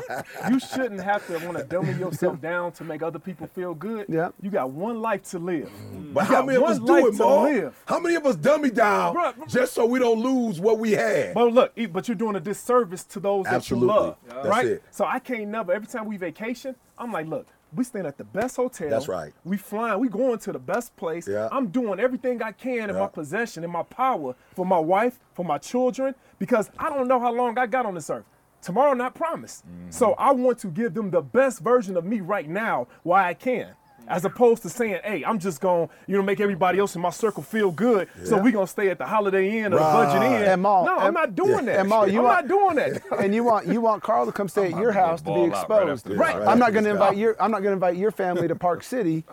You, 0.49 0.51
you 0.53 0.59
shouldn't 0.59 1.01
have 1.01 1.25
to 1.27 1.45
want 1.45 1.57
to 1.57 1.63
dummy 1.63 1.93
yourself 1.93 2.41
down 2.41 2.73
to 2.73 2.83
make 2.83 3.01
other 3.01 3.19
people 3.19 3.47
feel 3.47 3.73
good. 3.73 4.05
Yeah. 4.09 4.29
You 4.41 4.49
got 4.51 4.71
one 4.71 5.01
life 5.01 5.23
to 5.31 5.39
live. 5.39 5.69
Mm. 5.93 6.13
But 6.13 6.27
You 6.29 6.35
how 6.35 6.43
many 6.45 6.57
of 6.57 6.63
us 6.63 6.79
do 6.79 7.07
it, 7.07 7.11
to 7.11 7.17
Mo? 7.17 7.71
How 7.85 7.99
many 7.99 8.15
of 8.15 8.25
us 8.25 8.35
dummy 8.35 8.69
down 8.71 9.15
Bruh, 9.15 9.33
bruh. 9.33 9.47
just 9.47 9.73
so 9.73 9.85
we 9.85 9.99
don't 9.99 10.19
lose 10.21 10.59
what 10.59 10.79
we 10.79 10.91
had? 10.91 11.33
But 11.33 11.53
look, 11.53 11.71
but 11.91 12.07
you're 12.09 12.15
doing 12.15 12.35
a 12.35 12.39
disservice 12.41 13.03
to 13.05 13.19
those 13.21 13.45
Absolutely. 13.45 13.87
that 13.87 13.93
you 13.93 14.01
love, 14.01 14.17
That's 14.27 14.47
right? 14.47 14.65
it. 14.65 14.83
So 14.91 15.05
I 15.05 15.19
can't 15.19 15.47
never. 15.47 15.71
Every 15.71 15.87
time 15.87 16.05
we 16.07 16.17
vacation, 16.17 16.75
I'm 16.97 17.11
like, 17.13 17.27
look, 17.27 17.47
we 17.73 17.83
staying 17.83 18.05
at 18.05 18.17
the 18.17 18.23
best 18.23 18.55
hotel. 18.57 18.89
That's 18.89 19.07
right. 19.07 19.33
We 19.43 19.57
flying. 19.57 19.99
We 19.99 20.09
going 20.09 20.39
to 20.39 20.51
the 20.51 20.59
best 20.59 20.95
place. 20.95 21.27
Yeah. 21.27 21.47
I'm 21.51 21.67
doing 21.67 21.99
everything 21.99 22.41
I 22.41 22.51
can 22.51 22.89
in 22.89 22.95
Yeah. 22.95 23.01
my 23.01 23.07
possession, 23.07 23.63
in 23.63 23.69
my 23.69 23.83
power, 23.83 24.35
for 24.55 24.65
my 24.65 24.79
wife, 24.79 25.19
for 25.33 25.45
my 25.45 25.57
children, 25.57 26.13
because 26.39 26.69
I 26.77 26.89
don't 26.89 27.07
know 27.07 27.19
how 27.19 27.31
long 27.31 27.57
I 27.57 27.67
got 27.67 27.85
on 27.85 27.95
this 27.95 28.09
earth. 28.09 28.25
Tomorrow 28.61 28.93
not 28.93 29.15
promised. 29.15 29.65
Mm-hmm. 29.65 29.89
So 29.89 30.13
I 30.13 30.31
want 30.31 30.59
to 30.59 30.67
give 30.67 30.93
them 30.93 31.09
the 31.09 31.21
best 31.21 31.61
version 31.61 31.97
of 31.97 32.05
me 32.05 32.21
right 32.21 32.47
now 32.47 32.87
while 33.03 33.23
I 33.25 33.33
can. 33.33 33.73
As 34.07 34.25
opposed 34.25 34.61
to 34.63 34.69
saying, 34.69 34.99
hey, 35.03 35.23
I'm 35.23 35.39
just 35.39 35.61
gonna, 35.61 35.87
you 36.05 36.17
know, 36.17 36.23
make 36.23 36.39
everybody 36.41 36.79
else 36.79 36.95
in 36.95 37.01
my 37.01 37.11
circle 37.11 37.43
feel 37.43 37.71
good. 37.71 38.09
So 38.25 38.37
we 38.37 38.51
gonna 38.51 38.67
stay 38.67 38.89
at 38.89 38.97
the 38.97 39.05
Holiday 39.05 39.59
Inn 39.59 39.67
or 39.73 39.77
the 39.77 39.81
Budget 39.83 40.21
Inn. 40.23 40.43
And 40.49 40.61
Maul, 40.61 40.85
no, 40.85 40.97
I'm 40.97 41.13
not 41.13 41.33
doing 41.35 41.65
that. 41.65 41.79
And 41.79 41.87
Maul, 41.89 42.07
you 42.07 42.19
I'm 42.19 42.25
want- 42.25 42.47
not 42.47 42.47
doing 42.47 42.75
that. 42.75 43.19
and 43.19 43.33
you 43.33 43.43
want 43.43 43.67
you 43.67 43.79
want 43.79 44.03
Carl 44.03 44.25
to 44.25 44.31
come 44.31 44.49
stay 44.49 44.65
at 44.65 44.71
your 44.71 44.89
about 44.91 44.93
to 44.93 44.93
go 44.93 45.05
house 45.07 45.19
to 45.21 45.25
be 45.25 45.29
ball 45.31 45.55
out 45.55 45.69
right 45.69 45.89
exposed. 45.89 46.09
Right. 46.19 46.35
I'm 46.35 46.59
not 46.59 46.73
going 46.73 46.83
to 46.85 46.91
invite 46.91 47.15
your 47.17 47.41
I'm 47.41 47.51
not 47.51 47.59
going 47.63 47.71
to 47.71 47.73
invite 47.85 47.95
your 47.95 48.11
family 48.11 48.47
to 48.49 48.55
Park 48.55 48.83
City 48.93 49.23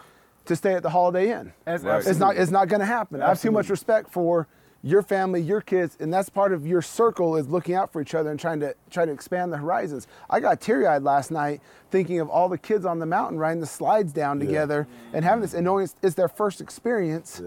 to 0.45 0.55
stay 0.57 0.75
at 0.75 0.83
the 0.83 0.91
Holiday 0.91 1.33
Inn. 1.33 1.53
As- 1.67 1.83
Right. 1.83 2.07
It's 2.07 2.19
not. 2.19 2.37
It's 2.37 2.51
not 2.51 2.69
going 2.69 2.81
to 2.81 2.87
happen. 2.87 3.21
I 3.21 3.29
have 3.29 3.41
too 3.41 3.51
much 3.51 3.69
respect 3.71 4.11
for 4.13 4.47
your 4.83 5.03
family, 5.03 5.41
your 5.41 5.61
kids, 5.61 5.97
and 5.99 6.13
that's 6.13 6.29
part 6.29 6.53
of 6.53 6.67
your 6.67 6.81
circle 6.83 7.37
is 7.37 7.49
looking 7.49 7.75
out 7.75 7.93
for 7.93 8.01
each 8.01 8.15
other 8.15 8.31
and 8.31 8.39
trying 8.39 8.61
to 8.61 8.75
try 8.91 9.05
to 9.05 9.11
expand 9.11 9.53
the 9.53 9.57
horizons. 9.57 10.07
I 10.31 10.41
got 10.41 10.61
teary 10.61 10.87
eyed 10.87 11.03
last 11.03 11.31
night 11.31 11.61
thinking 11.91 12.21
of 12.21 12.29
all 12.29 12.49
the 12.49 12.59
kids 12.59 12.85
on 12.85 12.99
the 12.99 13.07
mountain 13.07 13.39
riding 13.39 13.61
the 13.61 13.67
slides 13.67 14.13
down 14.13 14.39
together 14.39 14.87
and 15.13 15.25
having 15.25 15.43
this, 15.43 15.55
and 15.55 15.65
knowing 15.65 15.85
it's, 15.85 15.97
it's 16.03 16.15
their 16.15 16.29
first 16.29 16.61
experience 16.61 17.43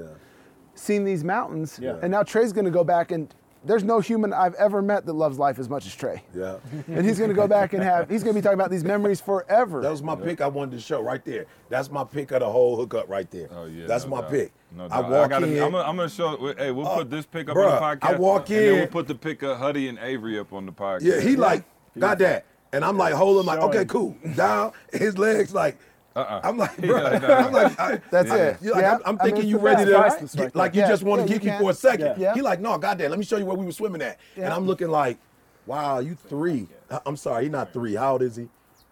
seeing 0.76 1.06
these 1.06 1.24
mountains. 1.24 1.80
Yeah. 1.82 1.98
And 2.02 2.12
now 2.12 2.24
Trey's 2.24 2.54
going 2.54 2.66
to 2.66 2.72
go 2.72 2.84
back 2.84 3.12
and. 3.12 3.34
There's 3.64 3.84
no 3.84 4.00
human 4.00 4.34
I've 4.34 4.56
ever 4.56 4.82
met 4.82 5.06
that 5.06 5.14
loves 5.14 5.38
life 5.38 5.60
as 5.60 5.70
much 5.70 5.86
as 5.86 5.94
Trey. 5.96 6.24
Yeah. 6.36 6.58
And 6.88 7.06
he's 7.06 7.18
going 7.20 7.30
to 7.30 7.36
go 7.36 7.48
back 7.48 7.74
and 7.74 7.84
have, 7.84 8.10
he's 8.10 8.24
going 8.24 8.36
to 8.36 8.42
be 8.42 8.44
talking 8.44 8.60
about 8.60 8.72
these 8.72 8.84
memories 8.84 9.22
forever. 9.22 9.82
That 9.82 9.92
was 9.92 10.02
my 10.02 10.16
pick 10.16 10.42
I 10.42 10.48
wanted 10.48 10.72
to 10.72 10.80
show 10.82 11.02
right 11.02 11.24
there. 11.24 11.46
That's 11.70 11.92
my 11.92 12.04
pick 12.04 12.32
of 12.32 12.40
the 12.40 12.50
whole 12.50 12.76
hookup 12.76 13.08
right 13.08 13.30
there. 13.30 13.50
Oh 13.52 13.66
yeah, 13.66 13.86
That's 13.86 14.06
no 14.06 14.10
my 14.12 14.22
doubt. 14.22 14.32
pick. 14.32 14.52
No 14.76 14.86
I 14.86 14.88
doubt. 14.88 15.10
walk 15.12 15.30
gotta, 15.30 15.46
in. 15.48 15.62
I'm 15.64 15.72
gonna, 15.72 15.88
I'm 15.88 15.96
gonna 15.96 16.10
show. 16.10 16.54
Hey, 16.58 16.72
we'll 16.72 16.88
Oh, 16.88 16.98
put 16.98 17.12
this 17.12 17.26
pick 17.28 17.50
up 17.50 17.56
bruh, 17.56 17.70
on 17.82 18.00
the 18.00 18.06
podcast. 18.08 18.14
I 18.16 18.18
walk 18.18 18.50
in. 18.50 18.58
and 18.58 18.66
then 18.68 18.78
we'll 18.80 18.88
put 18.88 19.08
the 19.08 19.16
pick 19.16 19.44
of 19.44 19.58
Huddy 19.58 19.88
and 19.90 20.00
Avery 20.00 20.40
up 20.40 20.54
on 20.54 20.66
the 20.66 20.72
podcast. 20.72 21.02
yeah, 21.04 21.20
he 21.22 21.36
like 21.36 21.64
got 22.00 22.18
that, 22.18 22.46
and 22.74 22.84
I'm 22.84 22.98
like 22.98 23.14
holding 23.14 23.46
like, 23.46 23.60
okay, 23.60 23.86
cool, 23.86 24.18
down. 24.36 24.72
His 24.94 25.18
legs 25.18 25.54
like. 25.54 25.78
Uh-uh. 26.16 26.42
I'm 26.44 26.58
like, 26.58 26.72
Yeah, 26.82 26.88
bro. 26.88 27.10
no, 27.10 27.18
no. 27.20 27.34
I'm 27.36 27.52
like, 27.54 27.80
I, 27.80 28.02
That's 28.12 28.32
I- 28.32 28.38
it. 28.38 28.58
you're 28.62 28.74
like, 28.74 28.82
Yeah. 28.84 28.96
I'm, 28.96 29.02
I'm 29.06 29.20
I 29.22 29.24
mean, 29.26 29.34
thinking 29.34 29.50
you 29.50 29.58
ready 29.58 29.86
to, 29.86 29.92
best. 29.92 30.02
Priceless 30.18 30.36
get- 30.36 30.44
right 30.44 30.56
like 30.56 30.76
you 30.76 30.82
Yeah, 30.82 30.88
just 30.90 31.04
want 31.04 31.22
to 31.22 31.28
yeah, 31.28 31.34
keep 31.34 31.46
you 31.46 31.52
me 31.52 31.58
for 31.60 31.72
a 31.72 31.74
second. 31.74 32.20
Yeah. 32.20 32.34
He 32.34 32.42
like, 32.42 32.60
no, 32.60 32.78
goddamn, 32.78 33.10
let 33.10 33.20
me 33.20 33.26
show 33.26 33.38
you 33.38 33.46
where 33.46 33.56
we 33.56 33.66
were 33.66 33.72
swimming 33.72 34.02
at. 34.02 34.20
And 34.36 34.48
I'm 34.48 34.66
looking 34.66 34.90
like, 34.90 35.18
wow, 35.66 36.00
you 36.00 36.16
three. 36.16 36.68
I- 36.90 37.00
I'm 37.06 37.16
sorry, 37.18 37.44
he's 37.44 37.52
not 37.52 37.72
three. 37.74 37.96
How 37.96 38.14
old 38.14 38.22
is 38.24 38.36
he? 38.36 38.50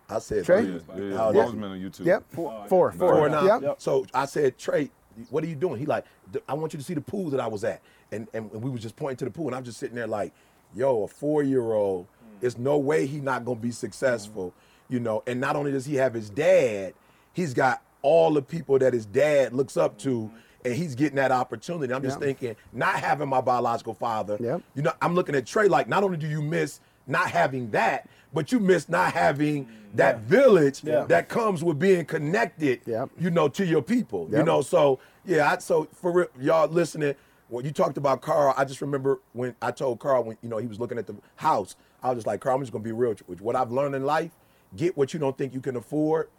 I 0.09 0.19
said 0.19 0.43
Trey? 0.45 0.63
three. 0.63 0.81
Yeah, 0.95 1.03
yeah, 1.11 1.17
How 1.17 1.25
old 1.27 1.35
yeah. 1.35 1.41
is 1.45 1.51
was 1.53 1.59
he? 1.59 1.65
on 1.65 1.79
YouTube. 1.79 2.05
Yep. 2.05 2.23
Four. 2.29 2.65
Four. 2.67 2.91
Four 2.93 3.29
now. 3.29 3.59
Yep. 3.59 3.75
So 3.81 4.05
I 4.13 4.25
said, 4.25 4.57
Trey, 4.57 4.89
what 5.29 5.43
are 5.43 5.47
you 5.47 5.55
doing? 5.55 5.79
He 5.79 5.85
like, 5.85 6.05
I 6.47 6.53
want 6.53 6.73
you 6.73 6.79
to 6.79 6.85
see 6.85 6.93
the 6.93 7.01
pool 7.01 7.29
that 7.31 7.39
I 7.39 7.47
was 7.47 7.63
at. 7.63 7.81
And, 8.11 8.27
and 8.33 8.51
we 8.51 8.69
was 8.71 8.81
just 8.81 8.95
pointing 8.95 9.17
to 9.17 9.25
the 9.25 9.31
pool. 9.31 9.47
And 9.47 9.55
I'm 9.55 9.63
just 9.63 9.77
sitting 9.77 9.95
there 9.95 10.07
like, 10.07 10.33
yo, 10.73 11.03
a 11.03 11.07
four-year-old, 11.07 12.05
mm. 12.05 12.39
there's 12.39 12.57
no 12.57 12.77
way 12.77 13.05
he 13.05 13.19
not 13.19 13.45
gonna 13.45 13.59
be 13.59 13.71
successful, 13.71 14.47
mm-hmm. 14.47 14.93
you 14.93 14.99
know. 14.99 15.21
And 15.27 15.39
not 15.39 15.55
only 15.55 15.71
does 15.71 15.85
he 15.85 15.95
have 15.95 16.13
his 16.15 16.29
dad, 16.31 16.93
he's 17.33 17.53
got 17.53 17.81
all 18.01 18.33
the 18.33 18.41
people 18.41 18.79
that 18.79 18.93
his 18.93 19.05
dad 19.05 19.53
looks 19.53 19.77
up 19.77 19.97
to, 19.99 20.09
mm-hmm. 20.09 20.35
and 20.65 20.73
he's 20.73 20.95
getting 20.95 21.17
that 21.17 21.31
opportunity. 21.31 21.93
I'm 21.93 22.01
just 22.01 22.19
Yeah. 22.19 22.25
thinking, 22.25 22.55
not 22.71 22.95
having 22.95 23.27
my 23.29 23.41
biological 23.41 23.93
father, 23.93 24.37
Yep. 24.39 24.61
you 24.75 24.81
know, 24.83 24.93
I'm 25.01 25.15
looking 25.15 25.35
at 25.35 25.45
Trey 25.45 25.67
like, 25.67 25.87
not 25.87 26.03
only 26.03 26.17
do 26.17 26.27
you 26.27 26.41
miss 26.41 26.79
not 27.07 27.31
having 27.31 27.71
that, 27.71 28.07
but 28.33 28.51
you 28.51 28.59
miss 28.59 28.87
not 28.87 29.13
having 29.13 29.65
mm-hmm. 29.65 29.95
that 29.95 30.19
village 30.19 30.83
Yeah. 30.83 31.05
that 31.05 31.27
comes 31.27 31.63
with 31.63 31.79
being 31.79 32.05
connected, 32.05 32.81
Yep. 32.85 33.09
you 33.19 33.31
know, 33.31 33.47
to 33.49 33.65
your 33.65 33.81
people. 33.81 34.29
You 34.31 34.43
know, 34.43 34.61
so 34.61 34.99
yeah, 35.25 35.51
I, 35.51 35.57
so 35.57 35.87
for 35.93 36.11
real, 36.11 36.27
y'all 36.39 36.67
listening, 36.69 37.15
when 37.49 37.65
you 37.65 37.71
talked 37.71 37.97
about 37.97 38.21
Carl, 38.21 38.53
I 38.55 38.63
just 38.63 38.79
remember 38.81 39.19
when 39.33 39.55
I 39.61 39.71
told 39.71 39.99
Carl 39.99 40.23
when 40.23 40.37
you 40.41 40.49
know 40.49 40.57
he 40.57 40.67
was 40.67 40.79
looking 40.79 40.99
at 40.99 41.07
the 41.07 41.15
house, 41.35 41.75
I 42.03 42.09
was 42.09 42.17
just 42.17 42.27
like, 42.27 42.41
Carl, 42.41 42.55
I'm 42.55 42.61
just 42.61 42.71
gonna 42.71 42.83
be 42.83 42.91
real 42.91 43.15
with. 43.27 43.41
What 43.41 43.55
I've 43.55 43.71
learned 43.71 43.95
in 43.95 44.05
life, 44.05 44.31
get 44.75 44.95
what 44.95 45.13
you 45.13 45.19
don't 45.19 45.35
think 45.37 45.53
you 45.53 45.59
can 45.59 45.75
afford. 45.75 46.29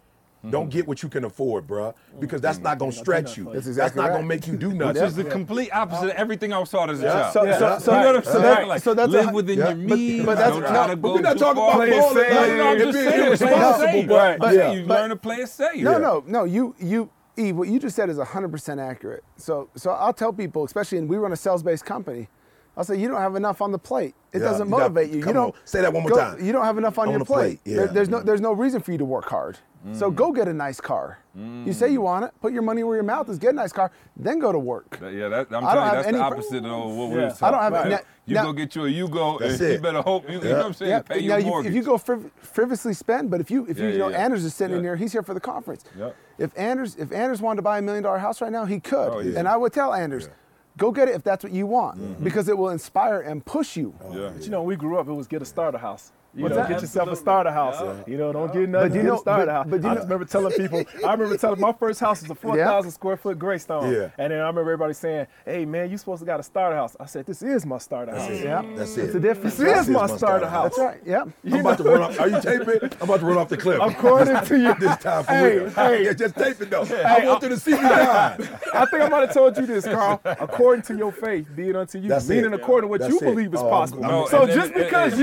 Mm-hmm. 0.41 0.49
Don't 0.49 0.69
get 0.71 0.87
what 0.87 1.03
you 1.03 1.09
can 1.09 1.23
afford, 1.23 1.67
bruh, 1.67 1.93
because 2.19 2.41
that's 2.41 2.57
mm-hmm. 2.57 2.63
not 2.63 2.79
gonna 2.79 2.91
stretch 2.91 3.37
you. 3.37 3.51
That's 3.53 3.75
That's, 3.75 3.95
not 3.95 4.09
right. 4.09 4.15
gonna 4.15 4.25
make 4.25 4.47
you 4.47 4.57
do 4.57 4.69
Which 4.69 4.77
nothing. 4.79 5.03
is 5.03 5.15
the 5.15 5.23
complete 5.23 5.69
opposite 5.71 6.05
of 6.05 6.09
uh, 6.09 6.13
everything 6.17 6.51
I 6.51 6.57
was 6.57 6.71
taught 6.71 6.89
as 6.89 6.99
a 6.99 7.03
Yeah. 7.03 7.11
child. 7.11 7.33
So, 7.33 7.39
so, 7.41 7.45
Yeah. 7.45 7.77
so, 7.77 7.91
You 7.91 7.99
know 7.99 8.05
what 8.07 8.15
I'm 8.15 8.23
saying? 8.23 8.41
that- 8.41 8.67
like, 8.67 8.81
so 8.81 8.93
that's 8.95 9.11
live 9.11 9.29
a, 9.29 9.33
within 9.33 9.59
yeah. 9.59 9.69
your 9.69 9.87
But- 9.87 9.97
means. 9.99 10.25
but 10.25 10.35
that's- 10.37 10.53
don't 10.53 10.61
no, 10.63 10.67
try 10.69 10.95
but 10.95 11.13
we're 11.13 11.21
not 11.21 11.37
talking 11.37 11.61
about 11.61 11.75
Play 11.75 11.89
it 11.91 12.03
safe. 12.03 12.31
No, 12.33 12.57
no, 12.57 12.67
I'm 12.71 12.77
just 12.79 12.93
saying, 12.97 13.07
play 13.09 13.19
it 13.19 13.27
irresponsible, 13.27 13.87
safe. 14.17 14.39
but 14.39 14.55
yeah. 14.55 14.71
you 14.71 14.81
learn 14.85 15.09
to 15.11 15.15
play 15.15 15.35
it 15.37 15.49
safe. 15.49 15.83
No, 15.83 15.97
no, 15.99 16.23
no. 16.25 16.43
You, 16.45 16.75
you, 16.79 17.09
Eve, 17.37 17.55
what 17.55 17.67
you 17.67 17.77
just 17.77 17.95
said 17.95 18.09
is 18.09 18.17
100% 18.17 18.79
accurate. 18.81 19.23
So, 19.37 19.69
so 19.75 19.91
I'll 19.91 20.11
tell 20.11 20.33
people, 20.33 20.63
especially, 20.63 20.97
and 20.97 21.07
we 21.07 21.17
run 21.17 21.31
a 21.33 21.37
sales-based 21.37 21.85
company. 21.85 22.29
I'll 22.75 22.83
say 22.83 22.95
you 22.97 23.07
don't 23.09 23.19
have 23.21 23.35
enough 23.35 23.61
on 23.61 23.71
the 23.71 23.77
plate. 23.77 24.15
It 24.33 24.39
Yeah, 24.39 24.45
doesn't 24.45 24.67
you 24.67 24.71
got- 24.71 24.79
motivate 24.93 25.11
you. 25.11 25.19
you 25.19 25.25
don't 25.33 25.37
on, 25.37 25.53
say 25.65 25.81
that 25.81 25.93
one 25.93 26.03
more 26.03 26.09
go- 26.11 26.17
time. 26.17 26.43
You 26.43 26.51
don't 26.51 26.63
have 26.65 26.77
enough 26.79 26.97
on, 26.97 27.07
On 27.07 27.11
your 27.11 27.19
the 27.19 27.25
plate. 27.25 27.63
plate, 27.63 27.75
There- 27.75 27.87
there's 27.87 28.09
no, 28.09 28.17
mm-hmm. 28.17 28.25
there's 28.27 28.41
no 28.41 28.53
reason 28.53 28.81
for 28.81 28.91
you 28.91 28.97
to 28.97 29.05
work 29.05 29.25
hard. 29.25 29.57
So 29.93 30.11
go 30.11 30.31
get 30.31 30.47
a 30.47 30.53
nice 30.53 30.79
car. 30.79 31.17
You 31.35 31.73
say 31.73 31.91
you 31.91 32.01
want 32.01 32.25
it. 32.25 32.31
Put 32.41 32.53
your 32.53 32.61
money 32.61 32.83
where 32.83 32.95
your 32.95 33.03
mouth 33.03 33.29
is. 33.29 33.39
Get 33.39 33.51
a 33.51 33.55
nice 33.55 33.71
car. 33.71 33.89
Then 34.15 34.37
go 34.39 34.51
to 34.51 34.59
work. 34.59 34.99
Yeah, 35.01 35.27
that, 35.29 35.47
I'm 35.51 35.65
I 35.65 35.73
telling 35.73 35.85
you, 35.87 35.91
that's 35.95 36.07
any 36.07 36.17
the 36.17 36.23
pro- 36.23 36.27
opposite 36.37 36.65
of 36.65 36.91
what 36.95 37.09
we 37.09 37.15
Yeah. 37.15 37.23
was 37.25 37.41
I 37.41 37.51
talking 37.51 37.51
don't 37.51 37.61
have- 37.63 37.73
about. 37.73 37.87
now- 37.89 37.99
You 38.25 38.35
now- 38.35 38.43
go 38.43 38.53
get 38.53 38.75
you 38.75 38.85
a 38.85 38.89
Yugo, 38.89 39.39
That's 39.39 39.59
and 39.59 39.73
you 39.73 39.79
better 39.79 40.01
hope, 40.01 40.29
you, 40.29 40.37
you 40.37 40.43
know 40.43 40.57
what 40.57 40.65
I'm 40.67 40.73
saying, 40.73 40.91
Yeah, 40.91 40.99
pay 41.01 41.15
now 41.15 41.21
your 41.21 41.39
you, 41.39 41.45
mortgage. 41.47 41.69
if 41.71 41.75
you 41.75 41.83
go 41.83 41.95
friv- 41.95 42.29
frivolously 42.37 42.93
spend, 42.93 43.31
but 43.31 43.41
if 43.41 43.49
you 43.49 43.65
if 43.67 43.79
you, 43.79 43.85
Yeah, 43.87 43.91
you 43.93 43.97
know 43.97 44.07
yeah, 44.09 44.17
yeah. 44.17 44.23
Anders 44.25 44.43
is 44.45 44.53
sitting 44.53 44.77
in 44.77 44.83
Yeah. 44.83 44.89
here, 44.89 44.95
he's 44.97 45.11
here 45.13 45.23
for 45.23 45.33
the 45.33 45.39
conference. 45.39 45.83
Yep. 45.97 46.15
If 46.37 46.57
Anders 46.57 46.95
if 46.97 47.11
Anders 47.11 47.41
wanted 47.41 47.57
to 47.57 47.61
buy 47.63 47.79
a 47.79 47.81
million 47.81 48.03
dollar 48.03 48.19
house 48.19 48.39
right 48.41 48.51
now, 48.51 48.65
he 48.65 48.79
could, 48.79 49.09
Oh, 49.11 49.19
yeah. 49.19 49.39
and 49.39 49.47
I 49.47 49.57
would 49.57 49.73
tell 49.73 49.93
Anders, 49.93 50.29
go 50.77 50.91
get 50.91 51.07
it 51.09 51.15
if 51.15 51.23
that's 51.23 51.43
what 51.43 51.53
you 51.53 51.65
want, 51.65 51.99
mm-hmm. 51.99 52.23
because 52.23 52.47
it 52.47 52.57
will 52.57 52.69
inspire 52.69 53.19
and 53.21 53.43
push 53.43 53.75
you. 53.75 53.93
yeah. 54.11 54.29
But 54.33 54.43
you 54.43 54.51
know, 54.51 54.61
we 54.63 54.75
grew 54.75 54.97
up, 54.99 55.07
it 55.07 55.13
was 55.13 55.27
get 55.27 55.41
a 55.41 55.45
starter 55.45 55.79
house. 55.79 56.11
You 56.33 56.43
What's 56.43 56.55
know, 56.55 56.61
that? 56.61 56.69
get 56.69 56.81
yourself 56.81 57.09
a 57.09 57.15
starter 57.17 57.51
house. 57.51 58.03
You 58.07 58.17
know, 58.17 58.31
don't 58.31 58.53
get 58.53 58.69
nothing. 58.69 58.89
But 58.89 58.95
you 58.95 59.01
get 59.01 59.07
know- 59.07 59.15
a 59.15 59.19
starter 59.19 59.45
but- 59.47 59.51
house. 59.51 59.67
but 59.69 59.83
you 59.83 59.89
I 59.89 59.93
know- 59.95 60.01
remember 60.03 60.25
telling 60.25 60.53
people. 60.53 60.83
I 61.05 61.11
remember 61.11 61.35
telling 61.37 61.59
my 61.59 61.73
first 61.73 61.99
house 61.99 62.21
was 62.21 62.31
a 62.31 62.35
four 62.43 62.55
thousand 62.55 62.91
square 62.91 63.17
foot 63.17 63.37
Greystone. 63.37 63.91
Yeah. 63.93 64.09
And 64.17 64.31
then 64.31 64.39
I 64.39 64.47
remember 64.47 64.61
everybody 64.61 64.93
saying, 64.93 65.27
"Hey 65.43 65.65
man, 65.65 65.91
you 65.91 65.97
supposed 65.97 66.21
to 66.21 66.25
got 66.25 66.39
a 66.39 66.43
starter 66.43 66.75
house." 66.77 66.95
I 66.99 67.05
said, 67.05 67.25
"This 67.25 67.41
is 67.43 67.65
my 67.65 67.79
starter 67.79 68.15
house." 68.15 68.29
Yeah, 68.29 68.61
That's 68.77 68.95
it. 68.97 69.05
It's 69.05 69.15
a 69.15 69.19
difference. 69.19 69.57
This 69.57 69.67
is 69.81 69.87
This 69.87 69.89
my 69.89 70.05
is 70.05 70.11
my 70.11 70.17
starter 70.17 70.45
starter 70.45 70.47
house. 70.47 70.75
That's 70.77 70.79
right. 70.79 71.01
Yeah. 71.05 71.25
I'm 71.53 71.59
about 71.59 71.77
to 71.79 71.83
run 71.83 72.01
off. 72.01 72.19
Are 72.19 72.29
you 72.29 72.41
taping? 72.41 72.79
I'm 73.01 73.09
about 73.09 73.19
to 73.19 73.25
run 73.25 73.37
off 73.37 73.49
the 73.49 73.57
cliff. 73.57 73.79
According 73.81 74.41
to 74.45 74.57
you, 74.59 74.73
this 74.75 74.97
time 74.99 75.23
for 75.25 75.31
Hey, 75.33 75.57
real. 75.59 75.69
hey. 75.71 76.05
Yeah, 76.05 76.13
just 76.13 76.35
tape 76.35 76.61
it 76.61 76.69
though. 76.69 76.83
I 77.05 77.25
want 77.25 77.41
them 77.41 77.49
to 77.49 77.57
see 77.59 77.71
me 77.73 77.81
die. 77.81 78.35
I 78.73 78.85
think 78.85 79.01
I 79.03 79.09
might 79.09 79.21
have 79.27 79.33
told 79.33 79.57
you 79.57 79.65
this, 79.65 79.83
Carl. 79.85 80.21
According 80.23 80.83
to 80.83 80.95
your 80.97 81.11
faith, 81.11 81.47
be 81.55 81.69
it 81.69 81.75
unto 81.75 81.99
you. 81.99 82.07
That's 82.07 82.29
Meaning 82.29 82.53
it. 82.53 82.61
according 82.61 82.87
to 82.89 82.97
what 82.97 83.09
you 83.09 83.19
believe 83.19 83.53
is 83.53 83.59
Oh, 83.59 83.69
possible. 83.69 84.01
No, 84.03 84.25
so 84.27 84.43
and 84.43 84.49
then- 84.51 84.57
just 84.57 84.73
because 84.73 85.19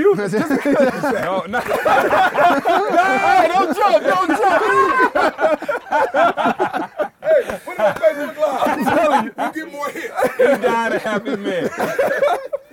and- 1.03 1.13
you, 1.15 1.21
No, 1.21 1.45
no. 1.47 1.59
don't 3.47 3.75
jump, 3.75 4.03
don't 4.03 4.29
jump. 4.29 5.69
Put 7.65 7.73
it 7.73 7.79
on 7.79 7.93
Facebook 7.95 8.37
Live. 8.37 8.67
I'm 8.67 8.83
telling 8.85 9.25
you, 9.25 9.31
you 9.37 9.51
get 9.53 9.71
more 9.71 9.89
hits. 9.89 10.13
he 10.37 10.43
died 10.43 10.93
a 10.93 10.99
happy 10.99 11.35
man. 11.35 11.69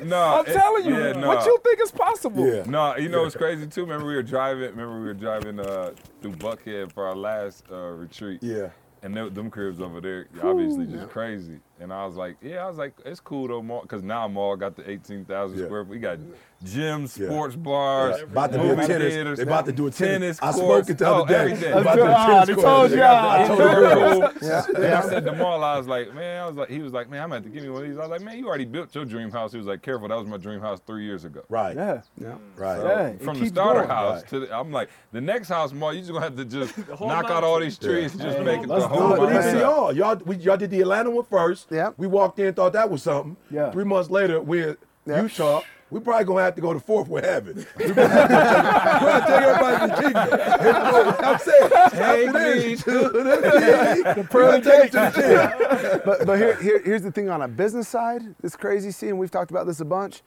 No, 0.02 0.18
I'm 0.22 0.46
it- 0.46 0.52
telling 0.52 0.84
you, 0.86 0.96
yeah, 0.96 1.12
no. 1.12 1.28
what 1.28 1.44
you 1.46 1.58
think 1.64 1.80
is 1.80 1.90
possible. 1.90 2.46
Yeah. 2.46 2.64
No, 2.66 2.96
you 2.96 3.08
know 3.08 3.24
it's 3.24 3.36
crazy 3.36 3.66
too. 3.66 3.82
Remember 3.82 4.06
we 4.06 4.14
were 4.14 4.22
driving. 4.22 4.70
Remember 4.70 4.98
we 5.00 5.06
were 5.06 5.14
driving 5.14 5.58
uh, 5.60 5.92
through 6.22 6.32
Buckhead 6.34 6.92
for 6.92 7.06
our 7.06 7.16
last 7.16 7.64
uh, 7.70 7.76
retreat. 7.76 8.42
Yeah. 8.42 8.68
And 9.02 9.14
them, 9.16 9.32
them 9.34 9.50
cribs 9.50 9.80
over 9.80 10.00
there, 10.00 10.26
obviously 10.42 10.86
just 10.86 11.08
crazy. 11.10 11.60
And 11.78 11.92
I 11.92 12.06
was 12.06 12.16
like, 12.16 12.36
yeah, 12.40 12.64
I 12.64 12.68
was 12.68 12.78
like, 12.78 12.94
it's 13.04 13.20
cool 13.20 13.48
though, 13.48 13.62
Maul, 13.62 13.82
because 13.82 14.02
now 14.02 14.26
Maul 14.28 14.56
got 14.56 14.76
the 14.76 14.90
18,000 14.90 15.58
Yeah. 15.58 15.64
square 15.66 15.84
feet. 15.84 15.90
We 15.90 15.98
got 15.98 16.18
gyms, 16.64 17.18
Yeah. 17.18 17.26
sports 17.28 17.54
bars, 17.54 18.16
Yeah. 18.18 18.24
About 18.24 18.52
to 18.52 18.58
do 18.58 18.64
a 18.64 18.66
movie 18.76 18.86
tennis. 18.86 19.12
theaters, 19.14 19.36
They 19.36 19.42
about 19.42 19.66
to 19.66 19.72
do 19.72 19.86
a 19.86 19.90
tennis. 19.90 20.38
I 20.40 20.52
spoke 20.52 20.88
it 20.88 20.96
the 20.96 21.06
other 21.06 21.20
oh, 21.22 21.26
day. 21.26 21.34
everything. 21.34 21.72
About 21.74 21.94
to 21.94 22.00
do 22.00 22.06
a 22.06 22.14
tennis 22.14 22.46
they 22.46 22.54
court. 22.54 22.66
told 22.66 22.90
you. 22.92 22.96
got- 22.96 23.40
I 23.40 23.46
told 23.46 23.58
the 23.60 23.64
very 23.64 23.94
girl. 23.94 24.32
And 24.76 24.94
I 24.94 25.00
said 25.02 25.24
to 25.26 25.32
Maul, 25.32 25.62
I 25.62 25.76
was 25.76 25.86
like, 25.86 26.14
man, 26.14 26.42
I 26.42 26.46
was 26.46 26.56
like, 26.56 26.70
he 26.70 26.78
was 26.78 26.94
like, 26.94 27.10
man, 27.10 27.22
I'm 27.24 27.28
gonna 27.28 27.42
have 27.42 27.44
to 27.44 27.50
give 27.50 27.62
me 27.62 27.68
one 27.68 27.82
of 27.82 27.88
these. 27.90 27.98
I 27.98 28.02
was 28.02 28.10
like, 28.10 28.22
man, 28.22 28.38
you 28.38 28.48
already 28.48 28.64
built 28.64 28.94
your 28.94 29.04
dream 29.04 29.30
house. 29.30 29.52
He 29.52 29.58
was 29.58 29.66
like, 29.66 29.82
careful, 29.82 30.08
that 30.08 30.16
was 30.16 30.26
my 30.26 30.38
dream 30.38 30.60
house 30.60 30.80
three 30.86 31.04
years 31.04 31.26
ago. 31.26 31.42
Right. 31.50 31.76
Yeah. 31.76 32.00
Mm. 32.22 32.38
Right. 32.56 32.80
Yeah. 32.82 33.06
it 33.08 33.22
From 33.22 33.38
the 33.38 33.46
starter 33.48 33.80
going. 33.80 33.90
house 33.90 34.20
Right. 34.22 34.28
to 34.30 34.40
the, 34.40 34.58
I'm 34.58 34.72
like, 34.72 34.88
the 35.12 35.20
next 35.20 35.48
house, 35.48 35.74
Maul, 35.74 35.92
you 35.92 36.00
just 36.00 36.12
gonna 36.12 36.24
have 36.24 36.36
to 36.36 36.44
just 36.46 36.76
knock 37.00 37.30
out 37.30 37.44
all 37.44 37.60
these 37.60 37.78
trees 37.78 38.14
and 38.14 38.22
just 38.22 38.40
make 38.40 38.62
it 38.62 38.68
the 38.68 38.72
let's 38.74 38.86
whole 38.86 39.08
do 39.10 39.14
it. 39.14 39.18
But 39.18 39.44
even 39.46 39.58
y'all, 39.60 39.92
y'all, 39.94 40.22
y'all 40.34 40.56
did 40.56 40.70
the 40.70 40.80
Atlanta 40.80 41.10
one 41.10 41.26
first. 41.26 41.65
Yeah. 41.70 41.90
We 41.96 42.06
walked 42.06 42.38
in, 42.38 42.54
thought 42.54 42.72
that 42.74 42.88
was 42.90 43.02
something. 43.02 43.36
Yeah. 43.50 43.70
Three 43.72 43.84
months 43.84 44.10
later, 44.10 44.40
we're 44.40 44.70
in 44.70 44.76
Yeah. 45.06 45.22
Utah. 45.22 45.62
We 45.88 46.00
probably 46.00 46.24
gonna 46.24 46.42
have 46.42 46.56
to 46.56 46.60
go 46.60 46.72
to 46.72 46.80
fourth 46.80 47.06
with 47.08 47.24
heaven. 47.24 47.64
We 47.78 47.84
gonna 47.92 49.24
take 49.26 49.30
everybody 49.30 49.78
to 49.78 49.86
the 49.86 50.02
kingdom. 50.02 51.14
I'm 51.20 51.38
saying, 51.38 51.70
Take 51.90 52.32
me 52.32 52.76
to 52.76 53.08
the 53.08 54.04
king. 54.14 54.28
We're 54.32 54.50
gonna 54.50 54.64
take 54.64 54.90
to 54.90 54.96
the 55.14 56.02
but 56.04 56.26
but 56.26 56.38
here, 56.38 56.56
here, 56.56 56.82
here's 56.84 57.02
the 57.02 57.12
thing 57.12 57.28
on 57.30 57.42
a 57.42 57.48
business 57.48 57.86
side, 57.86 58.22
this 58.42 58.56
crazy 58.56 58.90
scene, 58.90 59.16
we've 59.16 59.30
talked 59.30 59.52
about 59.52 59.66
this 59.66 59.78
a 59.78 59.84
bunch, 59.84 60.22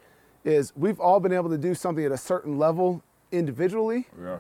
is 0.46 0.72
we've 0.78 1.00
all 1.00 1.20
been 1.20 1.34
able 1.34 1.50
to 1.50 1.58
do 1.58 1.76
something 1.76 2.06
at 2.06 2.12
a 2.14 2.18
certain 2.18 2.58
level 2.58 3.04
individually, 3.34 4.08
Yeah. 4.22 4.38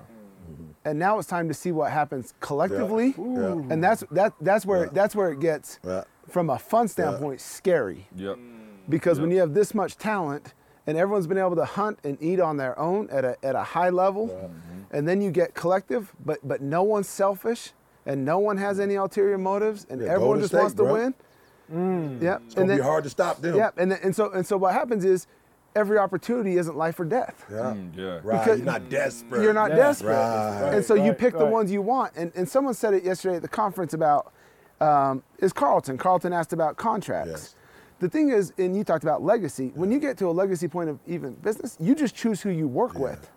And 0.85 0.97
now 0.97 1.19
it's 1.19 1.27
time 1.27 1.47
to 1.47 1.53
see 1.53 1.71
what 1.71 1.91
happens 1.91 2.33
collectively. 2.39 3.13
Yeah. 3.17 3.51
And 3.69 3.83
that's 3.83 4.03
that 4.11 4.33
that's 4.41 4.65
where 4.65 4.87
that's 4.89 5.15
where 5.15 5.31
it 5.31 5.39
gets 5.39 5.79
Yeah. 5.85 6.03
from 6.27 6.49
a 6.49 6.57
fun 6.59 6.87
standpoint 6.87 7.41
scary. 7.41 8.07
Yep. 8.15 8.37
Because 8.87 9.19
when 9.19 9.29
you 9.31 9.39
have 9.39 9.53
this 9.53 9.73
much 9.75 9.97
talent 9.97 10.53
and 10.87 10.97
everyone's 10.97 11.27
been 11.27 11.37
able 11.37 11.55
to 11.55 11.65
hunt 11.65 11.99
and 12.03 12.17
eat 12.21 12.39
on 12.39 12.57
their 12.57 12.77
own 12.79 13.09
at 13.11 13.23
a, 13.23 13.37
at 13.43 13.55
a 13.55 13.61
high 13.61 13.89
level, 13.89 14.27
mm-hmm. 14.29 14.95
and 14.95 15.07
then 15.07 15.21
you 15.21 15.29
get 15.31 15.53
collective, 15.53 16.13
but 16.25 16.39
but 16.47 16.61
no 16.61 16.81
one's 16.83 17.07
selfish 17.07 17.73
and 18.05 18.25
no 18.25 18.39
one 18.39 18.57
has 18.57 18.79
any 18.79 18.95
ulterior 18.95 19.37
motives, 19.37 19.85
and 19.89 20.01
Yeah, 20.01 20.13
everyone 20.13 20.39
just 20.39 20.49
State, 20.49 20.59
wants 20.59 20.73
to 20.75 20.83
bro. 20.83 20.93
win. 20.93 21.13
Mm. 21.71 22.21
Yeah, 22.21 22.39
It's 22.45 22.55
gonna 22.55 22.75
be 22.75 22.81
hard 22.81 23.03
to 23.03 23.09
stop 23.11 23.41
them. 23.41 23.55
Yep. 23.55 23.75
and 23.77 23.91
then, 23.91 23.99
and 24.01 24.15
so 24.15 24.31
and 24.31 24.45
so 24.45 24.57
what 24.57 24.73
happens 24.73 25.05
is 25.05 25.27
every 25.75 25.97
opportunity 25.97 26.57
isn't 26.57 26.75
life 26.75 26.99
or 26.99 27.05
death. 27.05 27.45
Yeah. 27.49 27.57
Mm, 27.57 27.95
yeah. 27.95 28.19
Right. 28.23 28.43
Because 28.43 28.59
You're 28.59 28.65
not 28.65 28.89
desperate. 28.89 29.41
You're 29.41 29.53
not 29.53 29.69
Yeah. 29.71 29.75
desperate. 29.77 30.13
Right. 30.13 30.73
and 30.73 30.85
so 30.85 30.95
you 30.95 31.09
right, 31.09 31.17
pick 31.17 31.37
the 31.37 31.45
ones 31.45 31.71
you 31.71 31.81
want. 31.81 32.13
And, 32.15 32.31
and 32.35 32.47
someone 32.47 32.73
said 32.73 32.93
it 32.93 33.03
yesterday 33.03 33.37
at 33.37 33.41
the 33.41 33.47
conference 33.47 33.93
about 33.93 34.33
um, 34.81 35.23
is 35.39 35.51
Carlton. 35.53 35.97
Carlton 35.97 36.31
asked 36.33 36.53
about 36.53 36.77
contracts. 36.77 37.29
Yes. 37.29 37.55
The 37.99 38.07
thing 38.09 38.29
is, 38.29 38.53
and 38.57 38.77
you 38.77 38.85
talked 38.85 39.03
about 39.03 39.21
legacy. 39.21 39.71
When 39.75 39.91
you 39.91 39.99
get 39.99 40.17
to 40.19 40.27
a 40.27 40.31
legacy 40.31 40.69
point 40.69 40.89
of 40.89 40.99
even 41.05 41.33
business, 41.33 41.75
you 41.81 41.95
just 41.95 42.15
choose 42.15 42.41
who 42.41 42.49
you 42.49 42.67
work 42.67 42.97
with. 42.97 43.29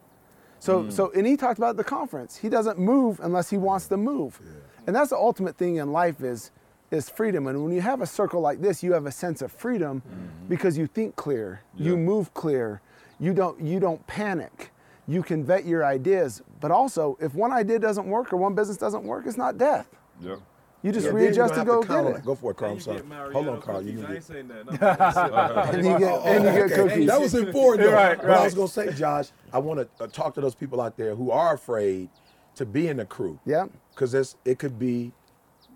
So, 0.60 0.88
so, 0.88 1.10
and 1.16 1.26
he 1.26 1.36
talked 1.36 1.58
about 1.58 1.76
the 1.76 1.82
conference. 1.82 2.36
He 2.36 2.48
doesn't 2.48 2.78
move 2.78 3.18
unless 3.20 3.50
he 3.50 3.58
wants 3.58 3.88
to 3.88 3.96
move, 3.96 4.40
and 4.86 4.94
that's 4.94 5.10
the 5.10 5.16
ultimate 5.16 5.56
thing 5.56 5.76
in 5.76 5.90
life 5.90 6.22
is 6.22 6.52
is 6.92 7.08
freedom. 7.08 7.46
And 7.46 7.64
when 7.64 7.72
you 7.72 7.80
have 7.80 8.00
a 8.00 8.06
circle 8.06 8.40
like 8.40 8.60
this, 8.60 8.82
you 8.82 8.92
have 8.92 9.06
a 9.06 9.12
sense 9.12 9.42
of 9.42 9.50
freedom 9.52 10.02
because 10.48 10.76
you 10.76 10.86
think 10.86 11.16
clear, 11.16 11.62
you 11.76 11.96
move 11.96 12.32
clear, 12.34 12.80
you 13.18 13.32
don't 13.34 13.60
you 13.60 13.80
don't 13.80 14.04
panic. 14.06 14.70
You 15.08 15.22
can 15.22 15.44
vet 15.44 15.64
your 15.66 15.84
ideas, 15.84 16.42
but 16.60 16.70
also 16.70 17.18
if 17.20 17.34
one 17.34 17.52
idea 17.52 17.78
doesn't 17.78 18.06
work 18.06 18.32
or 18.32 18.36
one 18.36 18.54
business 18.54 18.76
doesn't 18.76 19.04
work, 19.04 19.26
it's 19.26 19.36
not 19.36 19.58
death. 19.58 19.88
Yep. 20.20 20.38
You 20.82 20.90
just 20.90 21.06
Yeah, 21.06 21.12
then 21.12 21.20
you 21.20 21.26
readjust 21.28 21.54
and 21.54 21.66
go 21.66 21.82
get 21.82 21.90
on 21.92 22.06
it. 22.16 22.24
Go 22.24 22.34
for 22.34 22.50
it, 22.50 22.56
Carl. 22.56 22.72
I'm 22.72 22.80
sorry. 22.80 23.02
Hold 23.32 23.48
on, 23.48 23.60
Carl. 23.60 23.82
You 23.82 23.92
can 23.92 24.04
I 24.04 24.08
get 24.08 24.14
ain't 24.16 24.24
saying 24.24 24.48
that. 24.80 25.74
And 25.74 25.86
you 25.86 25.98
get, 25.98 26.26
and 26.26 26.44
you 26.44 26.50
get 26.50 26.62
Okay, 26.72 26.74
cookies. 26.74 27.06
That 27.06 27.20
was 27.20 27.34
important. 27.34 27.88
Though. 27.88 27.94
Right, 27.94 28.18
But 28.20 28.30
I 28.30 28.44
was 28.44 28.54
gonna 28.54 28.68
say, 28.68 28.92
Josh, 28.92 29.28
I 29.52 29.58
want 29.58 29.80
to 29.80 30.04
uh, 30.04 30.08
talk 30.08 30.34
to 30.34 30.40
those 30.40 30.56
people 30.56 30.80
out 30.80 30.96
there 30.96 31.14
who 31.14 31.30
are 31.30 31.54
afraid 31.54 32.08
to 32.56 32.66
be 32.66 32.88
in 32.88 32.96
the 32.96 33.04
crew. 33.04 33.38
Yeah. 33.46 33.66
Because 33.94 34.36
it 34.44 34.58
could 34.58 34.78
be, 34.78 35.12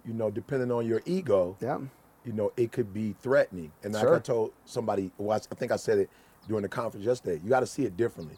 you 0.07 0.15
know, 0.15 0.31
depending 0.31 0.71
on 0.71 0.87
your 0.87 1.03
ego. 1.05 1.57
Yeah. 1.61 1.79
You 2.25 2.33
know, 2.33 2.53
it 2.57 2.73
could 2.73 2.93
be 2.93 3.15
threatening. 3.21 3.71
And 3.85 3.95
like 3.95 4.07
I 4.07 4.19
told 4.19 4.53
somebody, 4.65 5.13
well, 5.17 5.41
I 5.51 5.55
think 5.55 5.71
I 5.71 5.77
said 5.77 5.99
it 5.99 6.11
during 6.49 6.63
the 6.63 6.69
conference 6.69 7.07
yesterday. 7.07 7.41
You 7.43 7.49
got 7.51 7.61
to 7.61 7.67
see 7.67 7.85
it 7.85 7.97
differently. 7.97 8.37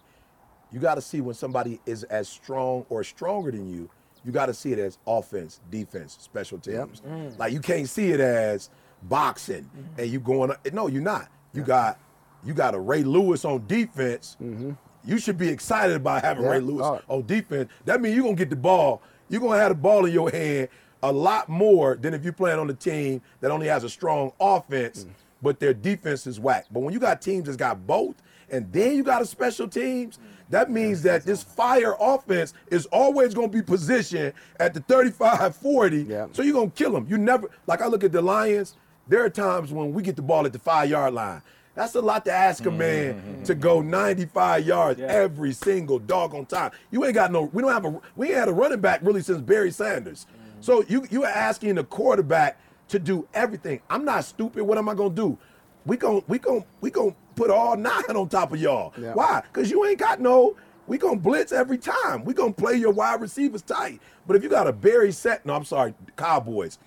You 0.71 0.79
got 0.79 0.97
to 0.97 1.01
see 1.01 1.23
when 1.23 1.35
somebody 1.35 1.81
is 1.87 2.05
as 2.05 2.29
strong 2.29 2.85
or 2.91 3.03
stronger 3.03 3.51
than 3.51 3.71
you. 3.71 3.89
You 4.25 4.33
got 4.33 4.47
to 4.47 4.55
see 4.55 4.73
it 4.73 4.79
as 4.79 4.99
offense, 5.07 5.61
defense, 5.71 6.19
special 6.21 6.59
teams. 6.59 7.01
Mm. 7.01 7.39
Like 7.39 7.53
you 7.53 7.61
can't 7.61 7.89
see 7.89 8.11
it 8.11 8.21
as 8.21 8.69
boxing 9.05 9.63
mm-hmm. 9.63 10.01
and 10.01 10.11
you 10.11 10.21
going. 10.21 10.53
No, 10.73 10.89
you're 10.89 11.01
not. 11.01 11.29
You 11.55 11.63
got 11.63 11.99
you 12.45 12.53
got 12.53 12.75
a 12.75 12.79
Ray 12.79 13.05
Lewis 13.05 13.45
on 13.47 13.67
defense. 13.67 14.37
Mm-hmm. 14.43 14.73
You 15.05 15.19
should 15.19 15.39
be 15.39 15.49
excited 15.49 15.97
about 15.97 16.23
having 16.23 16.45
Yeah. 16.45 16.51
Ray 16.51 16.61
Lewis 16.61 16.85
Oh. 16.85 17.01
on 17.09 17.27
defense. 17.27 17.71
That 17.87 18.03
means 18.03 18.17
you're 18.17 18.25
gonna 18.25 18.37
get 18.37 18.51
the 18.51 18.57
ball. 18.57 19.01
You're 19.31 19.41
gonna 19.41 19.59
have 19.59 19.71
the 19.71 19.77
ball 19.77 20.05
in 20.05 20.13
your 20.13 20.31
hand 20.31 20.69
a 21.03 21.13
lot 21.13 21.49
more 21.49 21.97
than 21.97 22.15
if 22.15 22.25
you're 22.25 22.33
playing 22.33 22.59
on 22.59 22.69
a 22.71 22.75
team 22.75 23.21
that 23.41 23.51
only 23.51 23.67
has 23.67 23.85
a 23.85 23.89
strong 23.89 24.33
offense, 24.41 25.05
mm. 25.05 25.11
but 25.43 25.61
their 25.61 25.75
defense 25.75 26.27
is 26.27 26.41
whack. 26.41 26.67
But 26.71 26.81
when 26.81 26.93
you 26.93 27.01
got 27.01 27.23
teams 27.23 27.47
that's 27.47 27.57
got 27.57 27.87
both, 27.87 28.17
and 28.51 28.73
then 28.73 28.97
you 28.97 29.03
got 29.03 29.23
a 29.23 29.27
special 29.27 29.69
teams, 29.69 30.19
that 30.51 30.71
means 30.71 31.03
that 31.03 31.25
this 31.25 31.43
fire 31.43 31.95
offense 32.01 32.55
is 32.71 32.87
always 32.87 33.35
gonna 33.35 33.49
be 33.49 33.63
positioned 33.63 34.33
at 34.59 34.73
the 34.73 34.81
35, 34.81 35.55
40. 35.57 36.03
Yeah. 36.03 36.27
So 36.33 36.43
you're 36.43 36.55
gonna 36.55 36.71
kill 36.71 36.93
them. 36.93 37.07
You 37.09 37.19
never 37.19 37.51
like 37.67 37.83
I 37.83 37.87
look 37.87 38.05
at 38.05 38.13
the 38.13 38.23
Lions. 38.23 38.75
There 39.07 39.25
are 39.25 39.31
times 39.31 39.73
when 39.73 39.93
we 39.93 40.03
get 40.03 40.17
the 40.17 40.23
ball 40.23 40.47
at 40.47 40.53
the 40.53 40.59
five 40.59 40.91
yard 40.91 41.15
line. 41.15 41.43
That's 41.75 41.95
a 41.95 42.01
lot 42.01 42.25
to 42.25 42.33
ask 42.33 42.67
a 42.67 42.73
man 42.73 43.15
mm-hmm. 43.15 43.43
to 43.45 43.55
go 43.55 43.81
95 43.81 44.67
yards 44.67 45.01
every 45.01 45.53
single 45.53 46.01
doggone 46.01 46.47
time. 46.47 46.73
You 46.91 47.05
ain't 47.05 47.15
got 47.15 47.31
no. 47.31 47.43
We 47.43 47.63
don't 47.63 47.71
have 47.71 47.85
a. 47.85 48.01
We 48.17 48.29
ain't 48.29 48.37
had 48.37 48.49
a 48.49 48.53
running 48.53 48.81
back 48.81 49.01
really 49.03 49.23
since 49.23 49.41
Barry 49.41 49.71
Sanders. 49.71 50.27
So 50.61 50.85
you 50.89 51.07
you 51.11 51.25
are 51.25 51.31
asking 51.31 51.77
the 51.77 51.85
quarterback 51.85 52.61
to 52.89 52.99
do 52.99 53.27
everything. 53.35 53.81
I'm 53.91 54.05
not 54.05 54.25
stupid. 54.25 54.63
What 54.65 54.79
am 54.79 54.89
I 54.89 54.95
gonna 54.95 55.15
do? 55.15 55.39
We 55.87 55.97
gon' 55.97 56.23
we 56.27 56.39
gon' 56.39 56.65
we 56.81 56.91
gon' 56.91 57.15
put 57.37 57.51
all 57.51 57.77
nine 57.91 58.03
on 58.17 58.29
top 58.29 58.53
of 58.53 58.61
y'all. 58.61 58.93
Yeah. 59.01 59.13
Why? 59.15 59.43
Because 59.53 59.71
you 59.71 59.85
ain't 59.85 59.99
got 59.99 60.21
no. 60.21 60.57
We 60.87 60.97
gonna 60.97 61.17
blitz 61.17 61.53
every 61.53 61.79
time. 61.79 62.25
We 62.25 62.33
gonna 62.35 62.53
play 62.53 62.75
your 62.77 62.93
wide 62.93 63.21
receivers 63.21 63.63
tight. 63.63 64.01
But 64.27 64.37
if 64.37 64.43
you 64.43 64.49
got 64.49 64.67
a 64.67 64.73
Barry 64.73 65.13
set, 65.13 65.45
no, 65.45 65.55
I'm 65.55 65.65
sorry, 65.65 65.95
Cowboys. 66.17 66.79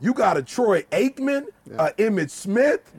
You 0.00 0.14
got 0.14 0.36
a 0.36 0.42
Troy 0.42 0.82
Aikman, 0.92 1.46
uh, 1.76 1.90
Emmitt 1.98 2.30
Smith. 2.30 2.94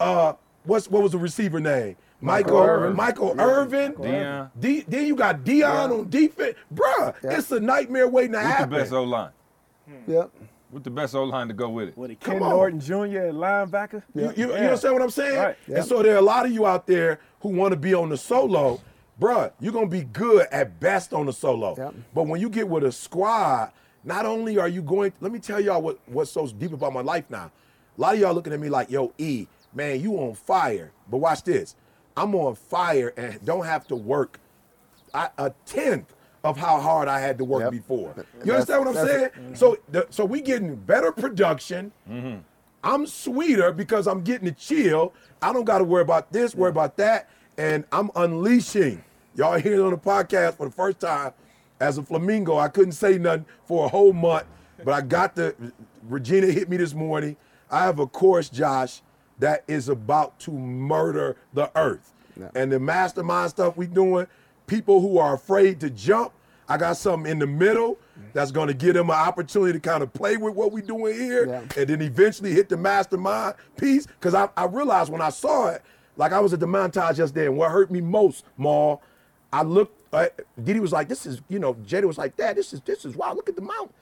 Uh, 0.00 0.34
what's 0.64 0.88
what 0.88 1.02
was 1.02 1.12
the 1.12 1.18
receiver 1.18 1.60
name? 1.60 1.96
Michael 2.20 2.58
Irvin. 2.58 2.96
Michael 2.96 3.34
Irvin. 3.40 3.94
Deion. 3.94 4.50
D, 4.58 4.84
then 4.86 5.06
you 5.06 5.16
got 5.16 5.40
Deion 5.44 5.90
on 6.00 6.10
defense, 6.10 6.56
bruh. 6.72 7.14
Yeah. 7.22 7.38
It's 7.38 7.50
a 7.50 7.58
nightmare 7.58 8.08
waiting 8.08 8.32
to 8.32 8.38
What's 8.42 8.60
the 8.60 8.66
best 8.66 8.92
O 8.92 9.02
line? 9.02 9.30
Hmm. 9.86 10.10
Yep. 10.10 10.30
With 10.70 10.84
the 10.84 10.90
best 10.90 11.14
O 11.14 11.24
line 11.24 11.48
to 11.48 11.54
go 11.54 11.68
with 11.68 11.88
it? 11.88 11.96
What, 11.98 12.08
Come 12.20 12.34
Ken 12.34 12.42
on. 12.42 12.50
Norton 12.50 12.80
Jr. 12.80 12.94
at 12.94 13.34
linebacker? 13.34 14.02
You, 14.14 14.32
you, 14.36 14.46
you 14.46 14.52
Yeah. 14.52 14.58
understand 14.60 14.94
what 14.94 15.02
I'm 15.02 15.10
saying? 15.10 15.38
Right. 15.38 15.56
And 15.66 15.84
so 15.84 16.02
there 16.02 16.14
are 16.14 16.18
a 16.18 16.22
lot 16.22 16.46
of 16.46 16.52
you 16.52 16.66
out 16.66 16.86
there 16.86 17.20
who 17.40 17.50
want 17.50 17.72
to 17.72 17.76
be 17.78 17.92
on 17.92 18.08
the 18.08 18.16
solo. 18.16 18.80
Bruh, 19.20 19.52
you're 19.60 19.72
going 19.72 19.90
to 19.90 19.90
be 19.90 20.04
good 20.04 20.46
at 20.50 20.80
best 20.80 21.12
on 21.12 21.26
the 21.26 21.32
solo. 21.32 21.74
Yep. 21.76 21.94
But 22.14 22.22
when 22.26 22.40
you 22.40 22.48
get 22.48 22.66
with 22.66 22.84
a 22.84 22.92
squad, 22.92 23.70
not 24.02 24.24
only 24.24 24.58
are 24.58 24.68
you 24.68 24.82
going, 24.82 25.12
let 25.20 25.30
me 25.30 25.38
tell 25.38 25.60
y'all 25.60 25.82
what, 25.82 25.98
what's 26.06 26.30
so 26.30 26.46
deep 26.46 26.72
about 26.72 26.92
my 26.94 27.02
life 27.02 27.24
now. 27.28 27.50
A 27.98 28.00
lot 28.00 28.14
of 28.14 28.20
y'all 28.20 28.32
looking 28.34 28.52
at 28.54 28.58
me 28.60 28.70
like, 28.70 28.90
yo, 28.90 29.12
E, 29.18 29.46
man, 29.74 30.00
you 30.00 30.14
on 30.16 30.34
fire. 30.34 30.90
But 31.10 31.18
watch 31.18 31.42
this. 31.44 31.76
I'm 32.16 32.34
on 32.34 32.54
fire 32.54 33.12
and 33.16 33.44
don't 33.44 33.66
have 33.66 33.86
to 33.88 33.96
work 33.96 34.40
I, 35.14 35.28
a 35.36 35.52
tenth 35.66 36.14
of 36.44 36.56
how 36.56 36.80
hard 36.80 37.08
I 37.08 37.20
had 37.20 37.38
to 37.38 37.44
work 37.44 37.62
Yep. 37.62 37.70
before. 37.70 38.12
That's- 38.16 38.46
You 38.46 38.52
understand 38.52 38.84
what 38.84 38.96
I'm 38.96 39.06
saying? 39.06 39.28
that's 39.48 39.60
So, 39.60 39.76
the, 39.90 40.06
so 40.10 40.24
we 40.24 40.40
getting 40.40 40.74
better 40.76 41.12
production. 41.12 41.92
I'm 42.84 43.06
sweeter 43.06 43.70
because 43.72 44.08
I'm 44.08 44.22
getting 44.22 44.48
to 44.48 44.54
chill. 44.54 45.12
I 45.40 45.52
don't 45.52 45.64
got 45.64 45.78
to 45.78 45.84
worry 45.84 46.02
about 46.02 46.32
this, 46.32 46.54
worry 46.54 46.70
about 46.70 46.96
that, 46.96 47.28
and 47.56 47.84
I'm 47.92 48.10
unleashing. 48.16 49.04
Y'all 49.36 49.56
hear 49.58 49.74
it 49.74 49.80
on 49.80 49.92
the 49.92 49.96
podcast 49.98 50.56
for 50.56 50.66
the 50.66 50.72
first 50.72 50.98
time. 51.00 51.32
As 51.80 51.98
a 51.98 52.02
flamingo, 52.02 52.58
I 52.58 52.68
couldn't 52.68 52.92
say 52.92 53.18
nothing 53.18 53.46
for 53.64 53.86
a 53.86 53.88
whole 53.88 54.12
month, 54.12 54.44
but 54.84 54.94
I 54.94 55.00
got 55.00 55.34
the. 55.34 55.54
Regina 56.08 56.48
hit 56.48 56.68
me 56.68 56.76
this 56.76 56.94
morning. 56.94 57.36
I 57.70 57.84
have 57.84 57.98
a 58.00 58.06
course, 58.06 58.48
Josh, 58.48 59.02
that 59.38 59.62
is 59.68 59.88
about 59.88 60.38
to 60.40 60.50
murder 60.50 61.36
the 61.54 61.70
earth, 61.76 62.12
and 62.54 62.70
the 62.72 62.78
mastermind 62.80 63.50
stuff 63.50 63.76
we 63.76 63.86
doing. 63.86 64.26
People 64.72 65.02
who 65.02 65.18
are 65.18 65.34
afraid 65.34 65.80
to 65.80 65.90
jump. 65.90 66.32
I 66.66 66.78
got 66.78 66.96
something 66.96 67.30
in 67.30 67.38
the 67.38 67.46
middle 67.46 67.98
that's 68.32 68.50
going 68.50 68.68
to 68.68 68.72
give 68.74 68.94
them 68.94 69.10
an 69.10 69.16
opportunity 69.16 69.74
to 69.74 69.80
kind 69.80 70.02
of 70.02 70.10
play 70.14 70.38
with 70.38 70.54
what 70.54 70.72
we 70.72 70.80
doing 70.80 71.12
here, 71.14 71.46
Yeah. 71.46 71.60
and 71.76 71.90
then 71.90 72.00
eventually 72.00 72.52
hit 72.54 72.70
the 72.70 72.78
mastermind 72.78 73.56
piece. 73.76 74.06
Because 74.06 74.32
I, 74.34 74.48
I 74.56 74.64
realized 74.64 75.12
when 75.12 75.20
I 75.20 75.28
saw 75.28 75.68
it, 75.68 75.82
like 76.16 76.32
I 76.32 76.40
was 76.40 76.54
at 76.54 76.60
the 76.60 76.66
montage 76.66 77.18
yesterday, 77.18 77.44
and 77.48 77.58
what 77.58 77.70
hurt 77.70 77.90
me 77.90 78.00
most, 78.00 78.46
Maul, 78.56 79.02
I 79.52 79.62
looked. 79.62 79.94
Uh, 80.10 80.28
Didi 80.64 80.80
was 80.80 80.92
like, 80.92 81.06
"This 81.06 81.26
is," 81.26 81.42
you 81.50 81.58
know, 81.58 81.74
Jada 81.74 82.04
was 82.04 82.16
like, 82.16 82.34
"Dad, 82.38 82.56
this 82.56 82.72
is 82.72 82.80
this 82.80 83.04
is 83.04 83.14
wow. 83.14 83.34
Look 83.34 83.50
at 83.50 83.56
the 83.56 83.62
mountain." 83.62 83.92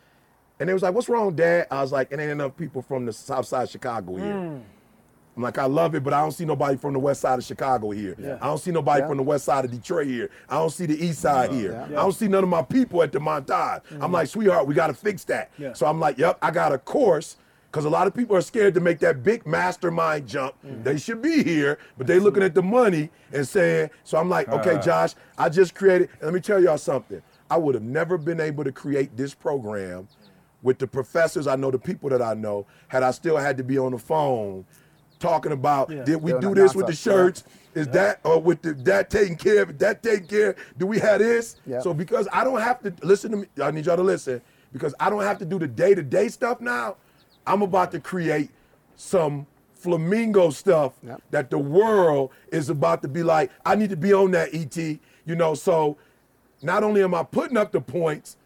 And 0.60 0.68
they 0.68 0.72
was 0.72 0.82
like, 0.84 0.94
"What's 0.94 1.08
wrong, 1.08 1.34
Dad?" 1.34 1.66
I 1.68 1.80
was 1.82 1.90
like, 1.90 2.12
"It 2.12 2.20
ain't 2.20 2.30
enough 2.30 2.56
people 2.56 2.80
from 2.82 3.06
the 3.06 3.12
South 3.12 3.46
Side 3.46 3.64
of 3.64 3.70
Chicago 3.70 4.14
here." 4.14 4.60
I'm 5.40 5.44
like, 5.44 5.56
I 5.56 5.64
love 5.64 5.94
it, 5.94 6.04
but 6.04 6.12
I 6.12 6.20
don't 6.20 6.32
see 6.32 6.44
nobody 6.44 6.76
from 6.76 6.92
the 6.92 6.98
west 6.98 7.22
side 7.22 7.38
of 7.38 7.44
Chicago 7.46 7.92
here. 7.92 8.14
I 8.42 8.46
don't 8.46 8.58
see 8.58 8.70
nobody 8.70 9.00
Yeah. 9.00 9.08
from 9.08 9.16
the 9.16 9.22
west 9.22 9.46
side 9.46 9.64
of 9.64 9.70
Detroit 9.70 10.06
here. 10.06 10.28
I 10.50 10.56
don't 10.56 10.68
see 10.68 10.84
the 10.84 11.02
east 11.02 11.20
side 11.20 11.50
here. 11.50 11.72
Yeah. 11.72 11.98
I 11.98 12.02
don't 12.02 12.12
see 12.12 12.28
none 12.28 12.42
of 12.44 12.50
my 12.50 12.60
people 12.60 13.02
at 13.02 13.10
the 13.10 13.20
montage. 13.20 13.80
I'm 13.90 14.00
mm-hmm. 14.00 14.12
like, 14.12 14.28
sweetheart, 14.28 14.66
we 14.66 14.74
got 14.74 14.88
to 14.88 14.94
fix 14.94 15.24
that. 15.24 15.50
Yeah. 15.56 15.72
So 15.72 15.86
I'm 15.86 15.98
like, 15.98 16.18
yep, 16.18 16.36
I 16.42 16.50
got 16.50 16.72
a 16.72 16.78
course. 16.78 17.38
Because 17.70 17.86
a 17.86 17.88
lot 17.88 18.06
of 18.06 18.14
people 18.14 18.36
are 18.36 18.42
scared 18.42 18.74
to 18.74 18.80
make 18.80 18.98
that 18.98 19.22
big 19.22 19.46
mastermind 19.46 20.28
jump. 20.28 20.56
Mm-hmm. 20.66 20.82
They 20.82 20.98
should 20.98 21.22
be 21.22 21.42
here, 21.42 21.78
but 21.96 22.06
they 22.06 22.18
looking 22.18 22.42
at 22.42 22.52
the 22.52 22.62
money 22.62 23.08
and 23.32 23.48
saying, 23.48 23.90
so 24.04 24.18
I'm 24.18 24.28
like, 24.28 24.48
okay, 24.48 24.74
uh. 24.74 24.82
Josh, 24.82 25.14
I 25.38 25.48
just 25.48 25.74
created, 25.74 26.10
and 26.14 26.22
let 26.24 26.34
me 26.34 26.40
tell 26.40 26.62
y'all 26.62 26.76
something. 26.76 27.22
I 27.48 27.56
would 27.56 27.74
have 27.76 27.84
never 27.84 28.18
been 28.18 28.40
able 28.40 28.64
to 28.64 28.72
create 28.72 29.16
this 29.16 29.34
program 29.34 30.08
with 30.62 30.78
the 30.78 30.86
professors 30.86 31.46
I 31.46 31.56
know, 31.56 31.70
the 31.70 31.78
people 31.78 32.10
that 32.10 32.20
I 32.20 32.34
know, 32.34 32.66
had 32.88 33.02
I 33.02 33.12
still 33.12 33.36
had 33.36 33.56
to 33.56 33.64
be 33.64 33.78
on 33.78 33.92
the 33.92 33.98
phone 33.98 34.66
talking 35.20 35.52
about 35.52 35.90
Yeah. 35.90 36.02
did 36.04 36.20
we 36.20 36.32
Doing 36.32 36.40
do 36.42 36.54
this 36.54 36.74
with 36.74 36.86
the 36.86 36.92
nonstop, 36.92 37.06
yeah. 37.06 37.12
shirts? 37.12 37.44
Is 37.74 37.86
that 37.88 38.18
or 38.24 38.40
with 38.40 38.62
the 38.62 38.74
that 38.74 39.10
taking 39.10 39.36
care 39.36 39.62
of? 39.62 39.78
That 39.78 40.02
taking 40.02 40.26
care? 40.26 40.56
Do 40.76 40.86
we 40.88 40.98
have 40.98 41.20
this? 41.20 41.56
Yeah. 41.64 41.78
So 41.80 41.94
because 41.94 42.26
I 42.32 42.42
don't 42.42 42.60
have 42.60 42.80
to 42.82 42.92
listen 43.06 43.30
to 43.30 43.36
me, 43.36 43.46
I 43.62 43.70
need 43.70 43.86
y'all 43.86 43.96
to 43.96 44.02
listen 44.02 44.42
because 44.72 44.92
I 44.98 45.08
don't 45.08 45.22
have 45.22 45.38
to 45.38 45.44
do 45.44 45.58
the 45.60 45.68
day 45.68 45.94
to 45.94 46.02
day 46.02 46.28
stuff 46.28 46.60
now. 46.60 46.96
I'm 47.46 47.62
about 47.62 47.92
to 47.92 48.00
create 48.00 48.50
some 48.96 49.46
flamingo 49.74 50.50
stuff 50.50 50.94
Yep. 51.06 51.22
that 51.30 51.50
the 51.50 51.58
world 51.58 52.30
is 52.50 52.68
about 52.70 53.02
to 53.02 53.08
be 53.08 53.22
like. 53.22 53.50
I 53.64 53.76
need 53.76 53.90
to 53.90 53.96
be 53.96 54.12
on 54.12 54.32
that 54.32 54.52
ET. 54.52 54.76
You 54.76 55.36
know, 55.36 55.54
so 55.54 55.96
not 56.62 56.82
only 56.82 57.02
am 57.04 57.14
I 57.14 57.22
putting 57.22 57.56
up 57.56 57.70
the 57.72 57.80
points, 57.80 58.36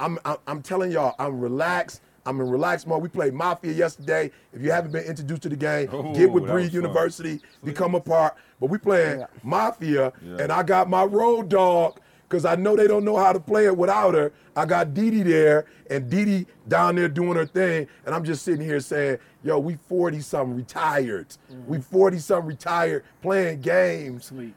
I'm 0.00 0.18
I'm, 0.24 0.36
I'm 0.48 0.62
telling 0.62 0.90
y'all 0.90 1.14
I'm 1.20 1.38
relaxed. 1.40 2.00
I'm 2.24 2.40
in 2.40 2.48
relaxed 2.48 2.86
mode. 2.86 3.02
We 3.02 3.08
played 3.08 3.34
Mafia 3.34 3.72
yesterday. 3.72 4.30
If 4.52 4.62
you 4.62 4.70
haven't 4.70 4.92
been 4.92 5.04
introduced 5.04 5.42
to 5.42 5.48
the 5.48 5.56
game, 5.56 5.92
Ooh, 5.92 6.14
get 6.14 6.30
with 6.30 6.44
that 6.46 6.52
Breathe 6.52 6.66
was 6.66 6.72
fun. 6.74 6.82
University, 6.82 7.40
become 7.64 7.94
a 7.94 8.00
part. 8.00 8.34
But 8.60 8.70
we 8.70 8.78
playing 8.78 9.20
Yeah. 9.20 9.26
Mafia, 9.42 10.12
Yeah. 10.22 10.36
and 10.40 10.52
I 10.52 10.62
got 10.62 10.88
my 10.88 11.04
road 11.04 11.48
dog 11.48 11.98
because 12.28 12.44
I 12.44 12.54
know 12.54 12.76
they 12.76 12.86
don't 12.86 13.04
know 13.04 13.16
how 13.16 13.32
to 13.32 13.40
play 13.40 13.66
it 13.66 13.76
without 13.76 14.14
her. 14.14 14.32
I 14.56 14.64
got 14.66 14.94
Dee 14.94 15.10
Dee 15.10 15.22
there, 15.22 15.64
and 15.90 16.08
Dee 16.08 16.24
Dee 16.24 16.46
down 16.68 16.94
there 16.94 17.08
doing 17.08 17.34
her 17.34 17.44
thing, 17.46 17.88
and 18.06 18.14
I'm 18.14 18.24
just 18.24 18.44
sitting 18.44 18.64
here 18.64 18.80
saying, 18.80 19.18
"Yo, 19.42 19.58
we 19.58 19.76
40 19.88 20.20
something 20.20 20.56
retired. 20.56 21.28
Mm-hmm. 21.52 21.66
We 21.70 21.78
40 21.80 22.18
something 22.18 22.46
retired 22.48 23.04
playing 23.20 23.60
games." 23.60 24.26
Sweet. 24.26 24.54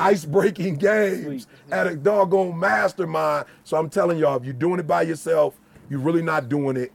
ice 0.00 0.24
breaking 0.24 0.74
games 0.76 1.46
at 1.70 1.86
a 1.86 1.94
doggone 1.96 2.58
mastermind. 2.58 3.44
So 3.64 3.76
I'm 3.76 3.90
telling 3.90 4.16
y'all, 4.18 4.36
if 4.36 4.44
you're 4.44 4.54
doing 4.54 4.80
it 4.80 4.86
by 4.86 5.02
yourself, 5.02 5.60
you're 5.90 6.00
really 6.00 6.22
not 6.22 6.48
doing 6.48 6.76
it. 6.78 6.92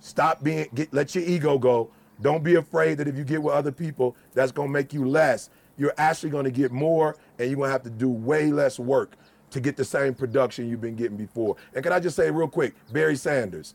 Stop 0.00 0.42
being 0.42 0.68
get 0.74 0.92
let 0.92 1.14
your 1.14 1.24
ego 1.24 1.58
go. 1.58 1.90
Don't 2.20 2.42
be 2.42 2.56
afraid 2.56 2.98
that 2.98 3.08
if 3.08 3.16
you 3.16 3.24
get 3.24 3.42
with 3.42 3.54
other 3.54 3.72
people, 3.72 4.16
that's 4.34 4.52
gonna 4.52 4.68
make 4.68 4.92
you 4.92 5.06
less. 5.06 5.50
You're 5.76 5.94
actually 5.98 6.30
gonna 6.30 6.50
get 6.50 6.72
more, 6.72 7.16
and 7.38 7.48
you're 7.48 7.58
gonna 7.58 7.70
have 7.70 7.84
to 7.84 7.90
do 7.90 8.08
way 8.08 8.50
less 8.50 8.78
work 8.78 9.16
to 9.50 9.60
get 9.60 9.76
the 9.76 9.84
same 9.84 10.14
production 10.14 10.68
you've 10.68 10.80
been 10.80 10.96
getting 10.96 11.16
before. 11.16 11.56
And 11.74 11.82
can 11.82 11.92
I 11.92 12.00
just 12.00 12.16
say 12.16 12.30
real 12.30 12.48
quick, 12.48 12.74
Barry 12.92 13.16
Sanders. 13.16 13.74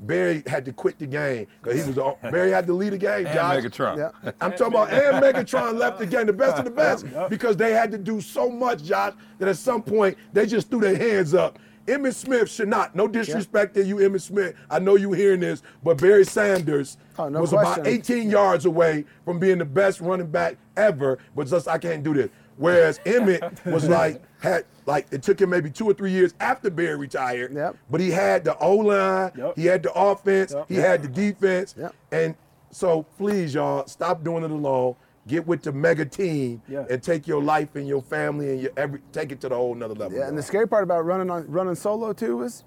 Barry 0.00 0.44
had 0.46 0.64
to 0.64 0.72
quit 0.72 0.98
the 0.98 1.06
game 1.06 1.46
because 1.60 1.80
he 1.80 1.86
was 1.86 1.96
the, 1.96 2.30
Barry 2.30 2.52
had 2.52 2.66
to 2.68 2.72
lead 2.72 2.92
the 2.92 2.98
game. 2.98 3.26
And 3.26 3.34
Josh. 3.34 3.56
Megatron. 3.56 3.96
Yeah. 3.96 4.30
I'm 4.40 4.52
talking 4.52 4.66
about 4.68 4.92
and 4.92 5.22
Megatron 5.22 5.76
left 5.76 5.98
the 5.98 6.06
game, 6.06 6.26
the 6.26 6.32
best 6.32 6.58
of 6.58 6.64
the 6.64 6.70
best, 6.70 7.04
because 7.28 7.56
they 7.56 7.72
had 7.72 7.90
to 7.90 7.98
do 7.98 8.20
so 8.20 8.48
much, 8.48 8.84
Josh, 8.84 9.14
that 9.38 9.48
at 9.48 9.56
some 9.56 9.82
point 9.82 10.16
they 10.32 10.46
just 10.46 10.70
threw 10.70 10.80
their 10.80 10.96
hands 10.96 11.34
up. 11.34 11.58
Emmitt 11.88 12.14
Smith 12.14 12.50
should 12.50 12.68
not. 12.68 12.94
No 12.94 13.08
disrespect 13.08 13.74
to 13.74 13.84
you, 13.84 13.96
Emmitt 13.96 14.20
Smith. 14.20 14.54
I 14.70 14.78
know 14.78 14.96
you 14.96 15.12
hearing 15.12 15.40
this, 15.40 15.62
but 15.82 15.98
Barry 16.00 16.24
Sanders 16.24 16.98
Oh, 17.18 17.28
no 17.28 17.40
was 17.40 17.52
about 17.52 17.76
question. 17.82 17.86
18 17.86 18.30
yards 18.30 18.66
away 18.66 19.04
from 19.24 19.38
being 19.38 19.58
the 19.58 19.64
best 19.64 20.00
running 20.00 20.28
back 20.30 20.56
ever, 20.76 21.18
but 21.34 21.48
just 21.48 21.66
I 21.66 21.78
can't 21.78 22.04
do 22.04 22.14
this. 22.14 22.28
Whereas 22.56 22.98
Emmitt 23.06 23.64
was 23.64 23.88
like 23.88 24.22
had 24.40 24.64
like 24.86 25.06
it 25.10 25.22
took 25.22 25.40
him 25.40 25.50
maybe 25.50 25.70
two 25.70 25.86
or 25.88 25.94
three 25.94 26.12
years 26.12 26.34
after 26.40 26.70
Barry 26.70 26.96
retired. 26.96 27.52
Yep. 27.54 27.76
But 27.90 28.00
he 28.00 28.10
had 28.10 28.44
the 28.44 28.56
O 28.58 28.76
line, 28.76 29.32
Yep. 29.36 29.56
he 29.56 29.64
had 29.64 29.82
the 29.82 29.92
offense, 29.94 30.52
Yep. 30.52 30.66
he 30.68 30.74
had 30.76 31.02
the 31.02 31.08
defense, 31.08 31.74
Yep. 31.78 31.94
and 32.12 32.34
so 32.70 33.04
please, 33.16 33.54
y'all, 33.54 33.86
stop 33.86 34.22
doing 34.22 34.44
it 34.44 34.50
alone. 34.50 34.94
Get 35.28 35.46
with 35.46 35.62
the 35.62 35.72
mega 35.72 36.04
team 36.06 36.62
Yeah. 36.66 36.86
and 36.90 37.02
take 37.02 37.28
your 37.28 37.42
life 37.42 37.76
and 37.76 37.86
your 37.86 38.02
family 38.02 38.50
and 38.50 38.60
your 38.62 38.70
every 38.76 39.00
take 39.12 39.30
it 39.30 39.40
to 39.42 39.48
the 39.48 39.54
whole 39.54 39.74
nother 39.74 39.94
level. 39.94 40.18
Yeah, 40.18 40.26
and 40.26 40.36
the 40.36 40.42
scary 40.42 40.66
part 40.66 40.82
about 40.82 41.04
running 41.04 41.30
on 41.30 41.44
running 41.48 41.74
solo 41.76 42.12
too 42.14 42.42
is 42.42 42.64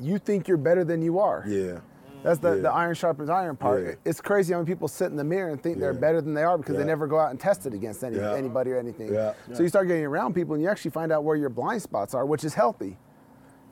you 0.00 0.18
think 0.18 0.48
you're 0.48 0.56
better 0.56 0.84
than 0.84 1.02
you 1.02 1.18
are. 1.18 1.44
yeah. 1.46 1.80
That's 2.22 2.38
the, 2.38 2.54
Yeah. 2.54 2.62
the 2.62 2.72
iron 2.72 2.94
sharpens 2.94 3.28
iron 3.28 3.54
part. 3.54 3.84
Yeah. 3.84 3.92
It's 4.06 4.18
crazy 4.22 4.54
how 4.54 4.58
many 4.60 4.66
people 4.72 4.88
sit 4.88 5.10
in 5.10 5.16
the 5.16 5.24
mirror 5.24 5.50
and 5.50 5.62
think 5.62 5.78
they're 5.78 5.92
better 5.92 6.22
than 6.22 6.32
they 6.32 6.42
are 6.42 6.56
because 6.56 6.74
they 6.78 6.84
never 6.84 7.06
go 7.06 7.18
out 7.18 7.30
and 7.30 7.38
test 7.38 7.66
it 7.66 7.74
against 7.74 8.02
any, 8.02 8.18
anybody 8.18 8.70
or 8.72 8.78
anything. 8.78 9.12
Yeah. 9.12 9.34
So 9.52 9.62
you 9.62 9.68
start 9.68 9.88
getting 9.88 10.06
around 10.06 10.32
people 10.34 10.54
and 10.54 10.62
you 10.62 10.70
actually 10.70 10.92
find 10.92 11.12
out 11.12 11.22
where 11.22 11.36
your 11.36 11.50
blind 11.50 11.82
spots 11.82 12.14
are, 12.14 12.24
which 12.24 12.42
is 12.42 12.54
healthy. 12.54 12.96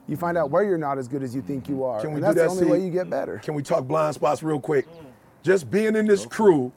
You 0.06 0.18
find 0.18 0.36
out 0.36 0.50
where 0.50 0.64
you're 0.64 0.76
not 0.76 0.98
as 0.98 1.08
good 1.08 1.22
as 1.22 1.34
you 1.34 1.40
think 1.40 1.66
you 1.66 1.82
are. 1.84 2.00
Can 2.02 2.10
we 2.10 2.16
and 2.16 2.24
do 2.26 2.26
that's 2.26 2.36
that, 2.36 2.44
the 2.44 2.50
only 2.50 2.64
C? 2.64 2.70
way 2.80 2.84
you 2.84 2.90
get 2.92 3.08
better. 3.08 3.38
Can 3.38 3.54
we 3.54 3.62
talk 3.62 3.84
blind 3.86 4.16
spots 4.16 4.42
real 4.42 4.60
quick? 4.60 4.86
Just 5.42 5.70
being 5.70 5.96
in 5.96 6.06
this 6.06 6.26
crew, 6.26 6.72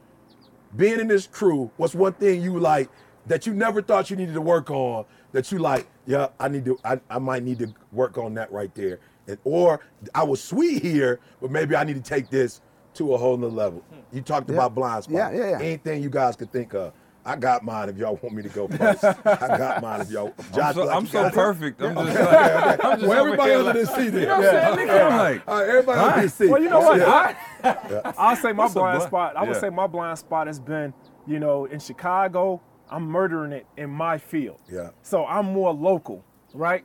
being 0.76 1.00
in 1.00 1.08
this 1.08 1.28
crew, 1.28 1.72
what's 1.78 1.96
one 1.96 2.14
thing 2.14 2.42
you 2.42 2.60
like 2.60 2.90
that 3.28 3.46
you 3.46 3.54
never 3.54 3.82
thought 3.82 4.10
you 4.10 4.16
needed 4.16 4.34
to 4.36 4.42
work 4.42 4.70
on 4.70 5.06
that 5.32 5.52
you 5.52 5.60
like, 5.60 5.88
yeah, 6.06 6.28
I 6.40 6.48
need 6.48 6.66
to, 6.66 6.78
I, 6.84 7.00
I 7.10 7.20
might 7.20 7.44
need 7.44 7.60
to 7.60 7.74
work 7.92 8.18
on 8.18 8.34
that 8.36 8.52
right 8.52 8.74
there. 8.76 9.00
And, 9.28 9.38
or 9.44 9.80
I 10.14 10.24
was 10.24 10.44
sweet 10.44 10.84
here, 10.84 11.20
but 11.42 11.50
maybe 11.52 11.76
I 11.76 11.84
need 11.84 11.96
to 11.96 12.02
take 12.08 12.30
this 12.30 12.62
to 12.96 13.14
a 13.14 13.18
whole 13.18 13.36
nother 13.36 13.52
level. 13.54 13.84
You 14.14 14.22
talked 14.22 14.50
Yeah. 14.50 14.56
about 14.56 14.76
blind 14.76 15.04
spots. 15.06 15.16
Yeah, 15.16 15.32
yeah, 15.32 15.50
yeah. 15.52 15.60
Anything 15.60 16.04
you 16.04 16.10
guys 16.10 16.36
could 16.36 16.52
think 16.52 16.74
of. 16.74 16.94
I 17.28 17.36
got 17.36 17.64
mine 17.64 17.90
if 17.90 17.98
y'all 17.98 18.20
want 18.22 18.36
me 18.36 18.44
to 18.44 18.50
go 18.50 18.68
first. 18.68 19.04
I 19.04 19.58
got 19.58 19.82
mine 19.82 20.02
if 20.02 20.12
y'all. 20.12 20.32
I'm 20.38 20.54
Josh, 20.54 20.76
so, 20.76 20.90
I'm 20.90 21.08
so 21.08 21.24
got 21.24 21.32
it? 21.32 21.34
perfect. 21.36 21.82
I'm 21.82 21.96
just 21.96 22.20
like, 22.20 22.86
I'm 22.86 23.00
just 23.00 23.10
Well, 23.10 23.26
everybody 23.26 23.52
under 23.54 23.64
like- 23.64 23.74
this 23.74 23.90
seat. 23.96 24.14
You 24.14 24.26
know 24.28 24.38
what 24.40 24.46
I'm 24.56 24.76
saying? 24.78 24.88
Nigga, 24.90 25.12
I'm 25.12 25.18
like, 25.18 25.48
All 25.48 25.60
right, 25.60 25.68
everybody 25.70 26.00
under 26.00 26.22
this 26.22 26.34
seat. 26.36 26.50
Well, 26.50 26.62
you 26.62 26.70
know 26.70 26.82
what? 26.82 26.98
Yeah. 27.00 27.32
I, 27.64 28.14
I'll 28.18 28.36
say 28.36 28.52
my 28.54 28.64
What's 28.66 28.76
blind 28.76 29.02
spot. 29.02 29.36
I 29.36 29.42
would 29.44 29.56
Yeah. 29.56 29.60
say 29.60 29.70
my 29.70 29.88
blind 29.88 30.20
spot 30.20 30.46
has 30.48 30.60
been, 30.60 30.94
you 31.26 31.40
know, 31.40 31.66
in 31.66 31.80
Chicago. 31.80 32.62
I'm 32.92 33.06
murdering 33.08 33.52
it 33.54 33.66
in 33.78 33.90
my 33.90 34.20
field. 34.20 34.62
Yeah. 34.72 34.92
So 35.02 35.26
I'm 35.26 35.46
more 35.48 35.74
local, 35.74 36.24
right? 36.54 36.84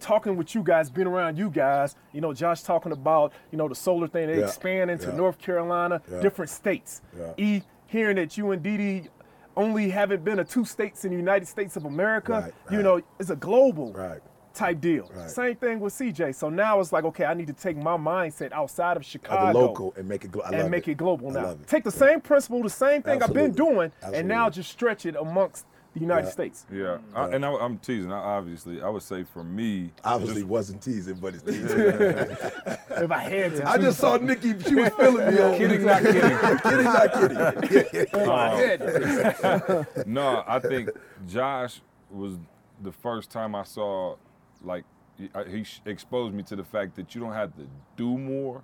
Talking 0.00 0.36
with 0.36 0.52
you 0.56 0.64
guys, 0.64 0.90
being 0.90 1.06
around 1.06 1.38
you 1.38 1.48
guys. 1.48 1.94
You 2.12 2.20
know, 2.20 2.32
Josh 2.32 2.62
talking 2.62 2.90
about, 2.90 3.32
you 3.52 3.56
know, 3.58 3.68
the 3.68 3.74
solar 3.76 4.08
thing. 4.08 4.26
They 4.26 4.40
Yeah. 4.40 4.46
expand 4.46 4.90
into 4.90 5.06
Yeah. 5.10 5.16
North 5.16 5.38
Carolina, 5.38 6.02
Yeah. 6.10 6.20
different 6.20 6.50
states. 6.50 7.02
E 7.36 7.62
hearing 7.86 8.16
that 8.16 8.36
you 8.36 8.50
and 8.50 8.60
Didi 8.64 9.08
only 9.56 9.88
haven't 9.90 10.24
been 10.24 10.36
to 10.36 10.44
two 10.44 10.64
states 10.64 11.04
in 11.04 11.10
the 11.10 11.16
United 11.16 11.46
States 11.46 11.76
of 11.76 11.84
America. 11.84 12.32
Right, 12.32 12.54
You 12.70 12.76
right. 12.78 12.84
know, 12.84 13.00
it's 13.18 13.30
a 13.30 13.36
global 13.36 13.92
Right. 13.92 14.20
type 14.54 14.80
deal. 14.80 15.10
Same 15.26 15.56
thing 15.56 15.80
with 15.80 15.92
CJ. 15.92 16.32
So 16.34 16.48
now 16.48 16.80
it's 16.80 16.92
like, 16.92 17.04
okay, 17.04 17.24
I 17.24 17.34
need 17.34 17.46
to 17.48 17.52
take 17.52 17.76
my 17.76 17.96
mindset 17.96 18.52
outside 18.52 18.96
of 18.96 19.04
Chicago 19.04 19.48
Of 19.48 19.54
local 19.54 19.94
and 19.96 20.08
make 20.08 20.24
it. 20.24 20.32
Glo- 20.32 20.42
and 20.44 20.70
make 20.70 20.88
it, 20.88 20.96
global 20.96 21.28
I 21.30 21.32
now. 21.32 21.46
love 21.48 21.60
it. 21.62 21.66
Take 21.66 21.84
the 21.84 21.90
same 21.90 22.20
principle, 22.20 22.62
the 22.62 22.70
same 22.70 23.02
thing 23.02 23.22
I've 23.22 23.32
been 23.32 23.50
Absolutely. 23.50 23.74
doing, 23.74 23.92
and 24.14 24.28
now 24.28 24.48
just 24.50 24.70
stretch 24.70 25.04
it 25.06 25.16
amongst 25.16 25.66
the 25.96 26.00
United 26.02 26.26
Yeah. 26.26 26.30
States. 26.30 26.66
Yeah, 26.70 26.98
I, 27.14 27.28
and 27.30 27.44
I, 27.44 27.52
I'm 27.54 27.78
teasing. 27.78 28.12
I, 28.12 28.18
obviously, 28.18 28.82
I 28.82 28.88
would 28.88 29.02
say 29.02 29.24
for 29.24 29.42
me, 29.42 29.90
Obviously 30.04 30.42
wasn't 30.42 30.82
teasing, 30.82 31.14
but 31.16 31.34
it's 31.34 31.42
teasing. 31.44 31.68
If 32.98 33.10
I 33.10 33.18
had 33.18 33.56
to, 33.56 33.68
I 33.68 33.76
just 33.78 33.98
saw 33.98 34.16
Nikki. 34.16 34.58
She 34.60 34.74
was 34.74 34.88
feeling 34.96 35.34
me. 35.34 35.40
on 35.40 35.58
kidding, 35.58 35.84
not 35.84 36.02
kidding. 36.02 36.20
kidding, 36.62 36.84
not 36.84 37.62
kidding. 37.68 37.88
if 37.92 38.14
I 38.14 38.56
had 38.56 38.80
to. 38.80 39.86
no, 40.06 40.42
I 40.46 40.58
think 40.60 40.90
Josh 41.28 41.82
was 42.10 42.38
the 42.82 42.92
first 42.92 43.30
time 43.30 43.54
I 43.54 43.64
saw, 43.64 44.16
like, 44.62 44.84
he- 45.18 45.28
I- 45.34 45.44
he 45.44 45.64
sh- 45.64 45.82
exposed 45.84 46.34
me 46.34 46.42
to 46.44 46.56
the 46.56 46.64
fact 46.64 46.96
that 46.96 47.14
you 47.14 47.20
don't 47.20 47.32
have 47.34 47.54
to 47.56 47.66
do 47.96 48.16
more 48.16 48.62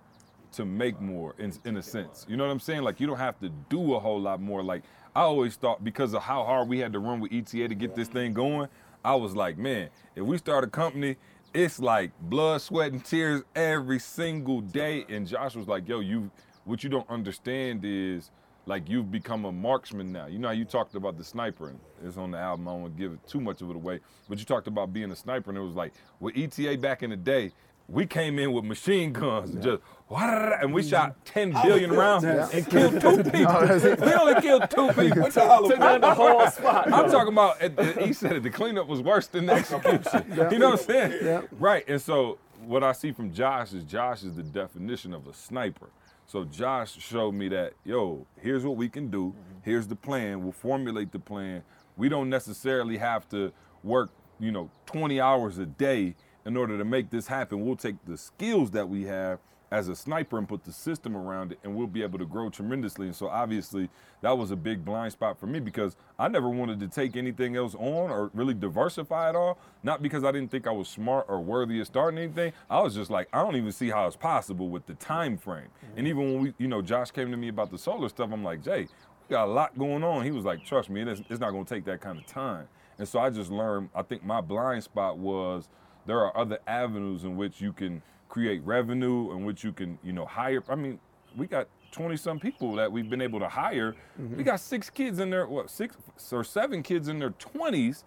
to 0.53 0.65
make 0.65 0.99
more, 1.01 1.35
in, 1.39 1.53
in 1.67 1.77
a 1.77 1.83
sense. 1.83 2.25
You 2.29 2.37
know 2.39 2.45
what 2.45 2.53
I'm 2.53 2.61
saying? 2.61 2.83
Like, 2.83 3.01
you 3.01 3.07
don't 3.07 3.19
have 3.19 3.39
to 3.41 3.51
do 3.69 3.95
a 3.95 4.01
whole 4.01 4.21
lot 4.21 4.41
more. 4.41 4.63
Like, 4.63 4.83
I 5.15 5.23
always 5.23 5.57
thought 5.57 5.85
because 5.85 6.15
of 6.15 6.23
how 6.23 6.45
hard 6.45 6.69
we 6.69 6.79
had 6.79 6.93
to 6.95 6.99
run 6.99 7.21
with 7.21 7.33
ETA 7.33 7.69
to 7.69 7.75
get 7.75 7.95
this 7.95 8.09
thing 8.09 8.33
going, 8.33 8.69
I 9.05 9.15
was 9.15 9.35
like, 9.35 9.59
man, 9.59 9.91
if 10.15 10.25
we 10.25 10.39
start 10.39 10.65
a 10.65 10.69
company, 10.69 11.17
it's 11.53 11.79
like 11.79 12.13
blood, 12.21 12.63
sweat, 12.63 12.93
and 12.93 13.05
tears 13.05 13.43
every 13.55 13.99
single 13.99 14.61
day. 14.61 15.05
And 15.09 15.27
Josh 15.27 15.55
was 15.55 15.69
like, 15.69 15.87
yo, 15.87 16.01
you, 16.01 16.31
what 16.65 16.83
you 16.83 16.89
don't 16.89 17.09
understand 17.11 17.83
is, 17.85 18.31
like 18.67 18.89
you've 18.89 19.11
become 19.11 19.45
a 19.45 19.53
marksman 19.53 20.13
now. 20.13 20.27
You 20.27 20.39
know 20.39 20.49
how 20.49 20.55
you 20.55 20.65
talked 20.65 20.95
about 20.95 21.19
the 21.19 21.25
sniper, 21.25 21.69
and 21.69 21.81
it's 22.05 22.17
on 22.17 22.31
the 22.31 22.39
album. 22.39 22.69
I 22.69 22.83
to 22.85 22.91
give 22.91 23.19
too 23.27 23.41
much 23.41 23.61
of 23.61 23.71
it 23.71 23.77
away, 23.77 24.01
but 24.29 24.39
you 24.39 24.45
talked 24.45 24.69
about 24.69 24.93
being 24.93 25.11
a 25.11 25.17
sniper, 25.17 25.51
and 25.51 25.59
it 25.59 25.63
was 25.63 25.75
like 25.75 25.93
with 26.21 26.37
ETA 26.37 26.79
back 26.79 27.03
in 27.03 27.11
the 27.11 27.17
day, 27.17 27.53
we 27.89 28.07
came 28.07 28.39
in 28.39 28.53
with 28.53 28.65
machine 28.65 29.13
guns 29.13 29.51
and 29.55 29.63
just 29.63 29.83
and 30.15 30.75
we 30.75 30.83
shot 30.83 31.25
10 31.25 31.53
billion 31.63 31.91
rounds 31.91 32.25
and 32.25 32.69
killed 32.69 33.01
two 33.01 33.23
people. 33.31 33.61
we 34.07 34.13
only 34.15 34.41
killed 34.43 34.69
two 34.71 34.89
people. 34.93 35.31
Took 35.31 35.79
down 35.79 36.01
the 36.03 36.15
whole 36.15 36.47
spot. 36.49 36.87
I'm 36.93 37.11
talking 37.11 37.33
about, 37.33 37.61
at 37.63 37.77
the- 37.77 37.93
he 38.05 38.13
said 38.13 38.33
it, 38.37 38.43
the 38.43 38.51
cleanup 38.51 38.87
was 38.89 39.01
worse 39.01 39.27
than 39.29 39.47
the 39.47 39.55
execution. 39.55 40.25
You 40.51 40.59
know 40.59 40.71
what 40.71 40.81
I'm 40.81 40.87
saying? 40.87 41.49
Right. 41.59 41.85
And 41.89 42.01
so 42.01 42.39
what 42.67 42.85
I 42.85 42.93
see 42.93 43.13
from 43.13 43.33
Josh 43.33 43.73
is 43.73 43.85
Josh 43.85 44.23
is 44.23 44.35
the 44.37 44.43
definition 44.43 45.15
of 45.15 45.27
a 45.27 45.33
sniper. 45.33 45.89
So 46.27 46.45
Josh 46.45 46.99
showed 47.01 47.33
me 47.33 47.49
that, 47.49 47.73
yo, 47.85 48.27
here's 48.41 48.65
what 48.65 48.77
we 48.77 48.89
can 48.91 49.11
do. 49.11 49.35
Here's 49.63 49.87
the 49.87 49.97
plan. 49.97 50.43
We'll 50.43 50.53
formulate 50.53 51.11
the 51.13 51.19
plan. 51.19 51.63
We 51.97 52.09
don't 52.11 52.29
necessarily 52.31 52.99
have 52.99 53.29
to 53.31 53.53
work, 53.83 54.11
you 54.39 54.53
know, 54.53 54.71
20 54.87 55.21
hours 55.21 55.59
a 55.59 55.67
day 55.67 56.15
in 56.45 56.57
order 56.57 56.79
to 56.79 56.85
make 56.85 57.11
this 57.11 57.27
happen. 57.27 57.65
We'll 57.65 57.77
take 57.77 58.05
the 58.05 58.17
skills 58.17 58.71
that 58.73 58.89
we 58.89 59.05
have 59.05 59.39
as 59.73 59.89
a 59.89 59.97
sniper 59.97 60.37
and 60.37 60.47
put 60.47 60.65
the 60.65 60.73
system 60.73 61.17
around 61.17 61.51
it 61.51 61.59
and 61.65 61.75
we'll 61.75 61.87
be 61.87 62.03
able 62.03 62.19
to 62.19 62.27
grow 62.27 62.51
tremendously. 62.51 63.07
And 63.07 63.17
so 63.17 63.29
obviously 63.29 63.89
that 64.21 64.37
was 64.37 64.51
a 64.51 64.57
big 64.57 64.85
blind 64.85 65.13
spot 65.13 65.41
for 65.41 65.47
me 65.47 65.61
because 65.61 65.97
I 66.19 66.29
never 66.29 66.51
wanted 66.51 66.79
to 66.81 66.89
take 66.89 67.17
anything 67.17 67.57
else 67.57 67.75
on 67.75 68.11
or 68.11 68.31
really 68.35 68.53
diversify 68.53 69.31
at 69.31 69.35
all. 69.35 69.59
Not 69.83 70.03
because 70.03 70.25
I 70.25 70.31
didn't 70.31 70.51
think 70.51 70.67
I 70.67 70.73
was 70.73 70.89
smart 70.89 71.25
or 71.27 71.41
worthy 71.41 71.81
of 71.81 71.87
starting 71.87 72.19
anything. 72.19 72.53
I 72.69 72.83
was 72.83 72.95
just 72.95 73.11
like, 73.11 73.29
I 73.33 73.43
don't 73.43 73.57
even 73.57 73.73
see 73.73 73.89
how 73.89 74.07
it's 74.07 74.15
possible 74.15 74.69
with 74.69 74.85
the 74.85 74.95
time 74.95 75.39
frame. 75.39 75.69
And 75.97 76.07
even 76.07 76.35
when 76.35 76.43
we, 76.43 76.55
you 76.59 76.69
know, 76.69 76.83
Josh 76.83 77.11
came 77.11 77.31
to 77.31 77.37
me 77.39 77.49
about 77.49 77.71
the 77.71 77.79
solar 77.79 78.11
stuff, 78.11 78.29
I'm 78.31 78.45
like, 78.45 78.63
Jay, 78.63 78.83
we 78.83 79.33
got 79.33 79.47
a 79.47 79.51
lot 79.51 79.79
going 79.79 80.05
on. 80.05 80.23
He 80.23 80.33
was 80.33 80.45
like, 80.45 80.67
trust 80.67 80.91
me, 80.91 81.01
it's, 81.01 81.23
it's 81.31 81.41
not 81.41 81.51
gonna 81.51 81.65
take 81.65 81.87
that 81.87 82.03
kind 82.03 82.19
of 82.19 82.27
time. 82.27 82.69
And 82.99 83.09
so 83.09 83.21
I 83.21 83.31
just 83.31 83.51
learned, 83.51 83.89
I 83.95 84.03
think 84.03 84.23
my 84.23 84.43
blind 84.43 84.85
spot 84.85 85.17
was 85.17 85.71
there 86.07 86.21
are 86.21 86.37
other 86.37 86.59
avenues 86.67 87.25
in 87.25 87.37
which 87.37 87.61
you 87.61 87.73
can 87.73 88.03
create 88.29 88.63
revenue 88.65 89.31
in 89.33 89.45
which 89.45 89.63
you 89.63 89.73
can, 89.73 89.99
you 90.03 90.13
know, 90.13 90.25
hire. 90.25 90.63
I 90.69 90.75
mean, 90.75 90.99
we 91.37 91.47
got 91.47 91.69
20 91.91 92.17
some 92.17 92.41
people 92.41 92.75
that 92.77 92.91
we've 92.91 93.11
been 93.11 93.21
able 93.21 93.39
to 93.39 93.49
hire. 93.49 93.95
We 94.19 94.25
mm-hmm. 94.25 94.43
got 94.43 94.61
six 94.61 94.89
kids 94.89 95.19
in 95.19 95.31
their, 95.31 95.47
what, 95.47 95.71
six 95.71 95.97
or 96.33 96.43
seven 96.43 96.83
kids 96.83 97.09
in 97.09 97.19
their 97.19 97.31
20s 97.31 98.05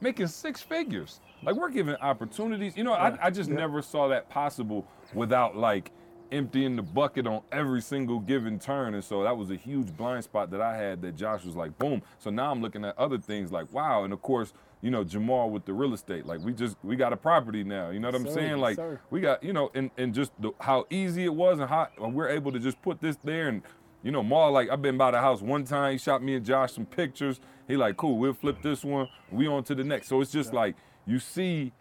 making 0.00 0.28
six 0.28 0.60
figures. 0.60 1.20
Like 1.42 1.56
we're 1.56 1.70
giving 1.70 1.96
opportunities. 1.96 2.76
You 2.76 2.84
know, 2.84 2.92
I, 2.92 3.18
I 3.20 3.30
just 3.30 3.50
never 3.50 3.82
saw 3.82 4.08
that 4.08 4.30
possible 4.30 4.86
without 5.12 5.56
like 5.56 5.90
emptying 6.30 6.76
the 6.76 6.82
bucket 6.82 7.26
on 7.26 7.42
every 7.52 7.80
single 7.80 8.20
given 8.20 8.58
turn. 8.58 8.94
And 8.94 9.04
so 9.04 9.22
that 9.22 9.36
was 9.36 9.50
a 9.50 9.56
huge 9.56 9.96
blind 9.96 10.24
spot 10.24 10.50
that 10.50 10.60
I 10.60 10.76
had 10.76 11.02
that 11.02 11.16
Josh 11.16 11.44
was 11.44 11.56
like, 11.56 11.76
boom. 11.78 12.02
So 12.18 12.30
now 12.30 12.50
I'm 12.50 12.62
looking 12.62 12.84
at 12.84 12.96
other 12.98 13.18
things 13.18 13.52
like, 13.52 13.72
wow. 13.72 14.04
And 14.04 14.12
of 14.12 14.22
course, 14.22 14.52
you 14.80 14.90
know, 14.90 15.04
Jamal 15.04 15.50
with 15.50 15.64
the 15.64 15.72
real 15.72 15.94
estate. 15.94 16.26
Like 16.26 16.40
we 16.40 16.52
just 16.52 16.76
we 16.82 16.96
got 16.96 17.12
a 17.12 17.16
property 17.16 17.64
now. 17.64 17.90
You 17.90 18.00
know 18.00 18.08
what 18.08 18.14
I'm 18.14 18.26
Sir, 18.26 18.34
saying? 18.34 18.58
Like 18.58 18.76
sir. 18.76 19.00
we 19.10 19.20
got, 19.20 19.42
you 19.42 19.52
know, 19.52 19.70
and, 19.74 19.90
and 19.96 20.14
just 20.14 20.32
the, 20.40 20.52
how 20.60 20.86
easy 20.90 21.24
it 21.24 21.34
was 21.34 21.58
and 21.58 21.68
how 21.68 21.88
we're 21.98 22.28
able 22.28 22.52
to 22.52 22.58
just 22.58 22.80
put 22.82 23.00
this 23.00 23.16
there 23.24 23.48
and 23.48 23.62
you 24.02 24.10
know, 24.10 24.22
Maul, 24.22 24.52
like 24.52 24.68
I've 24.68 24.82
been 24.82 24.98
by 24.98 25.10
the 25.12 25.18
house 25.18 25.40
one 25.40 25.64
time, 25.64 25.92
he 25.92 25.98
shot 25.98 26.22
me 26.22 26.34
and 26.34 26.44
Josh 26.44 26.74
some 26.74 26.84
pictures. 26.84 27.40
He 27.66 27.76
like, 27.76 27.96
cool, 27.96 28.18
we'll 28.18 28.34
flip 28.34 28.60
this 28.60 28.84
one, 28.84 29.08
we 29.32 29.48
on 29.48 29.64
to 29.64 29.74
the 29.74 29.82
next. 29.82 30.08
So 30.08 30.20
it's 30.20 30.30
just 30.30 30.52
like 30.52 30.76
you 31.06 31.18
see 31.18 31.72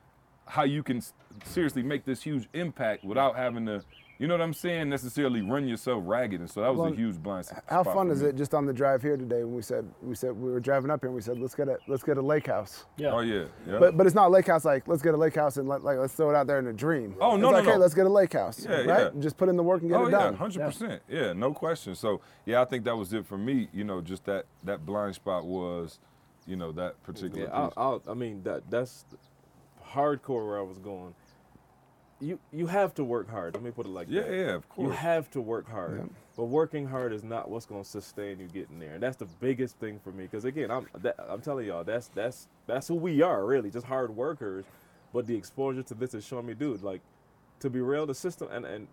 how 0.45 0.63
you 0.63 0.83
can 0.83 1.01
seriously 1.43 1.83
make 1.83 2.05
this 2.05 2.23
huge 2.23 2.47
impact 2.53 3.03
without 3.03 3.35
having 3.35 3.65
to 3.65 3.83
you 4.19 4.27
know 4.27 4.35
what 4.35 4.41
I'm 4.41 4.53
saying, 4.53 4.89
necessarily 4.89 5.41
run 5.41 5.67
yourself 5.67 6.03
ragged. 6.05 6.39
And 6.39 6.49
so 6.49 6.61
that 6.61 6.69
was 6.69 6.79
Well, 6.79 6.93
a 6.93 6.95
huge 6.95 7.17
blind 7.17 7.45
spot. 7.45 7.63
How 7.67 7.83
fun 7.83 8.09
is 8.11 8.21
it 8.21 8.35
just 8.35 8.53
on 8.53 8.65
the 8.65 8.73
drive 8.73 9.01
here 9.01 9.17
today 9.17 9.43
when 9.43 9.55
we 9.55 9.61
said 9.61 9.89
we 10.01 10.15
said 10.15 10.31
we 10.31 10.51
were 10.51 10.59
driving 10.59 10.91
up 10.91 11.01
here 11.01 11.07
and 11.07 11.15
we 11.15 11.21
said 11.21 11.39
let's 11.39 11.55
get 11.55 11.67
a 11.67 11.77
let's 11.87 12.03
get 12.03 12.17
a 12.17 12.21
lake 12.21 12.47
house. 12.47 12.85
Yeah. 12.97 13.11
Oh 13.11 13.19
yeah, 13.19 13.45
yeah. 13.67 13.79
But 13.79 13.97
but 13.97 14.05
it's 14.05 14.15
not 14.15 14.27
a 14.27 14.29
lake 14.29 14.47
house 14.47 14.65
like 14.65 14.87
let's 14.87 15.01
get 15.01 15.13
a 15.13 15.17
lake 15.17 15.35
house 15.35 15.57
and 15.57 15.67
let, 15.67 15.83
like 15.83 15.97
let's 15.97 16.13
throw 16.13 16.29
it 16.29 16.35
out 16.35 16.47
there 16.47 16.59
in 16.59 16.67
a 16.67 16.73
dream. 16.73 17.15
Oh, 17.19 17.35
no, 17.35 17.35
it's 17.35 17.41
no, 17.41 17.49
like, 17.51 17.65
no. 17.65 17.71
hey, 17.71 17.77
let's 17.77 17.93
get 17.93 18.05
a 18.05 18.09
lake 18.09 18.33
house. 18.33 18.63
Yeah, 18.63 18.75
right? 18.77 18.87
yeah. 18.87 19.09
Just 19.19 19.37
put 19.37 19.49
in 19.49 19.57
the 19.57 19.63
work 19.63 19.81
and 19.81 19.89
get 19.89 19.99
oh 19.99 20.05
it 20.07 20.11
yeah, 20.11 20.19
done. 20.19 20.35
hundred 20.35 20.61
percent. 20.65 21.01
Yeah, 21.09 21.33
no 21.33 21.53
question. 21.53 21.95
So 21.95 22.21
yeah, 22.45 22.61
I 22.61 22.65
think 22.65 22.85
that 22.85 22.95
was 22.95 23.13
it 23.13 23.25
for 23.25 23.37
me. 23.37 23.67
You 23.73 23.83
know, 23.83 24.01
just 24.01 24.25
that 24.25 24.45
that 24.63 24.85
blind 24.85 25.15
spot 25.15 25.45
was, 25.45 25.99
you 26.45 26.55
know, 26.55 26.71
that 26.73 27.01
particular 27.03 27.41
Yeah, 27.41 27.65
piece. 27.67 27.73
I'll, 27.77 28.01
I'll, 28.05 28.11
I 28.11 28.13
mean 28.13 28.43
that 28.43 28.69
that's 28.69 29.05
hardcore 29.93 30.45
where 30.47 30.59
I 30.59 30.63
was 30.63 30.77
going. 30.79 31.13
You 32.23 32.39
you 32.53 32.67
have 32.67 32.93
to 32.95 33.03
work 33.03 33.29
hard. 33.29 33.53
Let 33.53 33.63
me 33.63 33.71
put 33.71 33.85
it 33.85 33.89
like 33.89 34.07
yeah, 34.09 34.21
that. 34.21 34.31
yeah, 34.31 34.55
of 34.55 34.69
course. 34.69 34.87
You 34.87 34.91
have 34.91 35.29
to 35.31 35.41
work 35.41 35.69
hard, 35.69 36.09
but 36.37 36.45
working 36.45 36.87
hard 36.87 37.11
is 37.11 37.23
not 37.23 37.49
what's 37.49 37.65
going 37.65 37.83
to 37.83 37.89
sustain 37.89 38.39
you 38.39 38.47
getting 38.47 38.79
there. 38.79 38.93
And 38.93 39.03
that's 39.03 39.17
the 39.17 39.25
biggest 39.25 39.77
thing 39.77 39.99
for 40.03 40.11
me. 40.11 40.23
Because 40.23 40.45
again, 40.45 40.71
I'm 40.71 40.87
that, 41.01 41.15
I'm 41.27 41.41
telling 41.41 41.67
y'all, 41.67 41.83
that's 41.83 42.07
that's 42.07 42.47
that's 42.65 42.87
who 42.87 42.95
we 42.95 43.21
are, 43.21 43.45
really, 43.45 43.69
just 43.69 43.85
hard 43.85 44.15
workers. 44.15 44.63
But 45.13 45.27
the 45.27 45.35
exposure 45.35 45.83
to 45.83 45.93
this 45.93 46.13
is 46.13 46.25
showing 46.25 46.45
me, 46.45 46.53
dude, 46.53 46.81
like 46.81 47.01
to 47.59 47.69
be 47.69 47.81
real, 47.81 48.05
the 48.05 48.15
system 48.15 48.47
and 48.51 48.65
and 48.65 48.87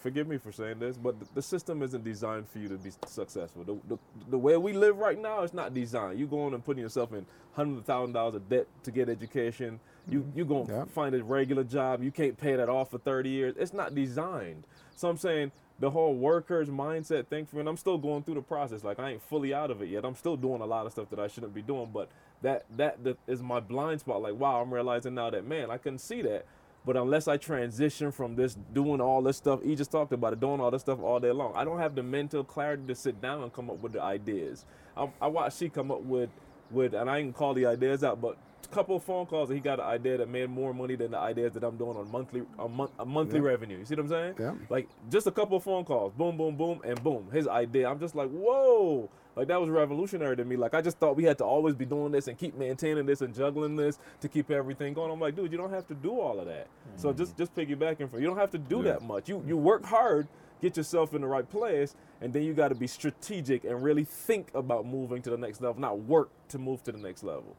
forgive 0.00 0.26
me 0.26 0.38
for 0.38 0.52
saying 0.52 0.78
this, 0.80 0.96
but 0.96 1.18
the, 1.20 1.26
the 1.34 1.42
system 1.42 1.82
isn't 1.82 2.04
designed 2.04 2.48
for 2.48 2.58
you 2.58 2.68
to 2.68 2.76
be 2.76 2.90
successful. 3.06 3.64
The, 3.64 3.76
the, 3.88 3.98
the 4.30 4.38
way 4.38 4.56
we 4.56 4.72
live 4.72 4.98
right 4.98 5.20
now 5.20 5.42
is 5.42 5.54
not 5.54 5.74
designed. 5.74 6.18
You 6.18 6.26
going 6.26 6.54
and 6.54 6.64
putting 6.64 6.82
yourself 6.82 7.12
in 7.12 7.26
hundreds 7.52 7.80
of 7.80 7.84
thousand 7.86 8.14
dollars 8.14 8.36
of 8.36 8.48
debt 8.48 8.66
to 8.84 8.90
get 8.90 9.08
education. 9.08 9.80
You 10.08 10.20
mm-hmm. 10.20 10.38
you 10.38 10.44
going 10.44 10.66
to 10.68 10.72
Yeah. 10.72 10.84
find 10.86 11.14
a 11.14 11.22
regular 11.22 11.64
job. 11.64 12.02
You 12.02 12.10
can't 12.10 12.36
pay 12.38 12.56
that 12.56 12.68
off 12.68 12.90
for 12.90 12.98
30 12.98 13.28
years. 13.30 13.54
It's 13.58 13.72
not 13.74 13.94
designed. 13.94 14.64
So 14.96 15.08
I'm 15.08 15.16
saying 15.18 15.52
the 15.78 15.90
whole 15.90 16.14
workers 16.14 16.68
mindset 16.68 17.26
thing 17.28 17.46
for 17.46 17.56
me, 17.56 17.60
and 17.60 17.68
I'm 17.68 17.76
still 17.76 17.98
going 17.98 18.22
through 18.22 18.34
the 18.34 18.42
process. 18.42 18.84
Like 18.84 18.98
I 18.98 19.10
ain't 19.12 19.22
fully 19.22 19.54
out 19.54 19.70
of 19.70 19.82
it 19.82 19.88
yet. 19.88 20.04
I'm 20.04 20.14
still 20.16 20.36
doing 20.36 20.60
a 20.60 20.66
lot 20.66 20.86
of 20.86 20.92
stuff 20.92 21.10
that 21.10 21.18
I 21.20 21.28
shouldn't 21.28 21.54
be 21.54 21.62
doing, 21.62 21.90
but 21.92 22.10
that 22.42 22.64
that, 22.76 23.02
that 23.04 23.18
is 23.26 23.42
my 23.42 23.60
blind 23.60 24.00
spot. 24.00 24.22
Like 24.22 24.34
wow, 24.34 24.60
I'm 24.60 24.72
realizing 24.72 25.14
now 25.14 25.30
that 25.30 25.46
man, 25.46 25.70
I 25.70 25.78
couldn't 25.78 26.00
see 26.00 26.22
that. 26.22 26.46
But 26.84 26.96
unless 26.96 27.28
I 27.28 27.36
transition 27.36 28.10
from 28.10 28.36
this 28.36 28.56
doing 28.72 29.00
all 29.00 29.22
this 29.22 29.36
stuff, 29.36 29.62
he 29.62 29.76
just 29.76 29.90
talked 29.90 30.12
about 30.12 30.32
it, 30.32 30.40
doing 30.40 30.60
all 30.60 30.70
this 30.70 30.82
stuff 30.82 30.98
all 31.00 31.20
day 31.20 31.30
long, 31.30 31.52
I 31.54 31.64
don't 31.64 31.78
have 31.78 31.94
the 31.94 32.02
mental 32.02 32.42
clarity 32.42 32.84
to 32.88 32.94
sit 32.94 33.20
down 33.20 33.42
and 33.42 33.52
come 33.52 33.68
up 33.68 33.80
with 33.80 33.92
the 33.92 34.02
ideas. 34.02 34.64
I, 34.96 35.10
I 35.20 35.26
watched 35.26 35.58
she 35.58 35.68
come 35.68 35.90
up 35.90 36.02
with, 36.02 36.30
with, 36.70 36.94
and 36.94 37.10
I 37.10 37.18
ain't 37.18 37.34
call 37.34 37.52
the 37.52 37.66
ideas 37.66 38.02
out, 38.02 38.20
but 38.20 38.38
a 38.64 38.68
couple 38.74 38.96
of 38.96 39.04
phone 39.04 39.26
calls, 39.26 39.50
and 39.50 39.58
he 39.58 39.62
got 39.62 39.78
an 39.78 39.86
idea 39.86 40.16
that 40.18 40.28
made 40.28 40.48
more 40.48 40.72
money 40.72 40.96
than 40.96 41.10
the 41.10 41.18
ideas 41.18 41.52
that 41.52 41.64
I'm 41.64 41.76
doing 41.76 41.96
on 41.96 42.10
monthly, 42.10 42.42
a, 42.58 42.68
month, 42.68 42.92
a 42.98 43.04
monthly 43.04 43.40
revenue. 43.40 43.78
You 43.78 43.84
see 43.84 43.94
what 43.96 44.04
I'm 44.04 44.08
saying? 44.08 44.34
Yeah. 44.38 44.54
Like 44.70 44.88
just 45.10 45.26
a 45.26 45.30
couple 45.30 45.58
of 45.58 45.62
phone 45.64 45.84
calls, 45.84 46.12
boom, 46.14 46.36
boom, 46.38 46.56
boom, 46.56 46.80
and 46.84 47.02
boom, 47.02 47.28
his 47.30 47.46
idea. 47.46 47.90
I'm 47.90 48.00
just 48.00 48.14
like, 48.14 48.30
whoa. 48.30 49.10
Like 49.40 49.48
that 49.48 49.58
was 49.58 49.70
revolutionary 49.70 50.36
to 50.36 50.44
me. 50.44 50.56
Like 50.56 50.74
I 50.74 50.82
just 50.82 50.98
thought 50.98 51.16
we 51.16 51.24
had 51.24 51.38
to 51.38 51.46
always 51.46 51.74
be 51.74 51.86
doing 51.86 52.12
this 52.12 52.28
and 52.28 52.36
keep 52.36 52.58
maintaining 52.58 53.06
this 53.06 53.22
and 53.22 53.34
juggling 53.34 53.74
this 53.74 53.98
to 54.20 54.28
keep 54.28 54.50
everything 54.50 54.92
going. 54.92 55.10
I'm 55.10 55.18
like, 55.18 55.34
dude, 55.34 55.50
you 55.50 55.56
don't 55.56 55.72
have 55.72 55.86
to 55.86 55.94
do 55.94 56.10
all 56.20 56.38
of 56.38 56.44
that. 56.44 56.66
So 56.96 57.08
mm-hmm. 57.08 57.16
just 57.16 57.38
just 57.38 57.54
piggybacking 57.54 58.10
from 58.10 58.20
you 58.20 58.26
don't 58.26 58.36
have 58.36 58.50
to 58.50 58.58
do 58.58 58.82
Yeah. 58.84 58.92
that 58.92 59.02
much. 59.02 59.30
You 59.30 59.42
you 59.46 59.56
work 59.56 59.82
hard, 59.82 60.28
get 60.60 60.76
yourself 60.76 61.14
in 61.14 61.22
the 61.22 61.26
right 61.26 61.48
place, 61.48 61.96
and 62.20 62.34
then 62.34 62.42
you 62.42 62.52
got 62.52 62.68
to 62.68 62.74
be 62.74 62.86
strategic 62.86 63.64
and 63.64 63.82
really 63.82 64.04
think 64.04 64.50
about 64.54 64.84
moving 64.84 65.22
to 65.22 65.30
the 65.30 65.38
next 65.38 65.62
level, 65.62 65.80
not 65.80 66.00
work 66.00 66.28
to 66.48 66.58
move 66.58 66.82
to 66.84 66.92
the 66.92 66.98
next 66.98 67.24
level. 67.24 67.56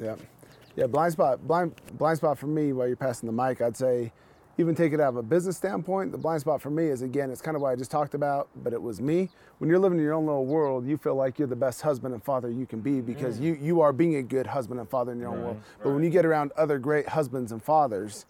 Yeah, 0.00 0.16
yeah. 0.74 0.88
Blind 0.88 1.12
spot, 1.12 1.46
blind 1.46 1.80
blind 1.92 2.16
spot 2.16 2.38
for 2.38 2.48
me. 2.48 2.72
While 2.72 2.88
you're 2.88 2.96
passing 2.96 3.28
the 3.28 3.32
mic, 3.32 3.60
I'd 3.60 3.76
say, 3.76 4.10
even 4.60 4.74
take 4.74 4.92
it 4.92 5.00
out 5.00 5.08
of 5.08 5.16
a 5.16 5.22
business 5.22 5.56
standpoint. 5.56 6.12
The 6.12 6.18
blind 6.18 6.42
spot 6.42 6.60
for 6.60 6.70
me 6.70 6.86
is 6.86 7.02
again, 7.02 7.30
it's 7.30 7.40
kind 7.40 7.56
of 7.56 7.62
what 7.62 7.70
I 7.70 7.76
just 7.76 7.90
talked 7.90 8.14
about, 8.14 8.48
but 8.62 8.72
it 8.72 8.80
was 8.80 9.00
me. 9.00 9.30
When 9.58 9.68
you're 9.70 9.78
living 9.78 9.98
in 9.98 10.04
your 10.04 10.14
own 10.14 10.26
little 10.26 10.46
world, 10.46 10.86
you 10.86 10.96
feel 10.96 11.14
like 11.14 11.38
you're 11.38 11.48
the 11.48 11.56
best 11.56 11.80
husband 11.80 12.14
and 12.14 12.22
father 12.22 12.50
you 12.50 12.66
can 12.66 12.80
be 12.80 13.00
because 13.00 13.38
mm. 13.38 13.42
you 13.42 13.58
you 13.60 13.80
are 13.80 13.92
being 13.92 14.16
a 14.16 14.22
good 14.22 14.46
husband 14.46 14.78
and 14.80 14.88
father 14.88 15.12
in 15.12 15.18
your 15.18 15.28
own 15.28 15.42
world. 15.42 15.60
But 15.82 15.90
when 15.90 16.04
you 16.04 16.10
get 16.10 16.26
around 16.26 16.52
other 16.56 16.78
great 16.78 17.08
husbands 17.08 17.52
and 17.52 17.62
fathers. 17.62 18.26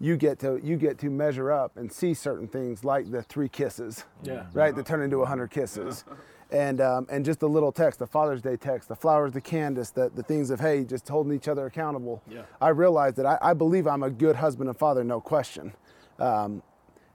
You 0.00 0.16
get 0.16 0.40
to 0.40 0.60
you 0.64 0.76
get 0.76 0.98
to 0.98 1.10
measure 1.10 1.52
up 1.52 1.76
and 1.76 1.92
see 1.92 2.12
certain 2.12 2.48
things 2.48 2.82
like 2.82 3.12
the 3.12 3.22
three 3.22 3.48
kisses, 3.48 4.04
Yeah. 4.24 4.46
right? 4.52 4.74
That 4.74 4.84
turn 4.84 5.00
into 5.00 5.18
a 5.18 5.26
hundred 5.26 5.52
kisses, 5.52 6.04
and 6.52 6.80
um, 6.80 7.06
and 7.10 7.24
just 7.24 7.40
the 7.40 7.48
little 7.48 7.72
text, 7.72 7.98
the 7.98 8.06
Father's 8.06 8.42
Day 8.42 8.56
text, 8.56 8.88
the 8.88 8.94
flowers 8.94 9.32
to 9.32 9.40
Candace, 9.40 9.90
the, 9.90 10.10
the 10.14 10.22
things 10.22 10.50
of 10.50 10.60
hey, 10.60 10.84
just 10.84 11.08
holding 11.08 11.32
each 11.32 11.48
other 11.48 11.66
accountable. 11.66 12.22
Yeah. 12.30 12.42
I 12.60 12.68
realized 12.68 13.16
that 13.16 13.26
I, 13.26 13.38
I 13.40 13.54
believe 13.54 13.86
I'm 13.86 14.02
a 14.02 14.10
good 14.10 14.36
husband 14.36 14.68
and 14.68 14.78
father, 14.78 15.02
no 15.02 15.20
question, 15.20 15.72
um, 16.18 16.62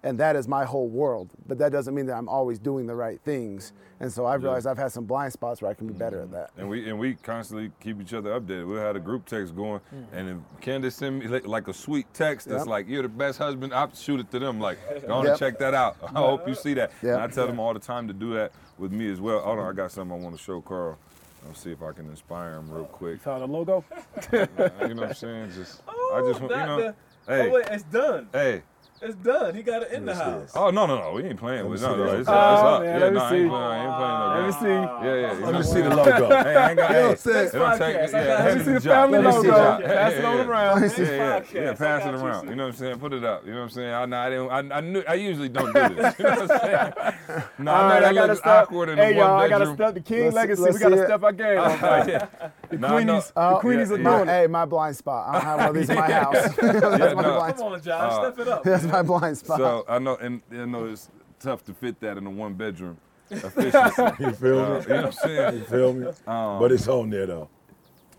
and 0.04 0.20
that 0.20 0.36
is 0.36 0.48
my 0.48 0.66
whole 0.66 0.88
world. 0.88 1.30
But 1.48 1.60
that 1.60 1.72
doesn't 1.72 1.94
mean 1.94 2.08
that 2.08 2.16
I'm 2.16 2.28
always 2.30 2.58
doing 2.60 2.88
the 2.88 2.96
right 2.96 3.20
things. 3.22 3.74
And 4.00 4.12
so 4.12 4.28
I've 4.28 4.44
realized 4.44 4.68
I've 4.68 4.78
had 4.78 4.92
some 4.92 5.06
blind 5.06 5.34
spots 5.34 5.60
where 5.62 5.72
I 5.72 5.74
can 5.74 5.88
be 5.88 5.94
better 5.94 6.22
at 6.22 6.32
that. 6.32 6.52
And 6.56 6.70
we 6.70 6.88
and 6.88 6.98
we 7.00 7.16
constantly 7.16 7.72
keep 7.80 8.00
each 8.02 8.14
other 8.14 8.40
updated. 8.40 8.68
We 8.68 8.78
had 8.78 8.96
a 8.96 9.00
group 9.00 9.26
text 9.26 9.56
going, 9.56 9.82
and 10.14 10.30
if 10.30 10.62
Candace 10.62 10.96
send 10.96 11.20
me 11.20 11.28
like, 11.28 11.48
like 11.48 11.68
a 11.68 11.74
sweet 11.74 12.06
text 12.14 12.48
that's 12.48 12.62
Yep. 12.62 12.68
like, 12.68 12.88
"You're 12.88 13.04
the 13.04 13.10
best 13.10 13.38
husband," 13.40 13.74
I 13.74 13.88
shoot 13.96 14.20
it 14.20 14.32
to 14.32 14.40
them 14.40 14.60
like, 14.60 14.78
"Go 15.08 15.14
on 15.14 15.24
Yep. 15.26 15.32
and 15.32 15.40
check 15.40 15.58
that 15.60 15.74
out." 15.74 15.98
I 16.04 16.20
hope 16.20 16.48
you 16.48 16.54
see 16.56 16.74
that. 16.76 16.92
Yep. 17.04 17.14
And 17.14 17.22
I 17.24 17.28
tell 17.28 17.48
them 17.48 17.60
all 17.60 17.74
the 17.74 17.80
time 17.80 18.08
to 18.08 18.14
do 18.14 18.36
that 18.36 18.52
with 18.78 18.92
me 18.92 19.12
as 19.12 19.20
well. 19.20 19.40
Hold 19.42 19.60
on, 19.60 19.70
I 19.70 19.74
got 19.74 19.92
something 19.92 20.18
I 20.18 20.24
want 20.24 20.36
to 20.36 20.42
show 20.42 20.62
Carl. 20.62 20.98
I'll 21.48 21.54
see 21.54 21.72
if 21.72 21.82
I 21.82 21.92
can 21.92 22.10
inspire 22.10 22.56
him 22.56 22.70
real 22.70 22.86
quick. 22.86 23.14
You 23.14 23.20
Found 23.20 23.44
a 23.44 23.46
logo. 23.46 23.86
you 24.34 24.40
know 24.40 24.46
what 24.56 25.04
I'm 25.04 25.14
saying? 25.14 25.52
Just 25.56 25.82
I 25.88 26.22
just 26.22 26.42
oh, 26.42 26.42
want 26.42 26.42
you 26.42 26.48
know. 26.48 26.94
Oh, 27.28 27.34
hey, 27.36 27.52
Oh, 27.52 27.56
it's 27.56 27.84
done. 27.84 28.30
hey. 28.34 28.64
It's 29.00 29.16
done. 29.16 29.54
He 29.54 29.62
got 29.62 29.84
it 29.84 29.92
in 29.92 30.06
the 30.06 30.16
house. 30.16 30.54
Oh 30.56 30.72
no 30.72 30.86
no 30.88 31.00
no, 31.00 31.12
we 31.14 31.24
ain't 31.24 31.38
playing 31.40 31.70
with 31.70 31.82
me 31.82 31.88
no 31.88 31.96
no. 31.96 32.06
that. 32.06 32.20
It's, 32.20 32.28
oh, 32.30 32.32
it's 32.34 32.62
Oh, 32.62 32.68
up. 32.68 32.82
man, 32.82 32.94
yeah, 33.00 33.06
let 33.06 33.14
me 33.14 33.20
no, 33.20 33.26
I 33.26 33.30
see. 33.30 33.36
ain't 33.38 33.50
playing. 33.50 33.64
I 33.64 33.84
ain't 33.86 33.96
playing 33.98 34.20
no 34.20 34.36
Let 34.38 34.46
me 34.48 34.52
see. 34.60 35.06
Yeah 35.08 35.16
yeah. 35.16 35.46
Let 35.46 35.56
me 35.56 35.64
see 35.64 35.82
the 35.82 35.96
logo. 35.96 36.30
Hey, 36.30 36.56
I 36.56 36.70
ain't 36.70 36.78
got. 36.80 36.90
You 36.90 36.96
know 36.98 37.02
what 37.02 37.06
I'm 37.06 37.10
hey, 37.12 37.16
saying? 37.18 37.48
it 37.48 37.52
don't 37.52 37.78
take- 37.78 38.12
yeah, 38.12 38.44
Let 38.44 38.58
me 38.58 38.64
see 38.64 38.72
the 38.74 38.82
family 38.82 39.20
Let 39.20 39.26
me 39.26 39.32
see 39.32 39.38
logo. 39.38 39.50
Josh. 39.50 39.84
Pass 39.84 40.14
it 40.14 40.24
around. 40.26 40.82
Yeah, 40.82 40.88
yeah, 40.98 41.12
yeah. 41.14 41.40
podcast. 41.42 41.78
Pass 41.78 42.06
it 42.08 42.14
around. 42.16 42.50
You 42.50 42.56
know 42.56 42.64
what 42.66 42.70
I'm 42.74 42.76
saying? 42.78 43.00
Put 43.00 43.14
it 43.14 43.24
up. 43.24 43.46
You 43.46 43.52
know 43.52 43.58
what 43.58 43.64
I'm 43.64 43.70
saying? 43.70 43.94
I, 43.94 44.06
know 44.06 44.18
I 44.18 44.30
didn't. 44.30 44.72
I, 44.72 44.78
I 44.78 44.82
knew. 44.82 45.04
I 45.08 45.14
usually 45.14 45.50
don't 45.50 45.74
do 45.74 45.96
this. 45.96 46.16
You 46.20 46.26
know 46.26 46.32
what 46.32 46.52
I'm 46.52 46.60
saying? 46.60 47.44
No, 47.60 47.72
All 47.72 47.78
I 47.78 47.88
know 47.88 47.94
that 48.02 48.04
I 48.06 48.14
gotta 48.14 48.28
looks 48.28 48.40
step. 48.40 48.64
awkward 48.64 48.90
in 48.90 48.98
Hey, 48.98 49.16
y'all, 49.18 49.40
I 49.40 49.50
gotta 49.50 49.74
step 49.74 49.94
the 49.94 50.00
King 50.02 50.32
legacy. 50.32 50.62
we 50.62 50.80
gotta 50.80 51.06
step 51.06 51.24
our 51.24 51.32
game. 51.34 51.58
The 52.70 52.78
No, 52.78 52.98
I 52.98 53.04
know. 53.04 53.20
Queenies, 53.22 53.34
the 53.34 53.42
Queenies 53.62 53.88
yeah, 53.90 53.94
are 53.96 53.98
yeah. 54.00 54.18
Doing 54.18 54.30
it. 54.30 54.32
hey, 54.42 54.48
my 54.48 54.66
blind 54.66 54.96
spot. 54.98 55.28
I 55.30 55.32
don't 55.34 55.42
have 55.46 55.58
one 55.60 55.68
of 55.70 55.76
these 55.76 55.90
in 55.90 55.96
my 55.96 56.12
house. 56.12 56.34
That's 56.56 56.58
Yeah, 57.00 57.14
my 57.14 57.22
no. 57.22 57.36
blind 57.36 57.56
Come 57.58 57.74
on, 57.74 57.82
Josh, 57.82 58.14
step 58.34 58.40
it 58.40 58.48
up. 58.50 58.64
That's 58.88 58.94
my 59.12 59.20
blind 59.20 59.38
spot. 59.38 59.58
So 59.60 59.86
I 59.88 60.00
know, 60.00 60.16
and 60.16 60.42
I 60.52 60.66
know 60.66 60.86
it's 60.86 61.10
tough 61.40 61.64
to 61.66 61.74
fit 61.74 62.00
that 62.02 62.18
in 62.18 62.26
a 62.26 62.30
one 62.32 62.54
bedroom. 62.54 62.98
Efficiency. 63.30 64.02
You 64.24 64.32
feel 64.34 64.60
Uh, 64.60 64.80
me? 64.80 64.82
you 64.84 64.88
know 64.90 64.96
what 64.96 65.06
I'm 65.06 65.12
saying? 65.12 65.54
You 65.58 65.64
feel 65.66 65.94
me? 65.94 66.08
Um, 66.26 66.60
but 66.60 66.72
it's 66.72 66.88
on 66.88 67.10
there 67.10 67.26
though. 67.26 67.50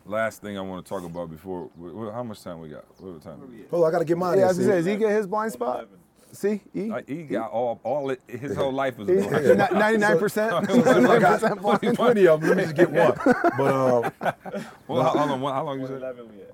Last 0.04 0.40
thing 0.42 0.56
I 0.56 0.60
want 0.62 0.84
to 0.84 0.88
talk 0.88 1.02
about 1.04 1.30
before, 1.30 1.70
wh- 1.78 1.92
wh- 2.10 2.14
how 2.14 2.22
much 2.22 2.42
time 2.42 2.60
we 2.60 2.68
got? 2.70 2.84
What 3.00 3.20
time? 3.22 3.40
we 3.50 3.64
Hold 3.70 3.84
on, 3.84 3.88
I 3.88 3.92
gotta 3.92 4.04
get 4.04 4.16
mine. 4.18 4.38
yeah, 4.38 4.44
I 4.46 4.50
in, 4.50 4.56
was 4.56 4.58
gonna 4.58 4.68
see? 4.68 4.72
say, 4.72 4.76
does 4.76 4.86
he 4.86 4.96
get 4.96 5.10
his 5.10 5.26
blind 5.26 5.52
spot? 5.52 5.88
See, 6.32 6.60
E? 6.74 6.88
got? 6.88 7.08
He 7.08 7.22
got 7.24 7.50
all, 7.50 7.80
all 7.84 8.10
it, 8.10 8.20
his 8.26 8.54
whole 8.54 8.72
life 8.72 8.98
is. 8.98 9.08
E? 9.08 9.28
blind. 9.28 9.58
Ninety-nine 9.72 10.18
percent. 10.18 10.52
I 10.52 11.18
got 11.18 11.40
20 11.40 12.26
of 12.26 12.40
them. 12.40 12.48
Let 12.48 12.56
me 12.58 12.62
just 12.64 12.76
get 12.76 12.90
one. 12.90 13.14
But 13.56 13.72
um, 13.72 14.12
Well, 14.86 15.02
how, 15.02 15.16
how 15.18 15.26
long? 15.26 15.40
How 15.54 15.64
long 15.64 15.80
you 15.80 15.86
said? 15.86 16.02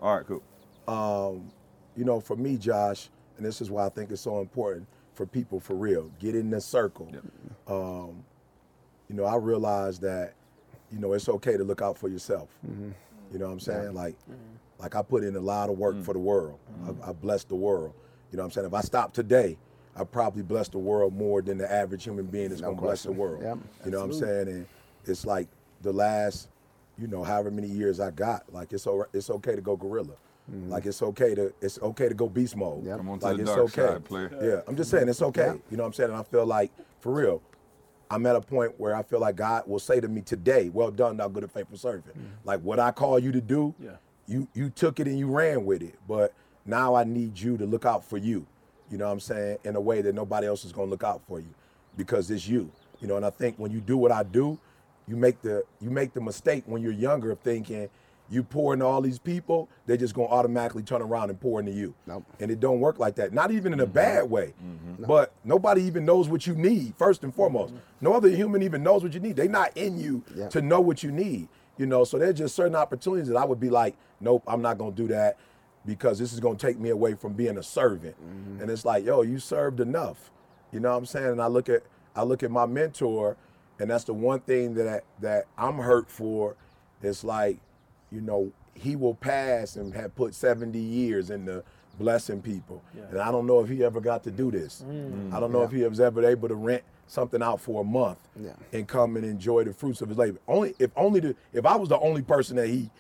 All 0.01 0.17
right, 0.17 0.27
cool. 0.27 0.43
um, 0.87 1.51
you 1.97 2.05
know, 2.05 2.21
for 2.21 2.37
me, 2.37 2.57
Josh, 2.57 3.09
and 3.37 3.45
this 3.45 3.61
is 3.61 3.71
why 3.71 3.87
I 3.87 3.89
think 3.89 4.11
it's 4.11 4.21
so 4.21 4.41
important 4.41 4.87
for 5.15 5.27
people 5.27 5.61
for 5.61 5.75
real. 5.75 6.11
Get 6.19 6.35
in 6.35 6.51
the 6.51 6.61
circle. 6.61 7.11
Um, 7.67 8.25
you 9.09 9.17
know, 9.17 9.25
I 9.25 9.37
realize 9.37 9.99
that, 10.01 10.35
you 10.91 10.99
know, 10.99 11.13
it's 11.13 11.29
okay 11.29 11.57
to 11.57 11.65
look 11.65 11.83
out 11.83 11.99
for 11.99 12.09
yourself. 12.09 12.49
Mm-hmm. 12.67 12.91
You 13.33 13.39
know 13.39 13.47
what 13.47 13.53
I'm 13.53 13.61
saying? 13.61 13.95
Like, 13.95 14.15
mm-hmm. 14.31 14.35
like 14.79 14.95
I 14.95 15.03
put 15.03 15.25
in 15.25 15.37
a 15.37 15.41
lot 15.41 15.71
of 15.71 15.79
work 15.79 15.97
mm. 15.97 16.05
for 16.05 16.13
the 16.13 16.21
world. 16.21 16.59
I, 16.85 16.91
mm-hmm. 16.91 17.11
I 17.11 17.13
blessed 17.13 17.49
the 17.49 17.55
world. 17.57 17.95
You 18.31 18.37
know 18.37 18.43
what 18.43 18.47
I'm 18.47 18.53
saying? 18.53 18.67
If 18.67 18.75
I 18.75 18.81
stop 18.81 19.13
today, 19.13 19.57
I 19.97 20.05
probably 20.05 20.43
bless 20.43 20.69
the 20.69 20.79
world 20.79 21.15
more 21.15 21.41
than 21.43 21.59
the 21.59 21.71
average 21.71 22.05
human 22.05 22.27
being 22.27 22.51
is 22.51 22.61
gonna 22.61 22.75
bless 22.75 23.05
the 23.05 23.13
world. 23.13 23.43
Yep. 23.43 23.59
You 23.85 23.91
know 23.93 24.01
what 24.01 24.07
I'm 24.07 24.13
saying? 24.13 24.49
And 24.49 24.67
it's 25.05 25.25
like 25.25 25.49
the 25.83 25.93
last, 25.93 26.49
you 26.99 27.07
know, 27.07 27.23
however 27.23 27.51
many 27.51 27.69
years 27.69 28.01
I 28.01 28.11
got, 28.11 28.53
like 28.53 28.73
it's 28.73 28.87
all, 28.87 29.07
it's 29.13 29.31
okay 29.31 29.55
to 29.55 29.61
go 29.61 29.77
gorilla. 29.77 30.15
Mm-hmm. 30.51 30.71
Like 30.71 30.85
it's 30.87 31.03
okay 31.03 31.35
to 31.35 31.53
it's 31.63 31.79
okay 31.81 32.09
to 32.09 32.15
go 32.15 32.29
beast 32.29 32.55
mode. 32.57 32.85
Yep. 32.85 32.97
Come 32.99 33.09
on 33.09 33.19
to 33.21 33.25
Like 33.27 33.37
the 33.37 33.43
it's 33.43 33.51
dark 33.51 33.61
okay. 33.79 33.87
side, 33.95 34.05
player. 34.05 34.31
Yeah, 34.43 34.61
I'm 34.69 34.77
just 34.77 34.91
saying 34.91 35.09
it's 35.09 35.23
okay. 35.23 35.55
You 35.71 35.77
know 35.77 35.85
what 35.85 35.89
I'm 35.89 35.93
saying? 35.95 36.11
And 36.11 36.19
I 36.19 36.23
feel 36.23 36.45
like 36.45 36.71
for 37.01 37.13
real, 37.15 37.43
I'm 38.11 38.27
at 38.27 38.37
a 38.37 38.41
point 38.43 38.79
where 38.79 38.95
I 38.95 39.03
feel 39.03 39.21
like 39.21 39.37
God 39.37 39.63
will 39.67 39.79
say 39.79 40.01
to 40.01 40.09
me 40.09 40.21
today, 40.21 40.69
"Well 40.69 40.91
done, 40.91 41.17
thou 41.17 41.29
good 41.29 41.45
and 41.45 41.53
faithful 41.53 41.79
servant." 41.79 42.09
Mm-hmm. 42.19 42.27
Like 42.45 42.61
what 42.61 42.79
I 42.79 42.91
call 42.91 43.19
you 43.19 43.33
to 43.33 43.41
do, 43.41 43.75
Yeah. 43.83 43.93
you 44.27 44.47
you 44.53 44.69
took 44.69 45.01
it 45.01 45.07
and 45.09 45.19
you 45.19 45.29
ran 45.31 45.65
with 45.65 45.83
it. 45.83 45.95
But 46.07 46.35
now 46.67 46.95
I 46.95 47.05
need 47.05 47.39
you 47.41 47.57
to 47.57 47.65
look 47.65 47.87
out 47.87 48.05
for 48.05 48.19
you. 48.19 48.47
You 48.91 48.99
know 48.99 49.07
what 49.07 49.13
I'm 49.13 49.21
saying? 49.21 49.59
In 49.65 49.77
a 49.77 49.81
way 49.81 50.03
that 50.03 50.15
nobody 50.15 50.47
else 50.47 50.65
is 50.67 50.73
going 50.73 50.89
to 50.89 50.91
look 50.91 51.05
out 51.05 51.23
for 51.27 51.41
you 51.41 51.49
because 51.97 52.31
it's 52.31 52.47
you. 52.47 52.71
You 53.01 53.09
know, 53.09 53.17
and 53.17 53.25
I 53.25 53.31
think 53.31 53.59
when 53.59 53.71
you 53.73 53.81
do 53.81 53.97
what 53.97 54.13
I 54.13 54.23
do, 54.23 54.59
you 55.09 55.17
make 55.17 55.41
the 55.41 55.65
you 55.81 55.89
make 55.89 56.13
the 56.13 56.21
mistake 56.21 56.65
when 56.67 56.83
you're 56.83 56.93
younger 56.93 57.31
of 57.31 57.39
thinking 57.41 57.89
you 58.31 58.43
pour 58.43 58.73
into 58.73 58.87
all 58.87 59.01
these 59.01 59.19
people, 59.19 59.69
they're 59.87 59.97
just 59.97 60.15
gonna 60.15 60.29
automatically 60.29 60.83
turn 60.83 61.03
around 61.03 61.31
and 61.31 61.41
pour 61.41 61.61
into 61.61 61.73
you. 61.73 61.95
Nope. 62.07 62.25
And 62.41 62.51
it 62.51 62.61
don't 62.61 62.81
work 62.81 62.99
like 62.99 63.17
that. 63.17 63.33
Not 63.33 63.51
even 63.51 63.73
in 63.73 63.81
a 63.81 63.85
mm-hmm. 63.85 63.93
bad 63.93 64.31
way. 64.31 64.55
Mm-hmm. 64.65 65.05
But 65.05 65.33
nobody 65.45 65.83
even 65.83 66.05
knows 66.05 66.29
what 66.29 66.47
you 66.47 66.55
need, 66.55 66.95
first 66.97 67.23
and 67.23 67.35
foremost. 67.35 67.75
No 68.01 68.15
other 68.15 68.31
human 68.31 68.63
even 68.63 68.83
knows 68.83 69.03
what 69.03 69.13
you 69.13 69.21
need. 69.21 69.37
They're 69.37 69.49
not 69.49 69.77
in 69.77 69.99
you 69.99 70.23
Yeah. 70.35 70.49
to 70.49 70.63
know 70.63 70.81
what 70.81 71.03
you 71.03 71.13
need. 71.13 71.49
You 71.77 71.87
know, 71.87 72.05
so 72.05 72.19
there's 72.19 72.39
just 72.39 72.55
certain 72.55 72.77
opportunities 72.77 73.29
that 73.29 73.37
I 73.37 73.45
would 73.45 73.61
be 73.61 73.71
like, 73.71 73.97
nope, 74.21 74.43
I'm 74.47 74.63
not 74.63 74.79
gonna 74.79 74.93
do 74.93 75.09
that 75.09 75.37
because 75.85 76.19
this 76.19 76.33
is 76.33 76.41
gonna 76.41 76.57
take 76.57 76.79
me 76.79 76.91
away 76.91 77.15
from 77.15 77.35
being 77.35 77.59
a 77.59 77.63
servant. 77.63 78.17
Mm-hmm. 78.17 78.63
And 78.63 78.71
it's 78.71 78.85
like, 78.85 79.05
yo, 79.05 79.23
you 79.23 79.39
served 79.39 79.81
enough. 79.81 80.31
You 80.73 80.81
know 80.81 80.91
what 80.91 80.99
I'm 80.99 81.07
saying? 81.07 81.27
And 81.27 81.43
I 81.43 81.47
look 81.47 81.69
at 81.69 81.83
I 82.17 82.23
look 82.23 82.43
at 82.43 82.51
my 82.51 82.67
mentor, 82.67 83.37
and 83.79 83.91
that's 83.91 84.05
the 84.05 84.15
one 84.15 84.41
thing 84.41 84.75
that 84.75 85.05
that 85.21 85.47
I'm 85.59 85.79
hurt 85.79 86.11
for. 86.11 86.57
It's 87.03 87.23
like, 87.23 87.59
you 88.15 88.21
know, 88.21 88.53
he 88.75 88.97
will 88.97 89.15
pass 89.15 89.77
and 89.77 89.93
have 89.95 90.15
put 90.15 90.35
70 90.35 90.79
years 90.79 91.31
into 91.31 91.63
blessing 91.99 92.41
people. 92.41 92.83
And 93.11 93.19
I 93.19 93.31
don't 93.31 93.47
know 93.47 93.61
if 93.61 93.69
he 93.69 93.85
ever 93.85 94.01
got 94.01 94.23
to 94.25 94.31
do 94.31 94.51
this. 94.51 94.85
Mm. 94.87 95.31
Mm. 95.31 95.33
I 95.35 95.41
don't 95.41 95.53
know 95.53 95.63
if 95.63 95.71
he 95.71 95.83
was 95.83 96.01
ever 96.01 96.25
able 96.25 96.49
to 96.49 96.55
rent 96.55 96.83
something 97.07 97.43
out 97.43 97.61
for 97.61 97.83
a 97.83 97.85
month 97.85 98.19
Yeah. 98.41 98.53
and 98.73 98.89
come 98.89 99.17
and 99.17 99.25
enjoy 99.25 99.65
the 99.65 99.73
fruits 99.73 100.01
of 100.01 100.09
his 100.09 100.19
labor. 100.19 100.39
Only 100.49 100.75
if 100.79 100.91
only 100.97 101.21
the 101.21 101.37
if 101.53 101.67
I 101.67 101.77
was 101.77 101.89
the 101.89 101.99
only 101.99 102.23
person 102.23 102.57
that 102.57 102.69
he 102.69 102.91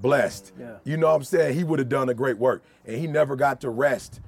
blessed, 0.00 0.52
Yeah. 0.58 0.76
you 0.84 0.96
know 0.96 1.08
what 1.08 1.16
I'm 1.16 1.24
saying, 1.24 1.54
he 1.54 1.64
would 1.64 1.78
have 1.78 1.88
done 1.88 2.08
a 2.08 2.14
great 2.14 2.38
work. 2.38 2.62
And 2.86 2.96
he 2.96 3.06
never 3.06 3.36
got 3.36 3.60
to 3.62 3.70
rest, 3.70 4.20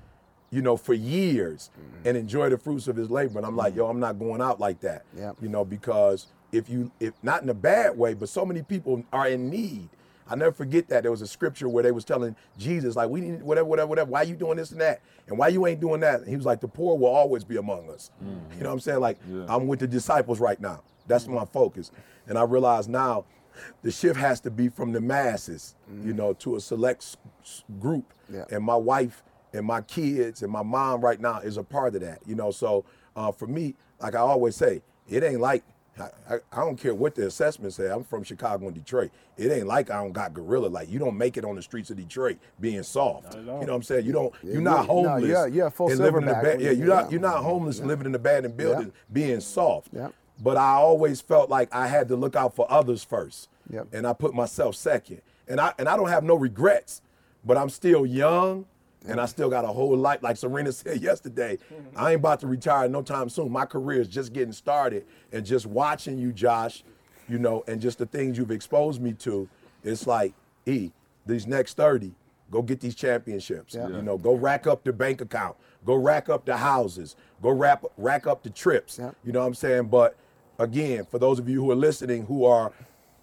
you 0.51 0.63
know, 0.63 0.77
for 0.77 0.95
years 0.95 1.71
mm-hmm. 1.79 2.09
and 2.09 2.17
enjoy 2.17 2.51
the 2.51 2.59
fruits 2.59 2.89
of 2.89 2.97
his 2.97 3.11
labor. 3.11 3.39
And 3.39 3.47
I'm 3.47 3.57
like, 3.57 3.75
mm. 3.75 3.79
yo, 3.79 3.87
I'm 3.87 4.01
not 4.01 4.19
going 4.19 4.43
out 4.43 4.61
like 4.61 4.81
that. 4.81 5.05
Yeah. 5.17 5.33
You 5.41 5.49
know, 5.49 5.65
because 5.65 6.27
if 6.53 6.69
you 6.69 6.91
if 7.01 7.15
not 7.23 7.43
in 7.43 7.49
a 7.49 7.55
bad 7.55 7.97
way, 7.97 8.15
but 8.15 8.29
so 8.29 8.45
many 8.45 8.63
people 8.63 9.05
are 9.13 9.29
in 9.29 9.49
need. 9.49 9.89
I 10.29 10.35
never 10.37 10.53
forget 10.53 10.89
that. 10.89 11.03
There 11.03 11.11
was 11.11 11.23
a 11.23 11.27
scripture 11.27 11.69
where 11.69 11.83
they 11.83 11.93
was 11.93 12.05
telling 12.05 12.35
Jesus 12.59 12.97
like 12.97 13.11
we 13.11 13.21
need 13.21 13.43
whatever 13.43 13.67
whatever 13.67 13.89
whatever. 13.89 14.11
Why 14.11 14.23
you 14.23 14.35
doing 14.37 14.57
this 14.57 14.71
and 14.73 14.81
that? 14.81 15.01
And 15.29 15.37
why 15.39 15.49
you 15.49 15.67
ain't 15.67 15.81
doing 15.81 16.01
that? 16.01 16.21
And 16.21 16.29
he 16.29 16.37
was 16.37 16.47
like 16.47 16.61
the 16.61 16.69
poor 16.69 16.97
will 16.97 17.09
always 17.09 17.45
be 17.45 17.57
among 17.57 17.91
us. 17.91 18.11
You 18.23 18.27
know 18.63 18.69
what 18.69 18.73
I'm 18.75 18.81
saying? 18.81 19.01
Like 19.01 19.19
I'm 19.49 19.67
with 19.67 19.81
the 19.81 19.87
disciples 19.87 20.41
right 20.41 20.61
now. 20.61 20.83
That's 21.07 21.27
my 21.27 21.45
focus. 21.45 21.91
And 22.27 22.39
I 22.39 22.45
realize 22.45 22.89
now 22.89 23.27
the 23.83 23.91
shift 23.91 24.19
has 24.19 24.41
to 24.41 24.51
be 24.51 24.69
from 24.69 24.93
the 24.93 25.01
masses 25.01 25.77
you 26.03 26.13
know 26.13 26.33
to 26.35 26.57
a 26.57 26.61
select 26.61 27.17
group. 27.79 28.13
Yeah. 28.33 28.45
and 28.51 28.65
my 28.65 28.77
wife 28.77 29.23
and 29.53 29.65
my 29.67 29.83
kids 29.83 30.43
and 30.43 30.51
my 30.51 30.63
mom 30.63 31.03
right 31.03 31.21
now 31.21 31.39
is 31.41 31.57
a 31.59 31.63
part 31.63 31.95
of 31.95 32.01
that 32.01 32.21
you 32.27 32.35
know? 32.35 32.51
So 32.51 32.85
uh, 33.15 33.31
for 33.33 33.47
me 33.47 33.75
like 34.01 34.15
I 34.15 34.19
always 34.21 34.57
say 34.57 34.83
it 35.09 35.23
ain't 35.23 35.41
like 35.41 35.63
I, 35.99 36.09
I, 36.29 36.39
I 36.53 36.57
don't 36.65 36.77
care 36.77 36.95
what 36.95 37.15
the 37.15 37.27
assessment 37.27 37.73
say. 37.73 37.89
I'm 37.91 38.03
from 38.05 38.25
Chicago 38.25 38.67
and 38.67 38.75
Detroit. 38.75 39.11
It 39.37 39.51
ain't 39.53 39.67
like 39.67 39.91
I 39.91 40.03
don't 40.03 40.13
got 40.13 40.35
gorilla. 40.35 40.67
Like 40.69 40.91
you 40.91 40.99
don't 40.99 41.17
make 41.17 41.37
it 41.37 41.45
on 41.45 41.55
the 41.57 41.63
streets 41.63 41.91
of 41.91 41.97
Detroit 41.97 42.39
being 42.61 42.83
soft. 42.83 43.35
You 43.35 43.43
know 43.43 43.55
what 43.59 43.71
I'm 43.71 43.83
saying? 43.83 44.05
You 44.07 44.13
don't. 44.13 44.35
You're 44.43 44.61
not 44.61 44.83
you- 44.83 44.87
no, 44.87 44.93
homeless. 45.09 45.25
you're- 45.29 45.51
you're 45.53 45.71
full 45.71 45.91
and 45.91 45.99
living 46.01 46.23
in 46.23 46.29
the 46.29 46.35
silverback 46.35 46.43
ba- 46.43 46.49
when 46.51 46.61
Yeah, 46.61 46.71
you- 46.73 46.79
you're 46.79 46.87
not. 46.89 47.13
You're 47.13 47.21
not 47.21 47.43
homeless 47.43 47.79
and 47.79 47.89
living 47.89 48.07
in 48.07 48.13
the 48.13 48.19
abandoned 48.19 48.57
building 48.57 48.93
being 49.13 49.41
soft. 49.41 49.89
Yeah. 49.93 50.09
But 50.43 50.57
I 50.57 50.73
always 50.75 51.21
felt 51.21 51.49
like 51.49 51.73
I 51.73 51.87
had 51.87 52.09
to 52.09 52.17
look 52.17 52.35
out 52.35 52.55
for 52.57 52.67
others 52.71 53.05
first. 53.05 53.49
Yep. 53.71 53.89
And 53.93 54.07
I 54.07 54.13
put 54.13 54.35
myself 54.35 54.75
second. 54.75 55.23
And 55.47 55.61
I 55.61 55.75
and 55.79 55.89
I 55.89 55.97
don't 55.97 56.09
have 56.09 56.25
no 56.25 56.35
regrets. 56.35 57.03
But 57.45 57.57
I'm 57.57 57.69
still 57.71 58.05
young. 58.07 58.65
And 59.07 59.21
I 59.21 59.27
still 59.27 59.51
got 59.51 59.65
a 59.65 59.69
whole 59.69 59.97
life, 59.97 60.23
like 60.23 60.37
Serena 60.37 60.73
said 60.73 61.01
yesterday. 61.03 61.59
I 61.97 62.13
ain't 62.13 62.21
about 62.21 62.41
to 62.41 62.47
retire 62.47 62.89
no 62.89 63.03
time 63.03 63.29
soon. 63.29 63.53
My 63.53 63.67
career 63.67 64.01
is 64.01 64.09
just 64.09 64.33
getting 64.33 64.53
started, 64.53 65.05
and 65.33 65.45
just 65.45 65.67
watching 65.67 66.19
you, 66.19 66.33
Josh, 66.33 66.85
you 67.29 67.39
know, 67.39 67.65
and 67.67 67.81
just 67.81 67.99
the 67.99 68.07
things 68.07 68.39
you've 68.39 68.51
exposed 68.51 69.01
me 69.01 69.13
to, 69.15 69.49
it's 69.83 70.07
like, 70.07 70.35
E, 70.67 70.91
these 71.27 71.47
next 71.47 71.77
30, 71.77 72.13
go 72.51 72.63
get 72.63 72.81
these 72.81 72.95
championships. 72.95 73.75
Yeah. 73.75 73.89
You 73.89 74.03
know, 74.03 74.17
go 74.17 74.35
rack 74.35 74.67
up 74.67 74.85
the 74.85 74.93
bank 74.93 75.21
account, 75.21 75.57
go 75.85 75.95
rack 75.95 76.29
up 76.29 76.45
the 76.45 76.57
houses, 76.57 77.17
go 77.43 77.51
rack, 77.51 77.83
rack 77.97 78.27
up 78.27 78.43
the 78.43 78.51
trips. 78.51 78.99
Yeah. 78.99 79.11
You 79.25 79.33
know 79.33 79.41
what 79.41 79.47
I'm 79.47 79.55
saying? 79.55 79.89
But 79.89 80.17
again, 80.59 81.05
for 81.11 81.19
those 81.19 81.39
of 81.39 81.49
you 81.49 81.63
who 81.63 81.71
are 81.71 81.77
listening 81.77 82.27
who 82.27 82.45
are 82.45 82.73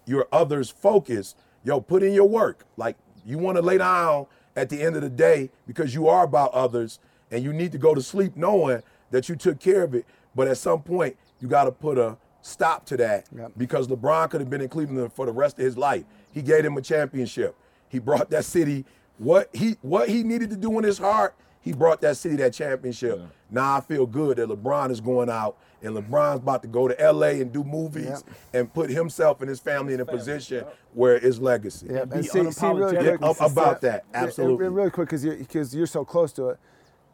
your 0.06 0.26
others 0.32 0.70
focused, 0.70 1.36
yo, 1.64 1.80
put 1.80 2.02
in 2.02 2.12
your 2.12 2.28
work. 2.28 2.64
Like 2.76 2.96
you 3.24 3.38
want 3.38 3.56
to 3.56 3.62
lay 3.62 3.78
down 3.78 4.26
at 4.56 4.68
the 4.68 4.82
end 4.82 4.96
of 4.96 5.02
the 5.02 5.10
day 5.10 5.50
because 5.66 5.94
you 5.94 6.08
are 6.08 6.24
about 6.24 6.52
others 6.52 6.98
and 7.30 7.42
you 7.42 7.52
need 7.52 7.72
to 7.72 7.78
go 7.78 7.94
to 7.94 8.02
sleep 8.02 8.36
knowing 8.36 8.82
that 9.10 9.28
you 9.28 9.36
took 9.36 9.58
care 9.60 9.82
of 9.82 9.94
it. 9.94 10.06
But 10.34 10.48
at 10.48 10.58
some 10.58 10.82
point, 10.82 11.16
you 11.40 11.48
got 11.48 11.64
to 11.64 11.72
put 11.72 11.98
a 11.98 12.16
stop 12.42 12.84
to 12.86 12.96
that 12.96 13.26
Yep. 13.36 13.52
because 13.56 13.88
LeBron 13.88 14.30
could 14.30 14.40
have 14.40 14.50
been 14.50 14.60
in 14.60 14.68
Cleveland 14.68 15.12
for 15.12 15.26
the 15.26 15.32
rest 15.32 15.58
of 15.58 15.64
his 15.64 15.76
life. 15.78 16.04
He 16.32 16.42
gave 16.42 16.64
him 16.64 16.76
a 16.76 16.82
championship. 16.82 17.54
He 17.88 17.98
brought 17.98 18.30
that 18.30 18.44
city 18.44 18.84
what 19.18 19.48
he 19.52 19.76
what 19.82 20.08
he 20.08 20.22
needed 20.24 20.50
to 20.50 20.56
do 20.56 20.76
in 20.78 20.84
his 20.84 20.98
heart. 20.98 21.34
He 21.62 21.72
brought 21.72 22.00
that 22.00 22.16
city 22.16 22.36
that 22.36 22.52
championship. 22.52 23.20
Now 23.50 23.76
I 23.76 23.80
feel 23.80 24.04
good 24.06 24.36
that 24.38 24.48
LeBron 24.48 24.90
is 24.90 25.00
going 25.00 25.30
out 25.30 25.56
and 25.80 25.96
LeBron's 25.96 26.40
about 26.40 26.62
to 26.62 26.68
go 26.68 26.88
to 26.88 27.12
LA 27.12 27.40
and 27.40 27.52
do 27.52 27.62
movies 27.64 28.24
Yep. 28.26 28.36
and 28.52 28.72
put 28.74 28.90
himself 28.90 29.40
and 29.40 29.48
his 29.48 29.60
family 29.60 29.94
in 29.94 30.00
a 30.00 30.04
position 30.06 30.64
where 30.92 31.16
it's 31.16 31.38
legacy. 31.38 31.86
Yeah, 31.90 32.04
be 32.04 32.16
and 32.16 32.24
see, 32.26 32.50
see 32.50 32.66
really 32.66 32.96
quick, 32.96 33.20
Yeah, 33.20 33.46
about 33.46 33.80
that, 33.82 34.04
Yeah, 34.12 34.22
absolutely. 34.24 34.66
And 34.66 34.74
really 34.74 34.90
quick, 34.90 35.08
because 35.08 35.24
you're 35.24 35.36
because 35.36 35.74
you're 35.74 35.86
so 35.86 36.04
close 36.04 36.32
to 36.34 36.50
it. 36.50 36.58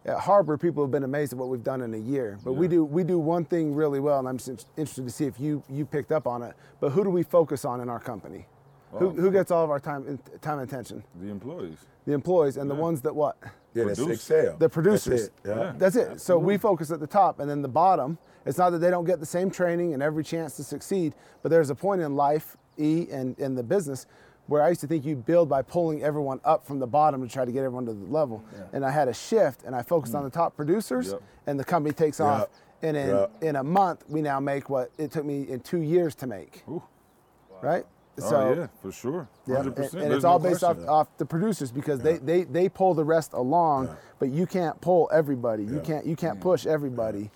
At 0.04 0.20
Harbor, 0.20 0.56
people 0.56 0.82
have 0.82 0.90
been 0.90 1.04
amazed 1.04 1.32
at 1.34 1.38
what 1.38 1.48
we've 1.48 1.62
done 1.62 1.82
in 1.82 1.92
a 1.92 1.98
year. 1.98 2.38
But 2.42 2.54
we 2.54 2.68
do 2.68 2.84
we 2.84 3.04
do 3.04 3.18
one 3.18 3.44
thing 3.44 3.74
really 3.74 4.00
well, 4.00 4.18
and 4.18 4.28
I'm 4.28 4.38
just 4.38 4.66
interested 4.76 5.04
to 5.04 5.10
see 5.10 5.26
if 5.26 5.38
you 5.38 5.62
you 5.68 5.84
picked 5.84 6.12
up 6.12 6.26
on 6.26 6.42
it. 6.42 6.54
But 6.80 6.90
who 6.92 7.04
do 7.04 7.10
we 7.10 7.22
focus 7.22 7.64
on 7.66 7.80
in 7.80 7.90
our 7.90 8.00
company? 8.00 8.46
Who, 8.92 9.10
who 9.10 9.30
gets 9.30 9.50
all 9.50 9.64
of 9.64 9.70
our 9.70 9.80
time 9.80 10.18
time 10.40 10.60
and 10.60 10.68
attention? 10.68 11.04
The 11.20 11.28
employees. 11.28 11.78
The 12.08 12.14
employees 12.14 12.56
and 12.56 12.70
the 12.70 12.74
ones 12.74 13.02
that 13.02 13.14
what? 13.14 13.36
Yeah, 13.74 13.84
that's 13.84 13.98
Produce. 13.98 14.30
Excel. 14.30 14.56
The 14.56 14.68
producers. 14.70 15.28
That's 15.42 15.58
it. 15.58 15.60
Yeah. 15.60 15.72
That's 15.76 15.94
it. 15.94 16.20
So 16.22 16.38
we 16.38 16.56
focus 16.56 16.90
at 16.90 17.00
the 17.00 17.06
top, 17.06 17.38
and 17.38 17.50
then 17.50 17.60
the 17.60 17.68
bottom. 17.68 18.16
It's 18.46 18.56
not 18.56 18.70
that 18.70 18.78
they 18.78 18.88
don't 18.88 19.04
get 19.04 19.20
the 19.20 19.26
same 19.26 19.50
training 19.50 19.92
and 19.92 20.02
every 20.02 20.24
chance 20.24 20.56
to 20.56 20.64
succeed, 20.64 21.14
but 21.42 21.50
there's 21.50 21.68
a 21.68 21.74
point 21.74 22.00
in 22.00 22.16
life, 22.16 22.56
E, 22.78 23.08
and 23.10 23.38
in 23.38 23.54
the 23.54 23.62
business, 23.62 24.06
where 24.46 24.62
I 24.62 24.70
used 24.70 24.80
to 24.80 24.86
think 24.86 25.04
you 25.04 25.16
build 25.16 25.50
by 25.50 25.60
pulling 25.60 26.02
everyone 26.02 26.40
up 26.46 26.66
from 26.66 26.78
the 26.78 26.86
bottom 26.86 27.20
to 27.20 27.30
try 27.30 27.44
to 27.44 27.52
get 27.52 27.58
everyone 27.58 27.84
to 27.84 27.92
the 27.92 28.06
level. 28.06 28.42
And 28.72 28.86
I 28.86 28.90
had 28.90 29.08
a 29.08 29.14
shift, 29.14 29.64
and 29.64 29.76
I 29.76 29.82
focused 29.82 30.14
on 30.14 30.22
mm. 30.22 30.32
the 30.32 30.34
top 30.38 30.56
producers, 30.56 31.10
Yep. 31.12 31.22
and 31.46 31.60
the 31.60 31.64
company 31.64 31.92
takes 31.92 32.20
off. 32.20 32.48
And 32.80 32.96
in 32.96 33.08
Yep. 33.08 33.42
in 33.42 33.56
a 33.56 33.62
month, 33.62 34.04
we 34.08 34.22
now 34.22 34.40
make 34.40 34.70
what 34.70 34.92
it 34.96 35.10
took 35.10 35.26
me 35.26 35.42
in 35.42 35.60
two 35.60 35.82
years 35.82 36.14
to 36.14 36.26
make. 36.26 36.64
Right. 37.60 37.84
Oh 38.24 38.54
yeah, 38.54 38.66
for 38.82 38.92
sure. 38.92 39.28
Yeah, 39.46 39.56
100%. 39.56 39.66
and, 39.66 39.68
and 39.68 39.76
There's 39.76 40.14
it's 40.14 40.22
no 40.24 40.30
all 40.30 40.38
based 40.38 40.64
off, 40.64 40.78
off 40.86 41.08
the 41.18 41.26
producers 41.26 41.70
because 41.70 42.00
they, 42.00 42.18
they 42.18 42.44
they 42.44 42.68
pull 42.68 42.94
the 42.94 43.04
rest 43.04 43.32
along, 43.32 43.96
but 44.18 44.30
you 44.30 44.46
can't 44.46 44.80
pull 44.80 45.08
everybody. 45.12 45.64
You 45.64 45.80
can't 45.80 46.06
you 46.06 46.16
can't 46.16 46.38
mm. 46.38 46.42
push 46.42 46.66
everybody. 46.66 47.30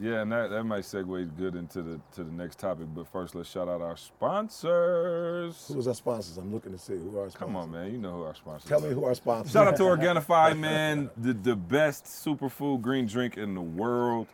Yeah, 0.00 0.22
and 0.22 0.32
that, 0.32 0.50
that 0.50 0.64
might 0.64 0.82
segue 0.82 1.36
good 1.36 1.54
into 1.54 1.80
the 1.80 2.00
to 2.16 2.24
the 2.24 2.32
next 2.32 2.58
topic. 2.58 2.86
But 2.94 3.06
first, 3.06 3.34
let's 3.34 3.48
shout 3.48 3.68
out 3.68 3.80
our 3.80 3.96
sponsors. 3.96 5.66
Who 5.68 5.74
was 5.74 5.86
our 5.86 5.94
sponsors? 5.94 6.36
I'm 6.36 6.52
looking 6.52 6.72
to 6.72 6.78
see 6.78 6.94
who 6.94 7.16
are 7.16 7.22
our 7.22 7.30
sponsors. 7.30 7.38
Come 7.38 7.56
on, 7.56 7.70
man. 7.70 7.92
You 7.92 7.98
know 7.98 8.14
who 8.14 8.22
our 8.24 8.34
sponsors. 8.34 8.68
Tell 8.68 8.84
are. 8.84 8.88
me 8.88 8.94
who 8.94 9.04
our 9.04 9.14
sponsors. 9.14 9.52
Shout 9.52 9.68
out 9.68 9.76
to 9.76 9.84
Organifi, 9.84 10.58
man, 10.58 11.10
the, 11.16 11.32
the 11.32 11.54
best 11.54 12.06
superfood 12.06 12.82
green 12.82 13.06
drink 13.06 13.36
in 13.36 13.54
the 13.54 13.62
world. 13.62 14.26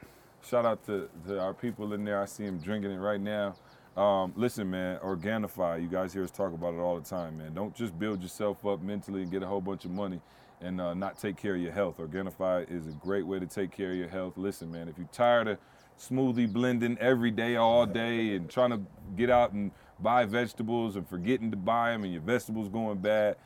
Shout 0.48 0.64
out 0.64 0.84
to, 0.86 1.10
to 1.26 1.38
our 1.38 1.52
people 1.52 1.92
in 1.92 2.04
there. 2.04 2.22
I 2.22 2.24
see 2.24 2.46
them 2.46 2.58
drinking 2.58 2.92
it 2.92 2.98
right 2.98 3.20
now. 3.20 3.54
Um, 3.96 4.32
listen, 4.36 4.70
man, 4.70 4.98
Organifi, 5.00 5.82
you 5.82 5.88
guys 5.88 6.12
hear 6.12 6.22
us 6.22 6.30
talk 6.30 6.54
about 6.54 6.74
it 6.74 6.78
all 6.78 6.98
the 6.98 7.08
time, 7.08 7.38
man. 7.38 7.54
Don't 7.54 7.74
just 7.74 7.98
build 7.98 8.22
yourself 8.22 8.64
up 8.64 8.80
mentally 8.82 9.22
and 9.22 9.30
get 9.30 9.42
a 9.42 9.46
whole 9.46 9.60
bunch 9.60 9.84
of 9.84 9.90
money 9.90 10.20
and 10.60 10.80
uh, 10.80 10.94
not 10.94 11.18
take 11.18 11.36
care 11.36 11.56
of 11.56 11.60
your 11.60 11.72
health. 11.72 11.98
Organifi 11.98 12.70
is 12.70 12.86
a 12.86 12.92
great 12.92 13.26
way 13.26 13.40
to 13.40 13.46
take 13.46 13.72
care 13.72 13.90
of 13.90 13.96
your 13.96 14.08
health. 14.08 14.34
Listen, 14.36 14.70
man, 14.70 14.88
if 14.88 14.96
you're 14.96 15.08
tired 15.08 15.48
of 15.48 15.58
smoothie 15.98 16.50
blending 16.50 16.96
every 16.98 17.30
day, 17.30 17.56
all 17.56 17.84
day, 17.84 18.36
and 18.36 18.48
trying 18.48 18.70
to 18.70 18.80
get 19.16 19.28
out 19.28 19.52
and 19.52 19.72
buy 19.98 20.24
vegetables 20.24 20.96
and 20.96 21.06
forgetting 21.08 21.50
to 21.50 21.56
buy 21.56 21.90
them 21.90 22.04
and 22.04 22.12
your 22.12 22.22
vegetables 22.22 22.68
going 22.68 22.98
bad, 22.98 23.36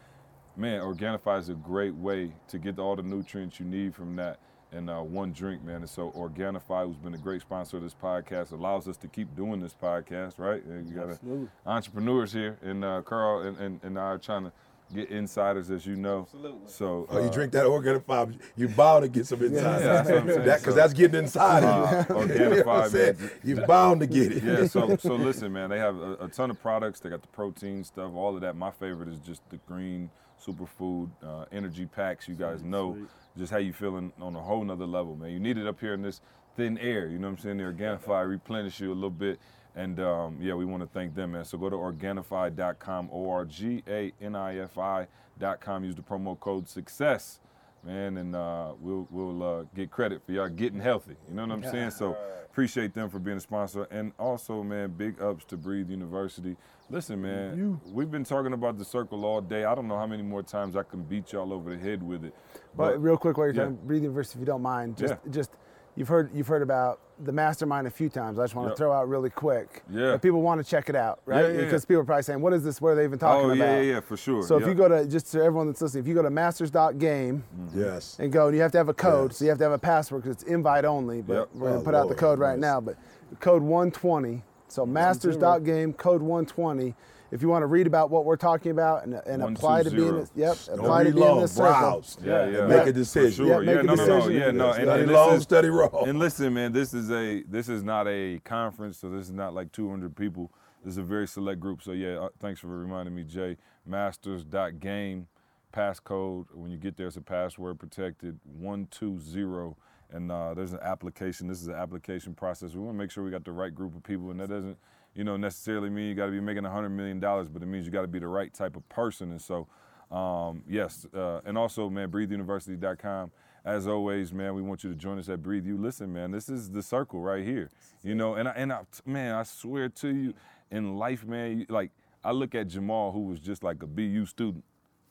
man, 0.56 0.80
Organifi 0.82 1.38
is 1.38 1.48
a 1.48 1.54
great 1.54 1.94
way 1.94 2.32
to 2.48 2.58
get 2.58 2.78
all 2.78 2.96
the 2.96 3.02
nutrients 3.02 3.58
you 3.58 3.66
need 3.66 3.94
from 3.94 4.14
that 4.16 4.38
in 4.74 4.88
uh, 4.88 5.02
one 5.02 5.32
drink, 5.32 5.62
man. 5.64 5.76
And 5.76 5.88
so 5.88 6.10
Organifi, 6.12 6.86
who's 6.86 6.96
been 6.96 7.14
a 7.14 7.18
great 7.18 7.40
sponsor 7.40 7.76
of 7.76 7.82
this 7.82 7.94
podcast, 7.94 8.52
allows 8.52 8.88
us 8.88 8.96
to 8.98 9.08
keep 9.08 9.34
doing 9.36 9.60
this 9.60 9.74
podcast, 9.80 10.38
right? 10.38 10.64
And 10.64 10.88
you 10.88 10.94
got 10.96 11.08
a- 11.10 11.48
entrepreneurs 11.68 12.32
here, 12.32 12.58
and 12.62 12.84
uh, 12.84 13.02
Carl 13.02 13.42
and, 13.42 13.56
and, 13.58 13.80
and 13.82 13.98
I 13.98 14.02
are 14.02 14.18
trying 14.18 14.44
to 14.44 14.52
get 14.94 15.08
insiders, 15.10 15.70
as 15.70 15.86
you 15.86 15.96
know. 15.96 16.20
Absolutely. 16.22 16.60
So 16.66 17.06
Oh, 17.10 17.18
you 17.18 17.28
uh, 17.28 17.32
drink 17.32 17.52
that 17.52 17.64
Organifi, 17.64 18.38
you 18.56 18.68
bound 18.68 19.02
to 19.04 19.08
get 19.08 19.26
some 19.26 19.42
insiders. 19.42 19.82
Yeah, 19.82 19.92
that's 19.94 20.08
what 20.10 20.18
I'm 20.18 20.28
saying. 20.28 20.44
That 20.44 20.60
because 20.60 20.74
So- 20.74 20.80
that's 20.80 20.92
getting 20.92 21.20
inside 21.20 21.64
Uh, 21.64 22.00
of 22.00 22.06
Organifi, 22.08 22.54
you 22.54 22.64
know 22.64 22.88
man. 22.90 23.30
You're 23.42 23.66
bound 23.66 24.00
to 24.00 24.06
get 24.06 24.32
it. 24.32 24.42
yeah, 24.44 24.66
so 24.66 24.96
so 24.96 25.14
listen, 25.14 25.52
man. 25.52 25.70
They 25.70 25.78
have 25.78 25.96
a, 25.96 26.12
a 26.20 26.28
ton 26.28 26.50
of 26.50 26.60
products. 26.60 27.00
They 27.00 27.08
got 27.10 27.22
the 27.22 27.28
protein 27.28 27.82
stuff, 27.84 28.12
all 28.14 28.34
of 28.34 28.40
that. 28.42 28.56
My 28.56 28.70
favorite 28.70 29.08
is 29.08 29.18
just 29.20 29.40
the 29.50 29.56
green 29.68 30.10
superfood 30.44 31.08
uh, 31.22 31.46
energy 31.50 31.86
packs. 31.86 32.28
You 32.28 32.34
guys 32.34 32.62
know 32.62 32.98
just 33.36 33.52
how 33.52 33.58
you 33.58 33.72
feeling 33.72 34.12
on 34.20 34.36
a 34.36 34.40
whole 34.40 34.64
nother 34.64 34.86
level, 34.86 35.16
man. 35.16 35.30
You 35.30 35.40
need 35.40 35.58
it 35.58 35.66
up 35.66 35.80
here 35.80 35.94
in 35.94 36.02
this 36.02 36.20
thin 36.56 36.78
air. 36.78 37.08
You 37.08 37.18
know 37.18 37.28
what 37.28 37.38
I'm 37.38 37.42
saying? 37.42 37.56
The 37.58 37.64
Organifi 37.64 38.28
replenish 38.28 38.80
you 38.80 38.92
a 38.92 38.94
little 38.94 39.10
bit. 39.10 39.38
And 39.76 39.98
um, 39.98 40.38
yeah, 40.40 40.54
we 40.54 40.64
want 40.64 40.82
to 40.82 40.88
thank 40.88 41.14
them, 41.14 41.32
man. 41.32 41.44
So 41.44 41.58
go 41.58 41.68
to 41.68 41.76
Organifi.com, 41.76 43.10
O 43.12 43.28
R 43.30 43.44
G 43.44 43.82
A 43.88 44.12
N 44.20 44.36
I 44.36 44.58
F 44.58 44.78
I.com. 44.78 45.84
Use 45.84 45.96
the 45.96 46.02
promo 46.02 46.38
code 46.38 46.68
SUCCESS, 46.68 47.40
man, 47.84 48.18
and 48.18 48.36
uh, 48.36 48.72
we'll 48.78 49.08
we'll 49.10 49.42
uh, 49.42 49.64
get 49.74 49.90
credit 49.90 50.22
for 50.24 50.30
y'all 50.30 50.48
getting 50.48 50.78
healthy. 50.78 51.16
You 51.28 51.34
know 51.34 51.42
what 51.42 51.52
I'm 51.52 51.64
saying? 51.64 51.90
So 51.90 52.16
appreciate 52.48 52.94
them 52.94 53.10
for 53.10 53.18
being 53.18 53.36
a 53.36 53.40
sponsor. 53.40 53.88
And 53.90 54.12
also, 54.16 54.62
man, 54.62 54.90
big 54.96 55.20
ups 55.20 55.44
to 55.46 55.56
Breathe 55.56 55.90
University. 55.90 56.56
Listen, 56.90 57.22
man, 57.22 57.56
you. 57.56 57.80
we've 57.92 58.10
been 58.10 58.24
talking 58.24 58.52
about 58.52 58.78
the 58.78 58.84
circle 58.84 59.24
all 59.24 59.40
day. 59.40 59.64
I 59.64 59.74
don't 59.74 59.88
know 59.88 59.96
how 59.96 60.06
many 60.06 60.22
more 60.22 60.42
times 60.42 60.76
I 60.76 60.82
can 60.82 61.02
beat 61.02 61.32
y'all 61.32 61.52
over 61.52 61.74
the 61.74 61.78
head 61.82 62.02
with 62.02 62.24
it. 62.24 62.34
But 62.76 63.02
real 63.02 63.16
quick, 63.16 63.36
while 63.38 63.46
you're 63.46 63.54
yeah. 63.54 63.62
talking 63.62 63.78
Breathe 63.86 64.02
University, 64.02 64.36
if 64.36 64.40
you 64.40 64.46
don't 64.46 64.62
mind, 64.62 64.96
just 64.96 65.14
Yeah. 65.14 65.30
just 65.32 65.50
you've 65.96 66.08
heard 66.08 66.30
you've 66.34 66.46
heard 66.46 66.62
about 66.62 67.00
the 67.24 67.32
mastermind 67.32 67.86
a 67.86 67.90
few 67.90 68.08
times. 68.08 68.38
I 68.38 68.44
just 68.44 68.54
want 68.54 68.70
to 68.70 68.76
throw 68.76 68.92
out 68.92 69.08
really 69.08 69.30
quick. 69.30 69.82
Yeah. 69.88 70.10
that 70.12 70.22
people 70.22 70.42
want 70.42 70.62
to 70.62 70.68
check 70.68 70.88
it 70.88 70.96
out, 70.96 71.20
right? 71.26 71.42
Yeah, 71.46 71.52
yeah, 71.52 71.60
because 71.64 71.84
yeah. 71.84 71.88
people 71.88 72.00
are 72.02 72.04
probably 72.04 72.22
saying, 72.24 72.40
"What 72.40 72.52
is 72.52 72.64
this? 72.64 72.80
What 72.80 72.90
are 72.90 72.94
they 72.96 73.04
even 73.04 73.18
talking 73.18 73.50
oh, 73.50 73.54
about?" 73.54 73.64
yeah, 73.64 73.80
yeah, 73.80 73.92
yeah, 73.94 74.00
for 74.00 74.16
sure. 74.16 74.42
So 74.42 74.58
if 74.58 74.66
you 74.66 74.74
go 74.74 74.88
to 74.88 75.06
just 75.06 75.32
to 75.32 75.42
everyone 75.42 75.68
that's 75.68 75.80
listening, 75.80 76.04
if 76.04 76.08
you 76.08 76.14
go 76.14 76.22
to 76.22 76.30
masters.game 76.30 77.44
mm-hmm. 77.58 77.80
Yes. 77.80 78.16
and 78.18 78.30
go, 78.32 78.48
and 78.48 78.56
you 78.56 78.62
have 78.62 78.72
to 78.72 78.78
have 78.78 78.88
a 78.88 78.94
code, 78.94 79.30
Yes. 79.30 79.38
so 79.38 79.44
you 79.44 79.48
have 79.50 79.58
to 79.58 79.64
have 79.64 79.72
a 79.72 79.78
password 79.78 80.22
because 80.22 80.42
it's 80.42 80.50
invite 80.50 80.84
only. 80.84 81.22
But 81.22 81.34
Yep. 81.34 81.48
we're 81.54 81.68
gonna 81.68 81.80
Oh, 81.80 81.84
put 81.84 81.94
out 81.94 82.08
the 82.08 82.14
code 82.14 82.38
right 82.38 82.58
nice. 82.58 82.70
now. 82.70 82.80
But 82.80 82.96
code 83.40 83.62
120. 83.62 84.42
So 84.68 84.84
masters.game 84.86 85.92
code 85.94 86.22
120. 86.22 86.94
If 87.30 87.42
you 87.42 87.48
want 87.48 87.62
to 87.62 87.66
read 87.66 87.86
about 87.88 88.10
what 88.10 88.24
we're 88.24 88.36
talking 88.36 88.70
about 88.70 89.04
and, 89.04 89.14
and 89.26 89.42
apply 89.42 89.82
to 89.82 89.90
being, 89.90 90.18
in, 90.18 90.28
yep, 90.36 90.56
Don't 90.66 90.78
apply 90.78 91.02
to 91.04 91.08
read 91.08 91.14
being 91.14 91.26
in 91.26 91.30
long, 91.32 91.40
this 91.40 91.52
circle. 91.52 91.70
browse. 91.72 92.18
Yeah, 92.22 92.46
yeah. 92.46 92.66
Make 92.66 92.86
a 92.86 92.92
decision. 92.92 93.46
For 93.46 93.52
sure. 93.52 93.62
Yeah, 93.64 93.66
make 93.66 93.74
Yeah, 93.74 93.80
a 93.80 93.84
no, 93.84 93.94
no, 93.94 94.18
no. 94.20 94.28
Yeah, 94.28 94.50
no. 94.52 94.72
And, 94.72 94.84
Study 94.84 95.02
and 95.02 95.12
long, 95.12 95.30
this 95.30 95.36
is, 95.38 95.42
study 95.42 95.68
roll. 95.68 96.04
And 96.06 96.18
listen, 96.20 96.54
man, 96.54 96.72
this 96.72 96.94
is 96.94 97.10
a 97.10 97.42
this 97.42 97.68
is 97.68 97.82
not 97.82 98.06
a 98.06 98.38
conference, 98.44 98.98
so 98.98 99.10
this 99.10 99.26
is 99.26 99.32
not 99.32 99.52
like 99.52 99.72
200 99.72 100.14
people. 100.14 100.52
This 100.84 100.92
is 100.92 100.98
a 100.98 101.02
very 101.02 101.26
select 101.26 101.58
group. 101.58 101.82
So 101.82 101.90
yeah, 101.92 102.18
uh, 102.18 102.28
thanks 102.40 102.60
for 102.60 102.68
reminding 102.68 103.14
me, 103.14 103.24
Jay. 103.24 103.56
Masters.game 103.84 105.26
passcode. 105.74 106.46
When 106.54 106.70
you 106.70 106.76
get 106.78 106.96
there, 106.96 107.08
it's 107.08 107.16
a 107.16 107.20
password 107.20 107.80
protected 107.80 108.38
one 108.44 108.86
two 108.90 109.18
zero. 109.18 109.76
And 110.12 110.30
uh, 110.30 110.54
there's 110.54 110.72
an 110.72 110.80
application. 110.82 111.48
This 111.48 111.60
is 111.60 111.68
an 111.68 111.74
application 111.74 112.34
process. 112.34 112.74
We 112.74 112.80
want 112.80 112.96
to 112.96 112.98
make 112.98 113.10
sure 113.10 113.24
we 113.24 113.30
got 113.30 113.44
the 113.44 113.52
right 113.52 113.74
group 113.74 113.96
of 113.96 114.02
people, 114.02 114.30
and 114.30 114.40
that 114.40 114.48
doesn't, 114.48 114.76
you 115.14 115.24
know, 115.24 115.36
necessarily 115.36 115.90
mean 115.90 116.08
you 116.08 116.14
got 116.14 116.26
to 116.26 116.32
be 116.32 116.40
making 116.40 116.64
hundred 116.64 116.90
million 116.90 117.20
dollars, 117.20 117.48
but 117.48 117.62
it 117.62 117.66
means 117.66 117.86
you 117.86 117.92
got 117.92 118.02
to 118.02 118.08
be 118.08 118.18
the 118.18 118.28
right 118.28 118.52
type 118.52 118.76
of 118.76 118.88
person. 118.88 119.30
And 119.30 119.40
so, 119.42 119.66
um, 120.10 120.62
yes, 120.68 121.06
uh, 121.14 121.40
and 121.44 121.58
also, 121.58 121.88
man, 121.90 122.10
BreatheUniversity.com. 122.10 123.32
As 123.64 123.86
always, 123.86 124.30
man, 124.30 124.54
we 124.54 124.60
want 124.60 124.84
you 124.84 124.90
to 124.90 124.96
join 124.96 125.18
us 125.18 125.30
at 125.30 125.42
Breathe 125.42 125.64
You. 125.64 125.78
Listen, 125.78 126.12
man, 126.12 126.30
this 126.30 126.50
is 126.50 126.70
the 126.70 126.82
circle 126.82 127.20
right 127.20 127.42
here. 127.42 127.70
You 128.02 128.14
know, 128.14 128.34
and 128.34 128.46
I, 128.46 128.52
and 128.52 128.70
I, 128.70 128.82
man, 129.06 129.34
I 129.34 129.42
swear 129.42 129.88
to 129.88 130.08
you, 130.14 130.34
in 130.70 130.96
life, 130.96 131.24
man, 131.24 131.64
like 131.68 131.90
I 132.22 132.32
look 132.32 132.54
at 132.54 132.68
Jamal, 132.68 133.12
who 133.12 133.20
was 133.20 133.40
just 133.40 133.62
like 133.62 133.82
a 133.82 133.86
BU 133.86 134.26
student. 134.26 134.64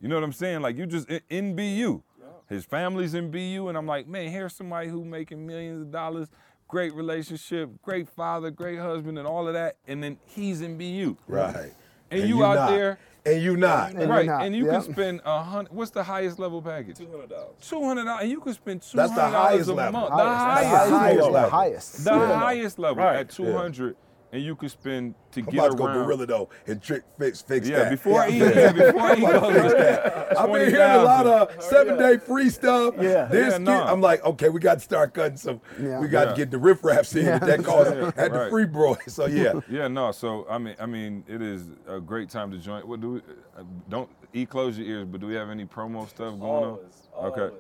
You 0.04 0.10
know 0.10 0.16
what 0.16 0.24
I'm 0.26 0.34
saying? 0.34 0.62
Like 0.62 0.76
you 0.76 0.86
just 0.86 1.10
in, 1.10 1.22
in 1.30 1.56
BU. 1.56 2.04
His 2.50 2.66
family's 2.66 3.14
in 3.14 3.32
BU, 3.32 3.70
and 3.70 3.78
I'm 3.78 3.88
like, 3.88 4.06
man, 4.06 4.30
here's 4.30 4.54
somebody 4.54 4.90
who 4.90 5.06
making 5.06 5.48
millions 5.48 5.80
of 5.80 5.92
dollars, 5.92 6.28
great 6.68 6.94
relationship, 6.94 7.70
great 7.82 8.10
father, 8.10 8.52
great 8.52 8.80
husband, 8.80 9.18
and 9.18 9.26
all 9.26 9.48
of 9.48 9.54
that, 9.54 9.78
and 9.88 10.04
then 10.04 10.18
he's 10.26 10.60
in 10.62 10.78
BU. 10.78 11.16
Right. 11.26 11.72
And, 12.12 12.28
you, 12.28 12.44
out 12.44 12.56
not. 12.56 12.70
there, 12.72 13.00
And 13.26 13.42
you 13.42 13.56
not. 13.56 13.92
And 13.92 14.00
you're 14.02 14.10
right? 14.10 14.26
not, 14.26 14.44
And 14.46 14.54
you 14.54 14.66
yep. 14.66 14.84
can 14.84 14.94
spend 14.94 15.22
a 15.24 15.42
hundred. 15.42 15.72
What's 15.72 15.92
the 15.92 16.04
highest 16.04 16.38
level 16.38 16.62
package? 16.62 16.98
Two 16.98 17.10
hundred 17.10 17.30
dollars. 17.30 17.56
Two 17.62 17.84
hundred 17.86 18.04
dollars, 18.06 18.22
and 18.24 18.32
you 18.32 18.42
can 18.42 18.54
spend 18.54 18.82
two 18.82 18.98
That's 18.98 19.12
hundred 19.14 19.26
the 19.28 19.32
dollars 19.32 19.50
highest 19.52 19.70
a 19.70 19.74
level. 19.74 20.00
month. 20.02 20.12
Highest. 20.14 20.28
The 20.28 20.44
That's 20.44 20.74
highest, 20.74 20.90
the 20.92 20.98
highest, 21.00 21.22
level. 21.22 21.32
the 21.32 21.50
highest. 21.50 22.04
the 22.04 22.12
Yeah. 22.12 22.40
highest 22.40 22.80
level 22.80 23.04
Right. 23.06 23.16
at 23.20 23.30
two 23.30 23.54
hundred, 23.54 23.96
and 24.34 24.44
you 24.44 24.56
can 24.56 24.68
spend 24.68 25.14
to 25.32 25.40
I'm 25.42 25.46
get 25.46 25.54
about 25.54 25.72
to 25.72 25.78
go 25.78 25.86
gorilla 25.94 26.26
though 26.26 26.50
and 26.68 26.82
trick 26.82 27.04
fix 27.20 27.42
fix 27.44 27.70
yeah, 27.70 27.84
that. 27.84 27.92
before 27.92 28.26
he, 28.26 28.40
yeah, 28.40 28.72
before 28.74 29.02
I 29.02 29.16
he 29.16 29.22
goes. 29.22 29.74
I've 30.38 30.52
been 30.52 30.70
hearing 30.70 30.92
a 30.92 31.04
lot 31.04 31.28
of 31.28 31.64
seven 31.64 31.98
day 32.00 32.18
free 32.18 32.50
stuff. 32.50 32.96
Yeah. 32.98 33.26
This 33.26 33.52
Yeah, 33.52 33.58
kid, 33.60 33.62
nah. 33.62 33.92
I'm 33.92 34.02
like, 34.02 34.24
okay, 34.26 34.50
we 34.50 34.60
got 34.60 34.76
to 34.76 34.80
start 34.80 35.14
cutting 35.14 35.38
some. 35.38 35.62
Yeah. 35.80 36.00
We 36.00 36.08
got 36.08 36.26
to 36.26 36.36
get 36.36 36.50
the 36.50 36.58
riffraffs 36.58 37.16
in 37.16 37.26
Yeah. 37.28 37.38
that 37.38 37.64
cost 37.64 37.92
Yeah, 37.96 38.12
at 38.18 38.34
the 38.34 38.48
free 38.50 38.66
bro. 38.66 38.98
So 39.08 39.28
yeah. 39.28 39.60
Yeah, 39.70 39.88
no. 39.88 40.12
So 40.12 40.48
I 40.50 40.58
mean, 40.58 40.76
I 40.80 40.88
mean, 40.88 41.24
it 41.28 41.42
is 41.44 41.70
a 41.88 42.00
great 42.02 42.30
time 42.30 42.50
to 42.52 42.58
join. 42.58 42.88
What 42.88 43.02
do 43.02 43.12
we? 43.12 43.20
uh, 43.56 43.64
Don't 43.88 44.10
e 44.34 44.48
close 44.48 44.80
your 44.80 44.88
ears, 44.88 45.06
but 45.06 45.22
do 45.22 45.28
we 45.28 45.36
have 45.36 45.52
any 45.52 45.66
promo 45.66 46.10
stuff 46.10 46.40
going 46.40 46.42
on? 46.42 46.80
Always. 47.20 47.38
Okay. 47.38 47.56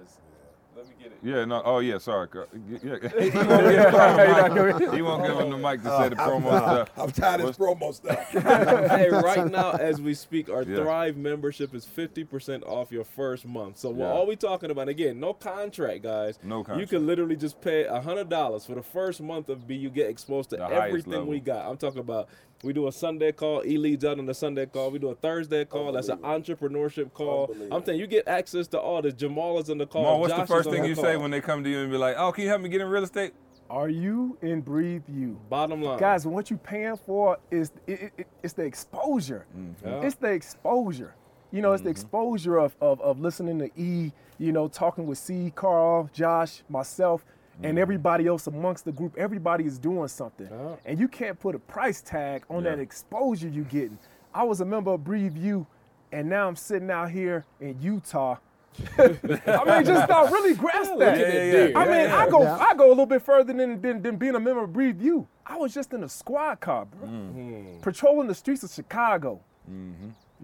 Let 1.04 1.12
me 1.12 1.18
get 1.22 1.34
it. 1.34 1.38
Yeah, 1.38 1.46
no. 1.46 1.62
Oh, 1.64 1.80
yeah. 1.80 1.98
Sorry. 1.98 2.28
Yeah. 2.34 2.80
he 3.20 3.30
won't 3.32 3.54
give 3.54 3.88
him 3.88 4.50
the 4.56 4.78
mic. 4.78 4.94
He 4.94 5.02
won't 5.02 5.26
give 5.26 5.38
him 5.40 5.50
the 5.52 5.58
mic 5.58 5.84
to 5.84 5.92
uh, 5.92 6.04
say 6.04 6.10
the 6.10 6.16
promo 6.16 6.58
stuff. 6.58 6.90
I'm 6.98 7.12
tired 7.12 7.42
of 7.42 7.48
this 7.48 7.58
promo 7.58 7.94
stuff. 7.94 8.30
hey, 8.32 9.10
right 9.10 9.50
now 9.52 9.72
as 9.80 10.02
we 10.02 10.14
speak, 10.14 10.50
our 10.50 10.64
Yeah. 10.64 10.78
Thrive 10.78 11.18
membership 11.18 11.74
is 11.76 11.86
50% 11.86 12.64
off 12.66 12.92
your 12.92 13.04
first 13.04 13.46
month. 13.46 13.78
So 13.80 13.90
Yeah. 13.90 13.96
what 13.96 14.08
all 14.08 14.28
we 14.28 14.36
talking 14.36 14.72
about 14.72 14.88
again, 14.90 15.20
no 15.20 15.34
contract, 15.34 16.04
guys. 16.04 16.40
No 16.44 16.64
contract. 16.64 16.82
You 16.82 16.88
can 16.88 17.06
literally 17.08 17.36
just 17.36 17.62
pay 17.62 17.86
$100 17.86 18.66
for 18.66 18.76
the 18.76 18.84
first 18.84 19.22
month 19.22 19.50
of 19.50 19.68
B. 19.68 19.76
You 19.76 19.90
get 19.90 20.10
exposed 20.10 20.50
to 20.52 20.58
The 20.58 20.66
everything 20.66 21.28
we 21.28 21.40
got. 21.40 21.70
I'm 21.70 21.78
talking 21.78 22.00
about 22.00 22.30
we 22.64 22.74
do 22.74 22.88
a 22.88 22.92
Sunday 22.92 23.32
call, 23.32 23.64
E 23.66 23.78
leads 23.78 24.06
out 24.06 24.18
on 24.20 24.26
the 24.26 24.34
Sunday 24.34 24.66
call. 24.66 24.90
We 24.90 25.00
do 25.00 25.10
a 25.10 25.16
Thursday 25.16 25.66
call. 25.66 25.92
That's 25.92 26.08
an 26.08 26.20
entrepreneurship 26.20 27.14
call. 27.14 27.56
I'm 27.72 27.84
saying 27.86 28.00
you, 28.00 28.04
you 28.04 28.08
get 28.08 28.28
access 28.28 28.68
to 28.70 28.80
all 28.80 29.02
this. 29.02 29.14
Jamal 29.14 29.60
is 29.60 29.70
in 29.70 29.78
the 29.78 29.86
call. 29.86 30.04
Mom, 30.04 30.20
what's 30.22 30.34
Josh 30.34 30.42
the 30.42 30.48
first 30.48 30.70
thing 30.70 30.82
the 30.82 30.88
you 30.88 30.96
say 30.96 31.18
when 31.18 31.30
they 31.32 31.42
come 31.42 31.64
to 31.64 31.70
you 31.70 31.80
and 31.80 31.92
be 31.92 31.98
like, 31.98 32.16
"Oh, 32.18 32.32
can 32.32 32.44
you 32.44 32.50
help 32.50 32.62
me 32.62 32.70
get 32.70 32.82
in 32.82 32.88
real 32.88 33.04
estate?" 33.04 33.34
Are 33.70 33.90
you 33.90 34.38
in 34.42 34.62
Breathe 34.62 35.04
You? 35.08 35.40
Bottom 35.50 35.82
line, 35.82 35.98
Guys, 35.98 36.28
what 36.28 36.52
you 36.52 36.58
paying 36.58 36.98
for 36.98 37.38
is 37.50 37.72
it, 37.88 38.02
it- 38.02 38.14
it- 38.18 38.28
it's 38.44 38.54
the 38.54 38.64
exposure. 38.64 39.46
Mm-hmm. 39.58 39.88
Yeah. 39.88 40.02
It's 40.02 40.16
the 40.16 40.32
exposure. 40.32 41.16
You 41.52 41.62
know, 41.62 41.72
it's 41.72 41.82
the 41.82 41.90
mm-hmm. 41.90 41.92
exposure 41.92 42.58
of, 42.58 42.76
of 42.82 43.00
of 43.02 43.20
listening 43.20 43.60
to 43.60 43.70
E, 43.80 44.12
you 44.38 44.52
know, 44.52 44.68
talking 44.68 45.06
with 45.06 45.18
C, 45.18 45.52
Carl, 45.56 46.10
Josh, 46.14 46.64
myself, 46.70 47.26
and 47.62 47.78
everybody 47.78 48.26
else 48.28 48.48
amongst 48.48 48.86
the 48.86 48.92
group. 48.92 49.16
Everybody 49.18 49.66
is 49.66 49.78
doing 49.78 50.08
something. 50.08 50.48
Yeah. 50.50 50.76
And 50.86 51.00
you 51.00 51.08
can't 51.08 51.40
put 51.40 51.54
a 51.56 51.60
price 51.60 52.02
tag 52.02 52.44
on 52.50 52.64
Yeah. 52.64 52.72
that 52.72 52.80
exposure 52.80 53.48
you're 53.48 53.66
getting. 53.66 53.98
I 54.34 54.44
was 54.44 54.62
a 54.62 54.66
member 54.66 54.92
of 54.92 55.04
Breathe 55.04 55.38
You, 55.38 55.68
and 56.12 56.28
now 56.30 56.48
I'm 56.48 56.56
sitting 56.56 56.90
out 56.90 57.12
here 57.12 57.46
in 57.60 57.80
Utah. 57.82 58.38
I 58.98 59.08
mean, 59.08 59.86
just 59.86 60.08
don't 60.08 60.32
really 60.32 60.56
grasp 60.56 60.94
that. 60.98 61.20
Yeah, 61.20 61.28
yeah, 61.32 61.66
yeah. 61.68 61.78
I 61.80 61.86
mean, 61.86 62.10
Yeah, 62.10 62.18
I 62.18 62.28
go 62.30 62.42
yeah. 62.42 62.58
I 62.58 62.74
go 62.74 62.88
a 62.88 62.90
little 62.90 63.06
bit 63.06 63.22
further 63.22 63.54
than, 63.54 63.80
than, 63.80 64.02
than 64.02 64.16
being 64.18 64.34
a 64.34 64.40
member 64.40 64.64
of 64.64 64.74
Breathe 64.74 65.00
You. 65.00 65.28
I 65.46 65.58
was 65.58 65.74
just 65.76 65.94
in 65.94 66.04
a 66.04 66.10
squad 66.10 66.60
car, 66.60 66.86
bro, 66.86 67.08
Mm-hmm. 67.08 67.82
patrolling 67.82 68.28
the 68.28 68.34
streets 68.34 68.64
of 68.64 68.72
Chicago. 68.72 69.42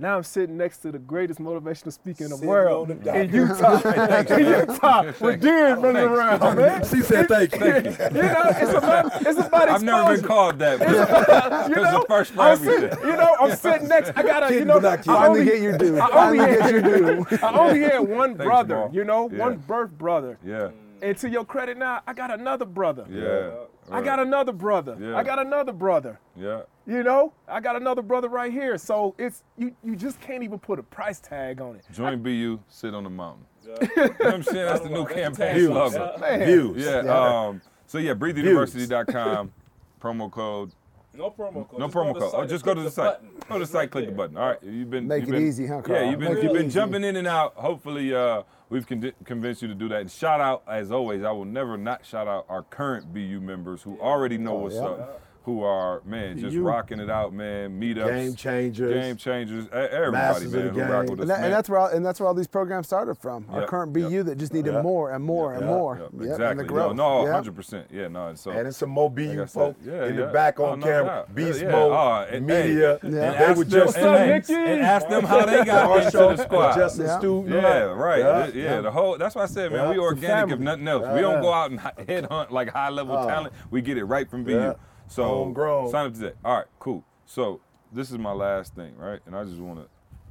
Now 0.01 0.15
I'm 0.15 0.23
sitting 0.23 0.55
next 0.55 0.77
to 0.79 0.93
the 0.93 0.97
greatest 0.97 1.41
motivational 1.41 1.91
speaker 1.91 2.23
in 2.23 2.29
the 2.29 2.37
Sitting 2.37 2.49
world 2.49 2.87
the 2.87 3.19
in 3.21 3.33
Utah. 3.33 3.81
in 4.37 4.45
Utah, 4.69 5.11
with 5.19 5.41
deers 5.41 5.77
running 5.77 6.03
around, 6.03 6.55
man. 6.55 6.85
She 6.85 7.01
said 7.01 7.27
thank 7.27 7.53
you. 7.53 7.65
You 7.65 7.81
know, 7.81 8.43
it's 8.47 8.73
about 8.73 9.21
it's 9.27 9.39
about 9.39 9.67
I've 9.67 9.83
never 9.83 10.15
been 10.15 10.23
called 10.25 10.57
that. 10.59 10.79
But 10.79 11.69
You 11.69 11.75
know, 11.83 12.01
a 12.01 12.05
first 12.07 12.31
for 12.31 12.47
everything. 12.47 12.91
sitting, 12.91 13.07
you 13.09 13.17
know, 13.17 13.35
I'm 13.41 13.55
sitting 13.57 13.87
next. 13.89 14.11
I 14.15 14.23
got 14.23 14.47
to, 14.47 14.53
you 14.55 14.63
know. 14.63 14.79
I 14.79 15.27
only 15.27 15.43
get 15.43 15.61
your 15.61 15.77
due. 15.77 15.99
I 15.99 16.27
only 16.27 16.37
get 16.45 16.71
your 16.71 16.81
had. 16.81 17.25
I 17.43 17.59
only 17.59 17.81
had 17.81 17.99
one 17.99 18.35
brother, 18.35 18.75
Jamal. 18.75 18.89
you 18.93 19.03
know, 19.03 19.29
Yeah. 19.29 19.39
one 19.39 19.57
birth 19.57 19.91
brother. 19.97 20.37
yeah, 20.45 20.69
And 21.01 21.17
to 21.17 21.29
your 21.29 21.43
credit 21.43 21.77
now, 21.77 22.01
I 22.07 22.13
got 22.13 22.31
another 22.31 22.65
brother. 22.65 23.05
yeah. 23.09 23.49
I 23.91 24.01
got 24.01 24.19
another 24.19 24.51
brother. 24.51 24.97
Yeah. 24.99 25.17
I 25.17 25.23
got 25.23 25.39
another 25.39 25.71
brother. 25.71 26.19
Yeah. 26.35 26.61
You 26.85 27.03
know, 27.03 27.33
I 27.47 27.59
got 27.59 27.75
another 27.75 28.01
brother 28.01 28.29
right 28.29 28.51
here. 28.51 28.77
So 28.77 29.15
it's 29.17 29.43
you. 29.57 29.75
You 29.83 29.95
just 29.95 30.19
can't 30.21 30.43
even 30.43 30.59
put 30.59 30.79
a 30.79 30.83
price 30.83 31.19
tag 31.19 31.61
on 31.61 31.75
it. 31.75 31.85
Join 31.91 32.21
BU, 32.21 32.59
sit 32.67 32.93
on 32.93 33.03
the 33.03 33.09
mountain. 33.09 33.45
you 33.65 33.77
know 33.95 34.07
what 34.07 34.33
I'm 34.33 34.43
saying? 34.43 34.65
That's 34.65 34.81
the 34.81 34.89
new 34.89 35.05
campaign 35.05 35.55
Views. 35.55 35.67
slogan. 35.67 36.19
Man, 36.19 36.45
Views. 36.45 36.83
Yeah. 36.83 36.99
Um, 36.99 37.61
so 37.85 37.97
yeah, 37.97 38.13
breatheuniversity.com, 38.13 39.51
promo 40.01 40.31
code. 40.31 40.71
No 41.13 41.31
promo 41.31 41.67
code. 41.67 41.79
No 41.79 41.85
Just 41.87 41.95
promo 41.97 42.19
code. 42.19 42.31
Oh, 42.33 42.45
just 42.45 42.65
go 42.65 42.73
to 42.73 42.81
the 42.81 42.91
site. 42.91 43.13
button. 43.21 43.29
Go 43.47 43.53
to 43.55 43.59
the 43.61 43.65
site, 43.71 43.91
click 43.91 44.05
the 44.05 44.11
button. 44.11 44.37
All 44.37 44.47
right, 44.49 44.59
you've 44.63 44.89
been 44.89 45.07
Make 45.07 45.21
you've 45.21 45.29
it 45.29 45.31
been- 45.33 45.47
easy, 45.47 45.67
huh, 45.67 45.81
Carl? 45.81 45.99
Yeah, 46.01 46.09
you've 46.11 46.19
been 46.19 46.33
Make 46.35 46.43
you've 46.43 46.53
been 46.53 46.65
easy. 46.67 46.73
jumping 46.75 47.03
in 47.03 47.15
and 47.15 47.27
out. 47.27 47.53
Hopefully, 47.55 48.13
uh, 48.13 48.43
we've 48.69 48.87
con- 48.87 49.11
convinced 49.25 49.61
you 49.61 49.67
to 49.67 49.75
do 49.75 49.89
that. 49.89 50.01
And 50.01 50.11
shout 50.11 50.39
out, 50.39 50.63
as 50.67 50.91
always, 50.91 51.23
I 51.23 51.31
will 51.31 51.45
never 51.45 51.77
not 51.77 52.05
shout 52.05 52.27
out 52.27 52.45
our 52.49 52.63
current 52.63 53.13
BU 53.13 53.39
members 53.41 53.81
who 53.83 53.99
already 53.99 54.37
know 54.37 54.55
what's 54.55 54.75
yeah. 54.75 54.81
up. 54.85 55.21
Who 55.43 55.63
are 55.63 56.01
man 56.05 56.37
just 56.37 56.53
You. 56.53 56.63
rocking 56.63 56.99
it 56.99 57.09
out, 57.09 57.33
man. 57.33 57.79
Meetups, 57.79 58.07
Game 58.07 58.35
changers. 58.35 58.93
game 58.93 59.15
changers. 59.15 59.65
Everybody, 59.71 60.47
man, 60.47 60.69
who 60.69 60.81
rock 60.81 61.09
with 61.09 61.19
us, 61.19 61.21
And, 61.21 61.29
that, 61.29 61.43
and 61.43 61.53
that's 61.53 61.69
where 61.69 61.79
all, 61.79 61.87
and 61.87 62.05
that's 62.05 62.19
where 62.19 62.27
all 62.27 62.33
these 62.33 62.47
programs 62.47 62.87
started 62.87 63.15
from. 63.15 63.45
Our 63.49 63.61
Yep, 63.61 63.69
current 63.69 63.95
yep. 63.97 64.09
BU 64.09 64.23
that 64.23 64.37
just 64.37 64.53
needed 64.53 64.73
Yep. 64.73 64.83
more 64.83 65.11
and 65.11 65.23
more 65.23 65.53
and 65.53 65.61
Yep, 65.61 65.69
more. 65.69 65.95
yep, 65.97 66.09
Yep, 66.13 66.21
exactly. 66.21 66.45
And 66.49 66.59
the 66.59 66.63
No, 66.73 66.91
no, 66.93 67.23
Yep. 67.25 67.33
hundred 67.33 67.55
percent. 67.55 67.87
Yeah, 67.89 68.07
no. 68.09 68.27
And 68.27 68.37
so 68.37 68.51
And 68.51 68.67
it's 68.67 68.77
some 68.77 68.89
more 68.89 69.09
BU 69.09 69.39
Like 69.39 69.49
folk 69.49 69.75
yeah, 69.83 70.05
in 70.05 70.15
the 70.17 70.21
yeah. 70.23 70.31
back 70.31 70.59
Oh, 70.59 70.65
on 70.65 70.81
no 70.81 70.85
camera. 70.85 71.05
doubt. 71.05 71.35
Beast 71.35 71.61
Yeah, 71.61 71.71
mode, 71.71 71.91
oh, 71.93 72.25
and- 72.35 72.45
media. 72.45 72.99
and 73.01 73.13
They 73.13 73.19
them- 73.19 73.69
just 73.69 73.97
and, 73.97 74.49
and 74.49 74.81
ask 74.81 75.07
them 75.07 75.23
how 75.23 75.45
they 75.45 75.63
got 75.63 76.05
into 76.05 76.17
the 76.17 76.37
squad. 76.37 76.75
Justin 76.75 77.05
Yeah. 77.05 77.17
Student. 77.19 77.55
Yeah, 77.55 77.79
right. 77.85 78.53
Yeah. 78.53 78.81
The 78.81 78.91
whole. 78.91 79.17
That's 79.17 79.35
why 79.35 79.43
I 79.43 79.47
said, 79.47 79.71
man, 79.71 79.89
we 79.89 79.97
organic 79.97 80.51
if 80.53 80.59
nothing 80.59 80.87
else. 80.87 81.05
We 81.13 81.21
don't 81.21 81.41
go 81.41 81.51
out 81.53 81.71
and 81.71 81.79
headhunt 81.79 82.51
like 82.51 82.69
high 82.69 82.89
level 82.89 83.15
uh-huh. 83.15 83.27
talent. 83.27 83.53
We 83.71 83.81
get 83.81 83.97
it 83.97 84.03
right 84.05 84.29
from 84.29 84.43
BU. 84.43 84.75
So 85.09 85.23
Homegrown. 85.23 85.89
sign 85.89 86.05
up 86.05 86.13
today. 86.13 86.33
All 86.45 86.55
right, 86.55 86.67
cool. 86.79 87.03
So 87.25 87.59
this 87.91 88.11
is 88.11 88.17
my 88.17 88.31
last 88.31 88.75
thing, 88.75 88.95
right? 88.95 89.19
And 89.25 89.35
I 89.35 89.43
just 89.43 89.57
want 89.57 89.79
to 89.79 89.87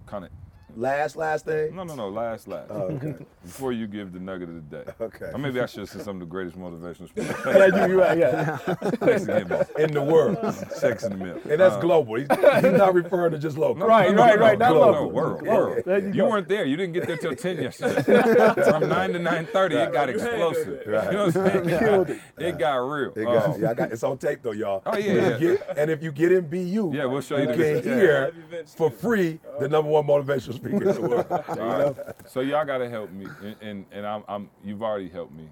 kind 0.07 0.25
of. 0.25 0.31
Last, 0.77 1.17
last 1.17 1.45
thing. 1.45 1.75
No, 1.75 1.83
no, 1.83 1.95
no. 1.95 2.09
Last, 2.09 2.47
last. 2.47 2.71
Oh, 2.71 2.83
okay. 2.83 3.15
Before 3.43 3.73
you 3.73 3.87
give 3.87 4.13
the 4.13 4.21
nugget 4.21 4.49
of 4.49 4.55
the 4.57 4.77
day. 4.85 4.93
Okay. 5.01 5.31
Or 5.33 5.39
maybe 5.39 5.61
I 5.61 5.67
should 5.67 5.81
have 5.81 5.89
say 5.89 5.99
some 6.01 6.17
of 6.17 6.21
the 6.21 6.27
greatest 6.27 6.57
motivational 6.59 7.09
speakers. 7.09 7.35
Yeah, 7.47 7.87
you, 7.87 7.93
you 7.95 8.01
right, 8.01 8.19
yeah. 8.19 8.57
Thanks 8.59 9.25
again, 9.25 9.49
man. 9.49 9.65
In 9.79 9.93
the 9.93 10.03
world. 10.03 10.39
Sex 10.71 11.03
in 11.05 11.13
the 11.19 11.25
middle. 11.25 11.41
And 11.51 11.61
that's 11.61 11.75
Uh, 11.77 11.81
global. 11.81 12.15
He's, 12.17 12.29
he's 12.31 12.63
not 12.79 12.95
referring 12.95 13.33
to 13.33 13.39
just 13.39 13.57
local. 13.59 13.87
Right, 13.87 14.15
right, 14.15 14.39
right, 14.39 14.59
not 14.59 14.73
No, 14.75 14.81
local. 14.81 15.03
no, 15.03 15.09
world, 15.09 15.43
Yeah. 15.45 15.55
world. 15.57 15.83
There 15.85 15.99
you 15.99 16.13
You 16.13 16.25
weren't 16.27 16.49
there. 16.49 16.65
You 16.65 16.77
didn't 16.77 16.93
get 16.93 17.07
there 17.07 17.17
till 17.17 17.35
10 17.35 17.63
yesterday. 17.63 18.03
From 18.71 18.89
9 18.89 19.13
to 19.15 19.19
9.30, 19.19 19.87
it 19.89 19.93
got 19.93 20.09
explosive. 20.11 20.83
You 20.87 20.93
know 20.93 20.99
what 20.99 21.17
I'm 21.17 21.33
saying? 21.33 21.69
Killed 21.79 22.11
it. 22.11 22.21
It 22.39 22.59
got 22.59 22.77
real. 22.77 23.13
It 23.17 23.27
Um, 23.27 23.33
got, 23.35 23.59
yeah, 23.59 23.71
I 23.71 23.75
got, 23.75 23.93
it's 23.93 24.03
on 24.03 24.19
tape 24.19 24.43
though, 24.43 24.53
y'all. 24.53 24.83
Oh, 24.87 24.97
yeah, 24.97 25.13
yeah. 25.31 25.39
get- 25.39 25.79
and 25.79 25.91
if 25.91 26.03
you 26.03 26.13
get 26.13 26.31
in 26.31 26.47
BU, 26.47 26.93
Yeah, 26.95 27.07
we'll 27.07 27.21
show 27.23 27.37
you 27.37 27.49
you 27.51 27.57
the 27.57 27.83
can 27.83 27.99
hear 27.99 28.33
for 28.77 28.91
free 28.91 29.41
the 29.59 29.69
number 29.69 29.91
one 29.91 30.05
motivational 30.07 30.58
speaker 30.63 30.91
in 30.91 30.95
the 30.95 31.03
world. 31.03 31.27
All 31.49 31.57
right. 31.57 31.97
So 32.27 32.41
y'all 32.41 32.65
gotta 32.65 32.89
help 32.89 33.13
me, 33.13 33.27
and 33.43 33.57
and, 33.61 33.87
and 33.93 34.07
I'm, 34.07 34.25
I'm 34.29 34.51
you've 34.65 34.83
already 34.83 35.09
helped 35.09 35.35
me, 35.35 35.49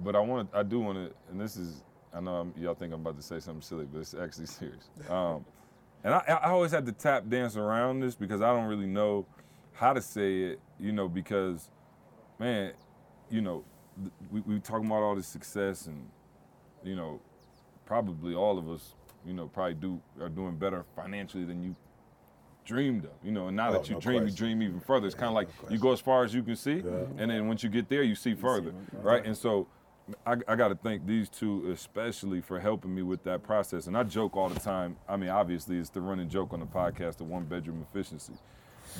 but 0.00 0.16
I 0.16 0.20
want 0.20 0.50
I 0.54 0.62
do 0.62 0.80
want 0.80 0.98
to, 0.98 1.14
and 1.30 1.40
this 1.40 1.56
is 1.56 1.84
I 2.14 2.20
know 2.20 2.36
I'm, 2.36 2.54
y'all 2.56 2.74
think 2.74 2.94
I'm 2.94 3.00
about 3.00 3.16
to 3.16 3.22
say 3.22 3.40
something 3.40 3.62
silly, 3.62 3.86
but 3.86 4.00
it's 4.00 4.14
actually 4.14 4.46
serious. 4.48 4.90
Um, 5.10 5.44
and 6.04 6.14
I, 6.14 6.18
I 6.42 6.50
always 6.50 6.70
had 6.70 6.86
to 6.86 6.92
tap 6.92 7.28
dance 7.28 7.56
around 7.56 8.00
this 8.00 8.14
because 8.14 8.40
I 8.42 8.52
don't 8.52 8.66
really 8.66 8.86
know 8.86 9.26
how 9.72 9.92
to 9.92 10.00
say 10.00 10.42
it, 10.42 10.60
you 10.80 10.92
know, 10.92 11.08
because 11.08 11.70
man, 12.38 12.72
you 13.30 13.40
know, 13.40 13.64
th- 14.00 14.12
we 14.30 14.40
we 14.42 14.60
talking 14.60 14.86
about 14.86 15.02
all 15.02 15.16
this 15.16 15.26
success 15.28 15.86
and 15.86 16.08
you 16.84 16.96
know, 16.96 17.20
probably 17.86 18.34
all 18.34 18.58
of 18.58 18.70
us, 18.70 18.94
you 19.26 19.34
know, 19.34 19.48
probably 19.48 19.74
do 19.74 20.00
are 20.20 20.28
doing 20.28 20.56
better 20.56 20.84
financially 20.94 21.44
than 21.44 21.62
you 21.62 21.76
dreamed 22.66 23.04
of, 23.04 23.10
you 23.24 23.32
know, 23.32 23.48
and 23.48 23.56
now 23.56 23.70
Oh, 23.70 23.72
that 23.74 23.88
you 23.88 23.94
no 23.94 24.00
dream, 24.00 24.26
you 24.26 24.32
dream 24.34 24.62
even 24.62 24.80
further. 24.80 25.06
It's 25.06 25.14
kind 25.14 25.28
of 25.28 25.34
like 25.34 25.48
you 25.70 25.78
go 25.78 25.92
as 25.92 26.00
far 26.00 26.24
as 26.24 26.34
you 26.34 26.42
can 26.42 26.56
see, 26.56 26.82
and 27.16 27.30
then 27.30 27.48
once 27.48 27.62
you 27.62 27.70
get 27.70 27.88
there, 27.88 28.02
you 28.02 28.14
see 28.14 28.34
further, 28.34 28.72
right? 28.92 29.24
And 29.24 29.36
so 29.36 29.66
I, 30.26 30.36
I 30.46 30.54
got 30.56 30.68
to 30.68 30.74
thank 30.74 31.06
these 31.06 31.28
two 31.28 31.70
especially 31.72 32.40
for 32.40 32.60
helping 32.60 32.94
me 32.94 33.02
with 33.02 33.24
that 33.24 33.42
process. 33.42 33.86
And 33.86 33.96
I 33.96 34.02
joke 34.04 34.36
all 34.36 34.48
the 34.48 34.60
time. 34.60 34.96
I 35.08 35.16
mean, 35.16 35.30
obviously, 35.30 35.78
it's 35.78 35.90
the 35.90 36.00
running 36.00 36.28
joke 36.28 36.52
on 36.52 36.60
the 36.60 36.66
podcast, 36.66 37.16
the 37.16 37.24
one 37.24 37.44
bedroom 37.44 37.84
efficiency. 37.90 38.34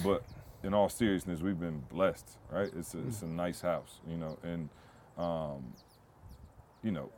But 0.02 0.24
in 0.64 0.74
all 0.74 0.88
seriousness, 0.88 1.42
we've 1.42 1.60
been 1.60 1.82
blessed, 1.90 2.28
right? 2.50 2.70
It's 2.76 2.94
a, 2.94 2.98
it's 3.06 3.22
a 3.22 3.26
nice 3.26 3.60
house, 3.60 4.00
you 4.08 4.16
know, 4.16 4.36
and 4.42 4.68
um, 5.16 5.72
you 6.82 6.90
know, 6.90 7.10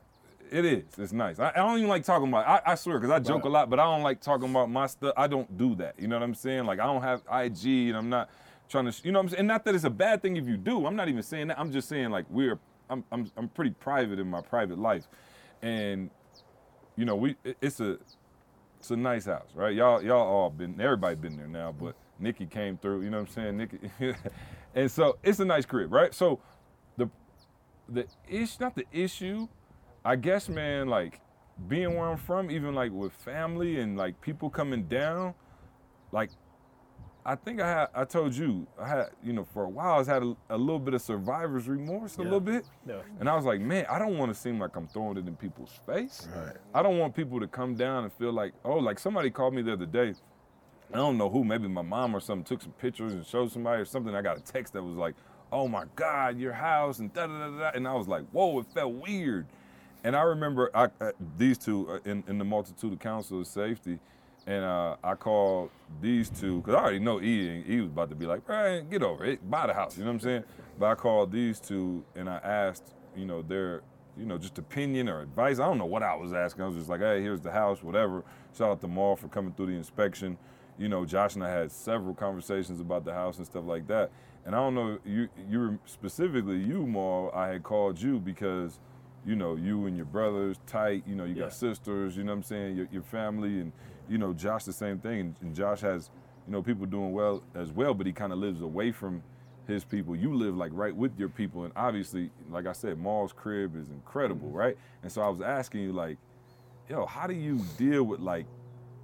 it 0.53 0.65
is. 0.65 0.85
It's 0.99 1.13
nice. 1.13 1.39
I, 1.39 1.51
I 1.51 1.57
don't 1.57 1.79
even 1.79 1.89
like 1.89 2.05
talking 2.05 2.29
about. 2.29 2.47
I, 2.47 2.73
I 2.73 2.75
swear, 2.75 2.99
because 2.99 3.13
I 3.13 3.19
joke 3.21 3.45
a 3.45 3.49
lot, 3.49 3.71
but 3.71 3.79
I 3.81 3.85
don't 3.85 4.03
like 4.03 4.21
talking 4.21 4.51
about 4.51 4.71
my 4.71 4.87
stuff. 4.87 5.13
I 5.17 5.27
don't 5.27 5.57
do 5.57 5.75
that. 5.77 5.99
You 5.99 6.09
know 6.09 6.17
what 6.17 6.23
I'm 6.23 6.35
saying? 6.35 6.65
Like 6.67 6.81
I 6.81 6.87
don't 6.87 7.03
have 7.03 7.23
IG, 7.33 7.89
and 7.89 7.97
I'm 7.97 8.09
not 8.09 8.31
trying 8.69 8.91
to. 8.91 9.01
You 9.05 9.13
know 9.13 9.19
what 9.21 9.25
I'm 9.25 9.29
saying? 9.31 9.39
And 9.41 9.49
not 9.49 9.65
that 9.65 9.75
it's 9.75 9.85
a 9.85 9.91
bad 9.91 10.23
thing 10.23 10.37
if 10.37 10.47
you 10.47 10.57
do. 10.57 10.87
I'm 10.87 10.97
not 10.97 11.09
even 11.09 11.23
saying 11.23 11.49
that. 11.49 11.59
I'm 11.59 11.73
just 11.73 11.89
saying 11.89 12.11
like 12.11 12.27
we're. 12.31 12.59
I'm 12.91 13.05
I'm 13.13 13.31
I'm 13.37 13.49
pretty 13.49 13.71
private 13.73 14.19
in 14.19 14.29
my 14.29 14.41
private 14.41 14.79
life, 14.79 15.07
and 15.63 16.11
you 16.97 17.05
know 17.05 17.17
we. 17.17 17.37
it- 17.45 17.59
It's 17.61 17.81
a. 17.81 17.99
It's 18.79 18.93
a 18.93 18.97
nice 18.97 19.27
house, 19.27 19.49
right? 19.55 19.75
Y'all 19.75 20.03
y'all 20.03 20.27
all 20.27 20.51
been. 20.51 20.81
Everybody 20.81 21.17
been 21.17 21.37
there 21.37 21.49
now, 21.49 21.73
but 21.73 21.97
Nikki 22.21 22.47
came 22.47 22.79
through. 22.79 23.03
You 23.03 23.11
know 23.11 23.19
what 23.23 23.29
I'm 23.29 23.35
saying? 23.35 23.57
Nikki, 23.57 23.79
and 24.75 24.91
so 24.91 25.19
it's 25.25 25.41
a 25.41 25.45
nice 25.45 25.67
crib, 25.67 25.93
right? 25.93 26.15
So 26.15 26.39
the 26.97 27.11
the 27.89 28.07
issue, 28.29 28.57
not 28.61 28.77
the 28.77 28.87
issue, 28.93 29.49
I 30.05 30.17
guess, 30.17 30.49
man, 30.49 30.89
like 30.89 31.21
being 31.69 31.97
where 31.97 32.09
I'm 32.09 32.17
from, 32.17 32.51
even 32.51 32.75
like 32.75 32.93
with 32.93 33.13
family 33.13 33.81
and 33.81 33.97
like 33.97 34.21
people 34.21 34.49
coming 34.49 34.85
down, 34.85 35.35
like 36.13 36.31
I 37.27 37.35
think 37.35 37.61
I 37.61 37.69
had, 37.69 37.89
I 37.95 38.05
told 38.05 38.35
you, 38.35 38.67
I 38.81 38.89
had, 38.89 39.07
you 39.23 39.35
know, 39.35 39.45
for 39.45 39.65
a 39.65 39.69
while, 39.69 39.97
I 39.97 39.99
was 39.99 40.07
had 40.07 40.23
a, 40.23 40.35
a 40.49 40.57
little 40.57 40.79
bit 40.79 40.95
of 40.95 41.03
survivor's 41.03 41.69
remorse, 41.69 42.17
a 42.17 42.23
little 42.23 42.41
bit. 42.41 42.65
Yeah. 42.87 43.01
And 43.21 43.29
I 43.29 43.37
was 43.37 43.45
like, 43.45 43.61
man, 43.61 43.85
I 43.91 43.99
don't 43.99 44.17
want 44.17 44.33
to 44.33 44.41
seem 44.41 44.59
like 44.59 44.77
I'm 44.77 44.87
throwing 44.87 45.19
it 45.19 45.27
in 45.27 45.37
people's 45.37 45.79
face. 45.85 46.27
Right. 46.35 46.57
I 46.73 46.83
don't 46.83 46.97
want 46.97 47.15
people 47.15 47.39
to 47.41 47.47
come 47.47 47.75
down 47.75 48.05
and 48.05 48.13
feel 48.15 48.33
like, 48.33 48.55
oh, 48.65 48.77
like 48.79 48.99
somebody 48.99 49.29
called 49.29 49.53
me 49.53 49.61
the 49.61 49.75
other 49.75 49.85
day. 49.85 50.15
I 50.91 50.97
don't 50.97 51.19
know 51.19 51.29
who, 51.29 51.45
maybe 51.45 51.69
my 51.69 51.83
mom 51.83 52.17
or 52.17 52.21
something 52.21 52.45
took 52.45 52.63
some 52.63 52.73
pictures 52.73 53.13
and 53.13 53.27
showed 53.27 53.53
somebody 53.53 53.83
or 53.83 53.85
something. 53.85 54.15
I 54.15 54.23
got 54.23 54.39
a 54.39 54.41
text 54.41 54.73
that 54.73 54.83
was 54.83 54.97
like, 54.97 55.15
oh 55.53 55.69
my 55.69 55.85
God, 55.97 56.39
your 56.39 56.55
house 56.55 56.99
and 56.99 57.13
da 57.13 57.27
da 57.27 57.51
da 57.51 57.59
da. 57.59 57.71
And 57.75 57.87
I 57.87 57.93
was 57.93 58.09
like, 58.09 58.25
whoa, 58.31 58.59
it 58.61 58.67
felt 58.73 58.95
weird. 58.95 59.47
And 60.09 60.17
I 60.17 60.23
remember 60.23 60.71
I, 60.73 60.85
uh, 61.03 61.13
these 61.37 61.59
two 61.59 61.87
uh, 61.91 61.99
in, 62.11 62.25
in 62.29 62.39
the 62.39 62.45
multitude 62.45 62.95
of 62.95 62.99
counsel 62.99 63.43
of 63.43 63.47
safety. 63.47 63.99
And 64.47 64.65
uh, 64.65 64.97
I 65.05 65.15
called 65.15 65.69
these 66.01 66.31
two, 66.31 66.63
because 66.63 66.77
I 66.77 66.79
already 66.79 66.99
know 66.99 67.21
E, 67.21 67.63
he 67.67 67.83
was 67.83 67.91
about 67.91 68.09
to 68.09 68.15
be 68.15 68.25
like, 68.25 68.49
right, 68.49 68.89
get 68.89 69.03
over 69.03 69.27
it, 69.27 69.51
buy 69.51 69.67
the 69.67 69.75
house, 69.75 69.99
you 69.99 70.05
know 70.05 70.09
what 70.09 70.15
I'm 70.15 70.21
saying? 70.21 70.45
But 70.79 70.87
I 70.87 70.95
called 70.95 71.31
these 71.31 71.61
two 71.61 72.03
and 72.17 72.27
I 72.27 72.37
asked, 72.37 72.95
you 73.15 73.27
know, 73.27 73.43
their, 73.43 73.83
you 74.17 74.25
know, 74.25 74.39
just 74.39 74.57
opinion 74.57 75.11
or 75.11 75.21
advice. 75.21 75.59
I 75.59 75.67
don't 75.67 75.77
know 75.77 75.85
what 75.85 76.03
I 76.03 76.15
was 76.17 76.33
asking. 76.33 76.65
I 76.65 76.69
was 76.69 76.77
just 76.77 76.89
like, 76.89 77.01
hey, 77.01 77.21
here's 77.21 77.43
the 77.43 77.53
house, 77.53 77.83
whatever. 77.83 78.25
Shout 78.57 78.71
out 78.71 78.81
to 78.81 78.89
Maul 78.89 79.15
for 79.15 79.29
coming 79.29 79.53
through 79.53 79.67
the 79.67 79.77
inspection. 79.77 80.39
You 80.79 80.89
know, 80.89 81.05
Josh 81.05 81.35
and 81.35 81.45
I 81.45 81.51
had 81.51 81.71
several 81.71 82.15
conversations 82.15 82.81
about 82.81 83.05
the 83.05 83.13
house 83.13 83.37
and 83.37 83.45
stuff 83.45 83.67
like 83.67 83.87
that. 83.89 84.11
And 84.47 84.55
I 84.55 84.59
don't 84.59 84.75
know, 84.75 84.99
you, 85.05 85.29
you 85.51 85.79
specifically 85.85 86.57
you, 86.57 86.87
Maul, 86.87 87.31
I 87.35 87.49
had 87.49 87.63
called 87.63 88.01
you 88.01 88.19
because, 88.19 88.81
you 89.27 89.37
know, 89.37 89.57
you 89.57 89.87
and 89.87 89.97
your 89.97 90.07
brothers 90.07 90.57
tight, 90.67 91.03
you 91.07 91.15
know, 91.15 91.25
you 91.25 91.35
Yeah. 91.35 91.45
got 91.45 91.53
sisters, 91.53 92.17
you 92.17 92.25
know 92.25 92.33
what 92.33 92.39
I'm 92.39 92.43
saying, 92.43 92.77
your, 92.77 92.89
your 92.91 93.03
family, 93.03 93.61
and, 93.61 93.73
you 94.09 94.19
know, 94.19 94.33
Josh 94.33 94.65
the 94.65 94.73
same 94.73 94.99
thing. 94.99 95.21
And, 95.21 95.35
and 95.41 95.55
Josh 95.55 95.81
has, 95.81 96.11
you 96.47 96.53
know, 96.53 96.63
people 96.63 96.87
doing 96.87 97.13
well 97.13 97.43
as 97.55 97.71
well, 97.73 97.95
but 97.95 98.07
he 98.07 98.13
kind 98.13 98.33
of 98.33 98.39
lives 98.39 98.63
away 98.63 98.91
from 98.93 99.23
his 99.67 99.85
people. 99.85 100.17
You 100.17 100.35
live 100.35 100.57
like 100.57 100.73
right 100.75 100.97
with 100.97 101.19
your 101.19 101.29
people. 101.29 101.65
And 101.65 101.73
obviously, 101.77 102.31
like 102.51 102.67
I 102.67 102.73
said, 102.73 102.99
Maul's 102.99 103.33
crib 103.33 103.77
is 103.77 103.91
incredible, 103.91 104.49
mm-hmm. 104.49 104.57
right? 104.57 104.79
And 105.03 105.13
so 105.13 105.21
I 105.21 105.29
was 105.29 105.43
asking 105.43 105.83
you, 105.83 105.93
like, 105.93 106.17
yo, 106.89 107.05
how 107.05 107.27
do 107.27 107.35
you 107.35 107.61
deal 107.77 108.05
with 108.05 108.21
like 108.21 108.47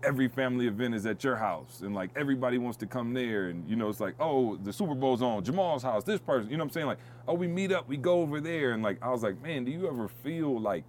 every 0.04 0.28
family 0.28 0.66
event 0.66 0.94
is 0.94 1.06
at 1.06 1.24
your 1.24 1.36
house 1.36 1.80
and 1.80 1.94
like 1.94 2.10
everybody 2.16 2.58
wants 2.58 2.76
to 2.76 2.86
come 2.86 3.14
there 3.14 3.48
and 3.48 3.68
you 3.68 3.76
know 3.76 3.88
it's 3.88 4.00
like 4.00 4.14
oh 4.20 4.56
the 4.56 4.72
super 4.72 4.94
bowl's 4.94 5.22
on 5.22 5.42
jamal's 5.42 5.82
house 5.82 6.04
this 6.04 6.20
person 6.20 6.50
you 6.50 6.56
know 6.56 6.62
what 6.64 6.68
i'm 6.68 6.72
saying 6.72 6.86
like 6.86 6.98
oh 7.26 7.34
we 7.34 7.46
meet 7.46 7.72
up 7.72 7.88
we 7.88 7.96
go 7.96 8.20
over 8.20 8.40
there 8.40 8.72
and 8.72 8.82
like 8.82 8.98
i 9.02 9.08
was 9.08 9.22
like 9.22 9.40
man 9.42 9.64
do 9.64 9.70
you 9.70 9.86
ever 9.88 10.08
feel 10.08 10.60
like 10.60 10.84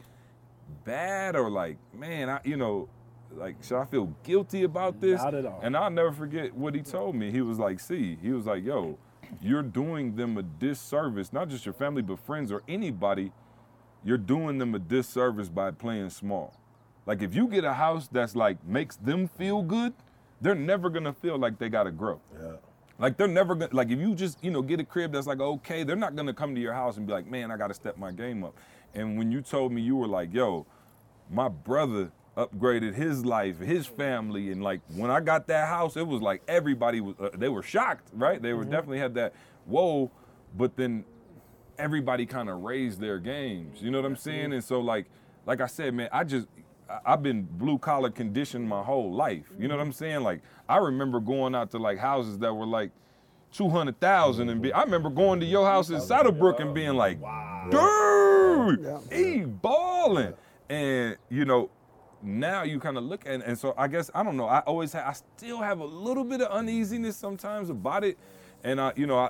bad 0.84 1.36
or 1.36 1.50
like 1.50 1.78
man 1.94 2.30
i 2.30 2.40
you 2.44 2.58
know 2.58 2.88
like 3.36 3.56
should 3.64 3.80
i 3.80 3.86
feel 3.86 4.14
guilty 4.24 4.64
about 4.64 5.00
this 5.00 5.22
Not 5.22 5.34
at 5.34 5.46
all. 5.46 5.60
and 5.64 5.76
i'll 5.76 5.90
never 5.90 6.12
forget 6.12 6.54
what 6.54 6.76
he 6.76 6.82
told 6.82 7.16
me 7.16 7.32
he 7.32 7.42
was 7.42 7.60
like 7.60 7.80
see 7.80 8.18
he 8.22 8.32
was 8.32 8.46
like 8.46 8.64
yo 8.64 8.98
you're 9.42 9.64
doing 9.64 10.16
them 10.16 10.38
a 10.38 10.44
disservice 10.44 11.32
not 11.34 11.50
just 11.50 11.66
your 11.66 11.74
family 11.74 12.02
but 12.02 12.20
friends 12.20 12.52
or 12.52 12.64
anybody 12.68 13.32
you're 14.06 14.20
doing 14.20 14.60
them 14.60 14.76
a 14.76 14.80
disservice 14.80 15.50
by 15.50 15.72
playing 15.72 16.12
small. 16.12 16.54
Like 17.06 17.22
if 17.22 17.36
you 17.36 17.48
get 17.48 17.64
a 17.64 17.74
house 17.74 18.08
that's 18.12 18.36
like 18.36 18.64
makes 18.66 18.96
them 18.96 19.28
feel 19.28 19.62
good, 19.62 19.94
they're 20.42 20.56
never 20.56 20.90
gonna 20.90 21.14
feel 21.14 21.38
like 21.38 21.60
they 21.60 21.70
gotta 21.70 21.92
grow. 21.92 22.20
Yeah. 22.34 22.54
Like 22.98 23.18
they're 23.18 23.28
never 23.28 23.56
gonna 23.56 23.74
like 23.74 23.90
if 23.90 24.00
you 24.00 24.16
just 24.16 24.44
you 24.44 24.52
know 24.52 24.62
get 24.62 24.80
a 24.80 24.84
crib 24.84 25.12
that's 25.12 25.28
like 25.28 25.40
okay, 25.40 25.84
they're 25.84 25.96
not 25.96 26.16
gonna 26.16 26.34
come 26.34 26.56
to 26.56 26.62
your 26.62 26.74
house 26.74 26.98
and 26.98 27.06
be 27.06 27.14
like, 27.14 27.30
man, 27.30 27.52
I 27.52 27.58
gotta 27.58 27.74
step 27.74 27.98
my 27.98 28.12
game 28.12 28.44
up. 28.44 28.56
And 28.94 29.18
when 29.18 29.32
you 29.32 29.42
told 29.42 29.72
me 29.72 29.82
you 29.82 29.96
were 29.96 30.08
like, 30.08 30.34
yo, 30.34 30.66
my 31.30 31.50
brother 31.50 32.12
upgraded 32.38 32.96
his 32.96 33.26
life, 33.26 33.60
his 33.60 33.86
family, 33.86 34.52
and 34.52 34.64
like 34.64 34.82
when 34.96 35.12
I 35.12 35.20
got 35.20 35.48
that 35.48 35.68
house, 35.68 35.96
it 35.96 36.08
was 36.08 36.22
like 36.22 36.42
everybody 36.48 37.02
was 37.02 37.16
uh, 37.20 37.30
they 37.36 37.50
were 37.50 37.64
shocked, 37.64 38.10
right? 38.14 38.42
They 38.42 38.54
were 38.54 38.64
definitely 38.64 39.00
had 39.00 39.14
that 39.16 39.34
whoa, 39.66 40.12
but 40.58 40.76
then 40.76 41.06
everybody 41.78 42.26
kind 42.26 42.50
of 42.50 42.62
raised 42.62 43.00
their 43.00 43.20
games. 43.20 43.82
You 43.82 43.92
know 43.92 44.02
what 44.02 44.08
I'm 44.08 44.16
saying? 44.16 44.54
And 44.54 44.64
so 44.64 44.80
like 44.80 45.06
like 45.46 45.62
I 45.62 45.68
said, 45.68 45.94
man, 45.94 46.10
I 46.12 46.24
just 46.24 46.48
I've 47.06 47.24
been 47.24 47.44
blue 47.44 47.78
collar 47.78 48.10
conditioned 48.10 48.68
my 48.68 48.84
whole 48.84 49.12
life. 49.14 49.46
You 49.58 49.68
know 49.68 49.76
what 49.76 49.82
I'm 49.82 49.92
saying? 49.94 50.22
Like 50.22 50.42
I 50.70 50.78
remember 50.78 51.20
going 51.20 51.56
out 51.56 51.72
to 51.72 51.80
like 51.80 51.98
houses 51.98 52.38
that 52.40 52.54
were 52.54 52.66
like 52.66 52.92
two 53.52 53.70
hundred 53.70 54.00
thousand 54.00 54.50
and 54.50 54.62
be. 54.62 54.72
I 54.74 54.84
remember 54.84 55.10
going 55.10 55.40
to 55.40 55.46
your 55.46 55.66
house 55.66 55.90
in 55.90 56.00
Saddlebrook 56.02 56.60
and 56.60 56.74
being 56.74 56.94
like, 56.96 57.20
dude, 57.72 58.88
he 59.12 59.42
balling. 59.46 60.34
And 60.70 61.18
you 61.30 61.46
know, 61.46 61.70
now 62.22 62.64
you 62.64 62.80
kind 62.80 62.98
of 62.98 63.04
look 63.04 63.26
at 63.26 63.34
it, 63.36 63.44
and 63.46 63.58
so 63.58 63.74
I 63.78 63.88
guess 63.88 64.10
I 64.14 64.24
don't 64.24 64.38
know. 64.38 64.48
I 64.48 64.60
always 64.60 64.94
ha- 64.94 65.06
I 65.08 65.14
still 65.14 65.60
have 65.62 65.80
a 65.80 65.86
little 65.86 66.24
bit 66.24 66.42
of 66.42 66.52
uneasiness 66.52 67.16
sometimes 67.18 67.70
about 67.70 68.04
it, 68.04 68.18
and 68.64 68.82
I 68.82 68.94
you 68.96 69.08
know 69.08 69.18
I 69.18 69.30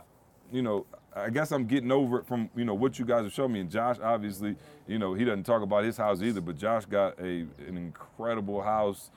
you 0.51 0.61
know 0.61 0.85
I 1.15 1.29
guess 1.29 1.51
I'm 1.51 1.65
getting 1.65 1.91
over 1.91 2.19
it 2.19 2.27
from 2.27 2.49
you 2.55 2.65
know 2.65 2.73
what 2.73 2.99
you 2.99 3.05
guys 3.05 3.23
have 3.23 3.33
shown 3.33 3.51
me. 3.53 3.61
And 3.61 3.69
Josh, 3.69 3.97
obviously, 4.03 4.55
you 4.87 4.99
know 4.99 5.13
he 5.13 5.23
doesn't 5.25 5.43
talk 5.43 5.61
about 5.61 5.83
his 5.83 5.97
house 5.97 6.21
either, 6.21 6.41
but 6.41 6.57
Josh 6.57 6.85
got 6.85 7.17
a 7.19 7.45
an 7.67 7.77
incredible 7.77 8.61
house, 8.61 9.11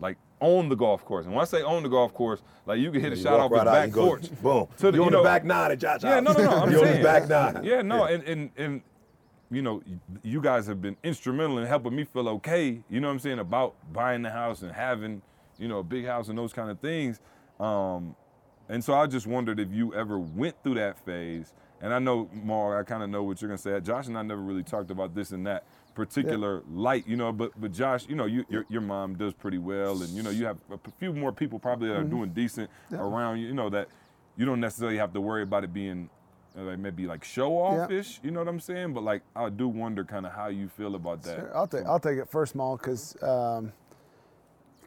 like 0.00 0.16
on 0.40 0.68
the 0.68 0.74
golf 0.74 1.04
course. 1.04 1.26
And 1.26 1.34
when 1.34 1.42
I 1.42 1.44
say 1.44 1.62
on 1.62 1.82
the 1.82 1.88
golf 1.88 2.14
course, 2.14 2.42
like 2.66 2.80
you 2.80 2.90
can 2.90 3.00
hit 3.00 3.12
a 3.12 3.16
shot 3.16 3.38
off 3.38 3.50
his 3.50 3.58
right 3.58 3.66
out 3.66 3.72
back 3.72 3.90
go, 3.92 4.06
porch. 4.06 4.30
Boom. 4.42 4.66
To 4.78 4.90
the- 4.90 4.92
you 4.92 5.02
you 5.02 5.04
on 5.06 5.12
know- 5.12 5.18
the 5.22 5.28
back 5.28 5.44
nine 5.44 5.70
at 5.72 5.78
Josh 5.78 6.02
Yeah, 6.02 6.20
no, 6.20 6.32
no, 6.32 6.42
no. 6.44 6.50
I'm 6.50 6.70
you 6.72 6.80
on 6.84 6.96
the 6.96 7.02
back 7.02 7.28
nine. 7.28 7.62
Yeah, 7.64 7.82
no, 7.82 8.04
and 8.04 8.22
and 8.24 8.50
and 8.56 8.82
you 9.50 9.60
know, 9.60 9.82
you 10.22 10.40
guys 10.40 10.66
have 10.66 10.80
been 10.80 10.96
instrumental 11.04 11.58
in 11.58 11.66
helping 11.66 11.94
me 11.94 12.04
feel 12.04 12.26
okay. 12.30 12.80
You 12.88 13.00
know 13.00 13.08
what 13.08 13.12
I'm 13.12 13.18
saying 13.20 13.38
about 13.38 13.74
buying 13.92 14.22
the 14.22 14.30
house 14.30 14.62
and 14.62 14.72
having, 14.72 15.20
you 15.58 15.68
know, 15.68 15.80
a 15.80 15.82
big 15.84 16.06
house 16.06 16.28
and 16.28 16.38
those 16.38 16.54
kind 16.54 16.70
of 16.70 16.80
things. 16.80 17.20
Um, 17.60 18.16
and 18.72 18.82
so 18.82 18.94
I 18.94 19.06
just 19.06 19.26
wondered 19.26 19.60
if 19.60 19.70
you 19.70 19.94
ever 19.94 20.18
went 20.18 20.56
through 20.62 20.76
that 20.76 20.98
phase. 21.04 21.52
And 21.82 21.92
I 21.92 21.98
know, 21.98 22.30
Mar, 22.32 22.80
I 22.80 22.84
kind 22.84 23.02
of 23.02 23.10
know 23.10 23.22
what 23.22 23.42
you're 23.42 23.48
gonna 23.48 23.58
say. 23.58 23.78
Josh 23.80 24.06
and 24.06 24.16
I 24.16 24.22
never 24.22 24.40
really 24.40 24.62
talked 24.62 24.90
about 24.90 25.14
this 25.14 25.32
and 25.32 25.46
that 25.46 25.64
particular 25.94 26.62
light, 26.70 27.06
you 27.06 27.16
know. 27.16 27.32
But 27.32 27.52
but 27.60 27.72
Josh, 27.72 28.08
you 28.08 28.16
know, 28.16 28.24
you, 28.24 28.46
your 28.48 28.64
your 28.70 28.80
mom 28.80 29.16
does 29.16 29.34
pretty 29.34 29.58
well, 29.58 30.00
and 30.00 30.08
you 30.10 30.22
know, 30.22 30.30
you 30.30 30.46
have 30.46 30.56
a 30.70 30.78
few 30.98 31.12
more 31.12 31.32
people 31.32 31.58
probably 31.58 31.88
that 31.88 31.96
are 31.96 32.04
doing 32.04 32.30
decent 32.30 32.70
around 32.92 33.40
you. 33.40 33.48
You 33.48 33.54
know 33.54 33.68
that 33.68 33.88
you 34.36 34.46
don't 34.46 34.60
necessarily 34.60 34.96
have 34.96 35.12
to 35.12 35.20
worry 35.20 35.42
about 35.42 35.64
it 35.64 35.74
being 35.74 36.08
uh, 36.56 36.62
like 36.62 36.78
maybe 36.78 37.06
like 37.06 37.24
show 37.24 37.58
offish. 37.58 38.20
You 38.22 38.30
know 38.30 38.40
what 38.40 38.48
I'm 38.48 38.60
saying? 38.60 38.94
But 38.94 39.02
like 39.02 39.22
I 39.36 39.50
do 39.50 39.68
wonder 39.68 40.04
kind 40.04 40.24
of 40.24 40.32
how 40.32 40.46
you 40.46 40.68
feel 40.68 40.94
about 40.94 41.22
that. 41.24 41.36
Sure, 41.36 41.56
I'll 41.56 41.66
take 41.66 41.84
I'll 41.84 42.00
take 42.00 42.16
it 42.16 42.30
first, 42.30 42.54
Maul, 42.54 42.78
because 42.78 43.16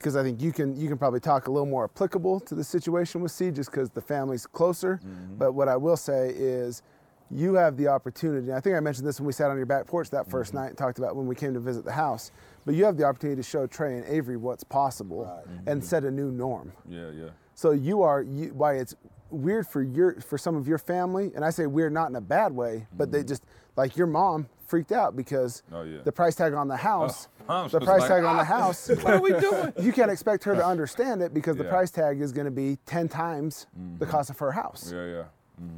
because 0.06 0.15
I 0.15 0.22
think 0.22 0.40
you 0.40 0.53
can 0.53 0.80
you 0.80 0.88
can 0.88 0.99
probably 0.99 1.19
talk 1.19 1.48
a 1.48 1.52
little 1.52 1.65
more 1.65 1.86
applicable 1.86 2.40
to 2.41 2.53
the 2.53 2.64
situation 2.64 3.22
with 3.22 3.32
C, 3.32 3.49
just 3.49 3.72
because 3.72 3.90
the 3.90 4.02
family's 4.02 4.45
closer. 4.45 4.99
Mm-hmm. 5.03 5.38
But 5.38 5.53
what 5.53 5.68
I 5.68 5.76
will 5.77 5.98
say 5.98 6.30
is, 6.30 6.84
you 7.32 7.56
have 7.56 7.76
the 7.76 7.88
opportunity. 7.88 8.53
I 8.53 8.60
think 8.60 8.76
I 8.76 8.80
mentioned 8.82 9.07
this 9.07 9.19
when 9.19 9.26
we 9.26 9.34
sat 9.34 9.49
on 9.49 9.57
your 9.57 9.65
back 9.65 9.88
porch 9.88 10.11
that 10.11 10.30
1st 10.30 10.30
mm-hmm. 10.30 10.57
night 10.57 10.68
and 10.68 10.77
talked 10.77 10.99
about 10.99 11.15
when 11.15 11.26
we 11.26 11.34
came 11.34 11.56
to 11.56 11.60
visit 11.60 11.86
the 11.86 11.91
house. 11.91 12.32
But 12.68 12.76
you 12.76 12.86
have 12.86 12.98
the 12.98 13.03
opportunity 13.03 13.41
to 13.41 13.48
show 13.48 13.65
Trey 13.65 13.98
and 13.98 14.06
Avery 14.06 14.38
what's 14.38 14.64
possible 14.64 15.26
mm-hmm. 15.26 15.68
and 15.68 15.84
set 15.84 16.03
a 16.03 16.11
new 16.11 16.32
norm. 16.32 16.72
Yeah, 16.88 17.10
yeah. 17.10 17.30
So 17.56 17.72
you 17.72 18.03
are 18.03 18.22
you, 18.22 18.53
why 18.53 18.76
it's 18.76 18.95
weird 19.32 19.68
for 19.68 19.82
your 19.82 20.22
for 20.22 20.38
some 20.38 20.56
of 20.56 20.68
your 20.68 20.77
family, 20.77 21.32
and 21.34 21.44
I 21.44 21.49
say 21.49 21.65
weird 21.65 21.94
not 21.94 22.11
in 22.11 22.15
a 22.15 22.22
bad 22.22 22.52
way, 22.52 22.86
but 22.94 23.11
they 23.11 23.23
just 23.23 23.44
like 23.76 23.98
your 23.98 24.06
mom 24.06 24.49
freaked 24.66 24.92
out 24.92 25.16
because 25.16 25.64
Mm-hmm. 25.68 25.76
Oh, 25.76 25.84
yeah. 25.84 25.98
the 26.04 26.12
price 26.12 26.36
tag 26.36 26.54
on 26.54 26.68
the 26.68 26.78
house, 26.78 27.28
Oh, 27.50 27.68
the 27.68 27.80
price 27.80 28.02
like, 28.02 28.10
tag 28.10 28.24
on 28.24 28.36
the 28.38 28.42
"Ah, 28.42 28.46
house. 28.46 28.90
What 29.04 29.14
are 29.14 29.22
we 29.22 29.34
doing? 29.40 29.74
You 29.80 29.92
can't 29.94 30.10
expect 30.12 30.44
her 30.46 30.56
to 30.56 30.66
understand 30.66 31.22
it 31.22 31.34
because 31.34 31.58
the 31.58 31.64
price 31.66 31.92
tag 31.92 32.22
is 32.22 32.32
going 32.32 32.46
to 32.46 32.52
be 32.52 32.78
ten 32.86 33.08
times 33.08 33.68
the 34.00 34.06
cost 34.06 34.30
of 34.30 34.40
her 34.40 34.52
house. 34.52 34.92
Yeah, 34.94 35.06
yeah. 35.06 35.24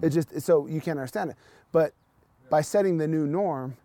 It 0.01 0.09
just 0.09 0.39
so 0.41 0.65
you 0.67 0.81
can't 0.81 0.97
understand 0.97 1.31
it. 1.31 1.35
But 1.71 1.93
by 2.49 2.61
setting 2.61 2.97
the 2.97 3.07
new 3.07 3.27
norm, 3.27 3.75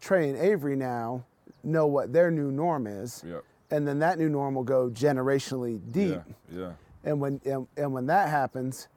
Trey 0.00 0.28
and 0.30 0.38
Avery 0.38 0.74
now 0.76 1.24
know 1.62 1.86
what 1.86 2.12
their 2.12 2.30
new 2.30 2.50
norm 2.50 2.86
is, 2.86 3.22
Yep. 3.26 3.44
and 3.70 3.86
then 3.86 3.98
that 4.00 4.18
new 4.18 4.28
norm 4.28 4.54
will 4.54 4.64
go 4.64 4.88
generationally 4.90 5.80
deep. 5.92 6.20
Yeah, 6.50 6.58
yeah. 6.60 6.72
And 7.04 7.20
when 7.20 7.40
and, 7.44 7.66
and 7.76 7.92
when 7.92 8.06
that 8.06 8.28
happens, 8.30 8.88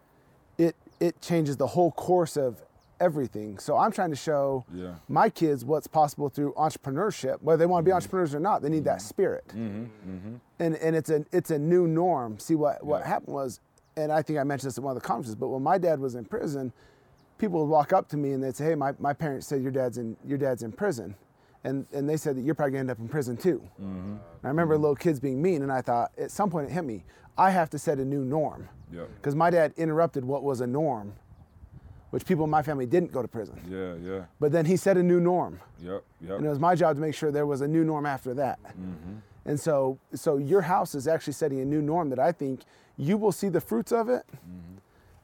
it 0.57 0.75
it 0.99 1.19
changes 1.21 1.57
the 1.57 1.67
whole 1.67 1.91
course 1.91 2.37
of 2.37 2.63
everything. 2.99 3.57
So 3.59 3.77
I'm 3.77 3.91
trying 3.91 4.09
to 4.11 4.15
show 4.15 4.65
Yeah. 4.73 4.95
my 5.07 5.29
kids 5.29 5.63
what's 5.65 5.87
possible 5.87 6.29
through 6.29 6.53
entrepreneurship. 6.53 7.41
Whether 7.41 7.57
they 7.59 7.65
want 7.65 7.83
to 7.83 7.85
be 7.85 7.89
mm-hmm. 7.89 7.95
entrepreneurs 7.97 8.33
or 8.35 8.39
not, 8.39 8.61
they 8.61 8.69
need 8.69 8.83
that 8.85 8.97
mm-hmm. 8.99 9.07
spirit. 9.07 9.47
Mm-hmm. 9.49 10.35
And 10.59 10.75
and 10.75 10.95
it's 10.95 11.09
a 11.09 11.25
it's 11.31 11.51
a 11.51 11.59
new 11.59 11.87
norm. 11.87 12.39
See 12.39 12.55
what 12.55 12.83
what 12.85 13.01
Yeah. 13.01 13.07
happened 13.07 13.33
was, 13.33 13.59
and 13.97 14.11
I 14.11 14.21
think 14.21 14.39
I 14.39 14.43
mentioned 14.43 14.69
this 14.69 14.77
at 14.77 14.83
one 14.83 14.95
of 14.95 15.01
the 15.01 15.07
conferences. 15.07 15.35
But 15.35 15.49
when 15.49 15.63
my 15.63 15.77
dad 15.77 15.99
was 15.99 16.15
in 16.15 16.25
prison, 16.25 16.71
people 17.37 17.59
would 17.61 17.69
walk 17.69 17.91
up 17.93 18.07
to 18.09 18.17
me 18.17 18.31
and 18.31 18.43
they'd 18.43 18.55
say, 18.55 18.65
"Hey, 18.65 18.75
my, 18.75 18.93
my 18.99 19.13
parents 19.13 19.47
said 19.47 19.61
your 19.61 19.71
dad's 19.71 19.97
in 19.97 20.15
your 20.25 20.37
dad's 20.37 20.63
in 20.63 20.71
prison." 20.71 21.15
And, 21.63 21.87
and 21.91 22.07
they 22.07 22.15
said 22.15 22.37
that 22.37 22.41
you're 22.41 22.53
probably 22.53 22.73
gonna 22.73 22.81
end 22.81 22.91
up 22.91 22.99
in 22.99 23.07
prison 23.07 23.35
too. 23.37 23.59
And 23.79 24.19
I 24.43 24.47
remember 24.49 24.77
little 24.77 24.95
kids 24.95 25.19
being 25.19 25.41
mean, 25.41 25.63
and 25.63 25.71
I 25.71 25.81
thought 25.81 26.11
at 26.15 26.29
some 26.29 26.51
point 26.51 26.69
it 26.69 26.73
hit 26.73 26.85
me. 26.85 27.03
I 27.37 27.49
have 27.49 27.71
to 27.71 27.79
set 27.79 27.97
a 27.97 28.05
new 28.05 28.23
norm 28.23 28.69
Yep. 28.91 29.09
because 29.15 29.35
my 29.35 29.49
dad 29.49 29.73
interrupted 29.75 30.23
what 30.23 30.43
was 30.43 30.61
a 30.61 30.67
norm, 30.67 31.13
which 32.15 32.25
people 32.25 32.45
in 32.45 32.49
my 32.49 32.61
family 32.61 32.85
didn't 32.85 33.11
go 33.11 33.21
to 33.21 33.27
prison. 33.27 33.59
Yeah, 33.69 33.95
yeah. 33.95 34.23
But 34.39 34.53
then 34.53 34.65
he 34.65 34.77
set 34.77 34.95
a 34.95 35.03
new 35.03 35.19
norm, 35.19 35.59
Yep, 35.81 36.01
yep. 36.21 36.37
and 36.37 36.45
it 36.45 36.49
was 36.49 36.59
my 36.59 36.73
job 36.73 36.95
to 36.95 37.01
make 37.01 37.13
sure 37.13 37.29
there 37.29 37.45
was 37.45 37.59
a 37.59 37.67
new 37.67 37.83
norm 37.83 38.05
after 38.05 38.33
that. 38.35 38.57
Mm-hmm. 38.67 39.15
And 39.43 39.59
so, 39.59 39.99
so 40.13 40.37
your 40.37 40.61
house 40.61 40.95
is 40.95 41.09
actually 41.09 41.33
setting 41.33 41.59
a 41.59 41.65
new 41.65 41.81
norm 41.81 42.09
that 42.11 42.17
I 42.19 42.31
think 42.31 42.61
you 42.95 43.17
will 43.17 43.33
see 43.33 43.49
the 43.49 43.59
fruits 43.59 43.91
of 43.91 44.07
it 44.07 44.25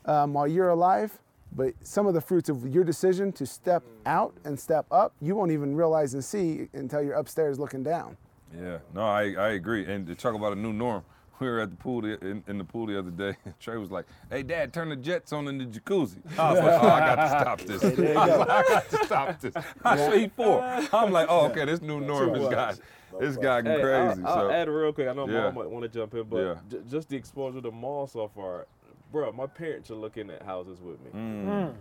um, 0.05 0.33
while 0.33 0.49
you're 0.49 0.67
alive. 0.67 1.17
But 1.53 1.75
some 1.81 2.07
of 2.07 2.13
the 2.13 2.19
fruits 2.19 2.49
of 2.49 2.67
your 2.67 2.83
decision 2.83 3.31
to 3.33 3.45
step 3.45 3.83
out 4.05 4.33
and 4.43 4.59
step 4.59 4.85
up, 4.91 5.13
you 5.21 5.33
won't 5.33 5.51
even 5.51 5.73
realize 5.77 6.13
and 6.13 6.21
see 6.21 6.67
until 6.73 7.01
you're 7.01 7.13
upstairs 7.13 7.57
looking 7.57 7.83
down. 7.83 8.17
Yeah, 8.53 8.79
no, 8.93 9.03
I, 9.03 9.31
I 9.31 9.49
agree. 9.51 9.85
And 9.85 10.05
to 10.07 10.15
talk 10.15 10.35
about 10.35 10.51
a 10.51 10.57
new 10.57 10.73
norm, 10.73 11.05
we 11.41 11.47
were 11.49 11.59
at 11.59 11.71
the 11.71 11.75
pool 11.75 12.01
the, 12.01 12.17
in, 12.25 12.43
in 12.47 12.57
the 12.59 12.63
pool 12.63 12.85
the 12.85 12.97
other 12.97 13.09
day. 13.11 13.35
Trey 13.59 13.77
was 13.77 13.91
like, 13.91 14.05
"Hey, 14.29 14.43
Dad, 14.43 14.71
turn 14.71 14.89
the 14.89 14.95
jets 14.95 15.33
on 15.33 15.47
in 15.47 15.57
the 15.57 15.65
jacuzzi." 15.65 16.17
I 16.39 16.51
was 16.53 16.59
like, 16.63 16.81
"Oh, 16.83 16.87
I 16.87 16.99
got 16.99 17.15
to 17.15 17.27
stop 17.41 17.61
this. 17.61 17.83
I, 18.15 18.27
was 18.27 18.39
like, 18.39 18.49
I 18.49 18.63
got 18.63 18.89
to 18.89 19.05
stop 19.05 19.41
this." 19.41 19.53
I 19.83 19.97
said, 19.97 20.19
"He 20.19 20.27
four. 20.29 20.61
I'm 20.93 21.11
like, 21.11 21.27
"Oh, 21.29 21.47
okay, 21.47 21.65
this 21.65 21.81
new 21.81 21.99
norm 21.99 22.35
has 22.35 22.47
got 22.47 22.79
this 23.19 23.35
guy 23.37 23.61
Hey, 23.63 23.81
crazy." 23.81 24.21
I'll, 24.23 24.39
I'll 24.45 24.51
add 24.51 24.69
real 24.69 24.93
quick. 24.93 25.07
I 25.09 25.13
know 25.13 25.27
Yeah. 25.27 25.45
mom 25.45 25.55
might 25.55 25.69
want 25.69 25.83
to 25.83 25.89
jump 25.89 26.13
in, 26.13 26.23
but 26.23 26.37
Yeah. 26.37 26.55
j- 26.69 26.79
just 26.89 27.09
the 27.09 27.17
exposure 27.17 27.55
to 27.55 27.61
the 27.61 27.71
mall 27.71 28.05
so 28.07 28.27
far, 28.33 28.67
bro. 29.11 29.31
My 29.31 29.47
parents 29.47 29.89
are 29.91 29.95
looking 29.95 30.29
at 30.29 30.43
houses 30.43 30.79
with 30.79 31.01
me. 31.01 31.09
Mm. 31.13 31.73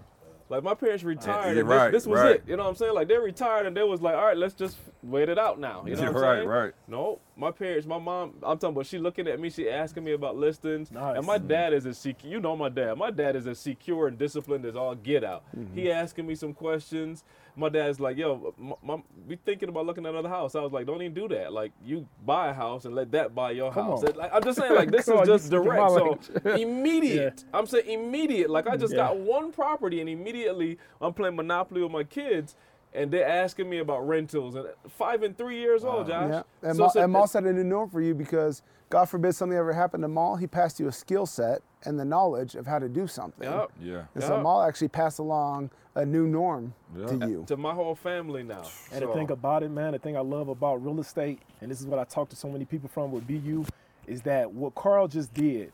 Like 0.48 0.64
my 0.64 0.74
parents 0.74 1.04
retired, 1.04 1.54
yeah, 1.54 1.60
and 1.60 1.68
right, 1.68 1.92
this, 1.92 2.02
this 2.02 2.06
was 2.08 2.18
right. 2.20 2.34
it. 2.36 2.44
You 2.44 2.56
know 2.56 2.64
what 2.64 2.70
I'm 2.70 2.74
saying? 2.74 2.92
Like 2.94 3.06
they 3.06 3.18
retired, 3.18 3.66
and 3.66 3.76
they 3.76 3.84
was 3.84 4.00
like, 4.02 4.16
"All 4.16 4.24
right, 4.24 4.36
let's 4.36 4.54
just 4.54 4.78
wait 5.04 5.28
it 5.28 5.38
out 5.38 5.60
now." 5.60 5.84
You 5.86 5.94
know 5.94 6.02
Yeah, 6.02 6.08
what 6.08 6.16
I'm 6.16 6.22
right, 6.22 6.36
saying? 6.38 6.48
right. 6.48 6.72
No, 6.88 7.20
my 7.40 7.50
parents, 7.50 7.86
my 7.86 7.98
mom. 7.98 8.34
I'm 8.42 8.58
talking 8.58 8.74
about. 8.74 8.86
She 8.86 8.98
looking 8.98 9.26
at 9.26 9.40
me. 9.40 9.48
She 9.50 9.68
asking 9.68 10.04
me 10.04 10.12
about 10.12 10.36
listings. 10.36 10.90
Nice. 10.92 11.16
And 11.16 11.26
my 11.26 11.38
dad 11.38 11.72
is 11.72 11.86
a 11.86 11.94
secure. 11.94 12.30
You 12.30 12.38
know 12.40 12.54
my 12.56 12.68
dad. 12.68 12.94
My 12.98 13.10
dad 13.10 13.34
is 13.34 13.46
as 13.46 13.58
secure 13.58 14.06
and 14.08 14.18
disciplined 14.18 14.66
as 14.66 14.76
all 14.76 14.94
get 14.94 15.24
out. 15.24 15.42
Mm-hmm. 15.56 15.74
He 15.74 15.90
asking 15.90 16.26
me 16.26 16.34
some 16.34 16.52
questions. 16.52 17.24
My 17.56 17.68
dad's 17.68 17.98
like, 17.98 18.16
"Yo, 18.16 18.54
m- 18.60 18.74
mom, 18.82 19.02
we 19.26 19.36
thinking 19.36 19.68
about 19.70 19.86
looking 19.86 20.04
at 20.06 20.10
another 20.10 20.28
house." 20.28 20.54
I 20.54 20.60
was 20.60 20.70
like, 20.72 20.86
"Don't 20.86 21.02
even 21.02 21.14
do 21.14 21.28
that. 21.28 21.52
Like, 21.52 21.72
you 21.84 22.06
buy 22.24 22.48
a 22.50 22.54
house 22.54 22.84
and 22.84 22.94
let 22.94 23.10
that 23.12 23.34
buy 23.34 23.50
your 23.52 23.72
Come 23.72 23.86
house." 23.86 24.02
Like, 24.14 24.30
I'm 24.32 24.42
just 24.44 24.58
saying, 24.58 24.74
like, 24.82 24.90
this 24.90 25.08
is 25.08 25.14
on, 25.14 25.26
just 25.26 25.50
direct. 25.50 25.90
So 25.90 26.18
immediate. 26.56 27.44
I'm 27.52 27.66
saying 27.66 27.88
immediate. 27.90 28.50
Like, 28.50 28.66
I 28.68 28.76
just 28.76 28.92
Yeah. 28.94 29.08
got 29.08 29.16
one 29.18 29.50
property, 29.50 30.00
and 30.00 30.08
immediately 30.08 30.78
I'm 31.00 31.12
playing 31.12 31.36
Monopoly 31.36 31.82
with 31.82 31.90
my 31.92 32.04
kids. 32.04 32.54
And 32.92 33.10
they're 33.10 33.26
asking 33.28 33.70
me 33.70 33.78
about 33.78 34.06
rentals, 34.06 34.56
and 34.56 34.66
five 34.88 35.22
and 35.22 35.36
three 35.38 35.60
years 35.60 35.84
old, 35.84 36.08
Josh. 36.08 36.28
Yeah, 36.30 36.42
and, 36.68 36.76
So 36.76 36.80
Maul, 36.82 36.86
it's 36.88 36.96
a- 36.96 37.02
and 37.04 37.12
Maul 37.12 37.20
it's- 37.22 37.30
set 37.32 37.44
a 37.44 37.52
new 37.52 37.62
norm 37.62 37.88
for 37.88 38.00
you 38.00 38.14
because 38.14 38.62
God 38.88 39.04
forbid 39.04 39.34
something 39.36 39.56
ever 39.56 39.72
happened 39.72 40.02
to 40.02 40.08
Maul, 40.08 40.34
he 40.34 40.48
passed 40.48 40.80
you 40.80 40.88
a 40.88 40.92
skill 40.92 41.24
set 41.24 41.62
and 41.84 41.98
the 42.00 42.04
knowledge 42.04 42.56
of 42.56 42.66
how 42.66 42.80
to 42.80 42.88
do 42.88 43.06
something. 43.06 43.48
Yup. 43.48 43.70
yeah, 43.80 44.04
And 44.16 44.24
so 44.24 44.36
Yeah. 44.36 44.42
Maul 44.42 44.62
actually 44.62 44.88
passed 44.88 45.20
along 45.20 45.70
a 45.94 46.04
new 46.04 46.26
norm 46.26 46.74
Yeah. 46.96 47.06
to 47.06 47.28
you. 47.28 47.44
to 47.46 47.56
my 47.56 47.72
whole 47.72 47.94
family 47.94 48.42
now. 48.42 48.62
And 48.92 49.02
the 49.02 49.06
So- 49.06 49.14
thing 49.14 49.30
about 49.30 49.62
it, 49.62 49.70
man, 49.70 49.92
the 49.92 49.98
thing 50.00 50.16
I 50.16 50.20
love 50.20 50.48
about 50.48 50.82
real 50.84 50.98
estate, 50.98 51.40
and 51.60 51.70
this 51.70 51.80
is 51.80 51.86
what 51.86 52.00
I 52.00 52.04
talk 52.04 52.28
to 52.30 52.36
so 52.36 52.48
many 52.48 52.64
people 52.64 52.88
from 52.88 53.12
with 53.12 53.24
BU, 53.28 53.64
is 54.08 54.22
that 54.22 54.52
what 54.52 54.74
Carl 54.74 55.06
just 55.06 55.32
did, 55.32 55.72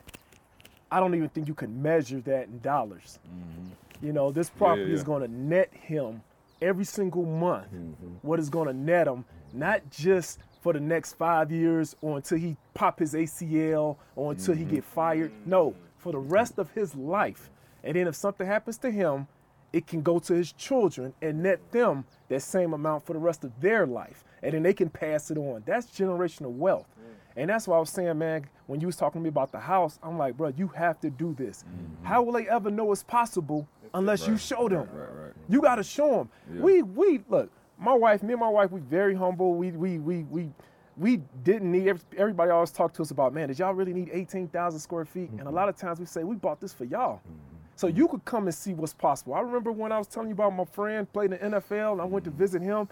I 0.91 1.01
don't 1.01 1.15
even 1.15 1.31
think 1.31 1.49
you 1.49 1.55
can 1.55 1.83
measure 1.83 2.21
that 2.21 2.49
in 2.49 2.61
dollars. 2.61 3.19
Mm-hmm. 3.27 4.05
You 4.07 4.13
know, 4.13 4.31
this 4.31 4.51
property 4.51 4.93
is 4.93 5.01
yeah. 5.01 5.07
going 5.07 5.23
to 5.23 5.29
net 5.29 5.73
him 5.73 6.21
every 6.61 6.85
single 6.85 7.25
month. 7.25 7.67
Mm-hmm. 7.67 8.07
What 8.23 8.39
is 8.39 8.51
going 8.51 8.69
to 8.69 8.75
net 8.75 9.07
him, 9.07 9.25
not 9.53 9.89
just 9.91 10.39
for 10.61 10.73
the 10.73 10.81
next 10.81 11.15
five 11.15 11.53
years 11.53 11.95
or 12.01 12.17
until 12.17 12.39
he 12.39 12.57
pop 12.75 12.99
his 12.99 13.15
ACL 13.15 13.97
or 14.17 14.33
until 14.33 14.55
he 14.55 14.65
mm-hmm. 14.65 14.75
get 14.77 14.85
fired. 14.85 15.33
No, 15.45 15.75
for 15.97 16.13
the 16.13 16.19
rest 16.19 16.59
of 16.59 16.71
his 16.73 16.95
life. 16.95 17.51
And 17.85 17.95
then 17.95 18.09
if 18.09 18.17
something 18.17 18.47
happens 18.47 18.79
to 18.79 18.91
him, 18.91 19.29
it 19.73 19.87
can 19.87 20.03
go 20.03 20.19
to 20.19 20.35
his 20.35 20.53
children 20.53 21.13
and 21.21 21.43
net 21.43 21.61
them 21.71 22.05
that 22.29 22.43
same 22.43 22.73
amount 22.73 23.05
for 23.05 23.13
the 23.13 23.19
rest 23.19 23.45
of 23.45 23.53
their 23.61 23.87
life. 23.87 24.25
And 24.43 24.55
then 24.55 24.63
they 24.63 24.73
can 24.73 24.89
pass 24.89 25.31
it 25.31 25.39
on. 25.39 25.63
That's 25.67 25.87
generational 25.87 26.53
wealth. 26.53 26.87
And 27.37 27.51
that's 27.51 27.69
why 27.69 27.77
I 27.77 27.81
was 27.81 27.91
saying, 27.91 28.17
man, 28.19 28.47
when 28.67 28.81
you 28.81 28.87
was 28.87 28.97
talking 28.97 29.21
to 29.21 29.23
me 29.23 29.29
about 29.29 29.53
the 29.53 29.61
house, 29.61 29.99
I'm 30.03 30.17
like, 30.17 30.37
bro, 30.37 30.53
you 30.57 30.69
have 30.69 30.99
to 31.01 31.11
do 31.11 31.35
this. 31.35 31.65
Mm-hmm. 31.65 32.07
How 32.07 32.23
will 32.23 32.33
they 32.33 32.49
ever 32.49 32.71
know 32.71 32.91
it's 32.93 33.03
possible 33.03 33.69
unless 33.93 34.27
you 34.27 34.39
show 34.39 34.69
them? 34.69 34.89
right, 34.93 35.25
right. 35.25 35.33
You 35.49 35.61
got 35.61 35.77
to 35.77 35.83
show 35.85 36.11
them. 36.17 36.31
Yeah. 36.55 36.61
We 36.63 36.83
we 36.83 37.21
look. 37.29 37.51
My 37.79 37.93
wife, 37.93 38.23
me 38.23 38.33
and 38.33 38.41
my 38.41 38.49
wife, 38.49 38.71
we 38.71 38.81
very 38.81 39.15
humble. 39.15 39.55
We 39.55 39.71
we 39.73 39.99
we 39.99 40.23
we 40.25 40.51
we 40.97 41.19
didn't 41.45 41.71
need. 41.71 42.01
Everybody 42.17 42.51
always 42.51 42.71
talk 42.71 42.95
to 42.95 43.03
us 43.03 43.11
about, 43.11 43.35
man, 43.35 43.49
did 43.49 43.59
y'all 43.59 43.75
really 43.75 43.93
need 43.93 44.09
eighteen 44.13 44.49
thousand 44.49 44.81
square 44.81 45.05
feet? 45.05 45.31
And 45.31 45.41
a 45.41 45.45
mm-hmm. 45.45 45.55
lot 45.55 45.69
of 45.69 45.77
times 45.77 46.01
we 46.01 46.07
say 46.07 46.25
we 46.25 46.37
bought 46.37 46.61
this 46.61 46.73
for 46.73 46.85
y'all. 46.85 47.17
Mm-hmm. 47.17 47.57
So 47.77 47.89
you 47.89 48.09
could 48.09 48.25
come 48.25 48.45
and 48.47 48.55
see 48.55 48.73
what's 48.73 48.95
possible. 48.95 49.35
I 49.35 49.41
remember 49.41 49.71
when 49.71 49.93
I 49.93 49.99
was 49.99 50.07
telling 50.07 50.31
you 50.31 50.35
about 50.35 50.55
my 50.55 50.65
friend 50.65 51.13
played 51.13 51.33
in 51.33 51.51
the 51.51 51.61
NFL 51.61 51.93
and 51.93 52.01
I 52.01 52.07
went 52.07 52.25
to 52.25 52.31
visit 52.31 52.63
him. 52.63 52.89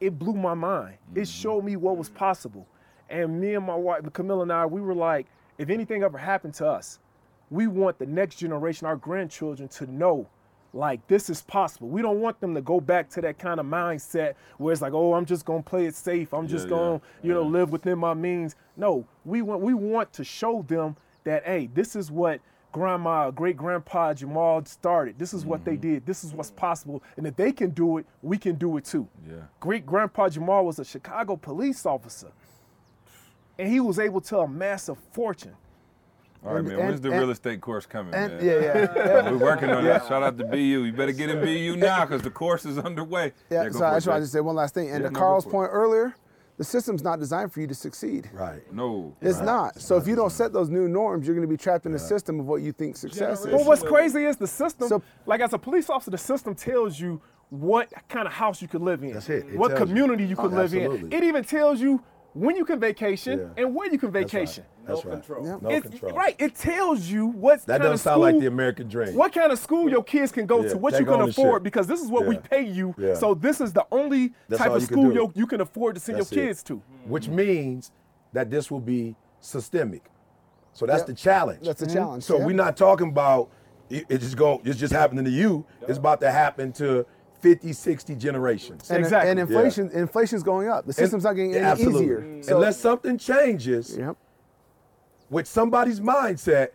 it 0.00 0.18
blew 0.18 0.32
my 0.32 0.54
mind. 0.54 0.96
It 1.14 1.28
showed 1.28 1.64
me 1.64 1.76
what 1.76 1.98
was 1.98 2.08
possible. 2.08 2.66
And 3.10 3.40
me 3.40 3.54
and 3.54 3.66
my 3.66 3.74
wife, 3.74 4.02
Camilla 4.12 4.42
and 4.42 4.52
I, 4.52 4.66
we 4.66 4.80
were 4.80 4.94
like, 4.94 5.26
if 5.56 5.70
anything 5.70 6.02
ever 6.02 6.18
happened 6.18 6.54
to 6.54 6.66
us, 6.66 6.98
we 7.50 7.66
want 7.66 7.98
the 7.98 8.06
next 8.06 8.36
generation, 8.36 8.86
our 8.86 8.96
grandchildren, 8.96 9.68
to 9.70 9.90
know 9.90 10.28
like 10.74 11.04
this 11.08 11.30
is 11.30 11.40
possible. 11.40 11.88
We 11.88 12.02
don't 12.02 12.20
want 12.20 12.38
them 12.40 12.54
to 12.54 12.60
go 12.60 12.78
back 12.78 13.08
to 13.10 13.22
that 13.22 13.38
kind 13.38 13.58
of 13.58 13.64
mindset 13.64 14.34
where 14.58 14.70
it's 14.72 14.82
like, 14.82 14.92
oh, 14.92 15.14
I'm 15.14 15.24
just 15.24 15.46
gonna 15.46 15.62
play 15.62 15.86
it 15.86 15.94
safe. 15.94 16.34
I'm 16.34 16.46
just 16.46 16.66
Yeah, 16.66 16.70
gonna, 16.70 16.92
yeah, 16.92 16.98
you 17.22 17.32
know, 17.32 17.42
live 17.42 17.72
within 17.72 17.98
my 17.98 18.12
means. 18.12 18.54
No, 18.76 19.06
we 19.24 19.40
want 19.40 19.62
we 19.62 19.72
want 19.72 20.12
to 20.12 20.24
show 20.24 20.62
them 20.68 20.94
that 21.24 21.44
hey, 21.44 21.70
this 21.72 21.96
is 21.96 22.10
what 22.10 22.40
grandma, 22.70 23.30
great 23.30 23.56
grandpa 23.56 24.12
Jamal 24.12 24.62
started. 24.66 25.18
This 25.18 25.32
is 25.32 25.46
what 25.46 25.64
they 25.64 25.72
Mm-hmm. 25.72 25.80
did. 25.94 26.06
This 26.06 26.22
is 26.22 26.34
what's 26.34 26.50
possible. 26.50 27.02
And 27.16 27.26
if 27.26 27.34
they 27.34 27.50
can 27.50 27.70
do 27.70 27.96
it, 27.96 28.06
we 28.20 28.36
can 28.36 28.56
do 28.56 28.76
it 28.76 28.84
too. 28.84 29.08
Yeah. 29.26 29.36
Great 29.60 29.86
grandpa 29.86 30.28
Jamal 30.28 30.66
was 30.66 30.78
a 30.78 30.84
Chicago 30.84 31.36
police 31.36 31.86
officer. 31.86 32.28
And 33.58 33.68
he 33.68 33.80
was 33.80 33.98
able 33.98 34.20
to 34.22 34.38
amass 34.40 34.88
a 34.88 34.94
fortune. 34.94 35.54
All 36.44 36.50
right, 36.52 36.58
And- 36.60 36.68
man. 36.68 36.78
and- 36.78 36.88
When's 36.88 37.00
the 37.00 37.10
and- 37.10 37.20
real 37.20 37.30
estate 37.30 37.60
course 37.60 37.84
coming, 37.86 38.14
And 38.14 38.34
man? 38.36 38.44
yeah, 38.44 38.52
yeah, 38.60 38.92
yeah. 38.96 39.30
We're 39.32 39.38
working 39.38 39.70
on 39.70 39.82
that. 39.84 40.06
Shout 40.06 40.22
out 40.22 40.38
to 40.38 40.44
BU. 40.44 40.56
You 40.84 40.92
better 40.92 41.10
get 41.12 41.30
in 41.30 41.40
BU 41.40 41.76
now 41.76 42.04
because 42.04 42.22
the 42.22 42.30
course 42.30 42.64
is 42.64 42.78
underway. 42.78 43.32
Yeah, 43.50 43.64
go 43.68 43.78
so 43.78 43.84
I 43.86 43.94
just 43.96 44.06
wanted 44.06 44.20
to 44.20 44.26
say 44.28 44.40
one 44.40 44.54
last 44.54 44.74
thing. 44.74 44.88
And 44.90 45.02
Yeah, 45.02 45.08
to 45.08 45.12
no, 45.14 45.18
Carl's 45.18 45.44
for 45.44 45.50
it. 45.50 45.52
point 45.52 45.70
earlier, 45.72 46.14
the 46.56 46.62
system's 46.64 47.02
not 47.02 47.18
designed 47.18 47.52
for 47.52 47.60
you 47.60 47.66
to 47.66 47.74
succeed. 47.74 48.30
Right. 48.32 48.72
No. 48.72 49.16
It's 49.20 49.40
not. 49.40 49.80
So 49.80 49.96
if 49.96 50.06
you 50.06 50.14
don't 50.14 50.30
set 50.30 50.52
those 50.52 50.68
new 50.68 50.88
norms, 50.88 51.26
you're 51.26 51.34
going 51.34 51.46
to 51.46 51.50
be 51.52 51.56
trapped 51.56 51.86
in 51.86 51.94
a 51.94 51.98
system 51.98 52.38
of 52.38 52.46
what 52.46 52.62
you 52.62 52.70
think 52.72 52.96
success 52.96 53.40
But 53.40 53.48
is. 53.48 53.54
Well, 53.56 53.64
what's 53.64 53.82
crazy 53.82 54.24
is 54.24 54.36
the 54.36 54.46
system, 54.46 54.86
So- 54.88 55.02
like 55.26 55.40
as 55.40 55.52
a 55.54 55.58
police 55.58 55.90
officer, 55.90 56.12
the 56.12 56.18
system 56.18 56.54
tells 56.54 57.00
you 57.00 57.20
what 57.50 57.88
kind 58.08 58.28
of 58.28 58.32
house 58.34 58.62
you 58.62 58.68
could 58.68 58.82
live 58.82 59.02
in. 59.02 59.12
That's 59.14 59.28
it. 59.28 59.46
It 59.48 59.56
what 59.58 59.68
tells 59.70 59.80
you. 59.80 59.86
community 59.86 60.24
you 60.26 60.36
oh, 60.38 60.42
could 60.42 60.52
Oh, 60.52 60.56
live 60.62 60.72
in. 60.74 61.12
It 61.12 61.24
even 61.24 61.42
tells 61.42 61.80
you 61.80 62.00
when 62.38 62.56
you 62.56 62.64
can 62.64 62.78
vacation 62.78 63.38
Yeah. 63.38 63.62
and 63.64 63.74
where 63.74 63.90
you 63.90 63.98
can 63.98 64.10
That's 64.10 64.32
right. 64.32 64.40
vacation. 64.40 64.64
That's 64.86 65.04
right. 65.04 65.44
Yep. 65.44 65.62
No 65.62 65.70
It's- 65.70 65.82
control. 65.82 66.12
Right. 66.12 66.36
It 66.38 66.54
tells 66.54 67.06
you 67.06 67.26
what 67.26 67.60
That 67.66 67.74
kind 67.74 67.82
doesn't 67.82 67.94
of 67.94 68.00
sound 68.00 68.20
like 68.20 68.38
the 68.38 68.46
American 68.46 68.88
dream. 68.88 69.14
What 69.14 69.32
kind 69.32 69.52
of 69.52 69.58
school 69.58 69.90
your 69.90 70.02
kids 70.04 70.32
can 70.32 70.46
go 70.46 70.62
Yeah, 70.62 70.70
to, 70.70 70.78
what 70.78 70.98
you 70.98 71.04
can 71.04 71.14
ownership. 71.14 71.38
afford, 71.38 71.62
because 71.62 71.86
this 71.86 72.00
is 72.00 72.08
what 72.08 72.26
we 72.26 72.38
pay 72.38 72.62
you. 72.62 72.94
Yeah. 72.96 73.14
So 73.14 73.34
this 73.34 73.60
is 73.60 73.72
the 73.72 73.86
only 73.90 74.32
That's 74.48 74.62
type 74.62 74.70
of 74.70 74.80
you 74.80 74.86
school 74.86 75.08
do. 75.10 75.14
you, 75.14 75.32
you 75.34 75.46
can 75.46 75.60
afford 75.60 75.96
to 75.96 76.00
send 76.00 76.18
That's 76.18 76.32
your 76.32 76.44
it. 76.44 76.46
kids 76.48 76.62
to. 76.64 76.82
Which 77.06 77.26
mm-hmm. 77.26 77.36
means 77.36 77.92
that 78.32 78.50
this 78.50 78.70
will 78.70 78.80
be 78.80 79.16
systemic. 79.40 80.04
So 80.72 80.86
that's 80.86 81.00
Yep. 81.00 81.06
the 81.06 81.14
challenge. 81.14 81.66
That's 81.66 81.80
the 81.80 81.86
mm-hmm. 81.86 81.96
challenge, 81.96 82.22
So 82.24 82.38
yeah. 82.38 82.46
we're 82.46 82.54
not 82.54 82.76
talking 82.76 83.08
about 83.08 83.50
it, 83.90 84.04
it 84.08 84.18
just 84.18 84.36
go 84.36 84.60
it's 84.64 84.78
just 84.78 84.92
happening 84.92 85.24
to 85.24 85.30
you. 85.30 85.64
It's 85.88 85.98
about 85.98 86.20
to 86.20 86.30
happen 86.30 86.72
to 86.74 87.04
50, 87.40 87.72
60 87.72 88.14
generations. 88.16 88.90
And, 88.90 88.98
Exactly. 89.00 89.30
and 89.30 89.40
inflation, 89.40 89.90
inflation's 89.90 90.42
going 90.42 90.68
up. 90.68 90.86
The 90.86 90.92
system's 90.92 91.24
not 91.24 91.34
getting 91.34 91.54
any 91.54 91.64
Absolutely. 91.64 92.04
easier. 92.04 92.42
So, 92.42 92.56
Unless 92.56 92.78
something 92.78 93.18
changes 93.18 93.96
yep. 93.96 94.16
with 95.30 95.46
somebody's 95.46 96.00
mindset, 96.00 96.68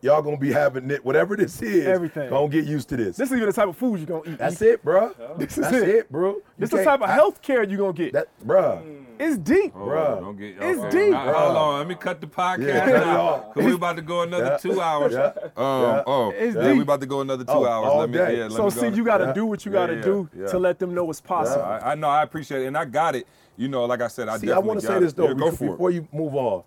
y'all 0.00 0.22
gonna 0.22 0.36
be 0.36 0.52
having 0.52 0.90
it, 0.90 1.04
whatever 1.04 1.36
this 1.36 1.60
is, 1.62 1.86
Everything. 1.86 2.30
gonna 2.30 2.48
get 2.48 2.64
used 2.64 2.88
to 2.90 2.96
this. 2.96 3.16
This 3.16 3.30
is 3.30 3.36
even 3.36 3.46
the 3.48 3.52
type 3.52 3.68
of 3.68 3.76
food 3.76 3.98
you're 4.00 4.06
gonna 4.20 4.32
eat. 4.32 4.38
That's 4.38 4.60
it, 4.62 4.82
bro. 4.84 5.12
This 5.36 5.58
is 5.58 5.64
That's 5.64 5.76
it. 5.76 5.88
it, 5.88 6.12
bro. 6.12 6.34
You 6.34 6.42
This 6.58 6.72
is 6.72 6.78
the 6.78 6.84
type 6.84 7.00
of 7.02 7.08
I- 7.08 7.14
health 7.14 7.42
care 7.42 7.62
you're 7.64 7.78
gonna 7.78 7.92
get. 7.92 8.12
That, 8.12 8.28
bruh. 8.46 9.04
it's 9.18 9.36
deep. 9.38 9.72
Oh, 9.74 9.80
Bruh. 9.80 10.20
Don't 10.20 10.36
get, 10.36 10.56
It's 10.60 10.78
okay. 10.80 10.90
deep. 11.04 11.10
Now, 11.10 11.32
Hold 11.32 11.56
on, 11.56 11.78
let 11.78 11.88
me 11.88 11.94
cut 11.96 12.20
the 12.20 12.26
podcast 12.28 12.66
Yeah, 12.68 12.84
cut 12.84 12.94
out. 13.02 13.20
off. 13.20 13.54
Cause 13.54 13.64
we 13.64 13.72
about 13.74 13.96
to 13.96 14.02
go 14.02 14.22
another 14.22 14.44
Yeah. 14.44 14.56
two 14.58 14.80
hours. 14.80 15.12
Yeah. 15.14 15.32
Um, 15.56 15.82
Yeah. 15.82 16.02
Oh, 16.06 16.30
It's 16.36 16.54
yeah, 16.56 16.66
we 16.68 16.72
deep. 16.74 16.82
about 16.82 17.00
to 17.00 17.06
go 17.06 17.20
another 17.20 17.44
two 17.44 17.50
Oh, 17.52 17.66
hours. 17.66 17.88
all 17.88 17.98
let 18.00 18.10
me, 18.10 18.18
day. 18.18 18.36
yeah, 18.38 18.42
let 18.44 18.52
So 18.52 18.64
me 18.64 18.70
see, 18.70 18.80
go. 18.90 18.96
you 18.96 19.04
gotta 19.04 19.24
Yeah. 19.26 19.32
do 19.32 19.46
what 19.46 19.64
you 19.66 19.72
gotta 19.72 19.94
yeah, 19.96 20.00
do 20.02 20.28
yeah. 20.38 20.46
to 20.46 20.58
let 20.58 20.78
them 20.78 20.94
know 20.94 21.08
it's 21.10 21.20
possible. 21.20 21.64
I, 21.64 21.78
I 21.78 21.94
know, 21.96 22.08
I 22.08 22.22
appreciate 22.22 22.62
it, 22.62 22.66
and 22.66 22.76
I 22.78 22.84
got 22.84 23.14
it. 23.16 23.26
You 23.56 23.66
know, 23.66 23.84
like 23.86 24.00
I 24.00 24.06
said, 24.08 24.28
I 24.28 24.38
See, 24.38 24.52
I 24.52 24.58
want 24.60 24.80
to 24.80 24.86
got 24.86 24.92
say 24.92 24.96
it. 24.98 25.00
this 25.00 25.12
though 25.14 25.34
go 25.34 25.50
before, 25.50 25.50
for 25.52 25.66
before 25.72 25.90
you 25.90 26.06
move 26.12 26.36
on. 26.36 26.62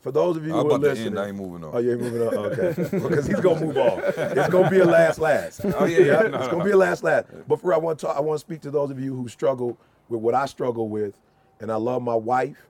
For 0.00 0.12
those 0.12 0.36
of 0.36 0.46
you 0.46 0.54
I'm 0.54 0.60
who 0.60 0.72
are 0.72 0.76
about 0.76 0.82
to 0.82 0.90
listening, 0.90 1.06
end. 1.08 1.18
I 1.18 1.26
ain't 1.28 1.36
moving 1.36 1.64
on. 1.64 1.74
Oh, 1.74 1.78
you 1.78 1.92
ain't 1.92 2.00
moving 2.00 2.22
on. 2.22 2.34
Okay, 2.34 2.82
because 2.90 3.26
he's 3.26 3.40
gonna 3.40 3.60
move 3.60 3.76
on. 3.76 4.00
It's 4.16 4.48
gonna 4.48 4.70
be 4.70 4.78
a 4.78 4.84
last 4.84 5.18
last. 5.18 5.60
Oh, 5.64 5.84
yeah, 5.86 5.98
yeah. 5.98 6.12
No, 6.28 6.38
it's 6.38 6.46
no. 6.46 6.50
gonna 6.52 6.64
be 6.64 6.70
a 6.70 6.76
last 6.76 7.02
last. 7.02 7.26
But 7.48 7.60
for 7.60 7.74
I 7.74 7.78
want 7.78 7.98
to 7.98 8.06
talk, 8.06 8.16
I 8.16 8.20
want 8.20 8.36
to 8.36 8.40
speak 8.40 8.60
to 8.62 8.70
those 8.70 8.90
of 8.90 9.00
you 9.00 9.14
who 9.14 9.28
struggle 9.28 9.76
with 10.08 10.20
what 10.20 10.34
I 10.34 10.46
struggle 10.46 10.88
with, 10.88 11.14
and 11.60 11.72
I 11.72 11.76
love 11.76 12.02
my 12.02 12.14
wife, 12.14 12.68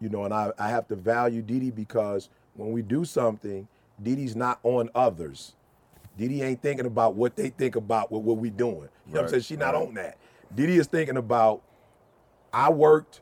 you 0.00 0.08
know, 0.08 0.24
and 0.24 0.32
I, 0.32 0.52
I 0.58 0.68
have 0.70 0.88
to 0.88 0.96
value 0.96 1.42
Dee 1.42 1.60
Dee 1.60 1.70
because 1.70 2.30
when 2.54 2.72
we 2.72 2.82
do 2.82 3.04
something, 3.04 3.68
Dee 4.02 4.16
Dee's 4.16 4.34
not 4.34 4.58
on 4.62 4.88
others. 4.94 5.54
Dee 6.16 6.28
Dee 6.28 6.42
ain't 6.42 6.62
thinking 6.62 6.86
about 6.86 7.14
what 7.14 7.36
they 7.36 7.50
think 7.50 7.76
about 7.76 8.10
what, 8.10 8.22
what 8.22 8.38
we 8.38 8.48
doing. 8.50 8.88
You 9.06 9.14
know 9.14 9.20
what 9.20 9.24
I'm 9.24 9.28
saying? 9.28 9.42
She's 9.42 9.58
not 9.58 9.74
right. 9.74 9.86
on 9.86 9.94
that. 9.94 10.16
Dee 10.54 10.66
Dee 10.66 10.78
is 10.78 10.86
thinking 10.86 11.18
about 11.18 11.62
I 12.52 12.70
worked. 12.70 13.20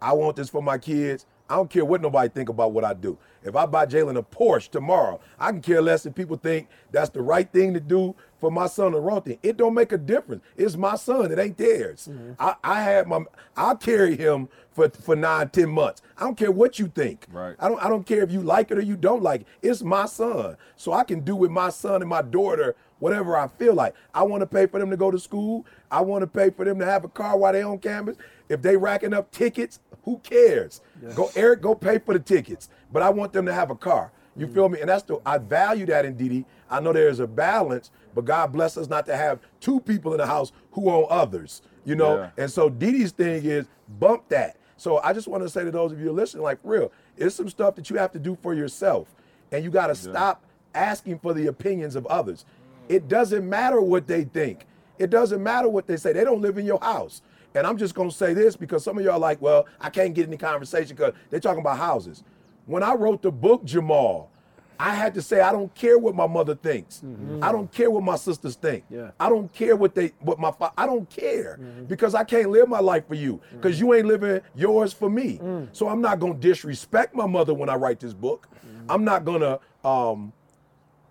I 0.00 0.12
want 0.12 0.36
this 0.36 0.48
for 0.48 0.62
my 0.62 0.78
kids. 0.78 1.26
I 1.48 1.56
don't 1.56 1.70
care 1.70 1.84
what 1.84 2.00
nobody 2.00 2.28
think 2.28 2.48
about 2.48 2.72
what 2.72 2.84
I 2.84 2.94
do. 2.94 3.16
If 3.42 3.56
I 3.56 3.66
buy 3.66 3.86
Jalen 3.86 4.18
a 4.18 4.22
Porsche 4.22 4.70
tomorrow, 4.70 5.20
I 5.38 5.50
can 5.50 5.62
care 5.62 5.80
less 5.80 6.04
if 6.04 6.14
people 6.14 6.36
think 6.36 6.68
that's 6.92 7.10
the 7.10 7.22
right 7.22 7.50
thing 7.50 7.72
to 7.74 7.80
do 7.80 8.14
for 8.38 8.50
my 8.50 8.66
son 8.66 8.94
or 8.94 9.00
wrong 9.00 9.22
thing. 9.22 9.38
It 9.42 9.56
don't 9.56 9.74
make 9.74 9.92
a 9.92 9.98
difference. 9.98 10.42
It's 10.56 10.76
my 10.76 10.96
son. 10.96 11.32
It 11.32 11.38
ain't 11.38 11.56
theirs. 11.56 12.08
Mm-hmm. 12.10 12.32
I, 12.38 12.56
I 12.62 12.82
had 12.82 13.06
my. 13.06 13.20
I'll 13.56 13.76
carry 13.76 14.16
him 14.16 14.48
for 14.72 14.90
for 14.90 15.16
nine, 15.16 15.48
ten 15.48 15.70
months. 15.70 16.02
I 16.18 16.24
don't 16.24 16.36
care 16.36 16.52
what 16.52 16.78
you 16.78 16.88
think. 16.88 17.26
Right. 17.32 17.56
I 17.58 17.68
don't. 17.68 17.82
I 17.82 17.88
don't 17.88 18.04
care 18.04 18.22
if 18.22 18.30
you 18.30 18.42
like 18.42 18.70
it 18.70 18.78
or 18.78 18.82
you 18.82 18.96
don't 18.96 19.22
like 19.22 19.42
it. 19.42 19.46
It's 19.62 19.82
my 19.82 20.06
son, 20.06 20.56
so 20.76 20.92
I 20.92 21.04
can 21.04 21.20
do 21.20 21.34
with 21.34 21.50
my 21.50 21.70
son 21.70 22.02
and 22.02 22.10
my 22.10 22.22
daughter 22.22 22.76
whatever 22.98 23.36
I 23.36 23.48
feel 23.48 23.74
like. 23.74 23.94
I 24.14 24.22
want 24.24 24.40
to 24.40 24.46
pay 24.46 24.66
for 24.66 24.78
them 24.78 24.90
to 24.90 24.96
go 24.96 25.10
to 25.10 25.18
school. 25.18 25.66
I 25.90 26.00
want 26.00 26.22
to 26.22 26.26
pay 26.26 26.50
for 26.50 26.64
them 26.64 26.78
to 26.80 26.84
have 26.84 27.04
a 27.04 27.08
car 27.08 27.36
while 27.38 27.52
they 27.52 27.62
on 27.62 27.78
campus. 27.78 28.16
If 28.48 28.62
they 28.62 28.76
racking 28.76 29.14
up 29.14 29.30
tickets, 29.30 29.80
who 30.08 30.18
cares? 30.20 30.80
Go 31.14 31.30
Eric, 31.36 31.60
go 31.60 31.74
pay 31.74 31.98
for 31.98 32.14
the 32.14 32.20
tickets. 32.20 32.70
But 32.90 33.02
I 33.02 33.10
want 33.10 33.34
them 33.34 33.44
to 33.44 33.52
have 33.52 33.70
a 33.70 33.74
car. 33.74 34.10
You 34.38 34.46
mm. 34.46 34.54
feel 34.54 34.68
me? 34.70 34.80
And 34.80 34.88
that's 34.88 35.02
the 35.02 35.18
I 35.26 35.36
value 35.36 35.84
that 35.84 36.06
in 36.06 36.16
Didi. 36.16 36.46
I 36.70 36.80
know 36.80 36.94
there's 36.94 37.20
a 37.20 37.26
balance, 37.26 37.90
but 38.14 38.24
God 38.24 38.50
bless 38.50 38.78
us 38.78 38.88
not 38.88 39.04
to 39.04 39.14
have 39.14 39.38
two 39.60 39.80
people 39.80 40.12
in 40.12 40.18
the 40.18 40.26
house 40.26 40.52
who 40.72 40.88
own 40.88 41.04
others. 41.10 41.60
You 41.84 41.94
know, 41.94 42.16
Yeah. 42.16 42.30
and 42.38 42.50
so 42.50 42.70
Didi's 42.70 43.12
thing 43.12 43.44
is 43.44 43.66
bump 44.00 44.30
that. 44.30 44.56
So 44.78 44.98
I 44.98 45.12
just 45.12 45.28
want 45.28 45.42
to 45.42 45.48
say 45.50 45.62
to 45.64 45.70
those 45.70 45.92
of 45.92 46.00
you 46.00 46.10
listening, 46.10 46.42
like 46.42 46.58
real, 46.62 46.90
it's 47.18 47.34
some 47.34 47.50
stuff 47.50 47.74
that 47.74 47.90
you 47.90 47.96
have 47.96 48.12
to 48.12 48.18
do 48.18 48.38
for 48.40 48.54
yourself, 48.54 49.14
and 49.52 49.62
you 49.62 49.70
got 49.70 49.88
to 49.88 49.94
stop 49.94 50.42
asking 50.74 51.18
for 51.18 51.34
the 51.34 51.48
opinions 51.48 51.96
of 51.96 52.06
others. 52.06 52.46
It 52.88 53.08
doesn't 53.08 53.46
matter 53.46 53.82
what 53.82 54.06
they 54.06 54.24
think. 54.24 54.64
It 54.98 55.10
doesn't 55.10 55.42
matter 55.42 55.68
what 55.68 55.86
they 55.86 55.98
say. 55.98 56.14
They 56.14 56.24
don't 56.24 56.40
live 56.40 56.56
in 56.56 56.64
your 56.64 56.80
house. 56.80 57.20
And 57.58 57.66
I'm 57.66 57.76
just 57.76 57.94
gonna 57.94 58.10
say 58.10 58.34
this 58.34 58.56
because 58.56 58.84
some 58.84 58.98
of 58.98 59.04
y'all 59.04 59.14
are 59.14 59.18
like, 59.18 59.42
well, 59.42 59.66
I 59.80 59.90
can't 59.90 60.14
get 60.14 60.28
any 60.28 60.36
conversation 60.36 60.96
because 60.96 61.12
they're 61.28 61.40
talking 61.40 61.60
about 61.60 61.76
houses. 61.76 62.22
When 62.66 62.82
I 62.82 62.94
wrote 62.94 63.22
the 63.22 63.32
book, 63.32 63.64
Jamal, 63.64 64.30
I 64.78 64.94
had 64.94 65.12
to 65.14 65.22
say 65.22 65.40
I 65.40 65.50
don't 65.50 65.74
care 65.74 65.98
what 65.98 66.14
my 66.14 66.28
mother 66.28 66.54
thinks. 66.54 67.02
Mm-hmm. 67.04 67.42
I 67.42 67.50
don't 67.50 67.70
care 67.72 67.90
what 67.90 68.04
my 68.04 68.14
sisters 68.14 68.54
think. 68.54 68.84
Yeah. 68.88 69.10
I 69.18 69.28
don't 69.28 69.52
care 69.52 69.74
what 69.74 69.94
they 69.94 70.12
what 70.20 70.38
my 70.38 70.52
fa- 70.52 70.72
I 70.78 70.86
don't 70.86 71.10
care 71.10 71.58
mm-hmm. 71.60 71.84
because 71.86 72.14
I 72.14 72.22
can't 72.22 72.50
live 72.50 72.68
my 72.68 72.78
life 72.78 73.08
for 73.08 73.14
you 73.14 73.40
because 73.50 73.76
mm-hmm. 73.76 73.86
you 73.86 73.94
ain't 73.94 74.06
living 74.06 74.40
yours 74.54 74.92
for 74.92 75.10
me. 75.10 75.38
Mm. 75.38 75.68
So 75.72 75.88
I'm 75.88 76.00
not 76.00 76.20
gonna 76.20 76.34
disrespect 76.34 77.14
my 77.14 77.26
mother 77.26 77.54
when 77.54 77.68
I 77.68 77.74
write 77.74 77.98
this 77.98 78.14
book. 78.14 78.48
I'm 78.88 79.04
not 79.04 79.24
gonna 79.24 79.58
um 79.84 80.32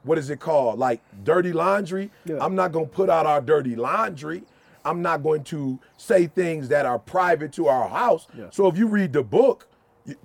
what 0.04 0.18
is 0.18 0.30
it 0.30 0.40
called? 0.40 0.80
Like 0.80 1.02
dirty 1.26 1.52
laundry. 1.52 2.10
Yeah. 2.24 2.38
I'm 2.40 2.56
not 2.56 2.72
gonna 2.72 2.86
put 2.86 3.10
out 3.10 3.26
our 3.26 3.42
dirty 3.42 3.76
laundry. 3.76 4.44
I'm 4.88 5.02
not 5.02 5.22
going 5.22 5.44
to 5.46 5.80
say 5.98 6.28
things 6.28 6.70
that 6.70 6.86
are 6.86 6.98
private 6.98 7.52
to 7.54 7.68
our 7.68 7.90
house. 7.90 8.28
Yeah. 8.38 8.46
So 8.52 8.68
if 8.68 8.78
you 8.78 8.88
read 8.88 9.12
the 9.12 9.24
book, 9.24 9.68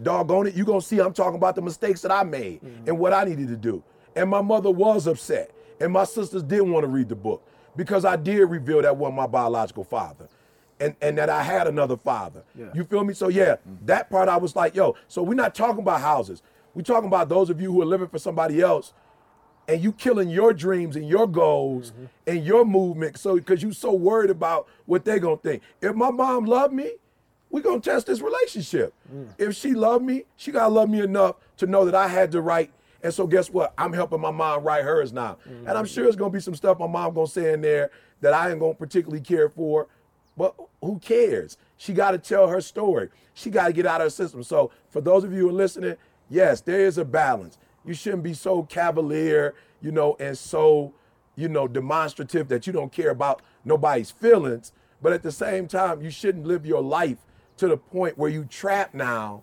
doggone 0.01 0.47
it, 0.47 0.55
you're 0.55 0.67
gonna 0.67 0.81
see 0.81 1.01
I'm 1.01 1.13
talking 1.13 1.37
about 1.37 1.57
the 1.57 1.63
mistakes 1.63 2.01
that 2.03 2.13
I 2.13 2.23
made 2.23 2.63
mm-hmm. 2.63 2.89
and 2.89 2.99
what 2.99 3.13
I 3.13 3.25
needed 3.25 3.49
to 3.49 3.57
do. 3.57 3.83
And 4.15 4.31
my 4.31 4.41
mother 4.41 4.71
was 4.71 5.07
upset, 5.07 5.51
and 5.81 5.93
my 5.93 6.05
sisters 6.05 6.43
didn't 6.43 6.71
want 6.71 6.85
to 6.85 6.89
read 6.89 7.09
the 7.09 7.17
book 7.17 7.47
because 7.75 8.05
I 8.05 8.17
did 8.17 8.45
reveal 8.45 8.83
that 8.83 8.97
wasn't 8.97 9.17
my 9.17 9.27
biological 9.27 9.85
father. 9.85 10.29
And, 10.81 10.97
and 11.01 11.17
that 11.17 11.31
I 11.31 11.45
had 11.45 11.69
another 11.69 11.97
father. 11.97 12.43
Yeah. 12.59 12.67
You 12.75 12.83
feel 12.83 13.05
me? 13.05 13.15
So 13.15 13.29
yeah, 13.29 13.53
mm-hmm. 13.53 13.87
that 13.87 14.11
part 14.11 14.29
I 14.29 14.37
was 14.37 14.57
like, 14.57 14.75
yo, 14.75 14.97
so 15.07 15.23
we're 15.23 15.35
not 15.35 15.55
talking 15.55 15.81
about 15.81 16.01
houses. 16.01 16.43
We're 16.75 16.83
talking 16.83 17.07
about 17.07 17.29
those 17.29 17.51
of 17.51 17.61
you 17.61 17.71
who 17.71 17.83
are 17.83 17.87
living 17.87 18.09
for 18.09 18.19
somebody 18.19 18.61
else 18.61 18.93
and 19.69 19.83
you 19.83 19.93
killing 19.93 20.29
your 20.29 20.53
dreams 20.53 20.97
and 20.97 21.09
your 21.09 21.27
goals 21.27 21.91
mm-hmm. 21.93 22.05
and 22.27 22.45
your 22.45 22.65
movement 22.65 23.19
so 23.19 23.37
because 23.37 23.63
you 23.63 23.73
so 23.73 23.93
worried 23.93 24.31
about 24.31 24.69
what 24.87 25.05
they 25.05 25.19
gonna 25.19 25.37
think. 25.37 25.63
If 25.81 25.95
my 25.95 26.11
mom 26.11 26.45
loved 26.45 26.75
me 26.75 26.93
we 27.51 27.61
gonna 27.61 27.81
test 27.81 28.07
this 28.07 28.21
relationship. 28.21 28.95
Mm. 29.15 29.29
If 29.39 29.55
she 29.55 29.75
loved 29.75 30.05
me 30.05 30.25
she 30.37 30.51
gotta 30.51 30.73
love 30.73 30.89
me 30.89 31.01
enough 31.01 31.37
to 31.59 31.67
know 31.67 31.85
that 31.85 31.95
i 31.95 32.09
had 32.09 32.33
to 32.33 32.41
write 32.41 32.73
and 33.05 33.13
so 33.13 33.27
guess 33.27 33.51
what? 33.51 33.75
I'm 33.77 33.93
helping 33.93 34.21
my 34.21 34.31
mom 34.31 34.63
write 34.63 34.85
hers 34.85 35.13
now. 35.13 35.39
Mm-hmm. 35.49 35.69
And 35.69 35.79
i'm 35.79 35.87
sure 35.87 36.07
it's 36.07 36.17
gonna 36.17 36.31
be 36.31 36.41
some 36.41 36.55
stuff 36.55 36.79
my 36.79 36.87
mom 36.87 37.15
gonna 37.15 37.27
say 37.27 37.53
in 37.53 37.61
there 37.61 37.91
that 38.21 38.33
i 38.33 38.51
ain't 38.51 38.61
gonna 38.61 38.75
particularly 38.75 39.23
care 39.23 39.49
for 39.49 39.89
but 40.37 40.55
who 40.81 40.99
cares? 40.99 41.59
She 41.77 41.93
gotta 41.93 42.17
tell 42.17 42.49
her 42.49 42.61
story. 42.63 43.11
She 43.35 43.51
gotta 43.51 43.73
get 43.73 43.85
out 43.85 44.01
of 44.01 44.07
her 44.07 44.11
system. 44.11 44.43
So 44.43 44.71
for 44.89 45.03
those 45.03 45.25
of 45.25 45.33
you 45.33 45.41
who 45.41 45.49
are 45.51 45.53
listening 45.53 45.97
yes 46.33 46.61
there 46.63 46.81
is 46.87 46.99
a 46.99 47.05
balance 47.05 47.59
you 47.85 47.95
shouldn't 47.95 48.23
be 48.23 48.35
so 48.35 48.63
cavalier, 48.65 49.55
you 49.81 49.93
know, 49.93 50.17
and 50.21 50.37
so, 50.37 50.93
you 51.37 51.49
know, 51.49 51.67
demonstrative 51.67 52.49
that 52.49 52.67
you 52.67 52.73
don't 52.73 52.93
care 52.93 53.11
about 53.11 53.43
nobody's 53.65 54.11
feelings. 54.11 54.73
But 55.01 55.13
at 55.13 55.23
the 55.23 55.33
same 55.33 55.67
time, 55.67 56.01
you 56.01 56.11
shouldn't 56.11 56.47
live 56.47 56.65
your 56.65 56.83
life 56.83 57.19
to 57.57 57.69
the 57.69 57.77
point 57.77 58.17
where 58.17 58.31
you 58.31 58.45
trap 58.45 58.95
now 58.95 59.43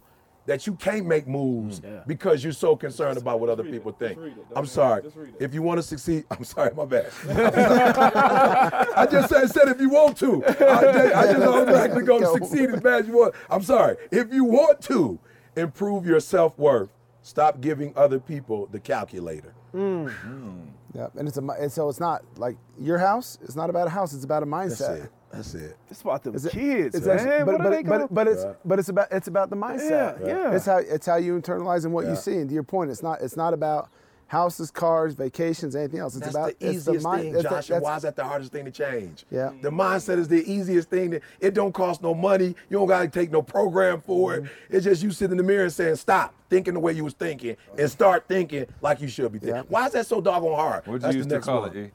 that 0.49 0.65
you 0.65 0.73
can't 0.73 1.05
make 1.05 1.27
moves 1.27 1.79
mm, 1.79 2.07
because 2.07 2.43
you're 2.43 2.51
so 2.51 2.75
concerned 2.75 3.19
about 3.19 3.39
what 3.39 3.49
other 3.49 3.63
people 3.63 3.91
think. 3.91 4.17
I'm 4.55 4.65
sorry. 4.65 5.03
If 5.39 5.53
you 5.53 5.61
want 5.61 5.77
to 5.77 5.83
succeed, 5.83 6.25
I'm 6.31 6.43
sorry, 6.43 6.73
my 6.73 6.85
bad. 6.85 7.11
I 8.95 9.05
just 9.05 9.29
said, 9.29 9.47
said 9.51 9.67
if 9.67 9.79
you 9.79 9.89
want 9.89 10.17
to. 10.17 10.43
I 10.45 10.51
just, 10.51 11.15
I 11.15 11.33
just 11.33 11.45
automatically 11.45 12.03
go 12.03 12.19
to 12.19 12.27
succeed 12.33 12.71
as 12.71 12.81
bad 12.81 13.01
as 13.01 13.07
you 13.07 13.17
want. 13.17 13.35
I'm 13.47 13.61
sorry. 13.61 13.97
If 14.11 14.33
you 14.33 14.43
want 14.43 14.81
to 14.83 15.19
improve 15.55 16.07
your 16.07 16.19
self 16.19 16.57
worth, 16.57 16.89
stop 17.29 17.61
giving 17.61 17.93
other 17.95 18.19
people 18.19 18.67
the 18.71 18.79
calculator. 18.79 19.53
Mm. 19.73 20.09
Hmm. 20.09 20.59
Yeah, 20.95 21.07
and 21.17 21.27
it's 21.27 21.37
a 21.37 21.41
and 21.43 21.71
so 21.71 21.87
it's 21.89 21.99
not 21.99 22.23
like 22.37 22.57
your 22.79 22.97
house. 22.97 23.37
It's 23.43 23.55
not 23.55 23.69
about 23.69 23.85
a 23.87 23.91
house. 23.91 24.13
It's 24.13 24.23
about 24.23 24.41
a 24.41 24.45
mindset. 24.47 24.79
That's 24.79 25.03
it. 25.03 25.11
That's 25.31 25.53
it. 25.53 25.77
It's 25.91 26.01
about 26.01 26.23
the 26.23 26.31
it- 26.31 26.51
kids, 26.51 26.95
it's 26.95 27.05
man. 27.05 27.19
actually- 27.19 27.37
but, 27.37 27.45
what 27.45 27.57
but, 27.59 27.67
are 27.67 27.69
they 27.69 27.83
but, 27.83 27.89
gonna- 27.89 28.07
but 28.09 28.27
it's 28.27 28.45
but 28.65 28.79
it's 28.79 28.89
about 28.89 29.07
it's 29.11 29.27
about 29.27 29.51
the 29.51 29.55
mindset. 29.55 30.19
Yeah, 30.21 30.27
yeah. 30.27 30.55
It's 30.55 30.65
how 30.65 30.77
it's 30.77 31.05
how 31.05 31.17
you 31.17 31.39
internalize 31.39 31.85
and 31.85 31.93
what 31.93 32.05
Yeah. 32.05 32.11
you 32.11 32.15
see. 32.17 32.37
And 32.37 32.49
to 32.49 32.53
your 32.55 32.63
point, 32.63 32.89
it's 32.89 33.03
not 33.03 33.21
it's 33.21 33.37
not 33.37 33.53
about 33.53 33.89
houses, 34.29 34.69
cars, 34.69 35.15
vacations, 35.15 35.75
anything 35.75 35.99
else. 35.99 36.15
It's 36.15 36.23
That's 36.23 36.35
about 36.35 36.59
the 36.59 36.67
it's 36.67 36.87
easiest 36.87 37.03
mind- 37.03 37.21
thing, 37.23 37.33
it's 37.33 37.43
the- 37.43 37.49
Josh. 37.49 37.69
and 37.71 37.81
why 37.81 37.95
is 37.97 38.03
that 38.03 38.15
the 38.15 38.23
hardest 38.23 38.51
thing 38.51 38.63
to 38.65 38.71
change? 38.71 39.25
Yeah. 39.31 39.49
The 39.61 39.71
mindset 39.71 40.19
is 40.19 40.27
the 40.27 40.43
easiest 40.49 40.87
thing. 40.89 41.09
That, 41.09 41.23
it 41.39 41.53
don't 41.55 41.73
cost 41.73 42.03
no 42.03 42.13
money. 42.13 42.49
You 42.69 42.77
don't 42.77 42.87
got 42.87 43.01
to 43.01 43.07
take 43.07 43.31
no 43.31 43.41
program 43.41 44.01
for 44.01 44.35
it. 44.35 44.43
Mm-hmm. 44.43 44.75
It's 44.75 44.85
just 44.85 45.01
you 45.01 45.09
sitting 45.11 45.31
in 45.31 45.37
the 45.37 45.43
mirror 45.43 45.63
and 45.63 45.73
saying, 45.73 45.95
stop 45.95 46.33
thinking 46.47 46.75
the 46.75 46.79
way 46.79 46.93
you 46.93 47.03
was 47.03 47.13
thinking 47.15 47.57
and 47.77 47.89
start 47.89 48.25
thinking 48.27 48.67
like 48.81 49.01
you 49.01 49.07
should 49.07 49.31
be 49.31 49.39
thinking. 49.39 49.55
Yeah. 49.57 49.63
Why 49.67 49.87
is 49.87 49.93
that 49.93 50.05
so 50.05 50.21
doggone 50.21 50.55
hard? 50.55 50.85
What'd 50.85 51.01
That's 51.01 51.15
you 51.15 51.23
the 51.23 51.35
used 51.35 51.45
to 51.45 51.51
call 51.51 51.61
one. 51.61 51.75
it? 51.75 51.85
E? 51.87 51.91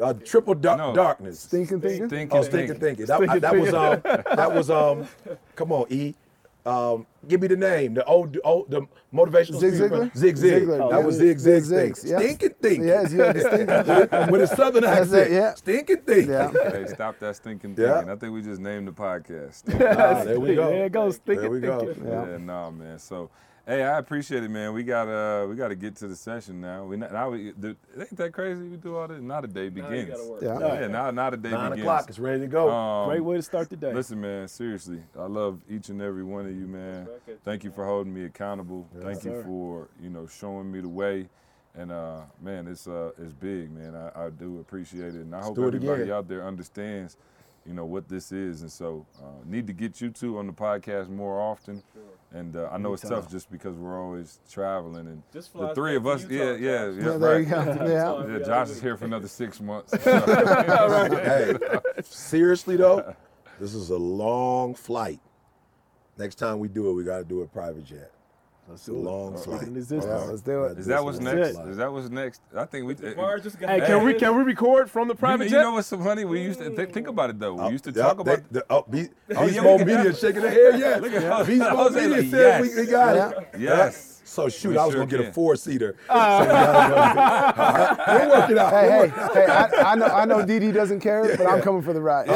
Uh, 0.00 0.12
triple 0.12 0.54
dark 0.54 0.78
No. 0.78 0.94
darkness. 0.94 1.46
Thinking, 1.46 1.80
thinking. 1.80 2.08
Thinking, 2.08 2.38
Oh, 2.38 2.42
stinking 2.42 2.80
thinking. 2.80 3.06
That, 3.06 3.16
Stinking 3.16 3.40
that 3.40 3.56
was 3.58 3.72
um 3.74 4.00
that 4.04 4.52
was 4.54 4.70
um 4.70 5.08
come 5.56 5.72
on, 5.72 5.86
E. 5.90 6.14
Um, 6.66 7.06
give 7.28 7.42
me 7.42 7.48
the 7.48 7.56
name. 7.58 7.92
The 7.94 8.04
old, 8.06 8.38
old 8.42 8.70
the 8.70 8.86
motivational 9.12 9.60
Zig 9.60 9.74
speaker. 9.74 9.88
Ziglar? 10.06 10.16
Zig 10.16 10.36
Zig. 10.38 10.62
Ziglar, 10.62 10.90
That 10.90 10.98
yeah. 11.00 11.04
was 11.04 11.16
Zig 11.16 11.38
Zig. 11.38 11.62
Zig 11.62 11.96
thing. 11.96 12.12
Zigs. 12.12 12.18
Stinking 12.18 12.54
thinking. 12.62 12.86
Yes, 12.88 13.12
you 13.12 13.20
had 13.20 13.36
the 13.36 13.40
stinking. 13.40 14.30
With 14.32 14.40
a 14.42 14.46
southern 14.46 14.82
That's 14.84 15.00
accent. 15.12 15.30
it, 15.30 15.34
yeah. 15.34 15.54
Stinking 15.54 15.96
thinking. 16.06 16.30
Yeah. 16.30 16.50
Hey, 16.72 16.86
stop 16.86 17.18
that 17.20 17.36
stinking 17.36 17.74
Yeah. 17.76 17.94
thinking. 17.96 18.10
I 18.10 18.16
think 18.16 18.32
we 18.32 18.40
just 18.42 18.60
named 18.62 18.88
the 18.88 18.92
podcast. 18.92 19.62
Ah, 19.98 20.24
there 20.24 20.40
we 20.40 20.54
go. 20.54 20.70
There 20.70 20.86
it 20.86 20.92
goes. 20.92 21.18
Thinking, 21.18 21.42
There 21.42 21.50
we 21.50 21.60
go. 21.60 21.80
thinking. 21.84 22.06
Yeah, 22.08 22.36
no, 22.38 22.70
man. 22.70 22.98
So, 22.98 23.28
hey, 23.66 23.82
I 23.82 23.98
appreciate 23.98 24.42
it, 24.42 24.50
man. 24.50 24.72
We 24.72 24.82
got 24.82 25.08
uh, 25.08 25.46
we 25.46 25.56
got 25.56 25.68
to 25.68 25.74
get 25.74 25.96
to 25.96 26.08
the 26.08 26.16
session 26.16 26.60
now. 26.60 26.84
We 26.84 26.96
now 26.96 27.30
we 27.30 27.52
the, 27.52 27.76
ain't 27.98 28.16
that 28.16 28.32
crazy? 28.32 28.62
We 28.62 28.76
do 28.76 28.96
all 28.96 29.08
this. 29.08 29.20
Now 29.20 29.40
the 29.40 29.48
day 29.48 29.68
begins. 29.68 30.18
Yeah. 30.42 30.58
Yeah, 30.58 30.86
now 30.88 31.10
now 31.10 31.30
the 31.30 31.36
day 31.36 31.50
Nine 31.50 31.70
begins. 31.70 31.84
o'clock. 31.84 32.08
It's 32.08 32.18
ready 32.18 32.40
to 32.40 32.46
go. 32.46 32.70
Um, 32.70 33.08
Great 33.08 33.20
way 33.24 33.36
to 33.36 33.42
start 33.42 33.70
the 33.70 33.76
day. 33.76 33.92
Listen, 33.92 34.20
man, 34.20 34.48
seriously, 34.48 35.02
I 35.18 35.26
love 35.26 35.60
each 35.68 35.88
and 35.88 36.00
every 36.00 36.24
one 36.24 36.46
of 36.46 36.52
you, 36.52 36.66
man. 36.66 37.08
Thank 37.44 37.64
you 37.64 37.70
for 37.70 37.84
holding 37.84 38.12
me 38.12 38.24
accountable. 38.24 38.88
Thank 39.00 39.24
you 39.24 39.42
for 39.42 39.88
you 40.00 40.10
know 40.10 40.26
showing 40.26 40.70
me 40.70 40.80
the 40.80 40.88
way. 40.88 41.28
And 41.76 41.90
uh, 41.90 42.20
man, 42.40 42.68
it's 42.68 42.86
uh, 42.86 43.10
it's 43.18 43.32
big, 43.32 43.72
man. 43.72 43.96
I, 43.96 44.26
I 44.26 44.30
do 44.30 44.60
appreciate 44.60 45.16
it, 45.16 45.22
and 45.22 45.34
I 45.34 45.42
hope 45.42 45.56
do 45.56 45.64
it 45.64 45.74
everybody 45.74 46.02
again. 46.02 46.14
out 46.14 46.28
there 46.28 46.46
understands, 46.46 47.16
you 47.66 47.74
know, 47.74 47.84
what 47.84 48.08
this 48.08 48.30
is. 48.30 48.62
And 48.62 48.70
so, 48.70 49.04
uh, 49.20 49.26
need 49.44 49.66
to 49.66 49.72
get 49.72 50.00
you 50.00 50.10
two 50.10 50.38
on 50.38 50.46
the 50.46 50.52
podcast 50.52 51.08
more 51.08 51.40
often. 51.40 51.82
And 52.34 52.56
uh, 52.56 52.68
I 52.72 52.78
know 52.78 52.92
it's 52.92 53.02
tough 53.08 53.30
just 53.30 53.48
because 53.50 53.76
we're 53.76 54.02
always 54.02 54.40
traveling, 54.50 55.06
and 55.06 55.22
Just 55.32 55.52
the 55.52 55.72
three 55.72 55.94
of 55.94 56.02
to 56.02 56.08
us, 56.10 56.22
Utah, 56.28 56.34
yeah, 56.34 56.52
yeah, 56.52 56.90
yeah, 56.90 57.04
Yeah, 57.12 57.16
there 57.16 57.40
you 57.40 57.46
right. 57.54 57.78
go. 57.78 57.86
Yeah. 58.26 58.38
Yeah, 58.38 58.44
Josh 58.44 58.70
is 58.70 58.82
here 58.82 58.96
for 58.96 59.04
another 59.04 59.28
six 59.28 59.60
months. 59.60 59.94
hey, 60.04 61.54
seriously 62.02 62.76
though, 62.76 63.14
this 63.60 63.72
is 63.72 63.90
a 63.90 63.96
long 63.96 64.74
flight. 64.74 65.20
Next 66.18 66.34
time 66.34 66.58
we 66.58 66.66
do 66.66 66.90
it, 66.90 66.94
we 66.94 67.04
got 67.04 67.18
to 67.18 67.24
do 67.24 67.42
a 67.42 67.46
private 67.46 67.84
jet. 67.84 68.10
It's 68.72 68.88
a 68.88 68.92
long 68.92 69.36
flight. 69.36 69.62
in 69.62 69.76
existence. 69.76 70.04
Yeah, 70.06 70.16
let's 70.30 70.40
do 70.40 70.64
it. 70.64 70.78
Is 70.78 70.86
that 70.86 71.04
what's 71.04 71.20
next? 71.20 71.52
flight. 71.52 71.68
Is 71.68 71.76
that 71.76 71.92
what's 71.92 72.08
next? 72.08 72.40
I 72.56 72.64
think 72.64 72.86
we. 72.86 72.94
Hey, 72.94 73.80
can 73.86 74.02
we 74.04 74.14
can 74.14 74.36
we 74.36 74.42
record 74.42 74.90
from 74.90 75.06
the 75.08 75.14
You, 75.14 75.18
private 75.18 75.44
you 75.44 75.50
jet? 75.50 75.62
know 75.62 75.72
what's 75.72 75.88
so 75.88 75.98
funny? 75.98 76.24
We 76.24 76.42
used 76.42 76.60
to 76.60 76.70
th- 76.74 76.88
think 76.90 77.06
about 77.06 77.30
it 77.30 77.38
though. 77.38 77.54
We 77.54 77.60
uh, 77.60 77.68
used 77.68 77.84
to 77.84 77.90
Yeah, 77.90 78.02
talk 78.02 78.20
about. 78.20 78.38
they- 78.52 78.60
the, 78.60 78.66
oh, 78.70 78.84
Be- 78.88 79.08
Oh, 79.36 79.44
Beast 79.44 79.54
yeah, 79.56 79.60
Mode 79.62 79.72
we 79.72 79.78
can 79.78 79.86
Media 79.86 80.10
have- 80.12 80.18
shaking 80.18 80.42
their 80.42 80.50
head. 80.50 80.80
Yes. 80.80 81.00
Look 81.02 81.12
at 81.12 81.22
how- 81.22 81.44
Beast 81.44 81.60
Mode 81.60 81.70
Jose 81.76 82.00
Media 82.00 82.16
like, 82.22 82.30
said 82.30 82.60
we, 82.62 82.68
yes. 82.68 82.76
we 82.78 82.86
got 82.86 83.16
it. 83.16 83.48
Yes. 83.58 84.10
So 84.26 84.48
shoot, 84.48 84.70
We 84.70 84.78
I 84.78 84.84
was 84.86 84.94
sure 84.94 85.04
gonna 85.06 85.18
get 85.22 85.28
a 85.28 85.32
four 85.32 85.54
seater. 85.54 85.96
Ah. 86.08 86.38
So 86.38 86.44
we 86.44 86.48
gotta 86.50 86.88
go. 86.88 87.62
All 87.62 88.18
right, 88.18 88.26
we'll 88.26 88.40
work 88.40 88.50
it 88.50 88.58
out. 88.58 88.72
Hey, 88.72 88.88
We'll 88.88 89.08
hey, 89.34 89.34
hey! 89.34 89.46
I, 89.46 89.92
I 89.92 89.94
know, 89.94 90.06
I 90.06 90.24
know, 90.24 90.44
Didi 90.44 90.72
doesn't 90.72 91.00
care, 91.00 91.36
but 91.36 91.46
I'm 91.46 91.60
coming 91.60 91.82
for 91.82 91.92
the 91.92 92.00
ride. 92.00 92.26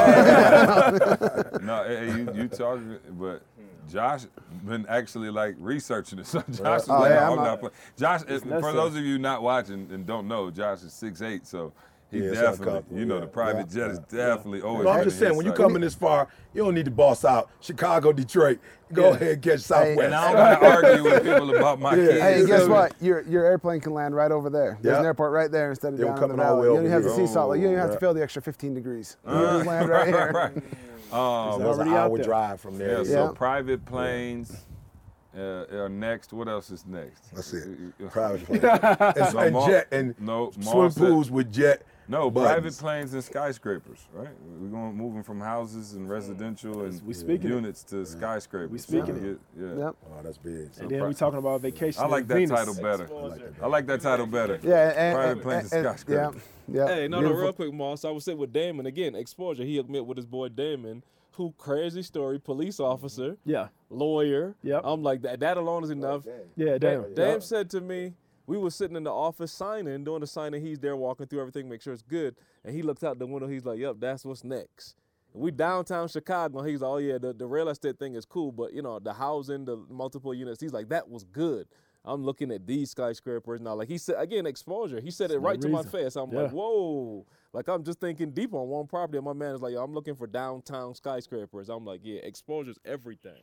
No, 1.62 1.84
hey, 1.84 1.96
hey, 1.96 2.16
you 2.18 2.32
you 2.34 2.48
talking, 2.48 2.98
but 3.18 3.42
Josh 3.88 4.22
been 4.66 4.86
actually 4.88 5.30
like 5.30 5.56
researching 5.58 6.18
it. 6.18 6.26
So 6.26 6.40
Josh 6.50 6.82
is 6.82 6.88
Oh, 6.88 7.00
like, 7.00 7.10
yeah, 7.10 7.20
no, 7.20 7.24
I'm 7.24 7.30
I'm 7.30 7.36
not- 7.36 7.44
not 7.44 7.60
playing. 7.60 7.74
Josh, 7.96 8.22
is, 8.22 8.42
for 8.42 8.48
necessary. 8.48 8.72
those 8.74 8.96
of 8.96 9.02
you 9.04 9.18
not 9.18 9.42
watching 9.42 9.88
and 9.92 10.06
don't 10.06 10.28
know, 10.28 10.50
Josh 10.50 10.82
is 10.82 10.92
6'8", 10.92 11.46
so 11.46 11.72
he 12.10 12.20
Yeah, 12.24 12.30
definitely, 12.32 12.98
you 12.98 13.04
know, 13.04 13.16
yeah. 13.16 13.20
the 13.20 13.26
private 13.26 13.66
Yeah, 13.70 13.82
jet 13.86 13.90
is 13.90 14.00
yeah, 14.10 14.26
definitely 14.28 14.62
always. 14.62 14.84
No, 14.84 14.90
I'm 14.92 15.04
just 15.04 15.18
saying, 15.18 15.36
when 15.36 15.44
you 15.44 15.52
sight. 15.52 15.58
coming 15.58 15.82
this 15.82 15.94
far, 15.94 16.28
you 16.54 16.64
don't 16.64 16.72
need 16.74 16.86
to 16.86 16.90
boss 16.90 17.22
out 17.24 17.50
Chicago, 17.60 18.12
Detroit. 18.12 18.58
Go 18.94 19.10
ahead 19.10 19.32
and 19.34 19.42
catch 19.42 19.60
Southwest. 19.60 20.00
and 20.00 20.14
I 20.14 20.32
don't 20.32 20.60
gotta 20.62 20.88
argue 20.88 21.04
with 21.04 21.22
people 21.22 21.54
about 21.54 21.78
my 21.78 21.94
Yeah. 21.94 22.06
kids. 22.06 22.20
Hey, 22.22 22.46
guess 22.46 22.66
what? 22.66 22.94
Your 23.02 23.20
your 23.22 23.44
airplane 23.44 23.80
can 23.80 23.92
land 23.92 24.16
right 24.16 24.32
over 24.32 24.48
there. 24.48 24.78
There's 24.80 24.94
Yeah. 24.94 25.00
an 25.00 25.04
airport 25.06 25.32
right 25.32 25.50
there 25.50 25.68
instead 25.68 25.92
of 25.92 25.98
They 25.98 26.04
were 26.04 26.12
down 26.12 26.16
in 26.16 26.22
the 26.22 26.34
coming 26.36 26.46
all 26.46 26.56
the 26.56 26.62
valley. 26.62 26.76
You 26.78 26.82
don't 26.82 26.90
have 26.92 27.02
to 27.02 27.14
here. 27.14 27.26
see 27.26 27.32
salt. 27.32 27.50
Lake. 27.50 27.60
You 27.60 27.68
don't 27.68 27.76
have 27.76 27.92
to 27.92 27.98
feel 28.00 28.14
the 28.14 28.22
extra 28.22 28.40
15 28.40 28.72
degrees. 28.74 29.18
You 29.26 29.32
Uh, 29.34 29.52
just 29.58 29.66
land 29.66 29.88
right 29.90 30.06
here. 30.08 30.32
right. 30.34 30.52
Um, 31.12 31.58
There's 31.60 31.78
an 31.78 31.88
already 31.88 31.90
out 31.90 32.10
hour 32.10 32.18
drive 32.18 32.60
from 32.60 32.78
there. 32.78 32.98
Yeah, 32.98 33.04
so 33.04 33.24
Yeah. 33.26 33.30
private 33.34 33.84
planes 33.84 34.64
uh, 35.36 35.64
are 35.72 35.88
next. 35.88 36.32
What 36.32 36.48
else 36.48 36.70
is 36.70 36.84
next? 36.86 37.32
That's 37.34 37.52
it. 37.52 37.68
Uh, 38.04 38.08
Private 38.08 38.44
plane. 38.46 38.60
and, 38.64 39.34
No, 39.34 39.38
and 39.40 39.52
Maul- 39.52 39.66
jet 39.68 39.88
and 39.92 40.14
no, 40.20 40.52
Maul 40.58 40.72
swim 40.72 40.90
said- 40.90 41.00
pools 41.08 41.30
with 41.30 41.52
jet. 41.52 41.82
No, 42.10 42.30
buttons. 42.30 42.52
private 42.54 42.78
planes 42.78 43.12
and 43.12 43.22
skyscrapers, 43.22 44.06
right? 44.14 44.28
We're 44.58 44.68
going 44.68 44.96
moving 44.96 45.22
from 45.22 45.40
houses 45.42 45.92
and 45.92 46.08
residential 46.08 46.80
and 46.84 47.02
We 47.06 47.12
speaking 47.12 47.50
it. 47.50 47.54
units 47.54 47.82
to 47.84 48.06
skyscrapers. 48.06 48.70
We 48.70 48.78
speaking 48.78 49.20
So 49.20 49.26
it. 49.26 49.38
yeah. 49.78 49.84
Yep. 49.84 49.96
Oh, 50.06 50.22
that's 50.22 50.38
big. 50.38 50.70
And 50.80 50.88
then 50.90 51.06
we 51.06 51.12
talking 51.12 51.38
about 51.38 51.60
vacation. 51.60 52.02
I 52.02 52.06
like 52.06 52.26
that 52.28 52.34
Venus. 52.34 52.50
title 52.58 52.74
better. 52.76 53.08
I 53.62 53.66
like 53.66 53.86
that 53.88 54.00
title 54.00 54.24
better. 54.26 54.58
Yeah, 54.62 54.88
and, 54.96 55.14
Private 55.16 55.32
and, 55.32 55.42
planes 55.42 55.64
and, 55.64 55.78
and 55.80 55.86
and, 55.86 55.98
skyscrapers. 56.00 56.34
yeah, 56.36 56.40
yeah. 56.70 56.86
Hey, 56.86 57.08
no, 57.08 57.20
no, 57.20 57.32
real 57.32 57.52
quick, 57.52 57.72
Moss. 57.72 58.04
I 58.04 58.10
was 58.10 58.24
sitting 58.24 58.38
with 58.40 58.52
Damon 58.52 58.86
again. 58.86 59.14
Exposure. 59.14 59.64
He 59.64 59.76
hooked 59.76 59.90
me 59.90 59.98
up 59.98 60.06
with 60.06 60.16
his 60.18 60.26
boy 60.26 60.48
Damon, 60.48 61.02
who 61.32 61.54
crazy 61.58 62.02
story, 62.02 62.38
police 62.38 62.80
officer, 62.80 63.36
Yeah, 63.44 63.68
lawyer. 63.90 64.54
Yep. 64.62 64.82
I'm 64.84 65.02
like 65.02 65.22
that. 65.22 65.40
That 65.40 65.56
alone 65.56 65.84
is 65.84 65.90
enough. 65.90 66.26
yeah, 66.56 66.78
Damon. 66.78 67.14
Dame 67.14 67.32
Yep. 67.34 67.42
said 67.42 67.70
to 67.70 67.80
me, 67.80 68.14
we 68.46 68.56
were 68.56 68.70
sitting 68.70 68.96
in 68.96 69.04
the 69.04 69.12
office 69.12 69.52
signing, 69.52 70.04
doing 70.04 70.20
the 70.20 70.26
signing. 70.26 70.62
He's 70.62 70.78
there 70.78 70.96
walking 70.96 71.26
through 71.26 71.40
everything, 71.40 71.68
make 71.68 71.82
sure 71.82 71.92
it's 71.92 72.02
good. 72.02 72.34
And 72.64 72.74
he 72.74 72.82
looked 72.82 73.04
out 73.04 73.18
the 73.18 73.26
window. 73.26 73.46
He's 73.46 73.64
like, 73.66 73.78
"Yep, 73.78 73.96
that's 74.00 74.24
what's 74.24 74.42
next." 74.42 74.96
We 75.34 75.50
downtown 75.50 76.08
Chicago. 76.08 76.62
He's 76.62 76.80
like, 76.80 76.90
"Oh 76.90 76.96
yeah, 76.96 77.18
the, 77.18 77.34
the 77.34 77.46
real 77.46 77.68
estate 77.68 77.98
thing 77.98 78.14
is 78.14 78.24
cool, 78.24 78.50
but 78.50 78.72
you 78.72 78.80
know 78.82 78.98
the 78.98 79.12
housing, 79.12 79.66
the 79.66 79.76
multiple 79.90 80.32
units." 80.32 80.60
He's 80.62 80.72
like, 80.72 80.88
"That 80.88 81.08
was 81.10 81.24
good." 81.24 81.68
I'm 82.08 82.24
looking 82.24 82.50
at 82.50 82.66
these 82.66 82.90
skyscrapers 82.90 83.60
now. 83.60 83.74
Like 83.74 83.88
he 83.88 83.98
said 83.98 84.16
again, 84.18 84.46
exposure. 84.46 84.98
He 84.98 85.10
said 85.10 85.30
it 85.30 85.34
no 85.34 85.40
right 85.40 85.60
to 85.60 85.68
my 85.68 85.82
face. 85.82 86.16
I'm 86.16 86.32
Yeah. 86.32 86.42
like, 86.42 86.52
"Whoa!" 86.52 87.26
Like 87.52 87.68
I'm 87.68 87.84
just 87.84 88.00
thinking 88.00 88.30
deep 88.30 88.54
on 88.54 88.66
one 88.68 88.86
property. 88.86 89.18
And 89.18 89.24
my 89.26 89.34
man 89.34 89.54
is 89.54 89.60
like, 89.60 89.74
"I'm 89.76 89.92
looking 89.92 90.14
for 90.14 90.26
downtown 90.26 90.94
skyscrapers." 90.94 91.68
I'm 91.68 91.84
like, 91.84 92.00
"Yeah, 92.02 92.20
exposure's 92.22 92.78
everything." 92.84 93.42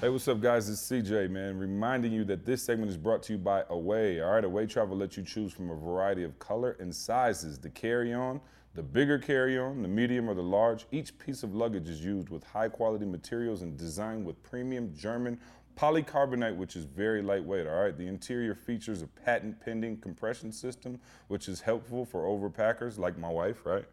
Hey, 0.00 0.08
what's 0.08 0.26
up, 0.28 0.40
guys? 0.40 0.68
It's 0.68 0.80
CJ, 0.80 1.28
man. 1.28 1.56
Reminding 1.58 2.12
you 2.12 2.24
that 2.24 2.44
this 2.44 2.62
segment 2.62 2.90
is 2.90 2.96
brought 2.96 3.22
to 3.24 3.32
you 3.32 3.38
by 3.38 3.64
Away. 3.68 4.20
All 4.20 4.32
right, 4.32 4.44
Away 4.44 4.66
Travel 4.66 4.96
lets 4.96 5.16
you 5.16 5.22
choose 5.24 5.52
from 5.52 5.70
a 5.70 5.74
variety 5.74 6.22
of 6.24 6.38
color 6.38 6.76
and 6.80 6.94
sizes. 6.94 7.58
The 7.58 7.70
carry-on, 7.70 8.40
the 8.74 8.82
bigger 8.84 9.18
carry-on, 9.18 9.82
the 9.82 9.88
medium, 9.88 10.28
or 10.30 10.34
the 10.34 10.42
large. 10.42 10.86
Each 10.92 11.16
piece 11.18 11.42
of 11.42 11.52
luggage 11.52 11.88
is 11.88 12.04
used 12.04 12.28
with 12.28 12.44
high-quality 12.44 13.06
materials 13.06 13.62
and 13.62 13.76
designed 13.76 14.24
with 14.24 14.40
premium 14.44 14.94
German 14.94 15.40
polycarbonate, 15.78 16.56
which 16.56 16.74
is 16.74 16.84
very 16.84 17.22
lightweight. 17.22 17.66
All 17.66 17.80
right, 17.80 17.96
the 17.96 18.06
interior 18.06 18.54
features 18.54 19.02
a 19.02 19.06
patent-pending 19.06 19.98
compression 19.98 20.50
system, 20.50 20.98
which 21.28 21.48
is 21.48 21.60
helpful 21.60 22.04
for 22.04 22.24
overpackers 22.24 22.98
like 22.98 23.16
my 23.16 23.30
wife. 23.30 23.64
Right. 23.64 23.84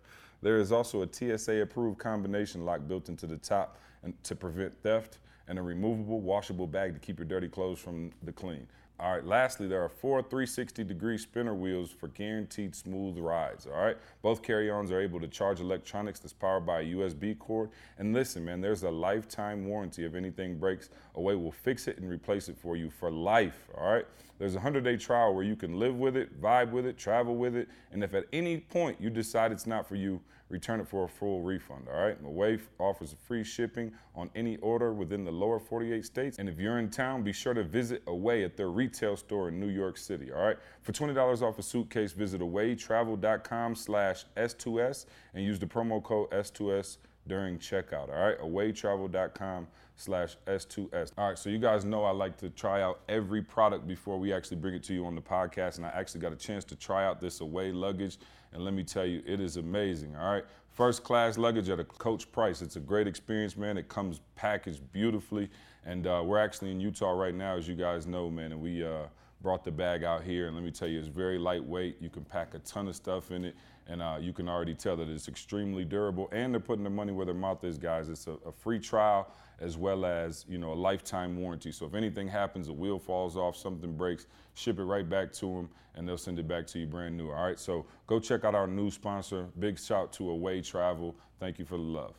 There 0.42 0.58
is 0.58 0.72
also 0.72 1.04
a 1.04 1.08
TSA-approved 1.12 1.98
combination 2.00 2.66
lock 2.66 2.88
built 2.88 3.10
into 3.10 3.28
the 3.28 3.38
top 3.38 3.78
and 4.04 4.14
to 4.24 4.36
prevent 4.36 4.76
theft 4.82 5.20
and 5.48 5.60
a 5.60 5.62
removable 5.62 6.22
washable 6.22 6.68
bag 6.68 6.94
to 6.94 7.00
keep 7.00 7.20
your 7.20 7.28
dirty 7.28 7.48
clothes 7.48 7.80
from 7.80 8.12
the 8.24 8.32
clean. 8.32 8.68
All 8.98 9.12
right, 9.12 9.26
lastly, 9.26 9.68
there 9.68 9.84
are 9.84 9.90
four 9.90 10.22
360 10.22 10.86
degree 10.86 11.18
spinner 11.18 11.54
wheels 11.54 11.92
for 11.92 12.08
guaranteed 12.08 12.74
smooth 12.74 13.18
rides. 13.18 13.68
All 13.68 13.82
right, 13.82 13.98
both 14.22 14.42
carry 14.42 14.72
ons 14.72 14.90
are 14.90 15.02
able 15.02 15.20
to 15.20 15.28
charge 15.28 15.60
electronics 15.60 16.20
that's 16.20 16.32
powered 16.32 16.66
by 16.66 16.80
a 16.80 16.86
USB 16.86 17.38
cord. 17.38 17.72
And 17.98 18.14
listen, 18.14 18.46
man, 18.46 18.62
there's 18.62 18.84
a 18.84 18.90
lifetime 18.90 19.66
warranty. 19.66 20.06
If 20.06 20.16
anything 20.16 20.58
breaks, 20.58 20.90
Away 21.16 21.36
we'll 21.36 21.52
fix 21.52 21.88
it 21.88 21.98
and 21.98 22.10
replace 22.10 22.50
it 22.50 22.58
for 22.58 22.76
you 22.76 22.90
for 22.90 23.10
life. 23.10 23.70
All 23.78 23.92
right, 23.92 24.06
there's 24.38 24.54
a 24.54 24.58
100 24.58 24.84
day 24.84 24.98
trial 24.98 25.34
where 25.34 25.44
you 25.44 25.56
can 25.56 25.80
live 25.80 25.98
with 25.98 26.18
it, 26.18 26.42
vibe 26.42 26.72
with 26.72 26.86
it, 26.86 26.98
travel 26.98 27.36
with 27.36 27.56
it. 27.56 27.70
And 27.92 28.04
if 28.04 28.14
at 28.14 28.26
any 28.34 28.58
point 28.58 29.00
you 29.00 29.10
decide 29.10 29.52
it's 29.52 29.68
not 29.68 29.88
for 29.88 29.96
you, 29.96 30.22
return 30.56 30.80
it 30.80 30.88
for 30.88 31.04
a 31.04 31.08
full 31.08 31.42
refund. 31.42 31.88
All 31.92 32.00
right. 32.00 32.18
Away 32.26 32.60
offers 32.80 33.14
free 33.28 33.44
shipping 33.44 33.92
on 34.16 34.30
any 34.36 34.56
order 34.58 34.94
within 34.94 35.26
the 35.26 35.32
lower 35.32 35.60
48 35.60 36.06
states. 36.06 36.40
And 36.40 36.48
if 36.48 36.58
you're 36.58 36.80
in 36.80 36.90
town, 36.90 37.24
be 37.24 37.34
sure 37.34 37.54
to 37.54 37.64
visit 37.64 38.02
Away 38.08 38.46
at 38.46 38.56
their 38.56 38.70
retail 38.70 39.18
store 39.18 39.50
in 39.50 39.60
New 39.60 39.68
York 39.68 39.98
City. 39.98 40.32
All 40.32 40.42
right. 40.42 40.58
For 40.82 40.94
$20 40.94 41.42
off 41.42 41.60
a 41.60 41.62
suitcase, 41.62 42.14
visit 42.14 42.40
awaytravel.com 42.40 43.76
slash 43.76 44.26
S2S 44.38 45.06
and 45.34 45.44
use 45.44 45.60
the 45.60 45.66
promo 45.66 46.02
code 46.02 46.32
S2S 46.32 46.98
during 47.28 47.60
checkout. 47.60 48.10
All 48.10 48.24
right. 48.26 48.40
Awaytravel.com 48.40 49.68
slash 49.96 50.36
S2S. 50.48 51.12
All 51.18 51.30
right, 51.30 51.38
so 51.38 51.50
you 51.50 51.58
guys 51.58 51.86
know 51.86 52.04
I 52.04 52.12
like 52.12 52.38
to 52.38 52.50
try 52.50 52.82
out 52.82 53.02
every 53.08 53.42
product 53.42 53.88
before 53.88 54.20
we 54.20 54.34
actually 54.34 54.58
bring 54.58 54.74
it 54.74 54.84
to 54.84 54.94
you 54.94 55.06
on 55.06 55.16
the 55.16 55.22
podcast, 55.22 55.78
and 55.78 55.86
I 55.86 55.90
actually 55.90 56.22
got 56.22 56.34
a 56.34 56.38
chance 56.38 56.64
to 56.66 56.76
try 56.76 57.06
out 57.06 57.22
this 57.22 57.42
away 57.42 57.72
luggage, 57.72 58.18
and 58.54 58.64
let 58.64 58.74
me 58.74 58.84
tell 58.84 59.06
you, 59.06 59.22
it 59.26 59.40
is 59.40 59.58
amazing. 59.58 60.16
All 60.16 60.32
right, 60.32 60.44
first 60.72 61.04
class 61.04 61.38
luggage 61.38 61.70
at 61.70 61.80
a 61.80 61.86
coach 61.86 62.32
price. 62.32 62.62
It's 62.62 62.76
a 62.76 62.82
great 62.82 63.08
experience, 63.08 63.56
man. 63.56 63.78
It 63.78 63.88
comes 63.88 64.20
packaged 64.36 64.82
beautifully, 64.92 65.50
and 65.86 66.08
uh, 66.08 66.22
we're 66.26 66.40
actually 66.40 66.72
in 66.72 66.80
Utah 66.80 67.12
right 67.12 67.36
now, 67.36 67.58
as 67.58 67.68
you 67.68 67.76
guys 67.76 68.06
know, 68.06 68.30
man, 68.30 68.52
and 68.52 68.62
we 68.62 68.86
uh, 68.86 69.04
brought 69.42 69.64
the 69.64 69.72
bag 69.72 70.04
out 70.04 70.24
here, 70.24 70.48
and 70.48 70.56
let 70.56 70.66
me 70.66 70.72
tell 70.72 70.88
you, 70.88 71.00
it's 71.00 71.08
very 71.08 71.38
lightweight. 71.38 71.98
You 72.02 72.10
can 72.10 72.26
pack 72.26 72.54
a 72.54 72.60
ton 72.60 72.88
of 72.90 72.96
stuff 72.96 73.32
in 73.32 73.46
it, 73.46 73.56
and 73.88 74.02
uh, 74.02 74.18
you 74.20 74.34
can 74.34 74.50
already 74.50 74.74
tell 74.74 74.98
that 74.98 75.08
it's 75.08 75.30
extremely 75.30 75.86
durable, 75.86 76.28
and 76.34 76.54
they're 76.54 76.60
putting 76.60 76.84
their 76.84 76.92
money 76.92 77.14
where 77.14 77.26
their 77.26 77.36
mouth 77.36 77.64
is, 77.64 77.78
guys. 77.78 78.10
It's 78.10 78.28
a, 78.28 78.34
a 78.46 78.52
free 78.52 78.80
trial 78.80 79.32
as 79.60 79.78
well 79.78 80.06
as 80.06 80.46
you 80.48 80.58
know 80.58 80.74
a 80.74 80.76
lifetime 80.76 81.38
warranty. 81.38 81.72
So 81.72 81.86
if 81.86 81.94
anything 81.94 82.28
happens, 82.28 82.68
a 82.68 82.74
wheel 82.74 83.00
falls 83.00 83.38
off, 83.38 83.56
something 83.56 83.96
breaks, 83.96 84.28
ship 84.54 84.80
it 84.80 84.84
right 84.84 85.08
back 85.08 85.32
to 85.34 85.46
them, 85.46 85.70
and 85.96 86.08
they'll 86.08 86.18
send 86.18 86.40
it 86.40 86.48
back 86.48 86.68
to 86.68 86.80
you 86.80 86.86
brand 86.86 87.18
new. 87.18 87.32
All 87.32 87.44
right. 87.44 87.60
So 87.60 87.86
go 88.08 88.20
check 88.20 88.44
out 88.44 88.56
our 88.56 88.68
new 88.68 88.92
sponsor. 88.92 89.48
Big 89.60 89.80
shout 89.80 90.14
to 90.14 90.30
Away 90.30 90.62
Travel. 90.62 91.16
Thank 91.40 91.60
you 91.60 91.66
for 91.66 91.78
the 91.78 91.84
love. 91.84 92.16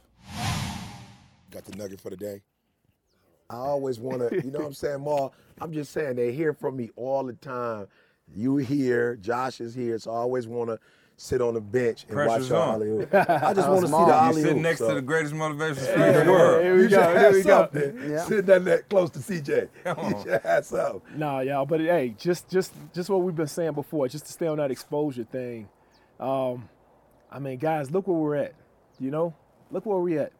Got 1.51 1.65
the 1.65 1.77
nugget 1.77 2.01
for 2.01 2.11
the 2.11 2.17
day. 2.17 2.43
I 3.49 3.57
always 3.57 4.01
want 4.01 4.29
to, 4.29 4.35
you 4.45 4.51
know 4.51 4.59
what 4.59 4.67
I'm 4.67 4.75
saying, 4.75 5.03
Ma? 5.03 5.29
I'm 5.61 5.73
just 5.73 5.93
saying 5.93 6.17
they 6.17 6.33
hear 6.33 6.53
from 6.53 6.77
me 6.77 6.91
all 6.97 7.23
the 7.25 7.35
time. 7.35 7.87
You 8.35 8.57
here, 8.57 9.15
Josh 9.17 9.61
is 9.61 9.73
here, 9.73 9.99
so 10.01 10.11
I 10.11 10.17
always 10.17 10.49
want 10.49 10.71
to 10.71 10.81
sit 11.17 11.41
on 11.41 11.55
the 11.55 11.61
bench 11.61 12.05
and 12.05 12.13
Pressure's 12.13 12.51
watch 12.51 12.59
on. 12.59 12.69
Hollywood. 12.69 13.15
I 13.15 13.55
just 13.55 13.69
want 13.69 13.81
to 13.81 13.87
see 13.87 13.93
the 13.93 14.07
small. 14.07 14.33
You're 14.33 14.43
sitting 14.43 14.63
next 14.63 14.79
so. 14.79 14.89
to 14.89 14.95
the 14.95 15.03
greatest 15.03 15.35
motivational 15.35 15.77
speaker 15.77 16.05
in 16.05 16.27
the 16.27 16.33
world. 16.33 16.63
Here 16.65 16.77
we 16.77 16.83
you 16.83 16.89
go. 16.89 17.03
Here 17.03 17.19
have 17.19 17.33
we 17.33 17.43
go. 17.43 17.49
something. 17.49 18.11
Yeah. 18.11 18.25
Sitting 18.25 18.47
that, 18.47 18.65
that 18.67 18.89
close 18.89 19.11
to 19.11 19.19
CJ. 19.21 19.69
You 19.87 20.23
should 20.23 20.43
have 20.43 20.65
something. 20.65 21.01
Nah, 21.17 21.41
y'all, 21.41 21.67
but 21.67 21.81
hey, 21.81 22.15
just 22.19 22.49
just 22.49 22.73
just 22.93 23.09
what 23.09 23.23
we've 23.23 23.35
been 23.35 23.47
saying 23.47 23.73
before, 23.73 24.09
just 24.09 24.27
to 24.27 24.33
stay 24.33 24.47
on 24.47 24.59
that 24.59 24.71
exposure 24.71 25.25
thing. 25.25 25.69
Um, 26.21 26.69
I 27.31 27.39
mean, 27.39 27.59
guys, 27.59 27.91
look 27.91 28.07
where 28.07 28.17
we're 28.17 28.37
at. 28.37 28.55
You 28.99 29.11
know, 29.11 29.35
look 29.71 29.87
where 29.87 29.99
we're 29.99 30.23
at. 30.23 30.33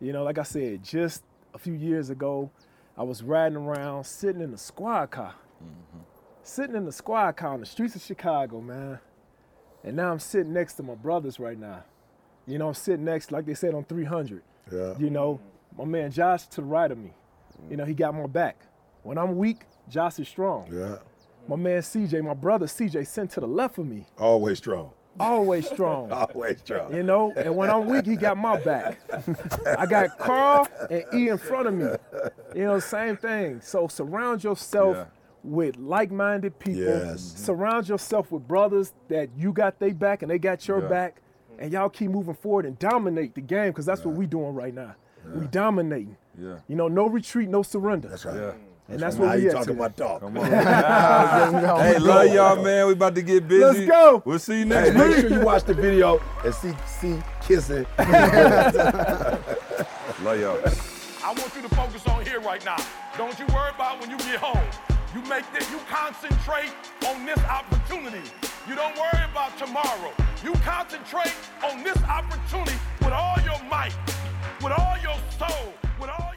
You 0.00 0.12
know, 0.12 0.24
like 0.24 0.38
I 0.38 0.42
said, 0.42 0.82
just 0.82 1.22
a 1.54 1.58
few 1.58 1.72
years 1.74 2.10
ago, 2.10 2.50
I 2.96 3.02
was 3.02 3.22
riding 3.22 3.56
around, 3.56 4.04
sitting 4.04 4.42
in 4.42 4.52
a 4.52 4.58
squad 4.58 5.10
car, 5.10 5.34
sitting 6.42 6.76
in 6.76 6.84
the 6.84 6.92
squad 6.92 7.32
car 7.32 7.54
on 7.54 7.60
the 7.60 7.66
streets 7.66 7.96
of 7.96 8.02
Chicago, 8.02 8.60
man. 8.60 8.98
And 9.86 9.96
now 9.96 10.10
I'm 10.10 10.18
sitting 10.18 10.52
next 10.52 10.74
to 10.74 10.82
my 10.82 10.96
brothers 10.96 11.38
right 11.38 11.58
now. 11.58 11.84
You 12.46 12.58
know, 12.58 12.68
I'm 12.68 12.74
sitting 12.74 13.04
next, 13.04 13.30
like 13.30 13.46
they 13.46 13.54
said, 13.54 13.72
on 13.72 13.84
300. 13.84 14.42
Yeah. 14.72 14.94
You 14.98 15.10
know, 15.10 15.40
my 15.78 15.84
man 15.84 16.10
Josh 16.10 16.46
to 16.48 16.60
the 16.60 16.66
right 16.66 16.90
of 16.90 16.98
me. 16.98 17.12
You 17.70 17.76
know, 17.76 17.84
he 17.84 17.94
got 17.94 18.14
my 18.14 18.26
back. 18.26 18.60
When 19.04 19.16
I'm 19.16 19.36
weak, 19.36 19.62
Josh 19.88 20.18
is 20.18 20.28
strong. 20.28 20.68
Yeah. 20.72 20.96
My 21.48 21.54
man 21.56 21.80
CJ, 21.80 22.24
my 22.24 22.34
brother 22.34 22.66
CJ, 22.66 23.06
sent 23.06 23.30
to 23.32 23.40
the 23.40 23.46
left 23.46 23.78
of 23.78 23.86
me. 23.86 24.06
Always 24.18 24.58
strong. 24.58 24.90
Always 25.20 25.66
strong. 25.68 26.10
Always 26.34 26.58
strong. 26.58 26.92
You 26.92 27.04
know, 27.04 27.32
and 27.36 27.56
when 27.56 27.70
I'm 27.70 27.86
weak, 27.86 28.06
he 28.06 28.16
got 28.16 28.36
my 28.36 28.60
back. 28.60 28.98
I 29.78 29.86
got 29.86 30.18
Carl 30.18 30.66
and 30.90 31.04
E 31.14 31.28
in 31.28 31.38
front 31.38 31.68
of 31.68 31.74
me. 31.74 31.86
You 32.54 32.64
know, 32.64 32.80
same 32.80 33.16
thing. 33.16 33.60
So 33.60 33.86
surround 33.86 34.42
yourself 34.42 34.96
Yeah. 34.96 35.04
With 35.46 35.76
like-minded 35.78 36.58
people. 36.58 36.82
Yes. 36.82 37.20
Mm-hmm. 37.20 37.38
Surround 37.44 37.88
yourself 37.88 38.30
with 38.32 38.46
brothers 38.48 38.92
that 39.08 39.28
you 39.38 39.52
got 39.52 39.78
their 39.78 39.94
back 39.94 40.22
and 40.22 40.30
they 40.30 40.38
got 40.38 40.66
your 40.66 40.82
Yeah. 40.82 40.88
back, 40.88 41.22
and 41.58 41.72
y'all 41.72 41.88
keep 41.88 42.10
moving 42.10 42.34
forward 42.34 42.66
and 42.66 42.78
dominate 42.78 43.34
the 43.34 43.40
game 43.40 43.68
because 43.70 43.86
that's 43.86 44.04
what 44.04 44.14
we 44.14 44.26
doing 44.26 44.54
right 44.54 44.74
now. 44.74 44.94
We 45.34 45.46
dominating. 45.46 46.16
Yeah. 46.38 46.58
You 46.68 46.76
know, 46.76 46.86
no 46.88 47.06
retreat, 47.08 47.48
no 47.48 47.62
surrender. 47.62 48.08
That's 48.08 48.24
right. 48.26 48.36
Yeah. 48.36 48.52
and 48.88 49.00
that's 49.00 49.16
Now 49.16 49.24
what 49.26 49.36
we 49.38 49.44
you 49.44 49.50
talking 49.50 49.74
about 49.74 49.96
talk. 49.96 50.20
Come 50.20 50.36
on. 50.38 50.44
hey, 51.82 51.98
love 51.98 52.32
y'all, 52.32 52.62
man. 52.62 52.86
We 52.86 52.92
about 52.92 53.14
to 53.16 53.22
get 53.22 53.48
busy. 53.48 53.64
Let's 53.64 53.90
go. 53.90 54.22
We'll 54.24 54.38
see 54.38 54.58
you 54.60 54.64
Hey, 54.66 54.90
next 54.92 54.94
make 54.96 55.08
week. 55.08 55.18
sure 55.20 55.30
you 55.30 55.40
watch 55.44 55.64
the 55.64 55.74
video 55.74 56.20
and 56.44 56.54
see 56.54 56.72
see 56.86 57.18
kissing. 57.42 57.86
Love 60.22 60.40
y'all. 60.40 60.58
I 61.24 61.32
want 61.32 61.52
you 61.56 61.62
to 61.62 61.68
focus 61.74 62.06
on 62.06 62.24
here 62.24 62.40
right 62.40 62.64
now. 62.64 62.76
Don't 63.18 63.36
you 63.38 63.46
worry 63.46 63.70
about 63.74 64.00
when 64.00 64.10
you 64.10 64.16
get 64.18 64.36
home. 64.36 64.62
You 65.16 65.22
make 65.30 65.50
this, 65.50 65.70
you 65.70 65.78
concentrate 65.88 66.74
on 67.08 67.24
this 67.24 67.38
opportunity. 67.38 68.20
You 68.68 68.74
don't 68.74 68.94
worry 68.98 69.24
about 69.24 69.56
tomorrow. 69.56 70.12
You 70.44 70.52
concentrate 70.60 71.32
on 71.64 71.82
this 71.82 71.96
opportunity 72.04 72.76
with 73.00 73.14
all 73.14 73.38
your 73.40 73.58
might, 73.64 73.96
with 74.62 74.74
all 74.76 74.96
your 75.02 75.16
soul, 75.38 75.72
with 75.98 76.10
all 76.10 76.35